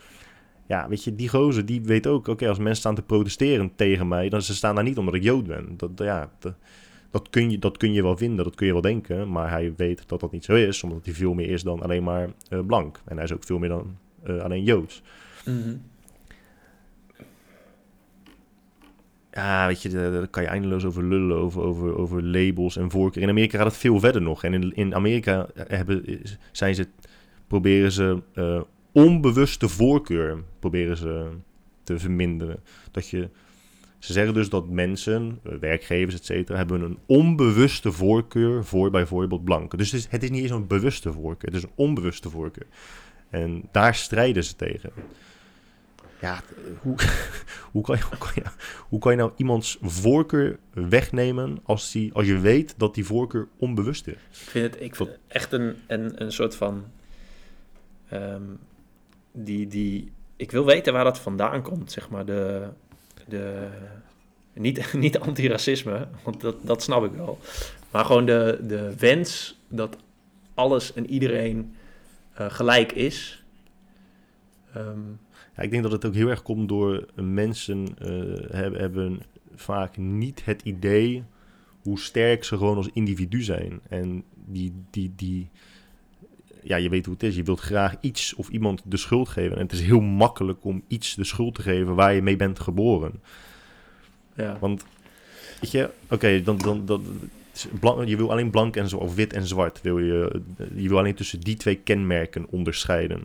Ja, 0.68 0.88
weet 0.88 1.04
je, 1.04 1.16
die 1.16 1.30
gozer, 1.30 1.66
die 1.66 1.82
weet 1.82 2.08
ook... 2.08 2.28
Oké, 2.28 2.48
als 2.48 2.58
mensen 2.58 2.78
staan 2.78 2.96
te 2.96 3.02
protesteren 3.02 3.72
tegen 3.76 4.08
mij... 4.08 4.30
dan 4.30 4.42
ze 4.42 4.56
staan 4.56 4.76
daar 4.76 4.84
niet 4.84 4.98
omdat 4.98 5.14
ik 5.14 5.24
Jood 5.24 5.48
ben. 5.48 5.74
Dat, 5.78 5.92
ja, 5.96 6.32
dat, 6.40 6.54
dat, 7.10 7.30
kun 7.30 7.52
je, 7.52 7.60
dat 7.60 7.78
kun 7.78 7.94
je 7.94 8.02
wel 8.02 8.18
vinden, 8.18 8.46
dat 8.46 8.56
kun 8.56 8.66
je 8.66 8.74
wel 8.74 8.82
denken. 8.82 9.32
Maar 9.32 9.50
hij 9.50 9.74
weet 9.78 10.04
dat 10.08 10.20
dat 10.20 10.32
niet 10.32 10.46
zo 10.46 10.54
is. 10.54 10.84
Omdat 10.84 11.06
hij 11.06 11.14
veel 11.14 11.34
meer 11.34 11.50
is 11.50 11.64
dan 11.64 11.82
alleen 11.82 12.04
maar 12.04 12.30
eh, 12.50 12.60
blank. 12.60 13.02
En 13.06 13.16
hij 13.16 13.26
is 13.26 13.34
ook 13.34 13.44
veel 13.44 13.60
meer 13.60 13.70
dan 13.70 13.98
uh, 14.28 14.42
alleen 14.42 14.64
Joods. 14.64 15.02
Mhm. 15.46 15.76
Ja, 19.32 19.68
weet 19.68 19.82
je, 19.82 19.90
daar 19.90 20.28
kan 20.28 20.44
je 20.44 20.50
eindeloos 20.50 20.86
over 20.86 21.04
lullen, 21.04 21.38
over, 21.38 21.62
over, 21.62 21.98
over 21.98 22.24
labels 22.24 22.78
en 22.78 22.92
voorkeur. 22.92 23.24
In 23.24 23.30
Amerika 23.30 23.58
gaat 23.58 23.68
het 23.68 23.78
veel 23.78 24.00
verder 24.00 24.22
nog. 24.22 24.44
En 24.44 24.54
in, 24.54 24.76
in 24.76 24.96
Amerika 24.96 25.48
hebben, 25.56 26.22
zijn 26.52 26.76
ze, 26.76 26.88
proberen 27.48 27.92
ze 27.92 28.22
uh, 28.34 28.62
onbewuste 28.96 29.70
voorkeur 29.70 30.44
proberen 30.60 30.98
ze 30.98 31.30
te 31.84 32.00
verminderen. 32.00 32.60
Dat 32.92 33.10
je, 33.10 33.30
ze 34.00 34.14
zeggen 34.14 34.34
dus 34.34 34.50
dat 34.50 34.70
mensen, 34.70 35.40
eh, 35.44 35.56
werkgevers, 35.56 36.16
et 36.16 36.26
cetera, 36.26 36.58
hebben 36.58 36.82
een 36.82 36.98
onbewuste 37.06 37.92
voorkeur 37.92 38.66
voor 38.66 38.90
bijvoorbeeld 38.92 39.44
blanken. 39.44 39.78
Dus 39.78 39.92
het 39.92 40.00
is, 40.00 40.08
het 40.10 40.24
is 40.24 40.30
niet 40.30 40.42
eens 40.42 40.52
een 40.52 40.68
bewuste 40.68 41.12
voorkeur, 41.12 41.50
het 41.50 41.58
is 41.58 41.64
een 41.64 41.76
onbewuste 41.76 42.30
voorkeur. 42.30 42.68
En 43.30 43.64
daar 43.72 43.96
strijden 43.96 44.44
ze 44.44 44.56
tegen 44.56 44.92
ja, 46.26 46.42
hoe, 46.82 46.96
hoe, 47.72 47.84
kan 47.84 47.98
je, 47.98 48.04
hoe, 48.04 48.18
kan 48.18 48.32
je, 48.36 48.44
hoe 48.88 49.00
kan 49.00 49.12
je 49.12 49.18
nou 49.18 49.32
iemands 49.36 49.78
voorkeur 49.82 50.60
wegnemen 50.74 51.60
als, 51.64 51.92
die, 51.92 52.14
als 52.14 52.26
je 52.26 52.40
weet 52.40 52.74
dat 52.78 52.96
die 52.96 53.06
voorkeur 53.06 53.48
onbewust 53.58 54.08
is? 54.08 54.14
Ik 54.14 54.50
vind 54.50 54.74
het, 54.74 54.82
ik 54.84 54.96
vind 54.96 55.10
echt 55.28 55.52
een, 55.52 55.76
een, 55.88 56.22
een 56.24 56.32
soort 56.32 56.56
van. 56.56 56.84
Ehm, 58.10 58.42
die, 59.36 59.68
die, 59.68 60.12
ik 60.36 60.52
wil 60.52 60.66
weten 60.66 60.94
waar 60.94 61.04
dat 61.04 61.20
vandaan 61.20 61.62
komt, 61.62 61.92
zeg 61.92 62.10
maar. 62.10 62.26
De, 62.26 62.68
de, 63.28 63.68
niet, 64.54 64.94
niet 64.94 65.20
antiracisme, 65.20 66.08
want 66.24 66.42
dat, 66.42 66.56
dat 66.62 66.84
snap 66.84 67.06
ik 67.06 67.12
wel. 67.12 67.40
Maar 67.92 68.06
gewoon 68.06 68.26
de, 68.26 68.60
de 68.68 68.96
wens 68.98 69.60
dat 69.68 69.98
alles 70.54 70.94
en 70.94 71.10
iedereen 71.10 71.76
uh, 72.40 72.46
gelijk 72.50 72.92
is. 72.92 73.44
Um, 74.78 75.20
ja, 75.56 75.64
ik 75.64 75.72
denk 75.72 75.84
dat 75.84 75.92
het 75.92 76.06
ook 76.06 76.14
heel 76.14 76.30
erg 76.30 76.42
komt 76.42 76.70
door 76.70 77.06
mensen 77.16 77.88
uh, 78.02 78.50
hebben, 78.52 78.80
hebben 78.80 79.22
vaak 79.56 79.98
niet 79.98 80.46
het 80.46 80.62
idee 80.62 81.24
hoe 81.82 82.00
sterk 82.00 82.44
ze 82.44 82.58
gewoon 82.58 82.78
als 82.78 82.90
individu 82.94 83.42
zijn. 83.42 83.82
En 83.90 84.24
die, 84.46 84.74
die, 84.90 85.14
die, 85.16 85.50
ja, 86.68 86.76
je 86.76 86.90
weet 86.90 87.06
hoe 87.06 87.14
het 87.14 87.24
is. 87.24 87.36
Je 87.36 87.44
wilt 87.44 87.60
graag 87.60 87.96
iets 88.02 88.34
of 88.34 88.50
iemand 88.50 88.82
de 88.86 88.98
schuld 88.98 89.30
geven. 89.30 89.56
En 89.56 89.62
het 89.62 89.72
is 89.72 89.82
heel 89.82 90.00
makkelijk 90.00 90.64
om 90.64 90.84
iets 90.88 91.16
de 91.16 91.24
schuld 91.24 91.56
te 91.56 91.62
geven 91.62 91.96
waar 91.96 92.14
je 92.14 92.22
mee 92.22 92.36
bent 92.36 92.60
geboren. 92.60 93.22
Ja. 94.36 94.58
Want, 94.60 94.86
weet 95.62 95.72
je, 95.72 95.90
oké, 96.10 96.42
dan, 96.42 96.58
dan, 96.58 96.86
dan, 96.86 97.04
je 98.06 98.18
wil 98.18 98.32
alleen 98.32 98.50
blank 98.50 98.76
en 98.76 98.90
zo, 98.90 98.98
of 98.98 99.16
wit 99.16 99.34
en 99.34 99.48
zwart. 99.48 99.82
Wil 99.82 100.00
je, 100.00 100.42
je 100.76 100.90
wil 100.90 100.98
alleen 100.98 101.16
tussen 101.16 101.40
die 101.40 101.56
twee 101.56 101.76
kenmerken 101.76 102.46
onderscheiden. 102.50 103.24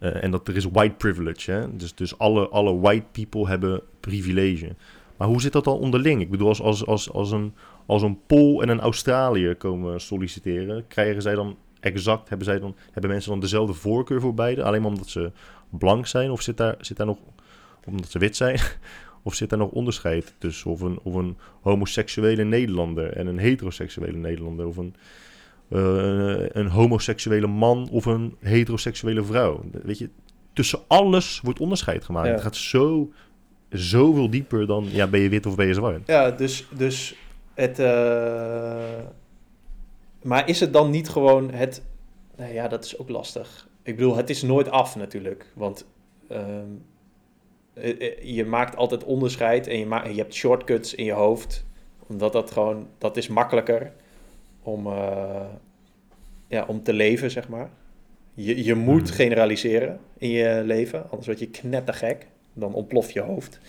Uh, 0.00 0.22
en 0.22 0.30
dat 0.30 0.48
er 0.48 0.56
is 0.56 0.64
white 0.64 0.94
privilege. 0.94 1.50
Hè? 1.50 1.76
Dus, 1.76 1.94
dus 1.94 2.18
alle, 2.18 2.48
alle 2.48 2.78
white 2.78 3.06
people 3.12 3.48
hebben 3.48 3.82
privilege. 4.00 4.74
Maar 5.16 5.28
hoe 5.28 5.40
zit 5.40 5.52
dat 5.52 5.64
dan 5.64 5.78
onderling? 5.78 6.20
Ik 6.20 6.30
bedoel, 6.30 6.48
als, 6.48 6.60
als, 6.60 6.86
als, 6.86 7.10
als, 7.10 7.30
een, 7.30 7.54
als 7.86 8.02
een 8.02 8.18
Pool 8.26 8.62
en 8.62 8.68
een 8.68 8.80
Australiër 8.80 9.56
komen 9.56 10.00
solliciteren, 10.00 10.86
krijgen 10.86 11.22
zij 11.22 11.34
dan 11.34 11.56
exact, 11.84 12.28
hebben, 12.28 12.46
zij 12.46 12.58
dan, 12.58 12.76
hebben 12.92 13.10
mensen 13.10 13.30
dan 13.30 13.40
dezelfde 13.40 13.74
voorkeur 13.74 14.20
voor 14.20 14.34
beide? 14.34 14.62
Alleen 14.62 14.82
maar 14.82 14.90
omdat 14.90 15.08
ze 15.08 15.32
blank 15.70 16.06
zijn? 16.06 16.30
Of 16.30 16.42
zit 16.42 16.56
daar, 16.56 16.74
zit 16.80 16.96
daar 16.96 17.06
nog, 17.06 17.18
omdat 17.84 18.10
ze 18.10 18.18
wit 18.18 18.36
zijn? 18.36 18.58
Of 19.26 19.34
zit 19.34 19.50
daar 19.50 19.58
nog 19.58 19.70
onderscheid 19.70 20.34
tussen? 20.38 20.70
Of 20.70 20.80
een, 20.80 20.98
of 21.02 21.14
een 21.14 21.36
homoseksuele 21.60 22.44
Nederlander 22.44 23.12
en 23.12 23.26
een 23.26 23.38
heteroseksuele 23.38 24.16
Nederlander? 24.16 24.66
Of 24.66 24.76
een, 24.76 24.94
uh, 25.68 26.48
een 26.48 26.66
homoseksuele 26.66 27.46
man 27.46 27.88
of 27.90 28.04
een 28.04 28.36
heteroseksuele 28.40 29.24
vrouw. 29.24 29.64
Weet 29.82 29.98
je, 29.98 30.10
tussen 30.52 30.78
alles 30.86 31.40
wordt 31.42 31.60
onderscheid 31.60 32.04
gemaakt. 32.04 32.28
Het 32.28 32.40
gaat 32.40 32.56
zo, 32.56 33.12
zoveel 33.68 34.30
dieper 34.30 34.66
dan, 34.66 34.86
ja, 34.90 35.06
ben 35.06 35.20
je 35.20 35.28
wit 35.28 35.46
of 35.46 35.56
ben 35.56 35.66
je 35.66 35.74
zwart? 35.74 36.06
Ja, 36.06 36.30
dus, 36.30 36.66
dus 36.76 37.16
het... 37.54 37.78
Uh... 37.78 38.82
Maar 40.24 40.48
is 40.48 40.60
het 40.60 40.72
dan 40.72 40.90
niet 40.90 41.08
gewoon 41.08 41.50
het... 41.50 41.82
Nou 42.36 42.52
ja, 42.52 42.68
dat 42.68 42.84
is 42.84 42.98
ook 42.98 43.08
lastig. 43.08 43.68
Ik 43.82 43.96
bedoel, 43.96 44.16
het 44.16 44.30
is 44.30 44.42
nooit 44.42 44.70
af 44.70 44.96
natuurlijk. 44.96 45.46
Want 45.54 45.86
ehm, 46.28 46.68
eh, 47.74 48.34
je 48.34 48.44
maakt 48.44 48.76
altijd 48.76 49.04
onderscheid 49.04 49.66
en 49.66 49.78
je, 49.78 49.86
ma 49.86 50.04
je 50.04 50.14
hebt 50.14 50.34
shortcuts 50.34 50.94
in 50.94 51.04
je 51.04 51.12
hoofd. 51.12 51.64
Omdat 52.06 52.32
dat 52.32 52.50
gewoon, 52.50 52.88
dat 52.98 53.16
is 53.16 53.28
makkelijker 53.28 53.92
om, 54.62 54.86
uh, 54.86 55.40
ja, 56.48 56.64
om 56.66 56.82
te 56.82 56.92
leven, 56.92 57.30
zeg 57.30 57.48
maar. 57.48 57.70
Je, 58.34 58.64
je 58.64 58.74
moet 58.74 59.08
hmm. 59.08 59.16
generaliseren 59.16 60.00
in 60.18 60.28
je 60.28 60.62
leven, 60.64 61.02
anders 61.10 61.26
word 61.26 61.38
je 61.38 61.50
knettergek. 61.50 62.26
Dan 62.52 62.74
ontploft 62.74 63.12
je 63.12 63.20
hoofd. 63.20 63.60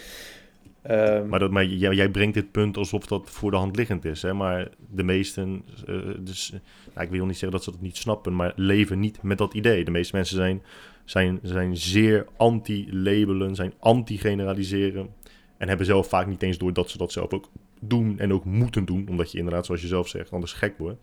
Um, 0.91 1.27
maar 1.27 1.39
dat, 1.39 1.51
maar 1.51 1.65
jij, 1.65 1.93
jij, 1.93 2.09
brengt 2.09 2.33
dit 2.33 2.51
punt 2.51 2.77
alsof 2.77 3.05
dat 3.05 3.29
voor 3.29 3.51
de 3.51 3.57
hand 3.57 3.75
liggend 3.75 4.05
is. 4.05 4.21
Hè? 4.21 4.33
Maar 4.33 4.69
de 4.91 5.03
meesten, 5.03 5.63
uh, 5.89 6.15
dus, 6.19 6.53
nou, 6.93 7.05
ik 7.05 7.11
wil 7.11 7.25
niet 7.25 7.37
zeggen 7.37 7.51
dat 7.51 7.63
ze 7.63 7.71
dat 7.71 7.81
niet 7.81 7.97
snappen, 7.97 8.35
maar 8.35 8.53
leven 8.55 8.99
niet 8.99 9.21
met 9.23 9.37
dat 9.37 9.53
idee. 9.53 9.85
De 9.85 9.91
meeste 9.91 10.15
mensen 10.15 10.35
zijn, 10.35 10.61
zijn, 11.05 11.39
zijn 11.41 11.77
zeer 11.77 12.25
anti-labelen, 12.37 13.55
zijn 13.55 13.73
anti-generaliseren. 13.79 15.09
En 15.57 15.67
hebben 15.67 15.85
zelf 15.85 16.09
vaak 16.09 16.27
niet 16.27 16.43
eens 16.43 16.57
door 16.57 16.73
dat 16.73 16.89
ze 16.89 16.97
dat 16.97 17.11
zelf 17.11 17.33
ook 17.33 17.49
doen 17.79 18.19
en 18.19 18.33
ook 18.33 18.45
moeten 18.45 18.85
doen. 18.85 19.07
Omdat 19.09 19.31
je 19.31 19.37
inderdaad, 19.37 19.65
zoals 19.65 19.81
je 19.81 19.87
zelf 19.87 20.07
zegt, 20.07 20.31
anders 20.31 20.53
gek 20.53 20.77
wordt. 20.77 20.99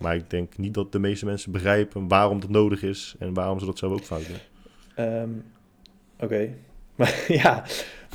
Maar 0.00 0.14
ik 0.14 0.30
denk 0.30 0.58
niet 0.58 0.74
dat 0.74 0.92
de 0.92 0.98
meeste 0.98 1.24
mensen 1.24 1.52
begrijpen 1.52 2.08
waarom 2.08 2.40
dat 2.40 2.50
nodig 2.50 2.82
is 2.82 3.14
en 3.18 3.34
waarom 3.34 3.58
ze 3.58 3.66
dat 3.66 3.78
zelf 3.78 3.92
ook 3.92 4.04
fout 4.04 4.26
doen. 4.26 5.06
Um, 5.06 5.44
Oké. 6.20 6.54
Maar 6.94 7.24
ja, 7.42 7.64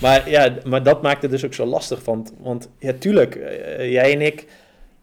maar 0.01 0.29
ja, 0.29 0.55
maar 0.63 0.83
dat 0.83 1.01
maakt 1.01 1.21
het 1.21 1.31
dus 1.31 1.45
ook 1.45 1.53
zo 1.53 1.65
lastig. 1.65 2.05
Want, 2.05 2.33
want 2.39 2.69
ja, 2.79 2.93
tuurlijk, 2.99 3.35
uh, 3.35 3.91
jij 3.91 4.13
en 4.13 4.21
ik. 4.21 4.47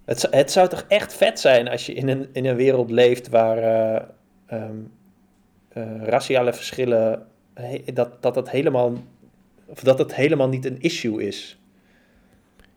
Het, 0.04 0.26
het 0.30 0.52
zou 0.52 0.68
toch 0.68 0.84
echt 0.88 1.14
vet 1.14 1.40
zijn 1.40 1.68
als 1.68 1.86
je 1.86 1.92
in 1.92 2.08
een, 2.08 2.28
in 2.32 2.44
een 2.44 2.56
wereld 2.56 2.90
leeft 2.90 3.28
waar 3.28 4.02
um, 4.52 4.92
uh, 5.76 6.02
raciale 6.02 6.52
verschillen. 6.52 7.26
dat, 7.94 8.22
dat, 8.22 8.34
dat, 8.34 8.50
helemaal, 8.50 8.92
of 9.66 9.80
dat 9.80 9.98
het 9.98 10.14
helemaal 10.14 10.48
niet 10.48 10.64
een 10.64 10.80
issue 10.80 11.26
is. 11.26 11.59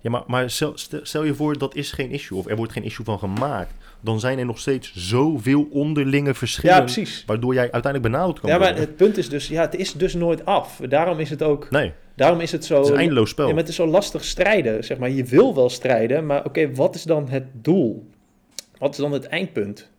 Ja, 0.03 0.09
maar, 0.09 0.23
maar 0.27 0.49
stel, 0.49 0.73
stel, 1.01 1.23
je 1.23 1.33
voor 1.33 1.57
dat 1.57 1.75
is 1.75 1.91
geen 1.91 2.11
issue 2.11 2.37
of 2.37 2.47
er 2.47 2.55
wordt 2.55 2.71
geen 2.71 2.83
issue 2.83 3.05
van 3.05 3.19
gemaakt. 3.19 3.73
Dan 3.99 4.19
zijn 4.19 4.39
er 4.39 4.45
nog 4.45 4.59
steeds 4.59 4.93
zoveel 4.95 5.67
onderlinge 5.71 6.33
verschillen. 6.33 6.75
Ja, 6.75 6.81
precies. 6.81 7.23
Waardoor 7.25 7.53
jij 7.53 7.71
uiteindelijk 7.71 8.13
benauwd 8.13 8.39
kan 8.39 8.49
ja, 8.49 8.57
worden. 8.57 8.75
Ja, 8.75 8.79
maar 8.81 8.89
het 8.89 8.97
punt 8.97 9.17
is 9.17 9.29
dus, 9.29 9.47
ja, 9.47 9.61
het 9.61 9.75
is 9.75 9.93
dus 9.93 10.13
nooit 10.13 10.45
af. 10.45 10.81
Daarom 10.89 11.19
is 11.19 11.29
het 11.29 11.43
ook... 11.43 11.69
Nee. 11.69 11.91
Daarom 12.15 12.39
is 12.39 12.51
het 12.51 12.65
zo... 12.65 12.75
Het 12.75 12.85
is 12.85 12.91
een 12.91 12.97
eindeloos 12.97 13.29
spel. 13.29 13.45
Ja, 13.45 13.51
maar 13.51 13.61
het 13.61 13.69
is 13.69 13.75
zo 13.75 13.87
lastig 13.87 14.23
strijden, 14.23 14.83
zeg 14.83 14.97
maar. 14.97 15.09
Je 15.09 15.23
wil 15.23 15.55
wel 15.55 15.69
strijden, 15.69 16.25
maar 16.25 16.45
oké, 16.45 16.73
wat 16.73 16.95
is 16.95 17.03
dan 17.03 17.29
het 17.29 17.45
doel? 17.53 18.09
Wat 18.77 18.91
is 18.91 18.97
dan 18.97 19.11
het 19.11 19.25
eindpunt? 19.25 19.89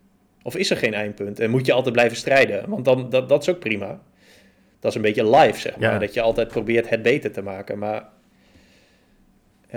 Of 0.42 0.56
is 0.56 0.70
er 0.70 0.76
geen 0.76 0.94
eindpunt? 0.94 1.40
En 1.40 1.50
moet 1.50 1.66
je 1.66 1.72
altijd 1.72 1.94
blijven 1.94 2.16
strijden? 2.16 2.68
Want 2.68 2.84
dan, 2.84 3.10
dat, 3.10 3.28
dat 3.28 3.42
is 3.42 3.48
ook 3.48 3.58
prima. 3.58 4.00
Dat 4.80 4.90
is 4.90 4.96
een 4.96 5.02
beetje 5.02 5.36
live, 5.36 5.60
zeg 5.60 5.78
maar. 5.78 6.00
Dat 6.00 6.14
je 6.14 6.20
altijd 6.20 6.48
probeert 6.48 6.88
het 6.88 7.02
beter 7.02 7.32
te 7.32 7.42
maken, 7.42 7.78
maar 7.78 8.12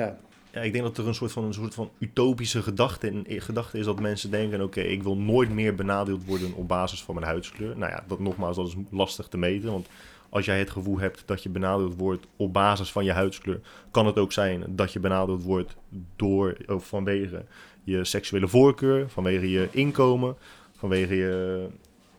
ja. 0.01 0.17
Ik 0.61 0.73
denk 0.73 0.83
dat 0.83 0.97
er 0.97 1.07
een 1.07 1.15
soort 1.15 1.31
van, 1.31 1.43
een 1.43 1.53
soort 1.53 1.73
van 1.73 1.91
utopische 1.99 2.61
gedachte, 2.61 3.07
in, 3.07 3.41
gedachte 3.41 3.77
is 3.77 3.85
dat 3.85 3.99
mensen 3.99 4.31
denken: 4.31 4.61
oké, 4.61 4.81
ik 4.81 5.03
wil 5.03 5.17
nooit 5.17 5.49
meer 5.49 5.75
benadeeld 5.75 6.25
worden 6.25 6.53
op 6.53 6.67
basis 6.67 7.03
van 7.03 7.15
mijn 7.15 7.27
huidskleur. 7.27 7.77
Nou 7.77 7.91
ja, 7.91 8.03
dat 8.07 8.19
nogmaals, 8.19 8.55
dat 8.55 8.67
is 8.67 8.75
lastig 8.89 9.27
te 9.27 9.37
meten. 9.37 9.71
Want 9.71 9.87
als 10.29 10.45
jij 10.45 10.59
het 10.59 10.69
gevoel 10.69 10.99
hebt 10.99 11.23
dat 11.25 11.43
je 11.43 11.49
benadeeld 11.49 11.95
wordt 11.95 12.27
op 12.35 12.53
basis 12.53 12.91
van 12.91 13.05
je 13.05 13.11
huidskleur, 13.11 13.59
kan 13.91 14.05
het 14.05 14.17
ook 14.17 14.31
zijn 14.31 14.63
dat 14.67 14.93
je 14.93 14.99
benadeeld 14.99 15.43
wordt 15.43 15.75
door, 16.15 16.57
of 16.67 16.87
vanwege 16.87 17.45
je 17.83 18.05
seksuele 18.05 18.47
voorkeur, 18.47 19.09
vanwege 19.09 19.49
je 19.49 19.67
inkomen, 19.71 20.35
vanwege 20.77 21.15
je 21.15 21.67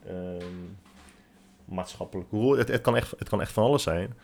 uh, 0.06 0.14
maatschappelijke. 1.64 2.56
Het, 2.56 2.80
kan 2.80 2.96
echt, 2.96 3.14
het 3.18 3.28
kan 3.28 3.40
echt 3.40 3.52
van 3.52 3.64
alles 3.64 3.82
zijn. 3.82 4.14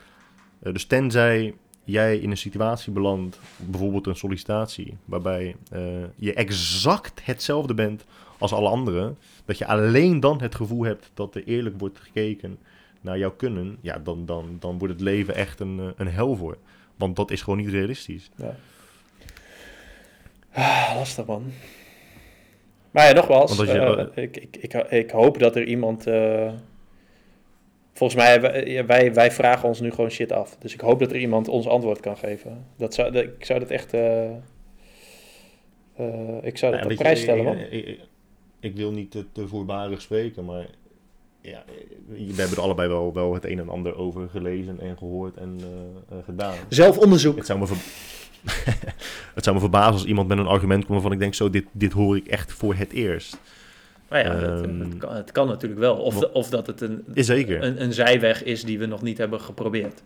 Uh, 0.63 0.73
dus 0.73 0.85
tenzij 0.85 1.55
jij 1.85 2.19
in 2.19 2.31
een 2.31 2.37
situatie 2.37 2.93
belandt, 2.93 3.41
bijvoorbeeld 3.57 4.07
een 4.07 4.17
sollicitatie, 4.17 4.97
waarbij 5.05 5.57
uh, 5.73 5.81
je 6.17 6.35
exact 6.35 7.21
hetzelfde 7.25 7.75
bent 7.75 8.05
als 8.39 8.53
alle 8.53 8.69
anderen, 8.69 9.19
dat 9.45 9.59
je 9.59 9.67
alleen 9.67 10.21
dan 10.21 10.41
het 10.41 10.55
gevoel 10.55 10.85
hebt 10.85 11.11
dat 11.15 11.35
er 11.35 11.45
eerlijk 11.45 11.79
wordt 11.79 11.99
gekeken 11.99 12.59
naar 13.01 13.19
jouw 13.19 13.31
kunnen, 13.31 13.79
ja, 13.81 13.99
dan, 13.99 14.27
dan, 14.27 14.57
dan 14.61 14.79
wordt 14.79 14.95
het 14.95 15.03
leven 15.03 15.35
echt 15.35 15.61
een, 15.61 15.81
eh, 15.81 15.87
een 15.97 16.09
hel 16.09 16.37
voor. 16.37 16.57
Want 16.97 17.17
dat 17.17 17.31
is 17.31 17.43
gewoon 17.43 17.59
niet 17.59 17.69
realistisch. 17.69 18.31
Ja. 18.37 18.57
Ah, 20.53 20.93
lastig 20.97 21.27
man. 21.27 21.53
Maar 22.91 23.07
ja, 23.07 23.13
nogmaals, 23.13 23.57
je, 23.57 24.09
uh, 24.15 24.25
ik, 24.25 24.37
ik, 24.37 24.57
ik, 24.57 24.75
ik, 24.75 25.11
hoop 25.11 25.39
dat 25.39 25.57
er 25.57 25.65
iemand 25.65 26.07
volgens 27.95 28.23
mij, 28.23 28.41
wij, 28.41 28.87
wij, 28.87 29.15
wij 29.15 29.31
vragen 29.33 29.69
ons 29.69 29.81
nu 29.81 29.91
gewoon 29.91 30.11
shit 30.11 30.33
af. 30.33 30.57
Dus 30.59 30.75
ik 30.75 30.81
hoop 30.81 30.99
dat 30.99 31.11
er 31.11 31.17
iemand 31.19 31.49
ons 31.49 31.67
antwoord 31.67 32.01
kan 32.01 32.17
geven. 32.17 32.67
Dat 32.77 32.95
zou, 32.95 33.13
dat- 33.13 33.23
ik 33.25 33.45
zou 33.45 33.59
dat 33.59 33.71
echt... 33.71 33.93
eh, 33.95 34.25
eh, 35.97 36.43
ik 36.43 36.59
zou 36.59 36.73
dat 36.73 36.85
Ja, 36.85 36.91
op 36.91 36.95
prijs 36.97 37.21
stellen, 37.21 37.41
ik, 37.41 37.45
man. 37.47 37.59
ik, 37.59 37.71
ik, 37.87 38.01
ik 38.61 38.77
wil 38.77 38.91
niet 38.91 39.11
te, 39.11 39.25
te 39.33 39.49
voorbarig 39.49 40.01
spreken, 40.01 40.45
maar 40.45 40.67
ja, 41.41 41.65
we 42.07 42.33
hebben 42.37 42.57
er 42.57 42.63
allebei 42.63 42.89
wel, 42.89 43.13
wel 43.13 43.35
het 43.35 43.45
een 43.45 43.59
en 43.59 43.69
ander 43.69 43.97
over 43.97 44.29
gelezen 44.29 44.81
en 44.81 44.99
gehoord 44.99 45.37
en 45.37 45.59
eh, 45.61 46.17
eh, 46.19 46.25
gedaan. 46.25 46.55
Zelfonderzoek. 46.69 47.37
Het 47.37 47.47
zou, 47.47 47.59
me 47.59 47.67
ver- 47.67 47.77
het 49.35 49.45
zou 49.45 49.55
me 49.57 49.61
verbazen 49.63 49.93
als 49.93 50.05
iemand 50.05 50.29
met 50.29 50.39
een 50.39 50.47
argument 50.47 50.81
komt 50.81 50.93
waarvan 50.93 51.13
ik 51.13 51.19
denk, 51.19 51.35
zo, 51.35 51.51
dit, 51.51 51.65
dit 51.73 51.93
hoor 51.93 52.17
ik 52.17 52.27
echt 52.27 52.53
voor 52.53 52.75
het 52.75 52.93
eerst. 52.93 53.39
Nou 54.23 54.27
ja, 54.27 54.51
het, 54.51 54.65
Ehm, 54.65 54.81
het, 54.81 54.97
kan, 54.97 55.15
het 55.15 55.33
kan 55.33 55.47
natuurlijk 55.47 55.81
wel. 55.81 55.97
Of, 55.97 56.23
of 56.23 56.49
dat 56.49 56.67
het 56.67 56.81
een, 56.81 57.05
zeker. 57.15 57.63
een, 57.63 57.83
een 57.83 57.93
zijweg 57.93 58.43
is 58.43 58.65
die 58.65 58.79
we 58.79 58.87
nog 58.87 59.03
niet 59.03 59.19
hebben 59.19 59.41
geprobeerd. 59.41 60.03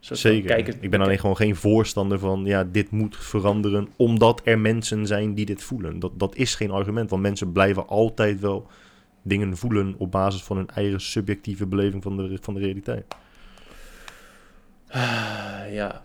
Zeker. 0.00 0.58
ik 0.80 0.90
ben 0.90 1.00
alleen 1.00 1.18
gewoon 1.18 1.36
geen 1.36 1.56
voorstander 1.56 2.18
van, 2.18 2.44
ja, 2.44 2.64
dit 2.64 2.90
moet 2.90 3.16
veranderen 3.16 3.88
omdat 3.96 4.40
er 4.44 4.58
mensen 4.58 5.06
zijn 5.06 5.34
die 5.34 5.46
dit 5.46 5.62
voelen. 5.62 5.98
Dat, 5.98 6.12
dat 6.18 6.36
is 6.36 6.54
geen 6.54 6.70
argument, 6.70 7.10
want 7.10 7.22
mensen 7.22 7.52
blijven 7.52 7.88
altijd 7.88 8.40
wel 8.40 8.66
dingen 9.22 9.56
voelen 9.56 9.94
op 9.98 10.10
basis 10.10 10.42
van 10.42 10.56
hun 10.56 10.68
eigen 10.68 11.00
subjectieve 11.00 11.66
beleving 11.66 12.02
van 12.02 12.16
de, 12.16 12.38
van 12.40 12.54
de 12.54 12.60
realiteit. 12.60 13.04
Ah, 14.88 15.72
ja. 15.72 16.02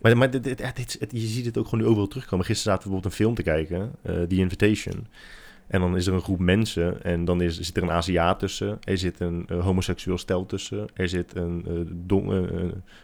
Maar, 0.00 0.16
maar 0.16 0.30
je 0.32 1.26
ziet 1.26 1.44
het 1.44 1.58
ook 1.58 1.64
gewoon 1.68 1.84
nu 1.84 1.90
overal 1.90 2.08
terugkomen. 2.08 2.46
Gisteren 2.46 2.72
zaten 2.72 2.90
we 2.90 2.94
bijvoorbeeld 3.00 3.12
een 3.20 3.24
film 3.24 3.34
te 3.34 3.42
kijken, 3.42 3.92
eh 4.02 4.22
The 4.22 4.36
Invitation. 4.36 5.06
En 5.66 5.80
dan 5.80 5.96
is 5.96 6.06
er 6.06 6.14
een 6.14 6.20
groep 6.20 6.38
mensen 6.38 7.02
en 7.02 7.24
dan 7.24 7.40
is, 7.40 7.60
zit 7.60 7.76
er 7.76 7.82
een 7.82 7.90
Aziat 7.90 8.38
tussen. 8.38 8.78
Er 8.84 8.98
zit 8.98 9.20
een 9.20 9.44
eh, 9.48 9.60
homoseksueel 9.64 10.18
stel 10.18 10.46
tussen. 10.46 10.86
Er 10.94 11.08
zit 11.08 11.36
een, 11.36 11.64
eh, 11.66 11.72
don- 11.92 12.28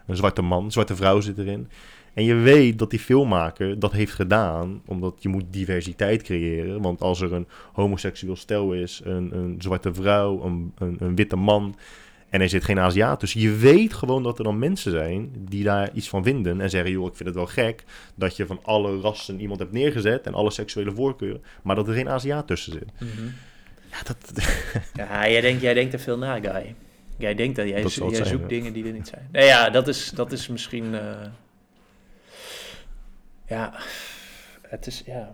een 0.07 0.17
zwarte 0.17 0.43
man, 0.43 0.65
een 0.65 0.73
zwarte 0.73 0.97
vrouw 0.97 1.21
zit 1.21 1.39
erin. 1.39 1.69
En 2.15 2.25
je 2.25 2.35
weet 2.35 2.79
dat 2.79 2.91
die 2.91 2.99
filmmaker 2.99 3.79
dat 3.79 3.93
heeft 3.93 4.13
gedaan 4.13 4.83
omdat 4.87 5.15
je 5.19 5.29
moet 5.29 5.45
diversiteit 5.51 6.23
creëren. 6.23 6.83
Want 6.83 7.01
als 7.01 7.21
er 7.21 7.33
een 7.33 7.47
homoseksueel 7.73 8.37
stel 8.37 8.73
is, 8.73 9.01
een, 9.05 9.37
een 9.37 9.55
zwarte 9.59 9.95
vrouw, 9.95 10.43
een, 10.45 10.73
een 10.99 11.17
witte 11.17 11.37
man... 11.37 11.77
En 12.31 12.41
er 12.41 12.49
zit 12.49 12.65
geen 12.65 12.79
Aziat 12.79 13.21
tussen. 13.21 13.41
Je 13.41 13.53
weet 13.57 13.95
gewoon 13.95 14.23
dat 14.23 14.39
er 14.39 14.45
dan 14.45 14.59
mensen 14.59 14.91
zijn 14.93 15.33
die 15.39 15.65
daar 15.65 15.91
iets 15.93 16.09
van 16.09 16.23
vinden. 16.25 16.61
En 16.61 16.71
zeggen, 16.71 16.91
joh, 16.91 17.07
ik 17.07 17.15
vind 17.17 17.29
het 17.29 17.39
wel 17.39 17.47
gek 17.47 17.85
dat 18.15 18.37
je 18.37 18.47
van 18.47 18.59
alle 18.63 19.01
rassen 19.01 19.41
iemand 19.41 19.61
hebt 19.61 19.73
neergezet. 19.73 20.27
En 20.27 20.35
alle 20.35 20.51
seksuele 20.51 20.93
voorkeuren. 20.93 21.43
Maar 21.63 21.77
dat 21.77 21.89
er 21.89 21.95
geen 21.95 22.09
Aziat 22.09 22.47
tussen 22.47 22.73
zit. 22.73 22.91
Mhm. 23.01 23.25
Ja, 23.91 23.97
dat, 24.05 24.47
Ja, 24.95 25.29
jij 25.29 25.41
denkt, 25.41 25.63
jij 25.63 25.75
denkt 25.75 25.93
er 25.93 25.99
veel 26.01 26.19
na, 26.19 26.41
guy. 26.41 26.75
Jij 27.19 27.35
denkt 27.35 27.57
dat 27.57 27.69
jij, 27.69 27.83
Dat 27.83 27.91
zo- 27.93 27.97
zal 27.99 28.07
het 28.07 28.17
jij 28.17 28.27
zijn, 28.27 28.39
zoekt 28.39 28.51
ja. 28.51 28.57
dingen 28.59 28.73
die 28.73 28.85
er 28.87 28.93
niet 28.93 29.09
zijn. 29.09 29.29
Nee, 29.33 29.47
ja, 29.47 29.71
dat 29.71 29.89
is, 29.89 30.11
dat 30.11 30.33
is 30.33 30.49
misschien. 30.49 30.95
eh, 30.95 31.27
ja, 33.47 33.73
het 34.63 34.87
is. 34.87 35.03
Ja, 35.07 35.33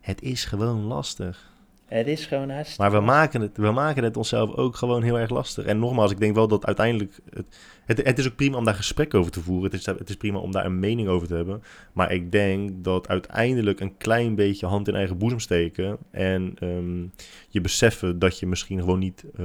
het 0.00 0.22
is 0.22 0.44
gewoon 0.44 0.80
lastig. 0.80 1.50
Het 1.88 2.06
is 2.06 2.26
gewoon 2.26 2.50
hartstikke. 2.50 2.82
Maar 2.82 3.00
we 3.00 3.06
maken, 3.06 3.40
het, 3.40 3.56
we 3.56 3.70
maken 3.70 4.04
het 4.04 4.16
onszelf 4.16 4.54
ook 4.54 4.76
gewoon 4.76 5.02
heel 5.02 5.18
erg 5.18 5.30
lastig. 5.30 5.64
En 5.64 5.78
nogmaals, 5.78 6.10
ik 6.10 6.18
denk 6.18 6.34
wel 6.34 6.48
dat 6.48 6.66
uiteindelijk... 6.66 7.18
Het, 7.30 7.46
het, 7.86 8.06
het 8.06 8.18
is 8.18 8.26
ook 8.26 8.36
prima 8.36 8.56
om 8.56 8.64
daar 8.64 8.74
gesprek 8.74 9.14
over 9.14 9.32
te 9.32 9.40
voeren. 9.40 9.70
Het 9.70 9.80
is, 9.80 9.86
het 9.86 10.08
is 10.08 10.16
prima 10.16 10.38
om 10.38 10.52
daar 10.52 10.64
een 10.64 10.78
mening 10.78 11.08
over 11.08 11.28
te 11.28 11.34
hebben. 11.34 11.62
Maar 11.92 12.12
ik 12.12 12.32
denk 12.32 12.70
dat 12.84 13.08
uiteindelijk 13.08 13.80
een 13.80 13.96
klein 13.96 14.34
beetje 14.34 14.66
hand 14.66 14.88
in 14.88 14.94
eigen 14.94 15.18
boezem 15.18 15.40
steken... 15.40 15.98
en 16.10 16.54
ehm, 16.58 17.06
je 17.48 17.60
beseffen 17.60 18.18
dat 18.18 18.38
je 18.38 18.46
misschien 18.46 18.78
gewoon 18.78 18.98
niet 18.98 19.24
eh, 19.36 19.44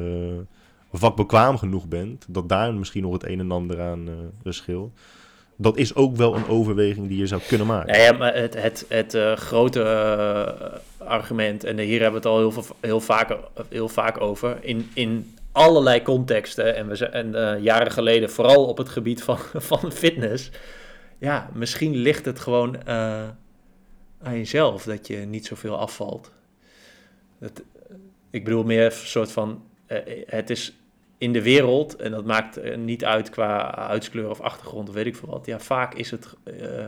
vakbekwaam 0.92 1.58
genoeg 1.58 1.88
bent... 1.88 2.26
dat 2.30 2.50
daar 2.50 2.74
misschien 2.74 3.04
nog 3.04 3.14
het 3.14 3.26
een 3.26 3.40
en 3.40 3.52
ander 3.52 3.82
aan 3.82 4.10
scheelt. 4.44 5.00
Dat 5.64 5.78
is 5.78 5.96
ook 5.96 6.16
wel 6.16 6.36
een 6.36 6.48
overweging 6.48 7.08
die 7.08 7.18
je 7.18 7.28
zou 7.28 7.42
kunnen 7.48 7.68
maken. 7.68 8.02
Ja, 8.02 8.12
maar 8.12 8.36
het, 8.36 8.62
het, 8.62 8.86
het 8.88 9.14
eh, 9.14 9.36
grote 9.36 9.82
eh, 9.82 11.08
argument, 11.08 11.64
en 11.64 11.78
hier 11.78 12.02
hebben 12.02 12.22
we 12.22 12.28
het 12.28 12.38
al 12.38 12.38
heel, 12.38 12.64
heel, 12.80 13.00
vaak, 13.00 13.38
heel 13.70 13.90
vaak 13.90 14.22
over, 14.22 14.58
in, 14.62 14.90
in 14.94 15.36
allerlei 15.52 16.02
contexten, 16.02 16.76
en, 16.76 16.88
we 16.88 17.06
en 17.06 17.36
eh, 17.36 17.64
jaren 17.64 17.92
geleden 17.92 18.30
vooral 18.30 18.66
op 18.66 18.78
het 18.78 18.90
gebied 18.90 19.24
van, 19.24 19.38
van 19.72 19.92
fitness, 19.92 20.52
ja, 21.18 21.50
misschien 21.54 21.96
ligt 21.96 22.26
het 22.26 22.40
gewoon 22.40 22.88
aan 22.88 24.38
jezelf 24.38 24.84
dat 24.84 25.08
je 25.08 25.18
niet 25.18 25.46
zoveel 25.46 25.78
afvalt. 25.78 26.32
Ik 28.30 28.44
bedoel 28.44 28.64
meer 28.64 28.86
een 28.86 28.92
soort 28.92 29.32
van, 29.32 29.64
het 30.26 30.50
is 30.50 30.74
in 31.24 31.34
de 31.34 31.42
wereld, 31.42 31.96
en 31.96 32.12
dat 32.12 32.26
maakt 32.26 32.58
eh, 32.58 32.78
niet 32.78 33.06
uit 33.06 33.30
qua 33.30 33.74
huidskleur 33.88 34.30
of 34.30 34.42
achtergrond 34.42 34.90
of 34.90 34.96
weet 34.96 35.06
ik 35.06 35.16
veel 35.16 35.30
wat. 35.30 35.46
Ja, 35.46 35.60
vaak 35.60 35.94
is 35.94 36.12
het, 36.12 36.28
eh, 36.44 36.86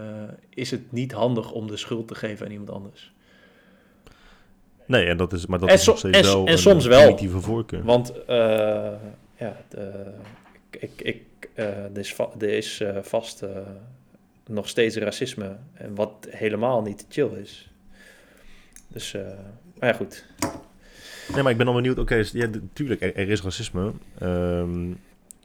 is 0.50 0.72
het 0.72 0.92
niet 0.92 1.12
handig 1.12 1.52
om 1.52 1.68
de 1.68 1.78
schuld 1.78 2.08
te 2.08 2.16
geven 2.16 2.46
aan 2.46 2.52
iemand 2.52 2.70
anders. 2.72 3.14
Nee, 4.86 5.06
en 5.06 5.18
dat 5.18 5.34
is, 5.34 5.46
maar 5.46 5.60
dat 5.60 5.70
En 5.70 5.76
is 5.76 5.86
nog 5.86 5.98
steeds 5.98 6.18
en- 6.18 6.24
wel 6.24 6.46
en 6.46 6.52
een 6.52 6.58
soms 6.58 6.86
wel. 6.86 7.18
voorkeur. 7.28 7.84
Want 7.84 8.24
eh, 8.26 8.36
ja, 9.38 9.58
de, 9.70 10.14
ik, 10.80 11.02
ik, 11.02 11.22
er 11.54 11.98
is, 11.98 12.14
va- 12.14 12.32
er 12.40 12.50
is 12.50 12.84
vast 13.02 13.44
nog 14.48 14.68
steeds 14.70 14.96
racisme. 14.98 15.56
En 15.74 15.96
wat 15.96 16.28
helemaal 16.30 16.82
niet 16.82 17.06
chill 17.10 17.30
is. 17.42 17.70
Dus, 18.88 19.12
maar 19.80 19.90
ja, 19.90 19.94
goed. 19.94 20.26
Nee, 21.34 21.44
maar 21.44 21.52
ik 21.52 21.58
ben 21.58 21.66
dan 21.66 21.76
benieuwd. 21.76 22.00
Oké, 22.00 22.16
dus, 22.16 22.32
ja, 22.32 22.46
natuurlijk, 22.46 23.02
er, 23.02 23.16
er 23.16 23.30
is 23.30 23.42
racisme. 23.42 23.92
Ehm, 24.20 24.94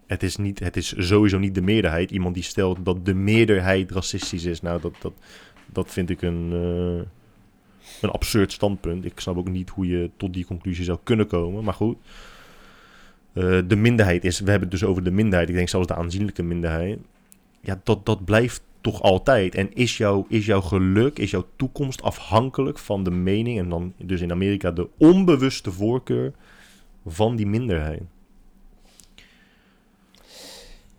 het, 0.07 0.23
is 0.23 0.37
niet, 0.37 0.59
het 0.59 0.77
is 0.77 0.95
sowieso 0.97 1.39
niet 1.39 1.55
de 1.55 1.63
meerderheid. 1.63 2.11
Iemand 2.11 2.35
die 2.35 2.43
stelt 2.43 2.85
dat 2.85 3.05
de 3.05 3.15
meerderheid 3.15 3.91
racistisch 3.91 4.45
is. 4.45 4.61
Nou, 4.61 4.81
dat, 4.81 4.95
dat, 5.01 5.13
dat 5.67 5.91
vind 5.91 6.11
ik 6.11 6.23
een, 6.23 6.51
eh, 6.53 7.07
een 8.01 8.11
absurd 8.11 8.53
standpunt. 8.53 9.05
Ik 9.05 9.21
snap 9.21 9.37
ook 9.37 9.49
niet 9.49 9.71
hoe 9.71 9.87
je 9.87 10.11
tot 10.17 10.33
die 10.33 10.45
conclusie 10.45 10.85
zou 10.85 10.99
kunnen 11.03 11.27
komen. 11.27 11.65
Maar 11.65 11.75
goed. 11.75 11.97
Eh, 13.33 13.59
de 13.67 13.77
minderheid 13.77 14.25
is, 14.25 14.41
we 14.41 14.51
hebben 14.51 14.69
het 14.69 14.79
dus 14.79 14.89
over 14.89 15.05
de 15.05 15.11
minderheid. 15.11 15.49
Ik 15.49 15.55
denk 15.55 15.69
zelfs 15.69 15.87
de 15.87 15.95
aanzienlijke 15.95 16.43
minderheid. 16.43 16.99
Ja, 17.61 17.81
dat, 17.85 18.07
dat 18.07 18.25
blijft 18.25 18.63
toch 18.81 19.03
altijd. 19.03 19.55
En 19.55 19.75
is, 19.75 19.97
jouw 19.97 20.27
is 20.29 20.47
jouw 20.47 20.61
geluk, 20.61 21.19
is 21.19 21.31
jouw 21.31 21.47
toekomst 21.57 22.03
afhankelijk 22.03 22.79
van 22.79 23.03
de 23.05 23.11
mening, 23.11 23.59
en 23.59 23.69
dan 23.69 23.93
dus 23.97 24.21
in 24.21 24.31
Amerika 24.31 24.71
de 24.71 24.89
onbewuste 24.99 25.73
voorkeur 25.73 26.33
van 27.07 27.37
die 27.37 27.47
minderheid. 27.47 28.03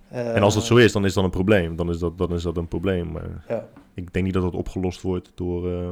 En 0.07 0.41
als 0.41 0.53
dat 0.53 0.63
zo 0.63 0.75
is, 0.75 0.91
dan 0.91 1.05
is 1.05 1.13
dat 1.13 1.23
een 1.23 1.29
probleem. 1.29 1.75
Dan 1.75 1.89
is 1.89 1.99
dat, 1.99 2.17
dan 2.17 2.33
is 2.33 2.43
dat 2.43 2.57
een 2.57 2.67
probleem. 2.67 3.11
Maar 3.11 3.43
Ja. 3.47 3.67
ik 3.93 4.13
denk 4.13 4.25
niet 4.25 4.33
dat 4.33 4.43
dat 4.43 4.53
opgelost 4.53 5.01
wordt 5.01 5.31
door 5.35 5.71
eh, 5.73 5.89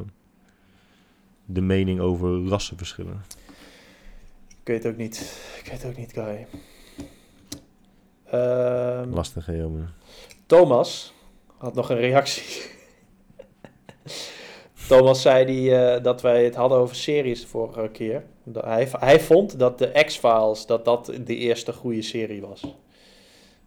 de 1.45 1.61
mening 1.61 1.99
over 1.99 2.47
rassenverschillen. 2.47 3.21
Ik 4.61 4.67
weet 4.75 4.83
het 4.83 4.91
ook 4.93 4.97
niet. 4.99 5.39
Ik 5.63 5.69
weet 5.71 5.81
het 5.81 5.91
ook 5.91 5.97
niet, 5.97 6.13
Guy. 6.13 6.47
Ehm, 8.25 9.09
Lastig, 9.13 9.45
hè, 9.45 9.53
jongen. 9.53 9.89
Thomas 10.45 11.13
had 11.59 11.75
nog 11.75 11.89
een 11.89 11.97
reactie. 11.97 12.61
Thomas 14.87 15.21
zei 15.21 15.45
die, 15.45 15.75
eh, 15.75 16.03
dat 16.03 16.21
wij 16.21 16.43
het 16.43 16.55
hadden 16.55 16.77
over 16.77 16.95
series 16.95 17.41
de 17.41 17.47
vorige 17.47 17.89
keer. 17.91 18.23
Dat 18.43 18.63
hij, 18.63 18.87
hij 18.91 19.19
vond 19.19 19.59
dat 19.59 19.77
de 19.77 20.03
X-Files 20.05 20.65
dat 20.65 20.85
dat 20.85 21.11
de 21.25 21.35
eerste 21.35 21.73
goede 21.73 22.01
serie 22.01 22.41
was. 22.41 22.61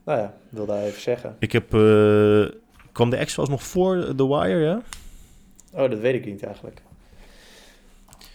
Nou 0.05 0.18
ja, 0.18 0.34
wilde 0.49 0.72
hij 0.72 0.86
even 0.86 1.01
zeggen. 1.03 1.36
Ik 1.38 1.53
heb... 1.53 1.74
eh, 1.74 2.45
kwam 2.93 3.11
de 3.11 3.24
X-Files 3.24 3.49
nog 3.49 3.62
voor 3.62 4.14
The 4.16 4.28
Wire, 4.28 4.61
ja? 4.64 4.82
Oh, 5.72 5.90
dat 5.90 5.99
weet 5.99 6.14
ik 6.14 6.24
niet 6.24 6.43
eigenlijk. 6.43 6.82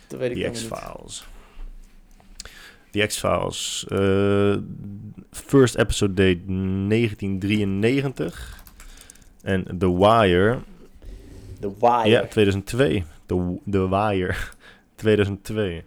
Dat 0.08 0.20
weet 0.20 0.38
ik 0.38 0.44
The. 0.44 0.50
X-Files. 0.52 1.26
The 2.92 3.06
X-Files. 3.06 3.86
eh, 3.90 4.56
first 5.32 5.76
episode 5.76 6.14
date 6.14 6.40
1993. 6.46 8.64
En 9.48 9.78
The 9.78 9.98
Wire, 9.98 10.60
The 11.60 11.72
Wire. 11.80 12.10
ja, 12.10 12.28
2002. 12.28 13.04
The, 13.26 13.60
The 13.70 13.90
Wire, 13.90 14.36
2002. 14.96 15.84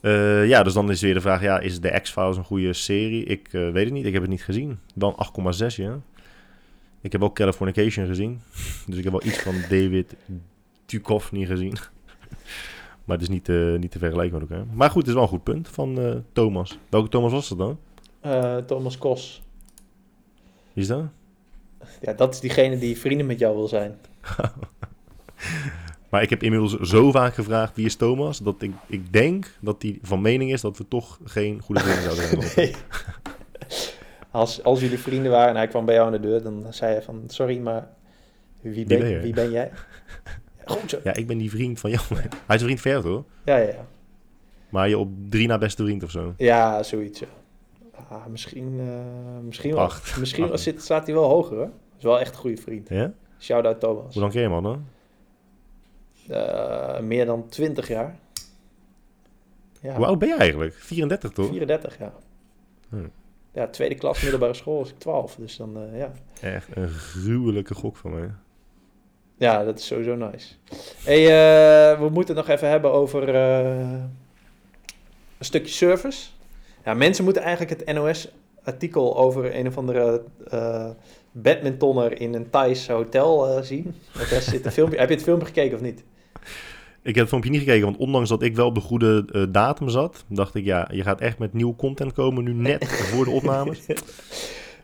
Eh, 0.00 0.48
ja, 0.48 0.62
dus 0.62 0.72
dan 0.72 0.90
is 0.90 1.00
weer 1.00 1.14
de 1.14 1.20
vraag, 1.20 1.42
ja, 1.42 1.58
is 1.58 1.78
The 1.78 1.98
X-Files 2.02 2.36
een 2.36 2.44
goede 2.44 2.72
serie? 2.72 3.24
Ik 3.24 3.48
eh, 3.52 3.70
weet 3.70 3.84
het 3.84 3.92
niet, 3.92 4.06
ik 4.06 4.12
heb 4.12 4.22
het 4.22 4.30
niet 4.30 4.42
gezien. 4.42 4.78
Dan 4.94 5.16
8,6, 5.60 5.76
ja. 5.76 5.98
Ik 7.00 7.12
heb 7.12 7.22
ook 7.22 7.34
Californication 7.34 8.06
gezien. 8.06 8.40
Dus 8.86 8.96
ik 8.96 9.04
heb 9.04 9.12
wel 9.12 9.24
iets 9.24 9.42
van 9.42 9.54
David 9.60 10.14
Duchovny 10.86 11.46
gezien. 11.46 11.74
Maar 13.04 13.18
het 13.18 13.28
is 13.28 13.34
niet, 13.34 13.48
eh, 13.48 13.74
niet 13.78 13.90
te 13.90 13.98
vergelijken 13.98 14.40
met 14.40 14.50
elkaar. 14.50 14.66
Maar 14.72 14.90
goed, 14.90 15.00
het 15.00 15.08
is 15.08 15.14
wel 15.14 15.22
een 15.22 15.28
goed 15.28 15.42
punt 15.42 15.68
van 15.68 16.22
Thomas. 16.32 16.78
Welke 16.88 17.08
Thomas 17.08 17.32
was 17.32 17.48
dat 17.48 17.58
dan? 17.58 17.78
Thomas 18.66 18.98
Kos. 18.98 19.42
Wie 20.72 20.82
is 20.82 20.88
dat? 20.88 21.04
Ja, 22.02 22.12
dat 22.12 22.34
is 22.34 22.40
diegene 22.40 22.78
die 22.78 22.98
vrienden 22.98 23.26
met 23.26 23.38
jou 23.38 23.56
wil 23.56 23.68
zijn. 23.68 23.98
Maar 26.10 26.22
ik 26.22 26.30
heb 26.30 26.42
inmiddels 26.42 26.78
zo 26.80 27.10
vaak 27.10 27.34
gevraagd 27.34 27.76
wie 27.76 27.84
is 27.84 27.96
Thomas, 27.96 28.38
dat 28.38 28.62
ik, 28.62 28.72
ik 28.86 29.12
denk 29.12 29.50
dat 29.60 29.82
hij 29.82 29.98
van 30.02 30.20
mening 30.20 30.52
is 30.52 30.60
dat 30.60 30.78
we 30.78 30.88
toch 30.88 31.18
geen 31.24 31.60
goede 31.62 31.80
vrienden 31.80 32.02
zouden 32.02 32.48
zijn. 32.48 32.56
Nee. 32.56 32.74
Als, 34.30 34.62
als 34.62 34.80
jullie 34.80 34.98
vrienden 34.98 35.30
waren 35.30 35.48
en 35.48 35.56
hij 35.56 35.68
kwam 35.68 35.84
bij 35.84 35.94
jou 35.94 36.06
aan 36.06 36.12
de 36.12 36.20
deur, 36.20 36.42
dan 36.42 36.66
zei 36.70 36.92
hij 36.92 37.02
van, 37.02 37.22
sorry, 37.26 37.58
maar 37.58 37.88
wie 38.60 38.86
ben, 38.86 39.20
wie 39.20 39.32
ben 39.32 39.50
jij? 39.50 39.70
Goed 40.64 40.90
zo. 40.90 40.98
Ja, 41.04 41.14
ik 41.14 41.26
ben 41.26 41.38
die 41.38 41.50
vriend 41.50 41.80
van 41.80 41.90
jou. 41.90 42.02
Hij 42.46 42.56
is 42.56 42.62
een 42.62 42.66
vriend 42.66 42.82
jou, 42.82 43.02
toch? 43.02 43.24
Ja, 43.44 43.56
ja, 43.56 43.68
ja. 43.68 43.86
Maar 44.68 44.88
je 44.88 44.98
op 44.98 45.08
drie 45.28 45.46
na 45.46 45.58
beste 45.58 45.82
vriend 45.82 46.02
of 46.02 46.10
zo. 46.10 46.34
Ja, 46.36 46.82
zoiets. 46.82 47.20
Ja. 47.20 47.26
Ah, 48.10 48.26
misschien, 48.26 48.80
eh, 48.80 49.44
misschien 49.44 49.74
wel. 49.74 49.80
Acht. 49.82 50.16
Misschien 50.16 50.52
Acht. 50.52 50.60
zit, 50.60 50.82
staat 50.82 51.06
hij 51.06 51.14
wel 51.14 51.28
hoger, 51.28 51.56
hoor. 51.56 51.70
is 51.98 52.04
wel 52.04 52.20
echt 52.20 52.32
een 52.34 52.40
goede 52.40 52.56
vriend. 52.56 52.88
Ja? 52.88 53.12
Shout-out 53.38 53.80
Thomas. 53.80 54.12
Hoe 54.12 54.20
lang 54.22 54.32
ken 54.32 54.42
je 54.42 54.46
hem 54.48 54.56
al 54.56 54.62
dan? 54.62 54.86
Eh, 56.28 57.00
meer 57.00 57.26
dan 57.26 57.48
20 57.48 57.88
jaar. 57.88 58.18
Ja, 59.80 59.96
Hoe 59.96 60.06
oud 60.06 60.18
ben 60.18 60.28
je 60.28 60.34
eigenlijk? 60.34 60.74
34 60.74 61.30
toch? 61.30 61.46
34, 61.48 61.98
ja. 61.98 62.12
Hmm. 62.88 63.10
Ja, 63.52 63.66
tweede 63.66 63.94
klas 63.94 64.22
middelbare 64.22 64.54
school 64.54 64.78
was 64.78 64.90
ik 64.90 64.98
12. 64.98 65.34
Dus 65.34 65.56
dan, 65.56 65.76
eh, 65.76 65.98
ja. 65.98 66.12
Echt 66.40 66.76
een 66.76 66.88
gruwelijke 66.88 67.74
gok 67.74 67.96
van 67.96 68.10
mij. 68.10 68.30
Ja, 69.36 69.64
dat 69.64 69.78
is 69.78 69.86
sowieso 69.86 70.14
nice. 70.14 70.54
Hey, 71.04 71.26
we 71.98 72.08
moeten 72.08 72.36
het 72.36 72.46
nog 72.46 72.56
even 72.56 72.68
hebben 72.68 72.92
over 72.92 73.34
een 73.34 74.10
stukje 75.40 75.72
service. 75.72 76.28
Ja, 76.84 76.94
mensen 76.94 77.24
moeten 77.24 77.42
eigenlijk 77.42 77.80
het 77.80 77.94
NOS-artikel 77.94 79.16
over 79.16 79.56
een 79.56 79.66
of 79.66 79.76
andere 79.76 80.22
eh 80.48 80.90
badmintonner 81.32 82.20
in 82.20 82.34
een 82.34 82.50
Thais 82.50 82.88
hotel 82.88 83.48
eh, 83.48 83.62
zien. 83.62 83.94
Daar 84.30 84.40
zit 84.40 84.64
een 84.64 84.72
filmpje. 84.72 84.98
Heb 85.00 85.08
je 85.08 85.14
het 85.14 85.24
filmpje 85.24 85.46
gekeken 85.46 85.74
of 85.74 85.82
niet? 85.82 86.04
Ik 87.02 87.14
heb 87.14 87.16
het 87.16 87.28
filmpje 87.28 87.50
niet 87.50 87.60
gekeken, 87.60 87.84
want 87.84 87.96
ondanks 87.96 88.28
dat 88.28 88.42
ik 88.42 88.56
wel 88.56 88.66
op 88.66 88.74
de 88.74 88.80
goede 88.80 89.24
eh, 89.32 89.42
datum 89.48 89.88
zat, 89.88 90.24
dacht 90.28 90.54
ik, 90.54 90.64
ja, 90.64 90.88
je 90.92 91.02
gaat 91.02 91.20
echt 91.20 91.38
met 91.38 91.52
nieuwe 91.52 91.76
content 91.76 92.12
komen 92.12 92.44
nu 92.44 92.52
net 92.52 92.88
voor 92.88 93.24
de 93.24 93.30
opnames. 93.30 93.80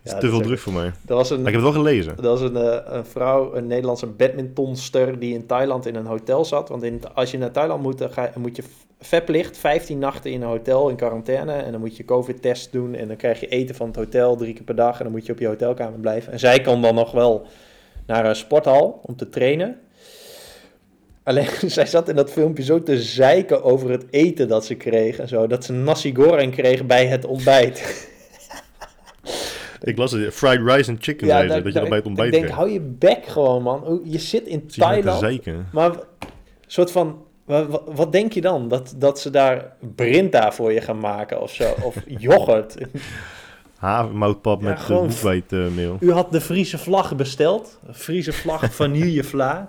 Is 0.03 0.15
te 0.21 0.29
veel 0.29 0.41
druk 0.41 0.59
voor 0.59 0.73
mij. 0.73 0.93
Dat 1.03 1.17
was 1.17 1.31
een, 1.31 1.43
Maar 1.43 1.53
ik 1.53 1.55
heb 1.55 1.65
het 1.65 1.75
wel 1.75 1.83
gelezen. 1.83 2.17
Dat 2.17 2.25
was 2.25 2.41
een, 2.41 2.95
een 2.97 3.07
vrouw, 3.07 3.55
een 3.55 3.67
Nederlandse 3.67 4.07
badmintonster 4.07 5.19
die 5.19 5.35
in 5.35 5.47
Thailand 5.47 5.87
in 5.87 5.95
een 5.95 6.07
hotel 6.07 6.45
zat. 6.45 6.69
Want 6.69 6.83
in, 6.83 7.01
als 7.15 7.31
je 7.31 7.39
naar 7.39 7.51
Thailand 7.51 7.83
moet, 7.83 7.99
dan 7.99 8.11
ga, 8.11 8.31
moet 8.37 8.57
je 8.57 8.63
verplicht 9.07 9.59
15 9.59 9.99
nachten 9.99 10.31
in 10.31 10.43
een 10.43 10.49
hotel 10.49 10.89
in 10.89 10.97
quarantaine. 10.97 11.53
En 11.53 11.71
dan 11.73 11.81
moet 11.81 11.97
je 11.97 12.05
COVID-test 12.05 12.73
doen 12.73 12.95
en 12.95 13.09
dan 13.09 13.17
krijg 13.17 13.41
je 13.41 13.49
eten 13.49 13.75
van 13.75 13.87
het 13.87 13.97
hotel 13.97 14.37
drie 14.37 14.53
keer 14.55 14.63
per 14.65 14.75
dag. 14.77 14.99
En 14.99 15.03
dan 15.05 15.13
moet 15.13 15.27
je 15.27 15.33
op 15.33 15.39
je 15.39 15.47
hotelkamer 15.47 15.99
blijven. 15.99 16.33
En 16.33 16.39
zij 16.39 16.61
kon 16.61 16.83
dan 16.83 16.95
nog 16.95 17.13
wel 17.13 17.47
naar 18.07 18.25
een 18.27 18.37
sporthal 18.37 19.01
om 19.03 19.17
te 19.17 19.29
trainen. 19.29 19.79
Alleen, 21.23 21.49
zij 21.67 21.87
zat 21.87 22.09
in 22.09 22.17
dat 22.17 22.31
filmpje 22.31 22.63
zo 22.63 22.83
te 22.83 23.03
zeiken 23.03 23.63
over 23.63 23.91
het 23.91 24.05
eten 24.11 24.49
dat 24.49 24.65
ze 24.67 24.75
kreeg 24.75 25.19
en 25.19 25.29
zo. 25.29 25.47
Dat 25.47 25.65
ze 25.65 25.73
nasi 25.73 26.15
goreng 26.15 26.53
kreeg 26.53 26.87
bij 26.87 27.07
het 27.07 27.25
ontbijt. 27.25 28.09
Ik 29.83 29.97
las 29.99 30.13
het, 30.13 30.35
fried 30.35 30.61
rice 30.65 30.91
en 30.91 30.97
chicken, 31.01 31.29
dat, 31.29 31.65
je 31.65 31.73
dat 31.73 31.89
bij 31.89 31.97
het 31.99 32.07
ontbijt 32.07 32.27
Ik 32.27 32.33
denk, 32.33 32.45
kreeg. 32.45 32.57
hou 32.57 32.71
je 32.71 32.81
bek 32.81 33.27
gewoon, 33.27 33.63
man. 33.63 34.01
Je 34.05 34.19
zit 34.19 34.47
in 34.47 34.65
Zie 34.67 34.83
Thailand. 34.83 35.41
Maar 35.73 35.93
w- 35.93 35.99
soort 36.67 36.91
van, 36.91 37.25
wa- 37.47 37.67
wa- 37.67 37.83
wat, 37.87 38.13
denk 38.13 38.33
je 38.33 38.41
dan? 38.41 38.69
Dat, 38.69 38.95
dat 38.97 39.21
ze 39.21 39.31
daar 39.31 39.73
Brinta 39.95 40.53
voor 40.53 40.73
je 40.73 40.81
gaan 40.81 40.99
maken 40.99 41.41
of 41.41 41.55
zo? 41.55 41.75
Of 41.83 41.97
yoghurt? 42.19 42.77
Havermoutpap 43.77 44.61
Ja, 44.63 44.69
met 44.69 44.79
gewoon. 44.81 45.07
U 46.01 46.13
had 46.13 46.33
de 46.33 46.41
Friese 46.41 46.79
vlag 46.79 47.17
besteld. 47.17 47.79
Friese 47.93 48.33
vlag 48.33 48.75
vanillevla. 48.75 49.69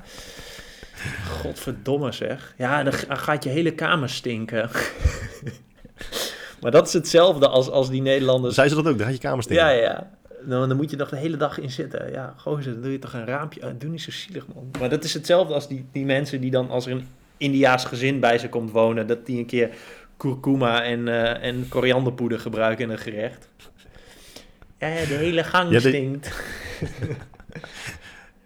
Godverdomme 1.42 2.12
zeg. 2.12 2.54
Ja, 2.58 2.84
dan 2.84 2.94
ga- 2.94 3.16
gaat 3.16 3.44
je 3.44 3.50
hele 3.50 3.72
kamer 3.74 4.10
stinken. 4.10 4.70
maar 6.62 6.72
dat 6.72 6.88
is 6.88 6.94
hetzelfde 6.94 7.48
als, 7.48 7.70
als 7.70 7.90
die 7.90 8.02
Nederlanders... 8.02 8.56
Zei 8.56 8.70
ze 8.70 8.76
dat 8.76 8.88
ook? 8.88 8.98
Daar 8.98 9.06
gaat 9.08 9.16
je 9.16 9.22
kamer 9.22 9.44
stinken. 9.44 9.66
Ja, 9.66 9.72
ja. 9.72 10.10
Dan, 10.46 10.68
dan 10.68 10.78
moet 10.78 10.90
je 10.90 10.98
nog 10.98 11.10
de 11.10 11.18
hele 11.18 11.38
dag 11.38 11.60
in 11.60 11.72
zitten. 11.72 12.12
Ja, 12.12 12.34
gozer, 12.38 12.74
dan 12.74 12.82
doe 12.82 12.92
je 12.92 13.00
toch 13.00 13.14
een 13.14 13.26
raampje. 13.26 13.66
Ah, 13.66 13.72
doe 13.78 13.90
niet 13.90 14.02
zo 14.02 14.12
zielig, 14.12 14.46
man. 14.56 14.70
Maar 14.80 14.90
dat 14.90 15.04
is 15.04 15.14
hetzelfde 15.14 15.54
als 15.54 15.68
die, 15.68 15.86
die 15.92 16.06
mensen 16.06 16.42
die 16.42 16.52
dan, 16.52 16.70
als 16.70 16.86
er 16.86 16.92
een 16.92 17.08
Indiaas 17.38 17.86
gezin 17.86 18.20
bij 18.20 18.38
ze 18.38 18.50
komt 18.50 18.72
wonen, 18.72 19.08
dat 19.08 19.26
die 19.26 19.38
een 19.38 19.46
keer 19.46 19.70
kurkuma 20.18 20.84
en, 20.84 21.08
eh, 21.08 21.48
en 21.48 21.66
korianderpoeder 21.70 22.40
gebruiken 22.40 22.86
in 22.86 22.92
een 22.92 22.98
gerecht. 22.98 23.50
Ja, 24.80 24.88
de 24.88 25.14
hele 25.14 25.44
gang 25.44 25.72
Ja, 25.72 25.80
de- 25.80 25.88
stinkt. 25.88 26.32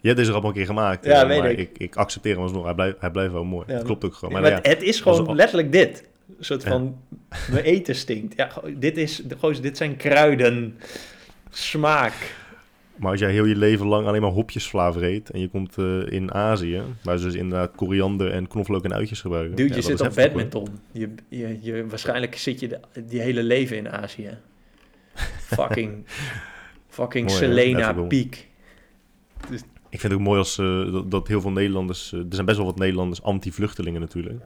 Je 0.02 0.08
hebt 0.08 0.18
deze 0.20 0.32
rap 0.32 0.42
al 0.44 0.48
een 0.50 0.56
keer 0.56 0.66
gemaakt. 0.66 1.06
Ja, 1.06 1.22
eh, 1.22 1.28
weet 1.28 1.40
maar 1.40 1.52
ik. 1.52 1.60
ik. 1.60 1.78
Ik 1.78 1.96
accepteer 1.96 2.34
hem 2.34 2.44
alsnog. 2.44 2.64
Hij 2.66 2.74
blijft, 2.74 2.96
hij 3.00 3.12
blijft 3.12 3.32
wel 3.32 3.44
mooi. 3.44 3.66
Ja, 3.68 3.74
dat 3.74 3.84
klopt 3.84 4.04
ook 4.06 4.14
gewoon. 4.14 4.34
Maar, 4.34 4.42
maar 4.42 4.52
ja, 4.52 4.60
het 4.62 4.82
is 4.82 5.02
gewoon 5.02 5.36
letterlijk 5.36 5.72
dit. 5.72 6.04
Een 6.38 6.46
soort 6.46 6.64
van, 6.64 6.98
mijn 7.52 7.64
eten 7.64 7.96
stinkt. 7.96 8.36
Ja, 8.36 8.52
dit, 8.78 8.98
is, 8.98 9.22
dit 9.62 9.78
zijn 9.78 9.96
kruiden. 9.98 10.80
Smaak. 11.50 12.14
Maar 13.02 13.12
als 13.12 13.20
jij 13.20 13.32
heel 13.32 13.46
je 13.46 13.56
leven 13.56 13.86
lang 13.86 14.08
alleen 14.08 14.22
maar 14.22 14.32
hopjesvla 14.32 14.94
vreet... 14.94 15.30
en 15.30 15.40
je 15.40 15.48
komt 15.48 15.78
eh, 15.78 16.12
in 16.12 16.34
Azië... 16.34 16.82
waar 17.04 17.18
ze 17.18 17.26
dus 17.26 17.34
inderdaad 17.34 17.76
koriander 17.76 18.32
en 18.32 18.48
knoflook 18.48 18.84
en 18.84 18.94
uitjes 18.94 19.22
gebruiken. 19.22 19.56
Dude, 19.56 19.70
Ja, 19.70 19.76
je 19.76 19.82
zit 19.82 20.02
op 20.02 20.16
badminton. 20.16 20.68
Je, 20.92 21.10
je, 21.30 21.58
je, 21.62 21.88
waarschijnlijk 21.88 22.36
zit 22.36 22.60
je 22.60 22.68
de, 22.68 22.80
die 23.06 23.22
hele 23.22 23.44
leven 23.44 23.78
in 23.78 23.90
Azië. 23.92 24.38
Fucking, 25.56 26.06
fucking 26.88 27.28
Mooi? 27.28 27.38
Selena 27.38 27.94
Peak. 27.94 28.48
Ik 29.90 30.00
vind 30.00 30.02
het 30.02 30.14
ook 30.14 30.20
mooi 30.20 30.40
als, 30.40 30.58
eh, 30.58 30.92
dat, 30.92 31.12
dat 31.12 31.28
heel 31.28 31.42
veel 31.42 31.52
Nederlanders... 31.52 32.14
eh, 32.14 32.20
er 32.20 32.26
zijn 32.30 32.46
best 32.46 32.58
wel 32.58 32.68
wat 32.68 32.78
Nederlanders 32.78 33.22
anti-vluchtelingen 33.22 34.02
natuurlijk. 34.02 34.44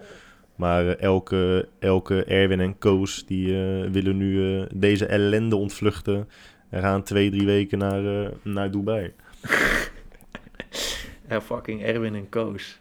Maar 0.56 0.88
elke, 0.88 1.68
elke 1.80 2.24
Erwin 2.24 2.60
en 2.60 2.78
Koos... 2.78 3.26
die 3.26 3.48
eh, 3.48 3.92
willen 3.92 4.18
nu 4.18 4.60
eh, 4.60 4.66
deze 4.74 5.06
ellende 5.06 5.56
ontvluchten... 5.56 6.28
en 6.76 6.82
gaan 6.82 7.04
twee, 7.04 7.30
drie 7.30 7.46
weken 7.46 7.78
naar, 7.78 8.24
eh, 8.24 8.30
naar 8.42 8.72
Dubai. 8.72 9.12
Ja, 11.30 11.42
fucking 11.42 11.84
Erwin 11.84 12.16
en 12.16 12.30
Koos. 12.30 12.78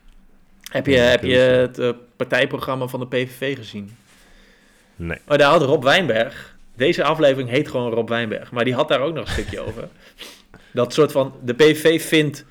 Heb 0.70 0.86
je, 0.86 0.92
Ja, 0.92 1.02
heb 1.02 1.22
je 1.22 1.36
het 1.36 1.78
eh, 1.78 1.90
partijprogramma 2.16 2.86
van 2.86 3.00
de 3.00 3.06
PVV 3.06 3.56
gezien? 3.56 3.96
Nee. 4.96 5.18
Oh, 5.28 5.36
daar 5.36 5.50
had 5.50 5.62
Rob 5.62 5.82
Wijnberg. 5.82 6.56
Deze 6.76 7.04
aflevering 7.04 7.48
heet 7.48 7.68
gewoon 7.68 7.92
Rob 7.92 8.08
Wijnberg. 8.08 8.50
Maar 8.50 8.64
die 8.64 8.74
had 8.74 8.88
daar 8.88 9.00
ook 9.00 9.14
nog 9.14 9.24
een 9.26 9.32
stukje 9.32 9.60
over. 9.66 9.88
Dat 10.70 10.92
soort 10.92 11.12
van. 11.12 11.34
De 11.42 11.54
PVV 11.54 12.02
vindt. 12.02 12.44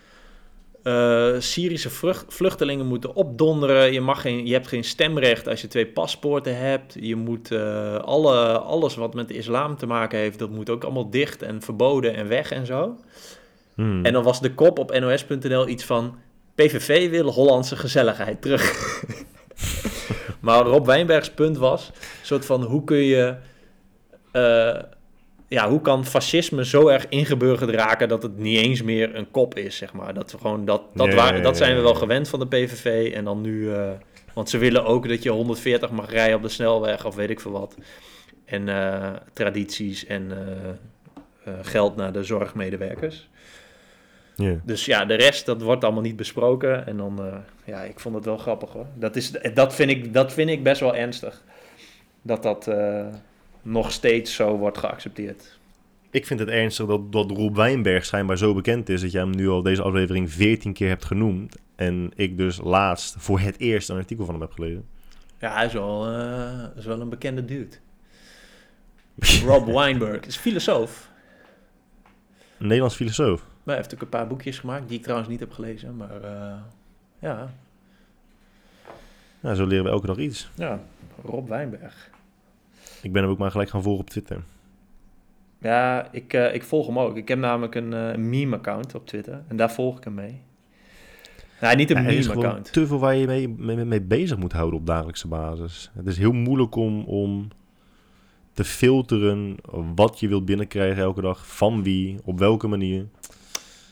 Eh, 0.83 1.29
Syrische 1.39 1.89
vlucht- 1.89 2.33
vluchtelingen 2.33 2.85
moeten 2.85 3.15
opdonderen. 3.15 3.93
Je, 3.93 4.01
mag 4.01 4.21
geen, 4.21 4.45
je 4.45 4.53
hebt 4.53 4.67
geen 4.67 4.83
stemrecht 4.83 5.47
als 5.47 5.61
je 5.61 5.67
twee 5.67 5.87
paspoorten 5.87 6.57
hebt. 6.57 6.95
Je 6.99 7.15
moet 7.15 7.51
eh, 7.51 7.95
alle, 7.95 8.57
alles 8.57 8.95
wat 8.95 9.13
met 9.13 9.27
de 9.27 9.33
islam 9.33 9.77
te 9.77 9.85
maken 9.85 10.19
heeft, 10.19 10.39
dat 10.39 10.49
moet 10.49 10.69
ook 10.69 10.83
allemaal 10.83 11.09
dicht 11.09 11.41
en 11.41 11.61
verboden 11.61 12.15
en 12.15 12.27
weg 12.27 12.51
en 12.51 12.65
zo. 12.65 12.97
Hmm. 13.75 14.05
En 14.05 14.13
dan 14.13 14.23
was 14.23 14.41
de 14.41 14.53
kop 14.53 14.79
op 14.79 14.99
nos.nl 14.99 15.67
iets 15.67 15.83
van... 15.83 16.15
PVV 16.55 17.09
wil 17.09 17.31
Hollandse 17.31 17.75
gezelligheid 17.75 18.41
terug. 18.41 18.73
maar 20.39 20.61
Rob 20.65 20.85
Wijnbergs 20.85 21.31
punt 21.31 21.57
was... 21.57 21.87
een 21.87 22.25
soort 22.25 22.45
van, 22.45 22.63
hoe 22.63 22.83
kun 22.83 22.97
je... 22.97 23.35
eh, 24.31 24.79
ja, 25.53 25.69
hoe 25.69 25.81
kan 25.81 26.05
fascisme 26.05 26.65
zo 26.65 26.87
erg 26.87 27.09
ingeburgerd 27.09 27.69
raken... 27.69 28.07
dat 28.07 28.23
het 28.23 28.37
niet 28.37 28.57
eens 28.57 28.81
meer 28.81 29.15
een 29.15 29.31
kop 29.31 29.55
is, 29.55 29.77
zeg 29.77 29.93
maar. 29.93 30.13
Dat, 30.13 30.31
we 30.31 30.37
gewoon, 30.37 30.65
dat, 30.65 30.81
dat, 30.93 31.11
dat 31.43 31.57
zijn 31.57 31.75
we 31.75 31.81
wel 31.81 31.95
gewend 31.95 32.29
van 32.29 32.39
de 32.39 32.47
PVV. 32.47 33.11
En 33.13 33.23
dan 33.23 33.41
nu... 33.41 33.73
eh, 33.73 33.89
want 34.33 34.49
ze 34.49 34.57
willen 34.57 34.85
ook 34.85 35.07
dat 35.07 35.23
je 35.23 35.29
140 35.29 35.91
mag 35.91 36.11
rijden 36.11 36.35
op 36.35 36.41
de 36.41 36.49
snelweg... 36.49 37.05
of 37.05 37.15
weet 37.15 37.29
ik 37.29 37.39
veel 37.39 37.51
wat. 37.51 37.75
En 38.45 38.69
eh, 38.69 39.11
tradities 39.33 40.05
en... 40.05 40.31
eh, 40.31 41.53
geld 41.61 41.95
naar 41.95 42.13
de 42.13 42.23
zorgmedewerkers. 42.23 43.29
Dus 44.63 44.85
ja, 44.85 45.05
de 45.05 45.15
rest, 45.15 45.45
dat 45.45 45.61
wordt 45.61 45.83
allemaal 45.83 46.01
niet 46.01 46.15
besproken. 46.15 46.87
En 46.87 46.97
dan, 46.97 47.43
ja, 47.65 47.81
ik 47.81 47.99
vond 47.99 48.15
het 48.15 48.25
wel 48.25 48.37
grappig 48.37 48.69
hoor. 48.69 48.85
Dat, 48.95 49.15
is, 49.15 49.31
dat, 49.53 49.75
vind, 49.75 49.89
ik, 49.89 50.13
dat 50.13 50.33
vind 50.33 50.49
ik 50.49 50.63
best 50.63 50.79
wel 50.79 50.95
ernstig. 50.95 51.41
Dat 52.21 52.43
dat 52.43 52.67
nog 53.63 53.91
steeds 53.91 54.35
zo 54.35 54.57
wordt 54.57 54.77
geaccepteerd. 54.77 55.59
Ik 56.09 56.25
vind 56.25 56.39
het 56.39 56.49
ernstig 56.49 56.85
dat, 56.85 57.11
dat 57.11 57.31
Rob 57.31 57.55
Wijnberg 57.55 58.05
schijnbaar 58.05 58.37
zo 58.37 58.53
bekend 58.53 58.89
is... 58.89 59.01
dat 59.01 59.11
jij 59.11 59.21
hem 59.21 59.35
nu 59.35 59.49
al 59.49 59.61
deze 59.61 59.81
aflevering 59.81 60.31
14 60.31 60.73
keer 60.73 60.87
hebt 60.87 61.05
genoemd. 61.05 61.55
En 61.75 62.11
ik 62.15 62.37
dus 62.37 62.59
laatst 62.63 63.15
voor 63.17 63.39
het 63.39 63.59
eerst 63.59 63.89
een 63.89 63.97
artikel 63.97 64.25
van 64.25 64.33
hem 64.33 64.43
heb 64.43 64.51
gelezen. 64.51 64.85
Ja, 65.39 65.53
hij 65.53 65.65
is 65.65 65.73
wel, 65.73 66.07
eh, 66.07 66.77
is 66.77 66.85
wel 66.85 67.01
een 67.01 67.09
bekende 67.09 67.45
dude. 67.45 67.75
Rob 69.45 69.67
Weinberg 69.67 70.25
is 70.25 70.37
filosoof. 70.37 71.09
Een 72.57 72.65
Nederlands 72.67 72.95
filosoof. 72.95 73.41
Maar 73.41 73.75
hij 73.75 73.75
heeft 73.75 73.93
ook 73.93 74.01
een 74.01 74.09
paar 74.09 74.27
boekjes 74.27 74.59
gemaakt, 74.59 74.87
die 74.87 74.97
ik 74.97 75.03
trouwens 75.03 75.29
niet 75.29 75.39
heb 75.39 75.51
gelezen. 75.51 75.95
Maar 75.97 76.21
eh, 76.23 76.55
ja, 77.19 77.53
Nou, 79.39 79.55
zo 79.55 79.65
leren 79.65 79.83
we 79.83 79.89
elke 79.89 80.07
dag 80.07 80.17
iets. 80.17 80.49
ja, 80.55 80.79
Rob 81.25 81.49
Wijnberg. 81.49 82.09
Ik 83.03 83.11
ben 83.11 83.21
hem 83.21 83.31
ook 83.31 83.37
maar 83.37 83.51
gelijk 83.51 83.69
gaan 83.69 83.83
volgen 83.83 84.01
op 84.01 84.09
Twitter. 84.09 84.41
Ja, 85.57 86.07
ik, 86.11 86.33
eh, 86.33 86.53
ik 86.53 86.63
volg 86.63 86.87
hem 86.87 86.99
ook. 86.99 87.17
Ik 87.17 87.27
heb 87.27 87.39
namelijk 87.39 87.75
een 87.75 87.93
eh, 87.93 88.15
meme-account 88.17 88.95
op 88.95 89.07
Twitter 89.07 89.41
en 89.47 89.55
daar 89.55 89.71
volg 89.71 89.97
ik 89.97 90.03
hem 90.03 90.13
mee. 90.13 90.41
Nou, 91.61 91.75
niet 91.75 91.89
een 91.91 91.97
Ja, 91.97 92.03
meme-account. 92.03 92.73
te 92.73 92.87
veel 92.87 92.99
waar 92.99 93.15
je 93.15 93.27
mee, 93.27 93.49
mee, 93.49 93.75
mee 93.85 94.01
bezig 94.01 94.37
moet 94.37 94.51
houden 94.51 94.79
op 94.79 94.85
dagelijkse 94.85 95.27
basis. 95.27 95.91
Het 95.93 96.07
is 96.07 96.17
heel 96.17 96.31
moeilijk 96.31 96.75
om, 96.75 97.03
om 97.03 97.47
te 98.53 98.63
filteren 98.63 99.55
wat 99.95 100.19
je 100.19 100.27
wilt 100.27 100.45
binnenkrijgen 100.45 101.03
elke 101.03 101.21
dag, 101.21 101.47
van 101.55 101.83
wie, 101.83 102.17
op 102.23 102.39
welke 102.39 102.67
manier. 102.67 103.05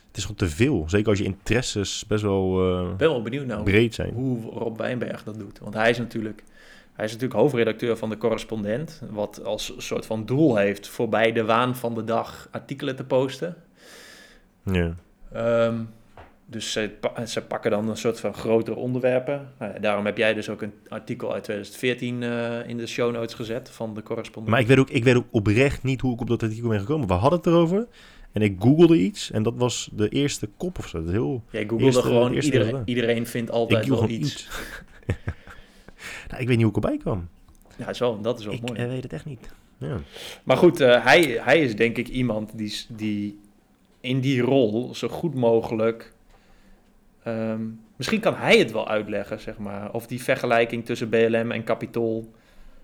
Het 0.08 0.18
is 0.20 0.22
gewoon 0.22 0.38
te 0.38 0.50
veel. 0.50 0.84
Zeker 0.88 1.10
als 1.10 1.18
je 1.18 1.24
interesses 1.24 2.06
best 2.08 2.22
wel 2.24 2.74
Ik 2.92 2.98
ben 2.98 3.10
wel 3.10 3.22
benieuwd 3.22 3.46
nou 3.46 3.64
breed 3.64 3.96
zijn. 3.96 4.14
hoe 4.14 4.42
Rob 4.52 4.78
Wijnberg 4.78 5.24
dat 5.24 5.40
doet. 5.40 5.60
Want 5.60 5.74
hij 5.74 5.90
is 5.90 5.98
natuurlijk, 5.98 6.44
hij 7.02 7.10
is 7.10 7.16
natuurlijk 7.16 7.42
hoofdredacteur 7.42 7.98
van 7.98 8.10
de 8.10 8.18
correspondent. 8.18 9.02
Wat 9.10 9.44
als 9.44 9.74
soort 9.78 10.06
van 10.06 10.26
doel 10.26 10.56
heeft 10.56 10.88
voorbij 10.88 11.32
de 11.32 11.46
waan 11.46 11.76
van 11.76 11.96
de 11.96 12.04
dag 12.04 12.48
artikelen 12.52 12.96
te 12.96 13.04
posten. 13.04 13.56
Ja. 14.64 14.96
Ehm, 15.34 15.76
dus 16.46 16.72
ze, 16.72 16.90
ze 17.26 17.42
pakken 17.42 17.72
dan 17.72 17.90
een 17.90 17.98
soort 17.98 18.20
van 18.20 18.34
grotere 18.34 18.76
onderwerpen. 18.76 19.50
Nou 19.60 19.74
ja, 19.74 19.80
daarom 19.80 20.06
heb 20.06 20.18
jij 20.18 20.34
dus 20.34 20.50
ook 20.50 20.62
een 20.62 20.74
artikel 20.88 21.34
uit 21.34 21.44
2014 21.44 22.24
eh, 22.24 22.70
in 22.70 22.78
de 22.78 22.88
show 22.88 23.14
notes 23.14 23.34
gezet 23.34 23.70
van 23.70 23.94
de 23.94 24.04
correspondent. 24.04 24.52
Maar 24.52 24.62
ik 24.62 24.68
weet, 24.68 24.80
ook, 24.80 24.90
ik 24.90 25.04
weet 25.04 25.16
ook 25.16 25.28
oprecht 25.32 25.84
niet 25.84 26.02
hoe 26.02 26.14
ik 26.14 26.22
op 26.22 26.28
dat 26.28 26.44
artikel 26.44 26.70
ben 26.70 26.80
gekomen. 26.80 27.08
We 27.08 27.14
hadden 27.14 27.40
het 27.40 27.48
erover 27.48 27.88
en 28.32 28.42
ik 28.42 28.56
googelde 28.60 28.98
iets 28.98 29.32
en 29.32 29.44
dat 29.44 29.54
was 29.58 29.90
de 29.94 30.10
eerste 30.10 30.50
kop 30.58 30.80
of 30.80 30.88
zo. 30.88 31.04
Dat 31.04 31.12
heel... 31.12 31.44
Jij 31.52 31.62
googelde 31.62 31.86
eerste- 31.86 32.02
gewoon, 32.02 32.34
eerste 32.34 32.52
iedereen, 32.52 32.82
iedereen 32.86 33.28
vindt 33.28 33.52
altijd 33.52 33.88
wel 33.88 34.10
iets. 34.10 34.34
iets. 34.34 34.50
nou, 36.32 36.42
ik 36.42 36.48
weet 36.48 36.58
niet 36.58 36.66
hoe 36.66 36.76
ik 36.78 36.84
erbij 36.84 36.98
kwam. 36.98 37.28
Ja, 37.78 37.94
zo, 37.94 38.20
dat 38.22 38.40
is 38.40 38.46
wel 38.46 38.54
Ik 38.54 38.62
mooi. 38.68 38.80
eh, 38.80 38.88
weet 38.88 39.04
het 39.04 39.14
echt 39.14 39.26
niet. 39.26 39.52
Ja. 39.78 39.98
Maar 40.44 40.58
goed, 40.58 40.80
eh, 40.80 41.04
hij, 41.06 41.22
hij 41.42 41.62
is 41.62 41.76
denk 41.76 41.98
ik 41.98 42.08
iemand 42.08 42.58
die, 42.58 42.86
die 42.90 43.40
in 44.00 44.20
die 44.20 44.42
rol 44.42 44.96
zo 44.96 45.08
goed 45.08 45.36
mogelijk. 45.36 46.14
ehm, 47.24 47.62
misschien 47.96 48.20
kan 48.20 48.36
hij 48.36 48.58
het 48.58 48.72
wel 48.72 48.88
uitleggen, 48.88 49.40
zeg 49.40 49.58
maar. 49.58 49.94
Of 49.94 50.08
die 50.08 50.24
vergelijking 50.24 50.86
tussen 50.86 51.10
BLM 51.10 51.52
en 51.52 51.64
Capitol, 51.64 52.34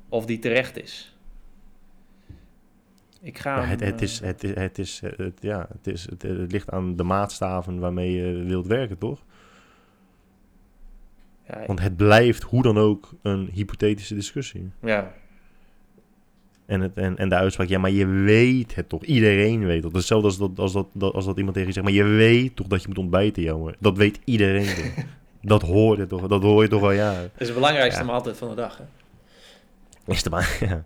of 0.10 0.26
die 0.26 0.40
terecht 0.40 0.82
is. 0.82 1.16
Ik 3.22 3.38
ga. 3.38 3.56
Maar 3.56 3.70
het, 3.70 4.02
is, 4.02 4.22
eh, 4.22 4.28
het, 4.28 4.44
is, 4.44 4.54
het, 4.56 4.78
is, 4.80 5.02
het, 5.18 5.38
ja, 5.40 5.68
het, 5.72 5.88
is, 5.88 6.08
het, 6.10 6.22
het 6.22 6.52
ligt 6.52 6.70
aan 6.72 6.96
de 6.96 7.04
maatstaven 7.04 7.80
waarmee 7.80 8.12
je 8.12 8.44
wilt 8.44 8.68
werken, 8.68 8.98
toch? 8.98 9.20
Ja, 11.48 11.64
Want 11.66 11.80
het 11.82 11.96
blijft 11.96 12.44
hoe 12.44 12.62
dan 12.64 12.78
ook 12.78 13.14
een 13.22 13.50
hypothetische 13.54 14.16
discussie. 14.16 14.70
ja, 14.82 15.14
En, 16.66 16.82
het, 16.82 16.92
en, 16.98 17.18
en 17.18 17.30
de 17.30 17.36
uitspraak, 17.36 17.68
ja, 17.68 17.80
maar 17.80 17.92
je 17.92 18.06
weet 18.08 18.76
het 18.76 18.90
toch. 18.90 19.04
Iedereen 19.04 19.66
weet 19.66 19.84
het. 19.84 19.94
Hetzelfde 19.96 20.28
als 20.28 20.38
dat, 20.38 20.60
als, 20.60 20.74
dat, 20.74 20.88
dat- 20.94 21.14
als 21.14 21.26
dat 21.26 21.38
iemand 21.38 21.54
tegen 21.54 21.70
je 21.70 21.74
zegt, 21.76 21.86
maar 21.86 21.96
je 21.96 22.04
weet 22.04 22.56
toch 22.56 22.68
dat 22.68 22.82
je 22.82 22.88
moet 22.88 22.98
ontbijten, 22.98 23.44
jongen. 23.44 23.76
Dat 23.80 23.98
weet 23.98 24.20
iedereen 24.24 24.66
toch. 24.76 25.06
dat 25.42 25.62
hoort 25.62 25.98
je 25.98 26.06
toch. 26.08 26.28
Dat 26.28 26.42
hoor 26.42 26.64
je 26.64 26.70
toch 26.70 26.82
al 26.82 26.92
jaren. 26.92 27.30
dat 27.32 27.42
is 27.42 27.48
de 27.48 27.54
belangrijkste 27.54 28.02
Ja. 28.02 28.08
maaltijd 28.08 28.38
van 28.38 28.50
de 28.50 28.56
dag. 28.56 28.78
Hè? 28.78 28.84
Is 30.14 30.24
de 30.24 30.30
maar, 30.30 30.58
ja. 30.70 30.84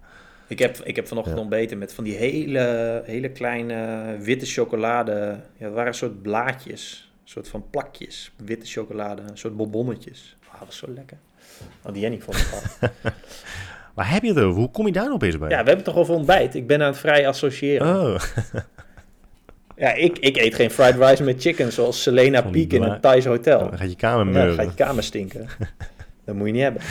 Ik 0.48 0.60
heb, 0.60 0.78
ik 0.78 0.96
heb 0.96 1.08
vanochtend 1.08 1.36
Ja. 1.36 1.42
ontbeten 1.42 1.78
met 1.78 1.94
van 1.94 2.04
die 2.04 2.14
hele, 2.16 3.02
hele 3.06 3.30
kleine 3.32 4.18
witte 4.20 4.46
chocolade. 4.46 5.12
Ja, 5.58 5.66
het 5.66 5.74
waren 5.74 5.88
een 5.88 5.94
soort 5.94 6.22
blaadjes. 6.22 7.12
Een 7.24 7.30
soort 7.30 7.48
van 7.48 7.66
plakjes. 7.70 8.32
Witte 8.46 8.66
chocolade. 8.66 9.22
Een 9.22 9.38
soort 9.38 9.56
bonbonnetjes. 9.58 10.36
Ah, 10.52 10.60
dat 10.60 10.66
was 10.68 10.78
zo 10.78 10.88
lekker. 10.96 11.18
Oh, 11.82 11.94
die 11.94 12.02
Jenny 12.02 12.20
vond 12.20 12.50
wel. 12.80 12.90
Waar 13.96 14.12
heb 14.12 14.22
je 14.24 14.30
het 14.34 14.40
over? 14.40 14.60
Hoe 14.60 14.72
kom 14.72 14.86
je 14.86 14.92
daar 14.92 15.04
nou 15.04 15.16
opeens 15.16 15.38
bij? 15.38 15.50
Ja, 15.50 15.64
we 15.64 15.68
hebben 15.68 15.76
het 15.76 15.86
toch 15.86 15.96
over 15.96 16.16
ontbijt. 16.16 16.56
Ik 16.56 16.68
ben 16.68 16.82
aan 16.82 16.88
het 16.88 16.98
vrij 16.98 17.28
associëren. 17.28 17.88
Oh, 18.06 18.20
Ja, 19.76 19.94
ik, 19.94 20.20
ik 20.20 20.38
eet 20.38 20.56
geen 20.56 20.72
fried 20.72 20.96
rice 20.96 21.24
met 21.24 21.42
chicken 21.42 21.72
zoals 21.72 22.02
Selena 22.02 22.42
Peak 22.42 22.72
in 22.72 22.82
een 22.84 23.00
Thais 23.00 23.26
hotel. 23.26 23.60
dan 23.60 23.78
gaat 23.78 23.90
je 23.90 23.96
kamer 23.96 24.26
Ja, 24.26 24.32
meuren. 24.32 24.56
dan 24.56 24.66
gaat 24.66 24.78
je 24.78 24.84
kamer 24.84 25.04
stinken. 25.04 25.48
dat 26.26 26.36
moet 26.36 26.48
je 26.48 26.54
niet 26.54 26.62
hebben. 26.62 26.82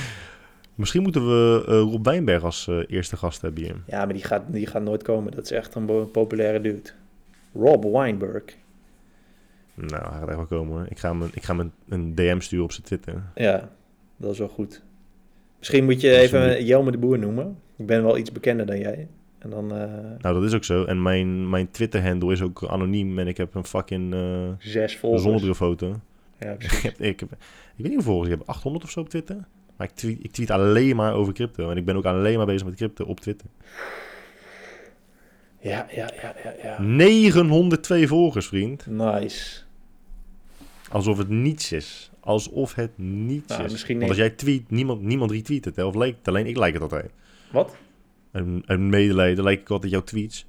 Misschien 0.75 1.03
moeten 1.03 1.27
we 1.27 1.65
eh, 1.67 1.73
Rob 1.75 2.05
Wijnberg 2.07 2.43
als 2.45 2.69
eh, 2.69 2.77
eerste 2.87 3.17
gast 3.17 3.41
hebben 3.43 3.63
hier. 3.63 3.75
Ja, 3.87 4.05
maar 4.05 4.15
die 4.15 4.25
gaat, 4.25 4.43
die 4.47 4.67
gaat 4.67 4.83
nooit 4.83 5.03
komen. 5.03 5.33
Dat 5.33 5.45
is 5.45 5.51
echt 5.51 5.75
een 5.75 6.11
populaire 6.11 6.61
dude. 6.61 6.91
Rob 7.55 7.85
Weinberg. 7.97 8.43
Nou, 9.87 10.03
hij 10.11 10.19
gaat 10.19 10.29
echt 10.29 10.37
wel 10.37 10.47
komen 10.47 10.77
hoor. 10.77 10.87
Ik 10.89 10.99
ga 10.99 11.11
hem, 11.19 11.29
ik 11.35 11.43
ga 11.43 11.57
hem 11.57 11.73
een, 11.89 12.15
DM 12.15 12.41
sturen 12.41 12.65
op 12.65 12.73
zijn 12.73 12.87
Twitter. 12.87 13.23
Ja, 13.35 13.69
dat 14.17 14.33
is 14.33 14.39
wel 14.39 14.49
goed. 14.49 14.83
Misschien 15.59 15.85
moet 15.85 16.01
je 16.01 16.17
even 16.17 16.57
een- 16.59 16.65
Jelme 16.65 16.91
de 16.91 16.99
Boer 16.99 17.19
noemen. 17.19 17.59
Ik 17.77 17.87
ben 17.87 18.03
wel 18.03 18.19
iets 18.19 18.33
bekender 18.33 18.67
dan 18.67 18.79
jij. 18.79 19.09
En 19.39 19.51
dan 19.51 19.73
eh, 19.73 19.79
Nou, 20.19 20.35
dat 20.35 20.43
is 20.43 20.55
ook 20.55 20.65
zo. 20.65 20.85
En 20.85 21.03
mijn, 21.03 21.51
mijn 21.51 21.71
Twitter-handle 21.71 22.33
is 22.33 22.43
ook 22.43 22.65
anoniem. 22.69 23.19
En 23.19 23.27
ik 23.29 23.37
heb 23.37 23.55
een 23.55 23.65
fucking 23.65 24.15
eh 24.15 24.49
zes 24.59 24.97
volgers. 24.97 25.23
zonnebrilfoto. 25.23 26.01
Ja, 26.39 26.51
ik, 26.59 26.63
heb, 26.63 26.99
ik, 27.01 27.21
heb, 27.21 27.33
ik 27.33 27.39
weet 27.77 27.87
niet 27.87 27.95
hoeveel 27.95 28.03
volgers 28.13 28.33
ik 28.33 28.39
heb. 28.39 28.49
800 28.49 28.85
of 28.85 28.91
zo 28.91 29.01
op 29.01 29.09
Twitter. 29.09 29.37
Maar 29.77 29.87
ik 29.89 29.95
tweet, 29.95 30.19
ik 30.23 30.31
tweet 30.33 30.51
alleen 30.51 30.97
maar 30.97 31.13
over 31.15 31.33
crypto. 31.33 31.71
En 31.71 31.77
ik 31.77 31.85
ben 31.85 31.97
ook 31.97 32.05
alleen 32.05 32.37
maar 32.37 32.47
bezig 32.47 32.67
met 32.67 32.77
crypto 32.77 33.05
op 33.05 33.21
Twitter. 33.21 33.47
Ja, 35.61 35.87
ja, 35.95 36.11
ja, 36.23 36.35
ja, 36.45 36.55
ja. 36.63 36.83
902 36.83 38.07
volgers, 38.07 38.47
vriend. 38.47 38.87
Nice. 38.87 39.61
Alsof 40.91 41.19
het 41.19 41.29
niets 41.29 41.73
is. 41.73 42.11
Alsof 42.21 42.75
het 42.75 42.91
niets 42.99 43.49
Nou, 43.49 43.65
is. 43.65 43.73
misschien 43.73 43.97
Want 43.99 44.09
als 44.11 44.19
jij 44.19 44.31
tweet, 44.31 44.71
niemand, 44.71 45.03
niemand 45.03 45.31
retweet 45.31 45.65
het. 45.65 45.77
Hè? 45.77 45.85
Of 45.85 45.95
lijkt 45.95 46.19
het 46.19 46.29
alleen, 46.29 46.47
ik 46.47 46.57
like 46.57 46.73
het 46.73 46.83
altijd. 46.83 47.11
Wat? 47.53 47.77
Een, 48.33 48.63
een 48.67 48.89
medelijden 48.89 49.45
like 49.45 49.61
ik 49.61 49.71
altijd 49.71 49.93
jouw 49.93 50.03
tweets. 50.03 50.47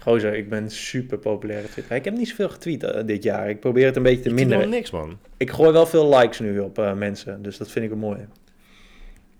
Gozer, 0.00 0.34
ik 0.34 0.48
ben 0.48 0.70
super 0.70 1.18
populair 1.18 1.64
op 1.64 1.70
Twitter. 1.70 1.96
Ik 1.96 2.04
heb 2.04 2.14
niet 2.14 2.28
zoveel 2.28 2.48
getweet 2.48 2.82
eh, 2.82 3.06
dit 3.06 3.22
jaar. 3.22 3.48
Ik 3.48 3.60
probeer 3.60 3.86
het 3.86 3.96
een 3.96 4.02
beetje 4.02 4.22
te 4.22 4.28
Ik 4.28 4.34
minderen. 4.34 4.58
helemaal 4.58 4.78
niks, 4.78 4.90
man. 4.90 5.18
Ik 5.36 5.50
gooi 5.50 5.70
wel 5.72 5.86
veel 5.86 6.16
likes 6.18 6.38
nu 6.38 6.58
op 6.58 6.78
eh, 6.78 6.94
mensen. 6.94 7.42
Dus 7.42 7.56
dat 7.56 7.70
vind 7.70 7.84
ik 7.84 7.90
wel 7.90 8.00
mooi. 8.00 8.18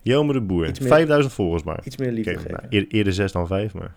Jelme 0.02 0.32
de 0.32 0.40
Boer. 0.40 0.68
Iets 0.68 0.78
meer- 0.80 0.88
5000 0.88 1.34
volgers 1.34 1.62
maar. 1.62 1.80
Iets 1.84 1.96
meer 1.96 2.12
liefde 2.12 2.36
geven. 2.36 2.50
nou, 2.50 2.62
eer- 2.68 2.86
eerder 2.88 3.12
6 3.12 3.32
dan 3.32 3.46
5, 3.46 3.74
maar 3.74 3.94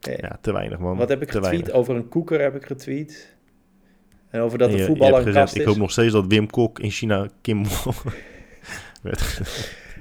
ja, 0.00 0.38
te 0.40 0.52
weinig, 0.52 0.78
man. 0.78 0.96
Wat 0.96 1.08
heb 1.08 1.22
ik 1.22 1.26
te 1.28 1.32
getweet? 1.32 1.50
weinig. 1.52 1.72
Over 1.72 1.96
een 1.96 2.08
koeker 2.08 2.40
heb 2.40 2.54
ik 2.54 2.64
getweet. 2.66 3.31
En 4.32 4.40
over 4.40 4.58
dat 4.58 4.68
En 4.68 4.74
de 4.74 4.80
je- 4.80 4.86
voetballer 4.86 5.18
een 5.18 5.24
gezegd, 5.24 5.44
kast 5.44 5.54
Ik 5.54 5.60
is. 5.60 5.66
hoop 5.66 5.76
nog 5.76 5.90
steeds 5.90 6.12
dat 6.12 6.24
Wim 6.28 6.50
Kok 6.50 6.78
in 6.78 6.90
China 6.90 7.26
Kim 7.42 7.64
werd. 9.02 9.40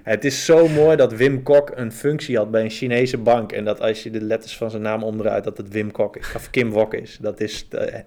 Het 0.03 0.25
is 0.25 0.45
zo 0.45 0.67
mooi 0.67 0.95
dat 0.95 1.13
Wim 1.13 1.43
Kok 1.43 1.71
een 1.75 1.91
functie 1.91 2.37
had 2.37 2.51
bij 2.51 2.63
een 2.63 2.69
Chinese 2.69 3.17
bank. 3.17 3.51
En 3.51 3.65
dat 3.65 3.81
als 3.81 4.03
je 4.03 4.09
de 4.11 4.21
letters 4.21 4.57
van 4.57 4.69
zijn 4.69 4.81
naam 4.81 5.03
omdraait, 5.03 5.43
dat 5.43 5.57
het 5.57 5.69
Wim 5.69 5.91
Kok 5.91 6.17
is. 6.17 6.27
Of 6.35 6.49
Kim 6.49 6.69
Wok 6.69 6.93
is. 6.93 7.17
Dat 7.21 7.39
is, 7.39 7.67
eh, 7.69 7.99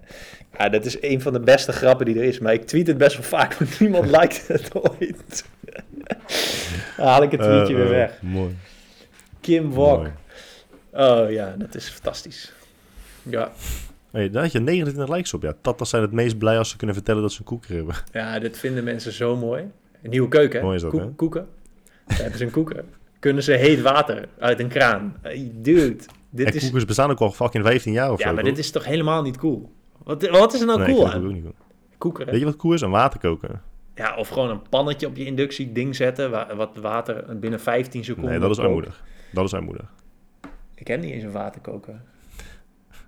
ja, 0.58 0.68
dat 0.68 0.84
is 0.84 1.02
een 1.02 1.20
van 1.20 1.32
de 1.32 1.40
beste 1.40 1.72
grappen 1.72 2.06
die 2.06 2.16
er 2.18 2.24
is. 2.24 2.38
Maar 2.38 2.52
ik 2.52 2.66
tweet 2.66 2.86
het 2.86 2.98
best 2.98 3.16
wel 3.16 3.24
vaak, 3.26 3.54
want 3.54 3.80
niemand 3.80 4.10
lijkt 4.16 4.48
het 4.48 4.74
ooit. 4.74 5.44
Dan 6.96 7.06
haal 7.06 7.22
ik 7.22 7.30
het 7.30 7.40
tweetje 7.40 7.72
Eh, 7.74 7.78
weer 7.78 7.84
eh, 7.84 7.90
weg. 7.90 8.22
Mooi. 8.22 8.56
Kim 9.40 9.70
Wok. 9.70 9.96
mooi. 9.98 10.10
Oh 10.92 11.30
ja, 11.30 11.54
dat 11.58 11.74
is 11.74 11.88
fantastisch. 11.88 12.52
Ja, 13.22 13.52
Hey, 14.14 14.30
daar 14.30 14.42
had 14.42 14.52
je 14.52 14.60
29 14.60 15.14
likes 15.14 15.34
op. 15.34 15.42
Ja, 15.42 15.54
Tatas 15.60 15.88
zijn 15.90 16.02
het 16.02 16.12
meest 16.12 16.38
blij 16.38 16.58
als 16.58 16.68
ze 16.70 16.76
kunnen 16.76 16.96
vertellen 16.96 17.22
dat 17.22 17.32
ze 17.32 17.38
een 17.38 17.44
koeker 17.44 17.74
hebben. 17.74 17.94
ja 18.12 18.38
dit 18.38 18.58
vinden 18.58 18.84
mensen 18.84 19.12
zo 19.12 19.36
mooi. 19.36 19.62
Een 20.02 20.10
nieuwe 20.10 20.28
keuken, 20.28 20.58
hè? 20.58 20.64
Mooi 20.64 20.76
is 20.76 20.82
dat, 20.82 20.90
Koek- 20.90 21.00
hè? 21.00 21.08
Koeken. 21.08 21.48
Daar 22.06 22.16
hebben 22.18 22.38
ze 22.38 22.44
een 22.44 22.50
koeken. 22.50 22.84
Kunnen 23.18 23.42
ze 23.42 23.52
heet 23.52 23.80
water 23.80 24.28
uit 24.38 24.60
een 24.60 24.68
kraan. 24.68 25.16
Hey, 25.22 25.50
dude, 25.54 25.96
dit 26.30 26.46
en 26.46 26.54
is... 26.54 26.62
koekers 26.62 26.84
bestaan 26.84 27.10
ook 27.10 27.20
al 27.20 27.30
fucking 27.30 27.64
15 27.64 27.92
jaar 27.92 28.12
of 28.12 28.18
Ja, 28.18 28.28
zo. 28.28 28.34
maar 28.34 28.42
toch? 28.44 28.52
dit 28.54 28.64
is 28.64 28.70
toch 28.70 28.84
helemaal 28.84 29.22
niet 29.22 29.36
cool? 29.36 29.72
Wat, 30.04 30.28
wat 30.28 30.54
is 30.54 30.60
er 30.60 30.66
nou 30.66 30.78
nee, 30.78 30.94
cool 30.94 31.10
aan? 31.12 31.26
ook 31.26 31.32
niet 31.32 31.42
cool. 31.42 31.54
Koeken, 31.98 32.24
hè? 32.24 32.30
Weet 32.30 32.40
je 32.40 32.46
wat 32.46 32.56
koe 32.56 32.74
is? 32.74 32.80
Een 32.80 32.90
waterkoker. 32.90 33.60
Ja, 33.94 34.16
of 34.16 34.28
gewoon 34.28 34.50
een 34.50 34.68
pannetje 34.68 35.06
op 35.06 35.16
je 35.16 35.24
inductieding 35.24 35.96
zetten... 35.96 36.30
Waar, 36.30 36.56
wat 36.56 36.76
water 36.76 37.38
binnen 37.38 37.60
15 37.60 38.04
seconden 38.04 38.30
Nee, 38.30 38.40
dat 38.40 38.50
is 38.50 38.58
armoedig. 38.58 39.02
Dat 39.32 39.44
is 39.44 39.54
armoedig. 39.54 39.92
Ik 40.74 40.86
heb 40.86 41.00
niet 41.00 41.12
eens 41.12 41.22
een 41.22 41.32
waterkoker. 41.32 42.00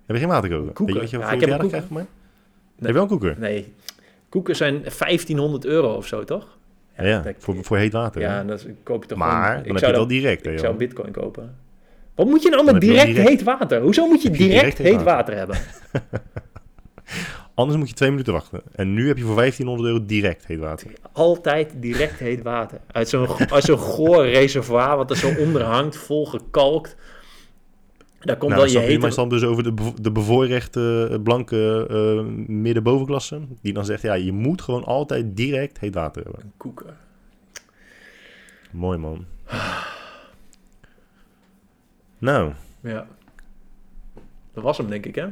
Heb 0.07 0.15
je 0.15 0.21
geen 0.21 0.27
waterkoker? 0.31 0.73
Koeker. 0.73 0.99
Weet 0.99 1.09
je 1.09 1.17
wat 1.17 1.25
Ja, 1.27 1.33
ik 1.33 1.39
heb 1.39 1.61
een 1.61 1.69
van 1.69 1.83
mij? 1.89 2.05
Heb 2.77 2.87
je 2.87 2.93
wel 2.93 3.01
een 3.01 3.07
koeker? 3.07 3.35
Nee, 3.39 3.73
koeken 4.29 4.55
zijn 4.55 4.81
1500 4.81 5.65
euro 5.65 5.93
of 5.93 6.07
zo, 6.07 6.23
toch? 6.23 6.57
Ja, 6.97 7.05
ja, 7.05 7.19
dat- 7.21 7.33
voor, 7.37 7.55
voor 7.63 7.77
heet 7.77 7.93
water. 7.93 8.21
ja 8.21 8.41
is- 8.41 8.65
koop 8.83 9.01
je 9.03 9.09
toch 9.09 9.17
maar 9.17 9.29
gewoon... 9.31 9.47
dan 9.47 9.59
ik 9.59 9.65
heb 9.65 9.77
je 9.79 9.85
het 9.85 9.91
wel 9.95 9.99
dat- 9.99 10.09
direct. 10.09 10.45
Ik 10.45 10.59
zou 10.59 10.75
bitcoin 10.75 11.11
kopen. 11.11 11.55
Wat 12.15 12.25
moet 12.27 12.43
je 12.43 12.49
nou 12.49 12.63
Dan 12.65 12.73
met 12.73 12.81
direct, 12.81 13.05
direct- 13.05 13.27
heet 13.29 13.43
water? 13.43 13.81
Hoezo 13.81 14.07
moet 14.07 14.21
je 14.21 14.29
direct 14.47 14.77
heet 14.77 15.03
water 15.03 15.35
hebben? 15.35 15.57
Anders 17.55 17.77
moet 17.79 17.89
je 17.89 17.95
twee 17.95 18.09
minuten 18.09 18.33
wachten. 18.33 18.61
En 18.75 18.93
nu 18.93 19.07
heb 19.07 19.17
je 19.17 19.23
voor 19.23 19.35
1500 19.35 19.87
euro 19.89 20.05
direct 20.05 20.45
heet 20.45 20.59
water. 20.59 20.87
Altijd 21.11 21.71
direct 21.75 22.19
heet 22.19 22.41
water. 22.43 22.79
Uit 22.91 23.09
zo'n 23.09 23.27
uit 23.51 23.63
zo'n 23.63 23.77
goor 23.77 24.25
reservoir 24.27 24.97
wat 24.97 25.09
er 25.09 25.17
zo 25.17 25.33
onder 25.39 25.61
hangt, 25.63 25.95
vol 25.97 26.25
gekalkt. 26.25 26.95
Daar 28.19 28.37
komt 28.37 28.51
nou, 28.51 28.63
dan 28.63 28.71
je 28.71 28.79
hete... 28.87 28.99
mijn 28.99 29.11
stand 29.11 29.29
dus 29.31 29.43
over 29.43 29.63
de, 29.63 29.71
bevo- 29.73 29.93
de 30.01 30.11
bevoorrechte 30.11 31.07
eh, 31.11 31.21
blanke 31.23 31.85
eh 31.89 32.25
midden-bovenklasse. 32.47 33.41
Die 33.61 33.73
dan 33.73 33.85
zegt, 33.85 34.01
ja, 34.01 34.13
je 34.13 34.31
moet 34.31 34.61
gewoon 34.61 34.83
altijd 34.83 35.37
direct 35.37 35.79
heet 35.79 35.93
water 35.93 36.23
hebben. 36.23 36.53
Koeken. 36.57 36.97
Mooi 38.71 38.97
man. 38.97 39.25
Nou, 42.17 42.53
Ja. 42.81 43.07
Dat 44.53 44.63
was 44.63 44.77
hem, 44.77 44.89
denk 44.89 45.05
ik, 45.05 45.15
hè? 45.15 45.25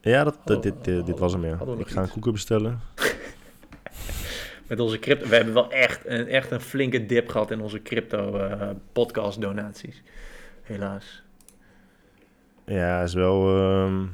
Ja, 0.00 0.24
dat, 0.24 0.38
dat- 0.44 0.62
dit, 0.62 0.84
dit 0.84 1.18
was 1.18 1.32
hem, 1.32 1.44
ja. 1.44 1.58
Ik 1.78 1.88
ga 1.88 2.02
een 2.02 2.08
koeken 2.10 2.32
bestellen. 2.32 2.80
Met 4.66 4.80
onze 4.80 4.98
crypto. 4.98 5.28
We 5.28 5.34
hebben 5.34 5.54
wel 5.54 5.70
echt 5.70 6.06
een, 6.06 6.26
echt 6.26 6.50
een 6.50 6.60
flinke 6.60 7.06
dip 7.06 7.28
gehad 7.28 7.50
in 7.50 7.60
onze 7.60 7.82
crypto 7.82 8.36
eh, 8.36 8.68
podcast 8.92 9.40
donaties. 9.40 10.02
Helaas. 10.62 11.21
Ja, 12.66 13.02
is 13.02 13.14
wel... 13.14 13.56
ehm, 13.58 14.04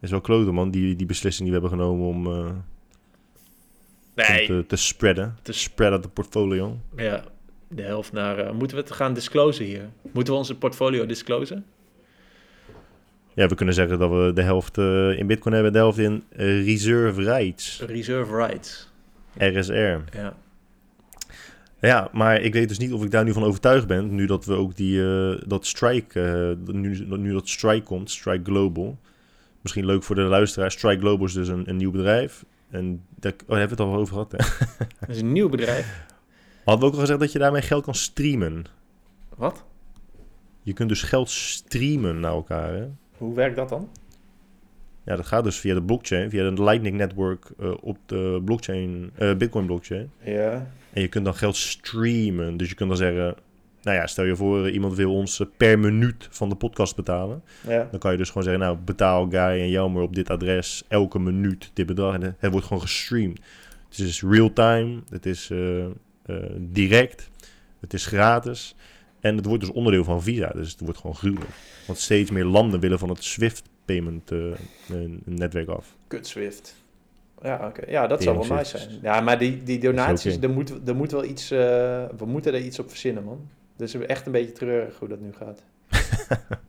is 0.00 0.10
wel 0.10 0.20
kloten, 0.20 0.54
man. 0.54 0.70
Die, 0.70 0.96
die 0.96 1.06
beslissing 1.06 1.48
die 1.48 1.58
we 1.60 1.66
hebben 1.66 1.78
genomen 1.78 2.06
om, 2.06 2.26
eh, 2.26 2.50
om 4.14 4.46
te, 4.46 4.64
te 4.68 4.76
spreaden. 4.76 5.36
Te 5.42 5.52
spreaden 5.52 6.02
de 6.02 6.08
portfolio. 6.08 6.78
Ja, 6.96 7.24
de 7.68 7.82
helft 7.82 8.12
naar... 8.12 8.38
eh, 8.38 8.52
moeten 8.52 8.76
we 8.76 8.82
het 8.82 8.92
gaan 8.92 9.14
disclosen 9.14 9.64
hier? 9.64 9.88
Moeten 10.12 10.32
we 10.32 10.38
onze 10.38 10.56
portfolio 10.56 11.06
disclosen? 11.06 11.64
Ja, 13.34 13.46
we 13.46 13.54
kunnen 13.54 13.74
zeggen 13.74 13.98
dat 13.98 14.10
we 14.10 14.32
de 14.34 14.42
helft 14.42 14.78
eh, 14.78 15.18
in 15.18 15.26
bitcoin 15.26 15.54
hebben, 15.54 15.72
de 15.72 15.78
helft 15.78 15.98
in 15.98 16.24
reserve 16.64 17.22
rights. 17.22 17.80
Reserve 17.86 18.36
rights. 18.36 18.88
RSR. 19.38 19.72
Ja. 20.12 20.36
Ja, 21.80 22.08
maar 22.12 22.40
ik 22.40 22.52
weet 22.52 22.68
dus 22.68 22.78
niet 22.78 22.92
of 22.92 23.04
ik 23.04 23.10
daar 23.10 23.24
nu 23.24 23.32
van 23.32 23.44
overtuigd 23.44 23.86
ben, 23.86 24.14
nu 24.14 24.26
dat 24.26 24.44
we 24.44 24.54
ook 24.54 24.76
die, 24.76 25.02
eh, 25.02 25.42
dat 25.46 25.66
Strike, 25.66 26.20
eh, 26.20 26.74
nu, 26.74 27.06
nu 27.08 27.32
dat 27.32 27.48
Strike 27.48 27.82
komt, 27.82 28.10
Strike 28.10 28.44
Global. 28.44 28.98
Misschien 29.60 29.86
leuk 29.86 30.02
voor 30.02 30.14
de 30.14 30.22
luisteraar, 30.22 30.70
Strike 30.70 31.00
Global 31.00 31.26
is 31.26 31.32
dus 31.32 31.48
een, 31.48 31.68
een 31.68 31.76
nieuw 31.76 31.90
bedrijf. 31.90 32.44
En 32.70 33.04
daar, 33.14 33.32
oh, 33.32 33.38
daar 33.46 33.58
hebben 33.58 33.76
we 33.76 33.82
het 33.82 33.92
al 33.92 34.00
over 34.00 34.12
gehad, 34.12 34.32
hè? 34.32 34.38
Dat 35.00 35.08
is 35.08 35.20
een 35.20 35.32
nieuw 35.32 35.48
bedrijf. 35.48 36.04
Hadden 36.64 36.80
we 36.80 36.86
ook 36.86 36.94
al 36.94 37.00
gezegd 37.00 37.20
dat 37.20 37.32
je 37.32 37.38
daarmee 37.38 37.62
geld 37.62 37.84
kan 37.84 37.94
streamen. 37.94 38.64
Wat? 39.36 39.64
Je 40.62 40.72
kunt 40.72 40.88
dus 40.88 41.02
geld 41.02 41.30
streamen 41.30 42.20
naar 42.20 42.32
elkaar, 42.32 42.74
hè? 42.74 42.86
Hoe 43.16 43.34
werkt 43.34 43.56
dat 43.56 43.68
dan? 43.68 43.88
Ja, 45.04 45.16
dat 45.16 45.26
gaat 45.26 45.44
dus 45.44 45.58
via 45.58 45.74
de 45.74 45.82
blockchain, 45.82 46.30
via 46.30 46.50
de 46.50 46.62
Lightning 46.62 46.96
Network 46.96 47.50
eh, 47.58 47.74
op 47.80 47.98
de 48.06 48.42
blockchain, 48.44 49.12
Bitcoin 49.38 49.66
blockchain. 49.66 50.10
Ja. 50.20 50.66
En 50.96 51.02
je 51.02 51.08
kunt 51.08 51.24
dan 51.24 51.34
geld 51.34 51.56
streamen. 51.56 52.56
Dus 52.56 52.68
je 52.68 52.74
kunt 52.74 52.88
dan 52.88 52.98
zeggen, 52.98 53.34
nou 53.82 53.96
ja, 53.96 54.06
stel 54.06 54.24
je 54.24 54.36
voor, 54.36 54.66
eh, 54.66 54.72
iemand 54.74 54.94
wil 54.94 55.14
ons 55.14 55.40
eh, 55.40 55.46
per 55.56 55.78
minuut 55.78 56.28
van 56.30 56.48
de 56.48 56.54
podcast 56.54 56.96
betalen. 56.96 57.42
Ja. 57.68 57.88
Dan 57.90 58.00
kan 58.00 58.10
je 58.12 58.16
dus 58.18 58.28
gewoon 58.28 58.42
zeggen, 58.42 58.62
nou, 58.62 58.76
betaal 58.84 59.28
Guy 59.28 59.38
en 59.60 59.68
Jelmer 59.70 60.02
op 60.02 60.14
dit 60.14 60.30
adres 60.30 60.82
elke 60.88 61.18
minuut 61.18 61.70
dit 61.74 61.86
bedrag. 61.86 62.14
En 62.14 62.36
het 62.38 62.50
wordt 62.50 62.66
gewoon 62.66 62.82
gestreamd. 62.82 63.40
Het 63.88 63.98
is 63.98 64.22
real-time, 64.22 65.00
het 65.08 65.26
is 65.26 65.50
eh, 65.50 65.84
direct, 66.58 67.30
het 67.80 67.94
is 67.94 68.06
gratis. 68.06 68.74
En 69.20 69.36
het 69.36 69.46
wordt 69.46 69.62
dus 69.62 69.72
onderdeel 69.72 70.04
van 70.04 70.22
Visa, 70.22 70.48
dus 70.54 70.70
het 70.70 70.80
wordt 70.80 70.98
gewoon 70.98 71.16
gruwelijk. 71.16 71.50
Want 71.86 71.98
steeds 71.98 72.30
meer 72.30 72.44
landen 72.44 72.80
willen 72.80 72.98
van 72.98 73.08
het 73.08 73.24
SWIFT-payment 73.24 74.30
een- 74.30 74.54
een 74.88 75.22
netwerk 75.24 75.68
af. 75.68 75.96
Kut 76.08 76.26
Swift. 76.26 76.84
Ja, 77.46 77.66
oké. 77.66 77.90
Ja, 77.90 78.06
dat 78.06 78.22
zou 78.22 78.38
wel 78.38 78.56
nice 78.56 78.78
zijn. 78.78 78.98
Ja, 79.02 79.20
maar 79.20 79.38
die, 79.38 79.62
die 79.62 79.78
donaties, 79.78 80.38
er, 80.40 80.50
moet, 80.50 80.88
er 80.88 80.96
moet 80.96 81.10
wel 81.12 81.24
iets... 81.24 81.50
eh, 81.50 81.58
we 82.16 82.24
moeten 82.26 82.54
er 82.54 82.60
iets 82.60 82.78
op 82.78 82.88
verzinnen, 82.88 83.24
man. 83.24 83.48
Dus 83.76 83.94
echt 83.94 84.26
een 84.26 84.32
beetje 84.32 84.52
treurig 84.52 84.98
hoe 84.98 85.08
dat 85.08 85.20
nu 85.20 85.32
gaat. 85.32 85.62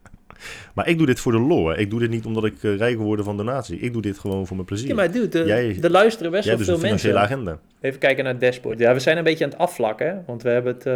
Maar 0.73 0.87
ik 0.87 0.97
doe 0.97 1.05
dit 1.05 1.19
voor 1.19 1.31
de 1.31 1.39
lol. 1.39 1.67
hè. 1.67 1.77
Ik 1.77 1.89
doe 1.89 1.99
dit 1.99 2.09
niet 2.09 2.25
omdat 2.25 2.45
ik 2.45 2.63
eh, 2.63 2.75
rijk 2.77 2.97
worden 2.97 3.25
van 3.25 3.37
donatie. 3.37 3.79
Ik 3.79 3.93
doe 3.93 4.01
dit 4.01 4.19
gewoon 4.19 4.47
voor 4.47 4.55
mijn 4.55 4.67
plezier. 4.67 4.87
Ja, 4.87 4.95
maar 4.95 5.11
dude, 5.11 5.27
de, 5.27 5.43
Jij- 5.45 5.77
er 5.81 5.89
luisteren 5.91 6.31
best 6.31 6.47
wel 6.47 6.57
dus 6.57 6.65
veel 6.65 6.77
mensen. 6.79 7.17
agenda. 7.19 7.59
Even 7.81 7.99
kijken 7.99 8.23
naar 8.23 8.33
het 8.33 8.41
dashboard. 8.41 8.79
Ja, 8.79 8.93
we 8.93 8.99
zijn 8.99 9.17
een 9.17 9.23
beetje 9.23 9.43
aan 9.43 9.49
het 9.49 9.59
afvlakken, 9.59 10.07
hè, 10.07 10.15
want 10.25 10.41
we 10.41 10.49
hebben 10.49 10.73
het... 10.73 10.85
eh, 10.85 10.93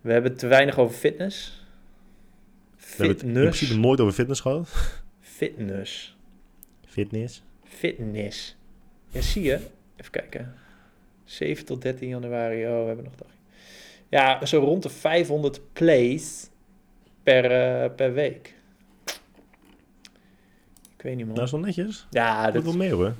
we 0.00 0.12
hebben 0.12 0.36
te 0.36 0.46
weinig 0.46 0.78
over 0.78 0.96
fitness. 0.96 1.66
We 2.76 2.84
hebben 2.88 3.08
het 3.08 3.22
in 3.22 3.28
Fitness. 3.34 3.56
principe 3.58 3.80
nooit 3.80 4.00
over 4.00 4.12
fitness 4.14 4.40
gehad. 4.40 4.68
Fitness. 5.20 6.16
Fitness. 6.86 7.42
Fitness. 7.68 8.56
Ja, 9.08 9.20
zie 9.20 9.42
je. 9.42 9.54
Even 9.96 10.10
kijken. 10.10 10.54
7 11.24 11.64
tot 11.64 11.82
13 11.82 12.08
januari. 12.08 12.66
Oh, 12.66 12.80
we 12.80 12.86
hebben 12.86 13.04
nog 13.04 13.14
dagje. 13.14 13.36
Ja, 14.08 14.46
zo 14.46 14.58
rond 14.58 14.82
de 14.82 14.88
500 14.88 15.60
plays 15.72 16.50
per, 17.22 17.44
eh, 17.44 17.90
per 17.94 18.12
week. 18.12 18.54
Ik 20.96 21.04
weet 21.04 21.16
niet, 21.16 21.24
man. 21.26 21.34
Nou, 21.34 21.46
is 21.46 21.50
wel 21.50 21.60
netjes. 21.60 22.06
ja, 22.10 22.44
Dat 22.44 22.54
dat, 22.54 22.62
wel 22.62 22.76
meer 22.76 22.92
hoor. 22.92 23.14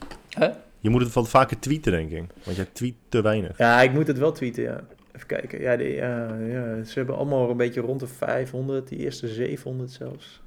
Je 0.81 0.89
moet 0.91 1.03
het 1.03 1.13
wat 1.13 1.29
vaker 1.29 1.59
tweeten, 1.59 1.93
denk 1.93 2.11
ik. 2.11 2.25
Want 2.45 2.57
jij 2.57 2.67
tweet 2.73 2.95
te 3.09 3.23
weinig. 3.23 3.59
ja, 3.59 3.83
ik 3.83 3.93
moet 3.93 4.07
het 4.07 4.19
wel 4.19 4.33
tweeten, 4.33 4.63
ja. 4.63 4.85
Even 5.15 5.27
kijken. 5.27 5.61
Ja, 5.61 5.77
die, 5.77 5.95
ja, 5.95 6.35
ja, 6.37 6.85
ze 6.85 6.93
hebben 6.95 7.17
allemaal 7.17 7.51
een 7.51 7.57
beetje 7.57 7.81
rond 7.81 8.01
de 8.01 8.07
500. 8.07 8.89
Die 8.89 8.99
eerste 8.99 9.29
700 9.29 9.91
zelfs. 9.91 10.41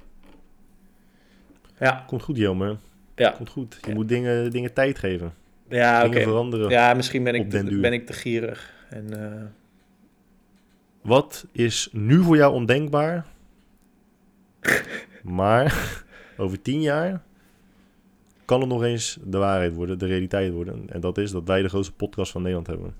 Ja, 1.78 2.04
Komt 2.06 2.22
goed, 2.22 2.36
Jelmer. 2.36 2.76
Ja. 3.22 3.30
Komt 3.30 3.48
goed. 3.48 3.78
Je 3.82 3.88
Ja. 3.88 3.94
moet 3.94 4.08
dingen, 4.08 4.50
dingen 4.50 4.72
tijd 4.72 4.98
geven. 4.98 5.32
ja 5.68 6.00
oké. 6.00 6.10
dingen 6.12 6.28
veranderen. 6.28 6.70
Ja, 6.70 6.94
misschien 6.94 7.24
ben 7.24 7.34
ik, 7.34 7.50
te, 7.50 7.78
ben 7.80 7.92
ik 7.92 8.06
te 8.06 8.12
gierig. 8.12 8.72
En, 8.90 9.22
eh, 9.32 9.42
Wat 11.02 11.46
is 11.52 11.88
nu 11.92 12.22
voor 12.22 12.36
jou 12.36 12.52
ondenkbaar? 12.54 13.26
maar 15.22 16.02
over 16.36 16.62
tien 16.62 16.80
jaar 16.80 17.22
kan 18.44 18.60
het 18.60 18.68
nog 18.68 18.82
eens 18.82 19.18
de 19.24 19.38
waarheid 19.38 19.74
worden, 19.74 19.98
de 19.98 20.06
realiteit 20.06 20.52
worden. 20.52 20.84
En 20.88 21.00
dat 21.00 21.18
is 21.18 21.30
dat 21.30 21.42
wij 21.46 21.62
de 21.62 21.68
grootste 21.68 21.94
podcast 21.94 22.32
van 22.32 22.40
Nederland 22.40 22.66
hebben. 22.66 22.94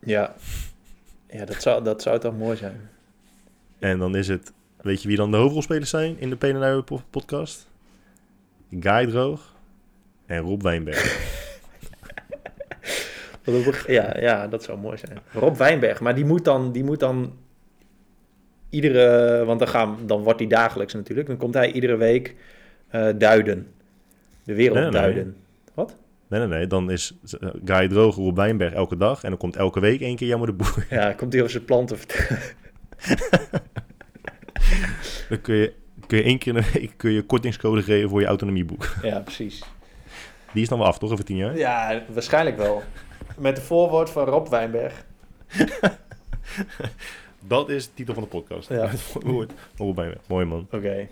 Ja, 0.00 0.34
ja 1.28 1.44
dat, 1.44 1.62
zou, 1.62 1.84
dat 1.84 2.02
zou 2.02 2.18
toch 2.18 2.36
mooi 2.38 2.56
zijn. 2.56 2.80
En 3.78 3.98
dan 3.98 4.16
is 4.16 4.28
het, 4.28 4.52
weet 4.80 5.02
je 5.02 5.08
wie 5.08 5.16
dan 5.16 5.30
de 5.30 5.36
hoofdrolspelers 5.36 5.90
zijn 5.90 6.18
in 6.18 6.30
de 6.30 6.82
po- 6.84 7.02
podcast? 7.10 7.68
Guy 8.80 9.06
Droog 9.06 9.54
en 10.26 10.38
Rob 10.38 10.62
Wijnberg. 10.62 11.18
Ja, 13.86 14.16
ja, 14.20 14.48
dat 14.48 14.62
zou 14.62 14.78
mooi 14.78 14.96
zijn. 14.96 15.18
Rob 15.32 15.56
Wijnberg, 15.56 16.00
maar 16.00 16.14
die 16.14 16.24
moet 16.24 16.44
dan, 16.44 16.72
die 16.72 16.84
moet 16.84 17.00
dan 17.00 17.32
iedere, 18.70 19.44
want 19.44 19.58
dan, 19.58 19.68
gaan, 19.68 19.98
dan 20.06 20.22
wordt 20.22 20.38
hij 20.38 20.48
dagelijks 20.48 20.94
natuurlijk. 20.94 21.26
Dan 21.26 21.36
komt 21.36 21.54
hij 21.54 21.72
iedere 21.72 21.96
week 21.96 22.34
eh, 22.88 23.08
duiden. 23.18 23.66
De 24.44 24.54
wereld 24.54 24.78
Nee, 24.78 24.84
nee. 24.84 25.00
duiden. 25.00 25.36
Nee, 26.28 26.40
nee, 26.40 26.48
nee. 26.48 26.66
Dan 26.66 26.90
is 26.90 27.14
eh, 27.40 27.48
Guy 27.64 27.88
Droog, 27.88 28.16
Rob 28.16 28.36
Wijnberg 28.36 28.72
elke 28.72 28.96
dag. 28.96 29.22
En 29.22 29.28
dan 29.30 29.38
komt 29.38 29.56
elke 29.56 29.80
week 29.80 30.00
één 30.00 30.16
keer 30.16 30.28
Jammer 30.28 30.48
de 30.48 30.54
Boer. 30.54 30.86
Ja, 30.90 31.12
komt 31.12 31.32
hij 31.32 31.40
over 31.40 31.52
zijn 31.52 31.64
planten 31.64 31.98
vertellen. 31.98 32.42
Dan 35.28 35.40
kun 35.40 35.54
je, 35.54 35.72
kun 36.06 36.18
je 36.18 36.24
één 36.24 36.38
keer 36.38 36.56
in 36.56 36.62
de 36.62 36.70
week 36.72 36.92
kun 36.96 37.10
je 37.10 37.22
kortingscode 37.22 37.82
geven 37.82 38.08
voor 38.08 38.20
je 38.20 38.26
autonomieboek. 38.26 38.94
Ja, 39.02 39.20
precies. 39.20 39.62
Die 40.52 40.62
is 40.62 40.68
dan 40.68 40.78
wel 40.78 40.86
af, 40.86 40.98
toch? 40.98 41.10
Over 41.10 41.24
tien 41.24 41.36
jaar? 41.36 41.56
Ja, 41.56 42.02
waarschijnlijk 42.08 42.56
wel. 42.56 42.82
Met 43.38 43.56
de 43.56 43.62
voorwoord 43.62 44.10
van 44.10 44.24
Rob 44.24 44.48
Wijnberg. 44.48 45.04
Dat 47.48 47.68
is 47.68 47.86
de 47.86 47.94
titel 47.94 48.14
van 48.14 48.22
de 48.22 48.28
podcast. 48.28 48.68
Ja. 48.68 48.86
Het 48.86 49.12
woord 49.22 49.52
Rob 49.76 49.96
Wijnberg. 49.96 50.22
Mooi, 50.28 50.44
man. 50.46 50.66
Oké. 50.70 51.08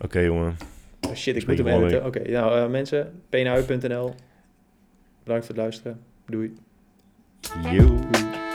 Oké, 0.00 0.18
jongen. 0.18 0.56
Oh, 1.00 1.14
shit, 1.14 1.34
ik 1.34 1.42
Spreek 1.42 1.58
moet 1.58 1.66
hem 1.66 1.82
editen. 1.82 2.06
Oké, 2.06 2.30
nou 2.30 2.58
eh, 2.58 2.68
mensen, 2.68 3.22
pnhu.nl. 3.28 4.14
Bedankt 5.22 5.46
voor 5.46 5.54
het 5.54 5.56
luisteren. 5.56 6.00
Doei. 6.26 6.54
Yo. 7.70 7.86
Doei. 8.10 8.49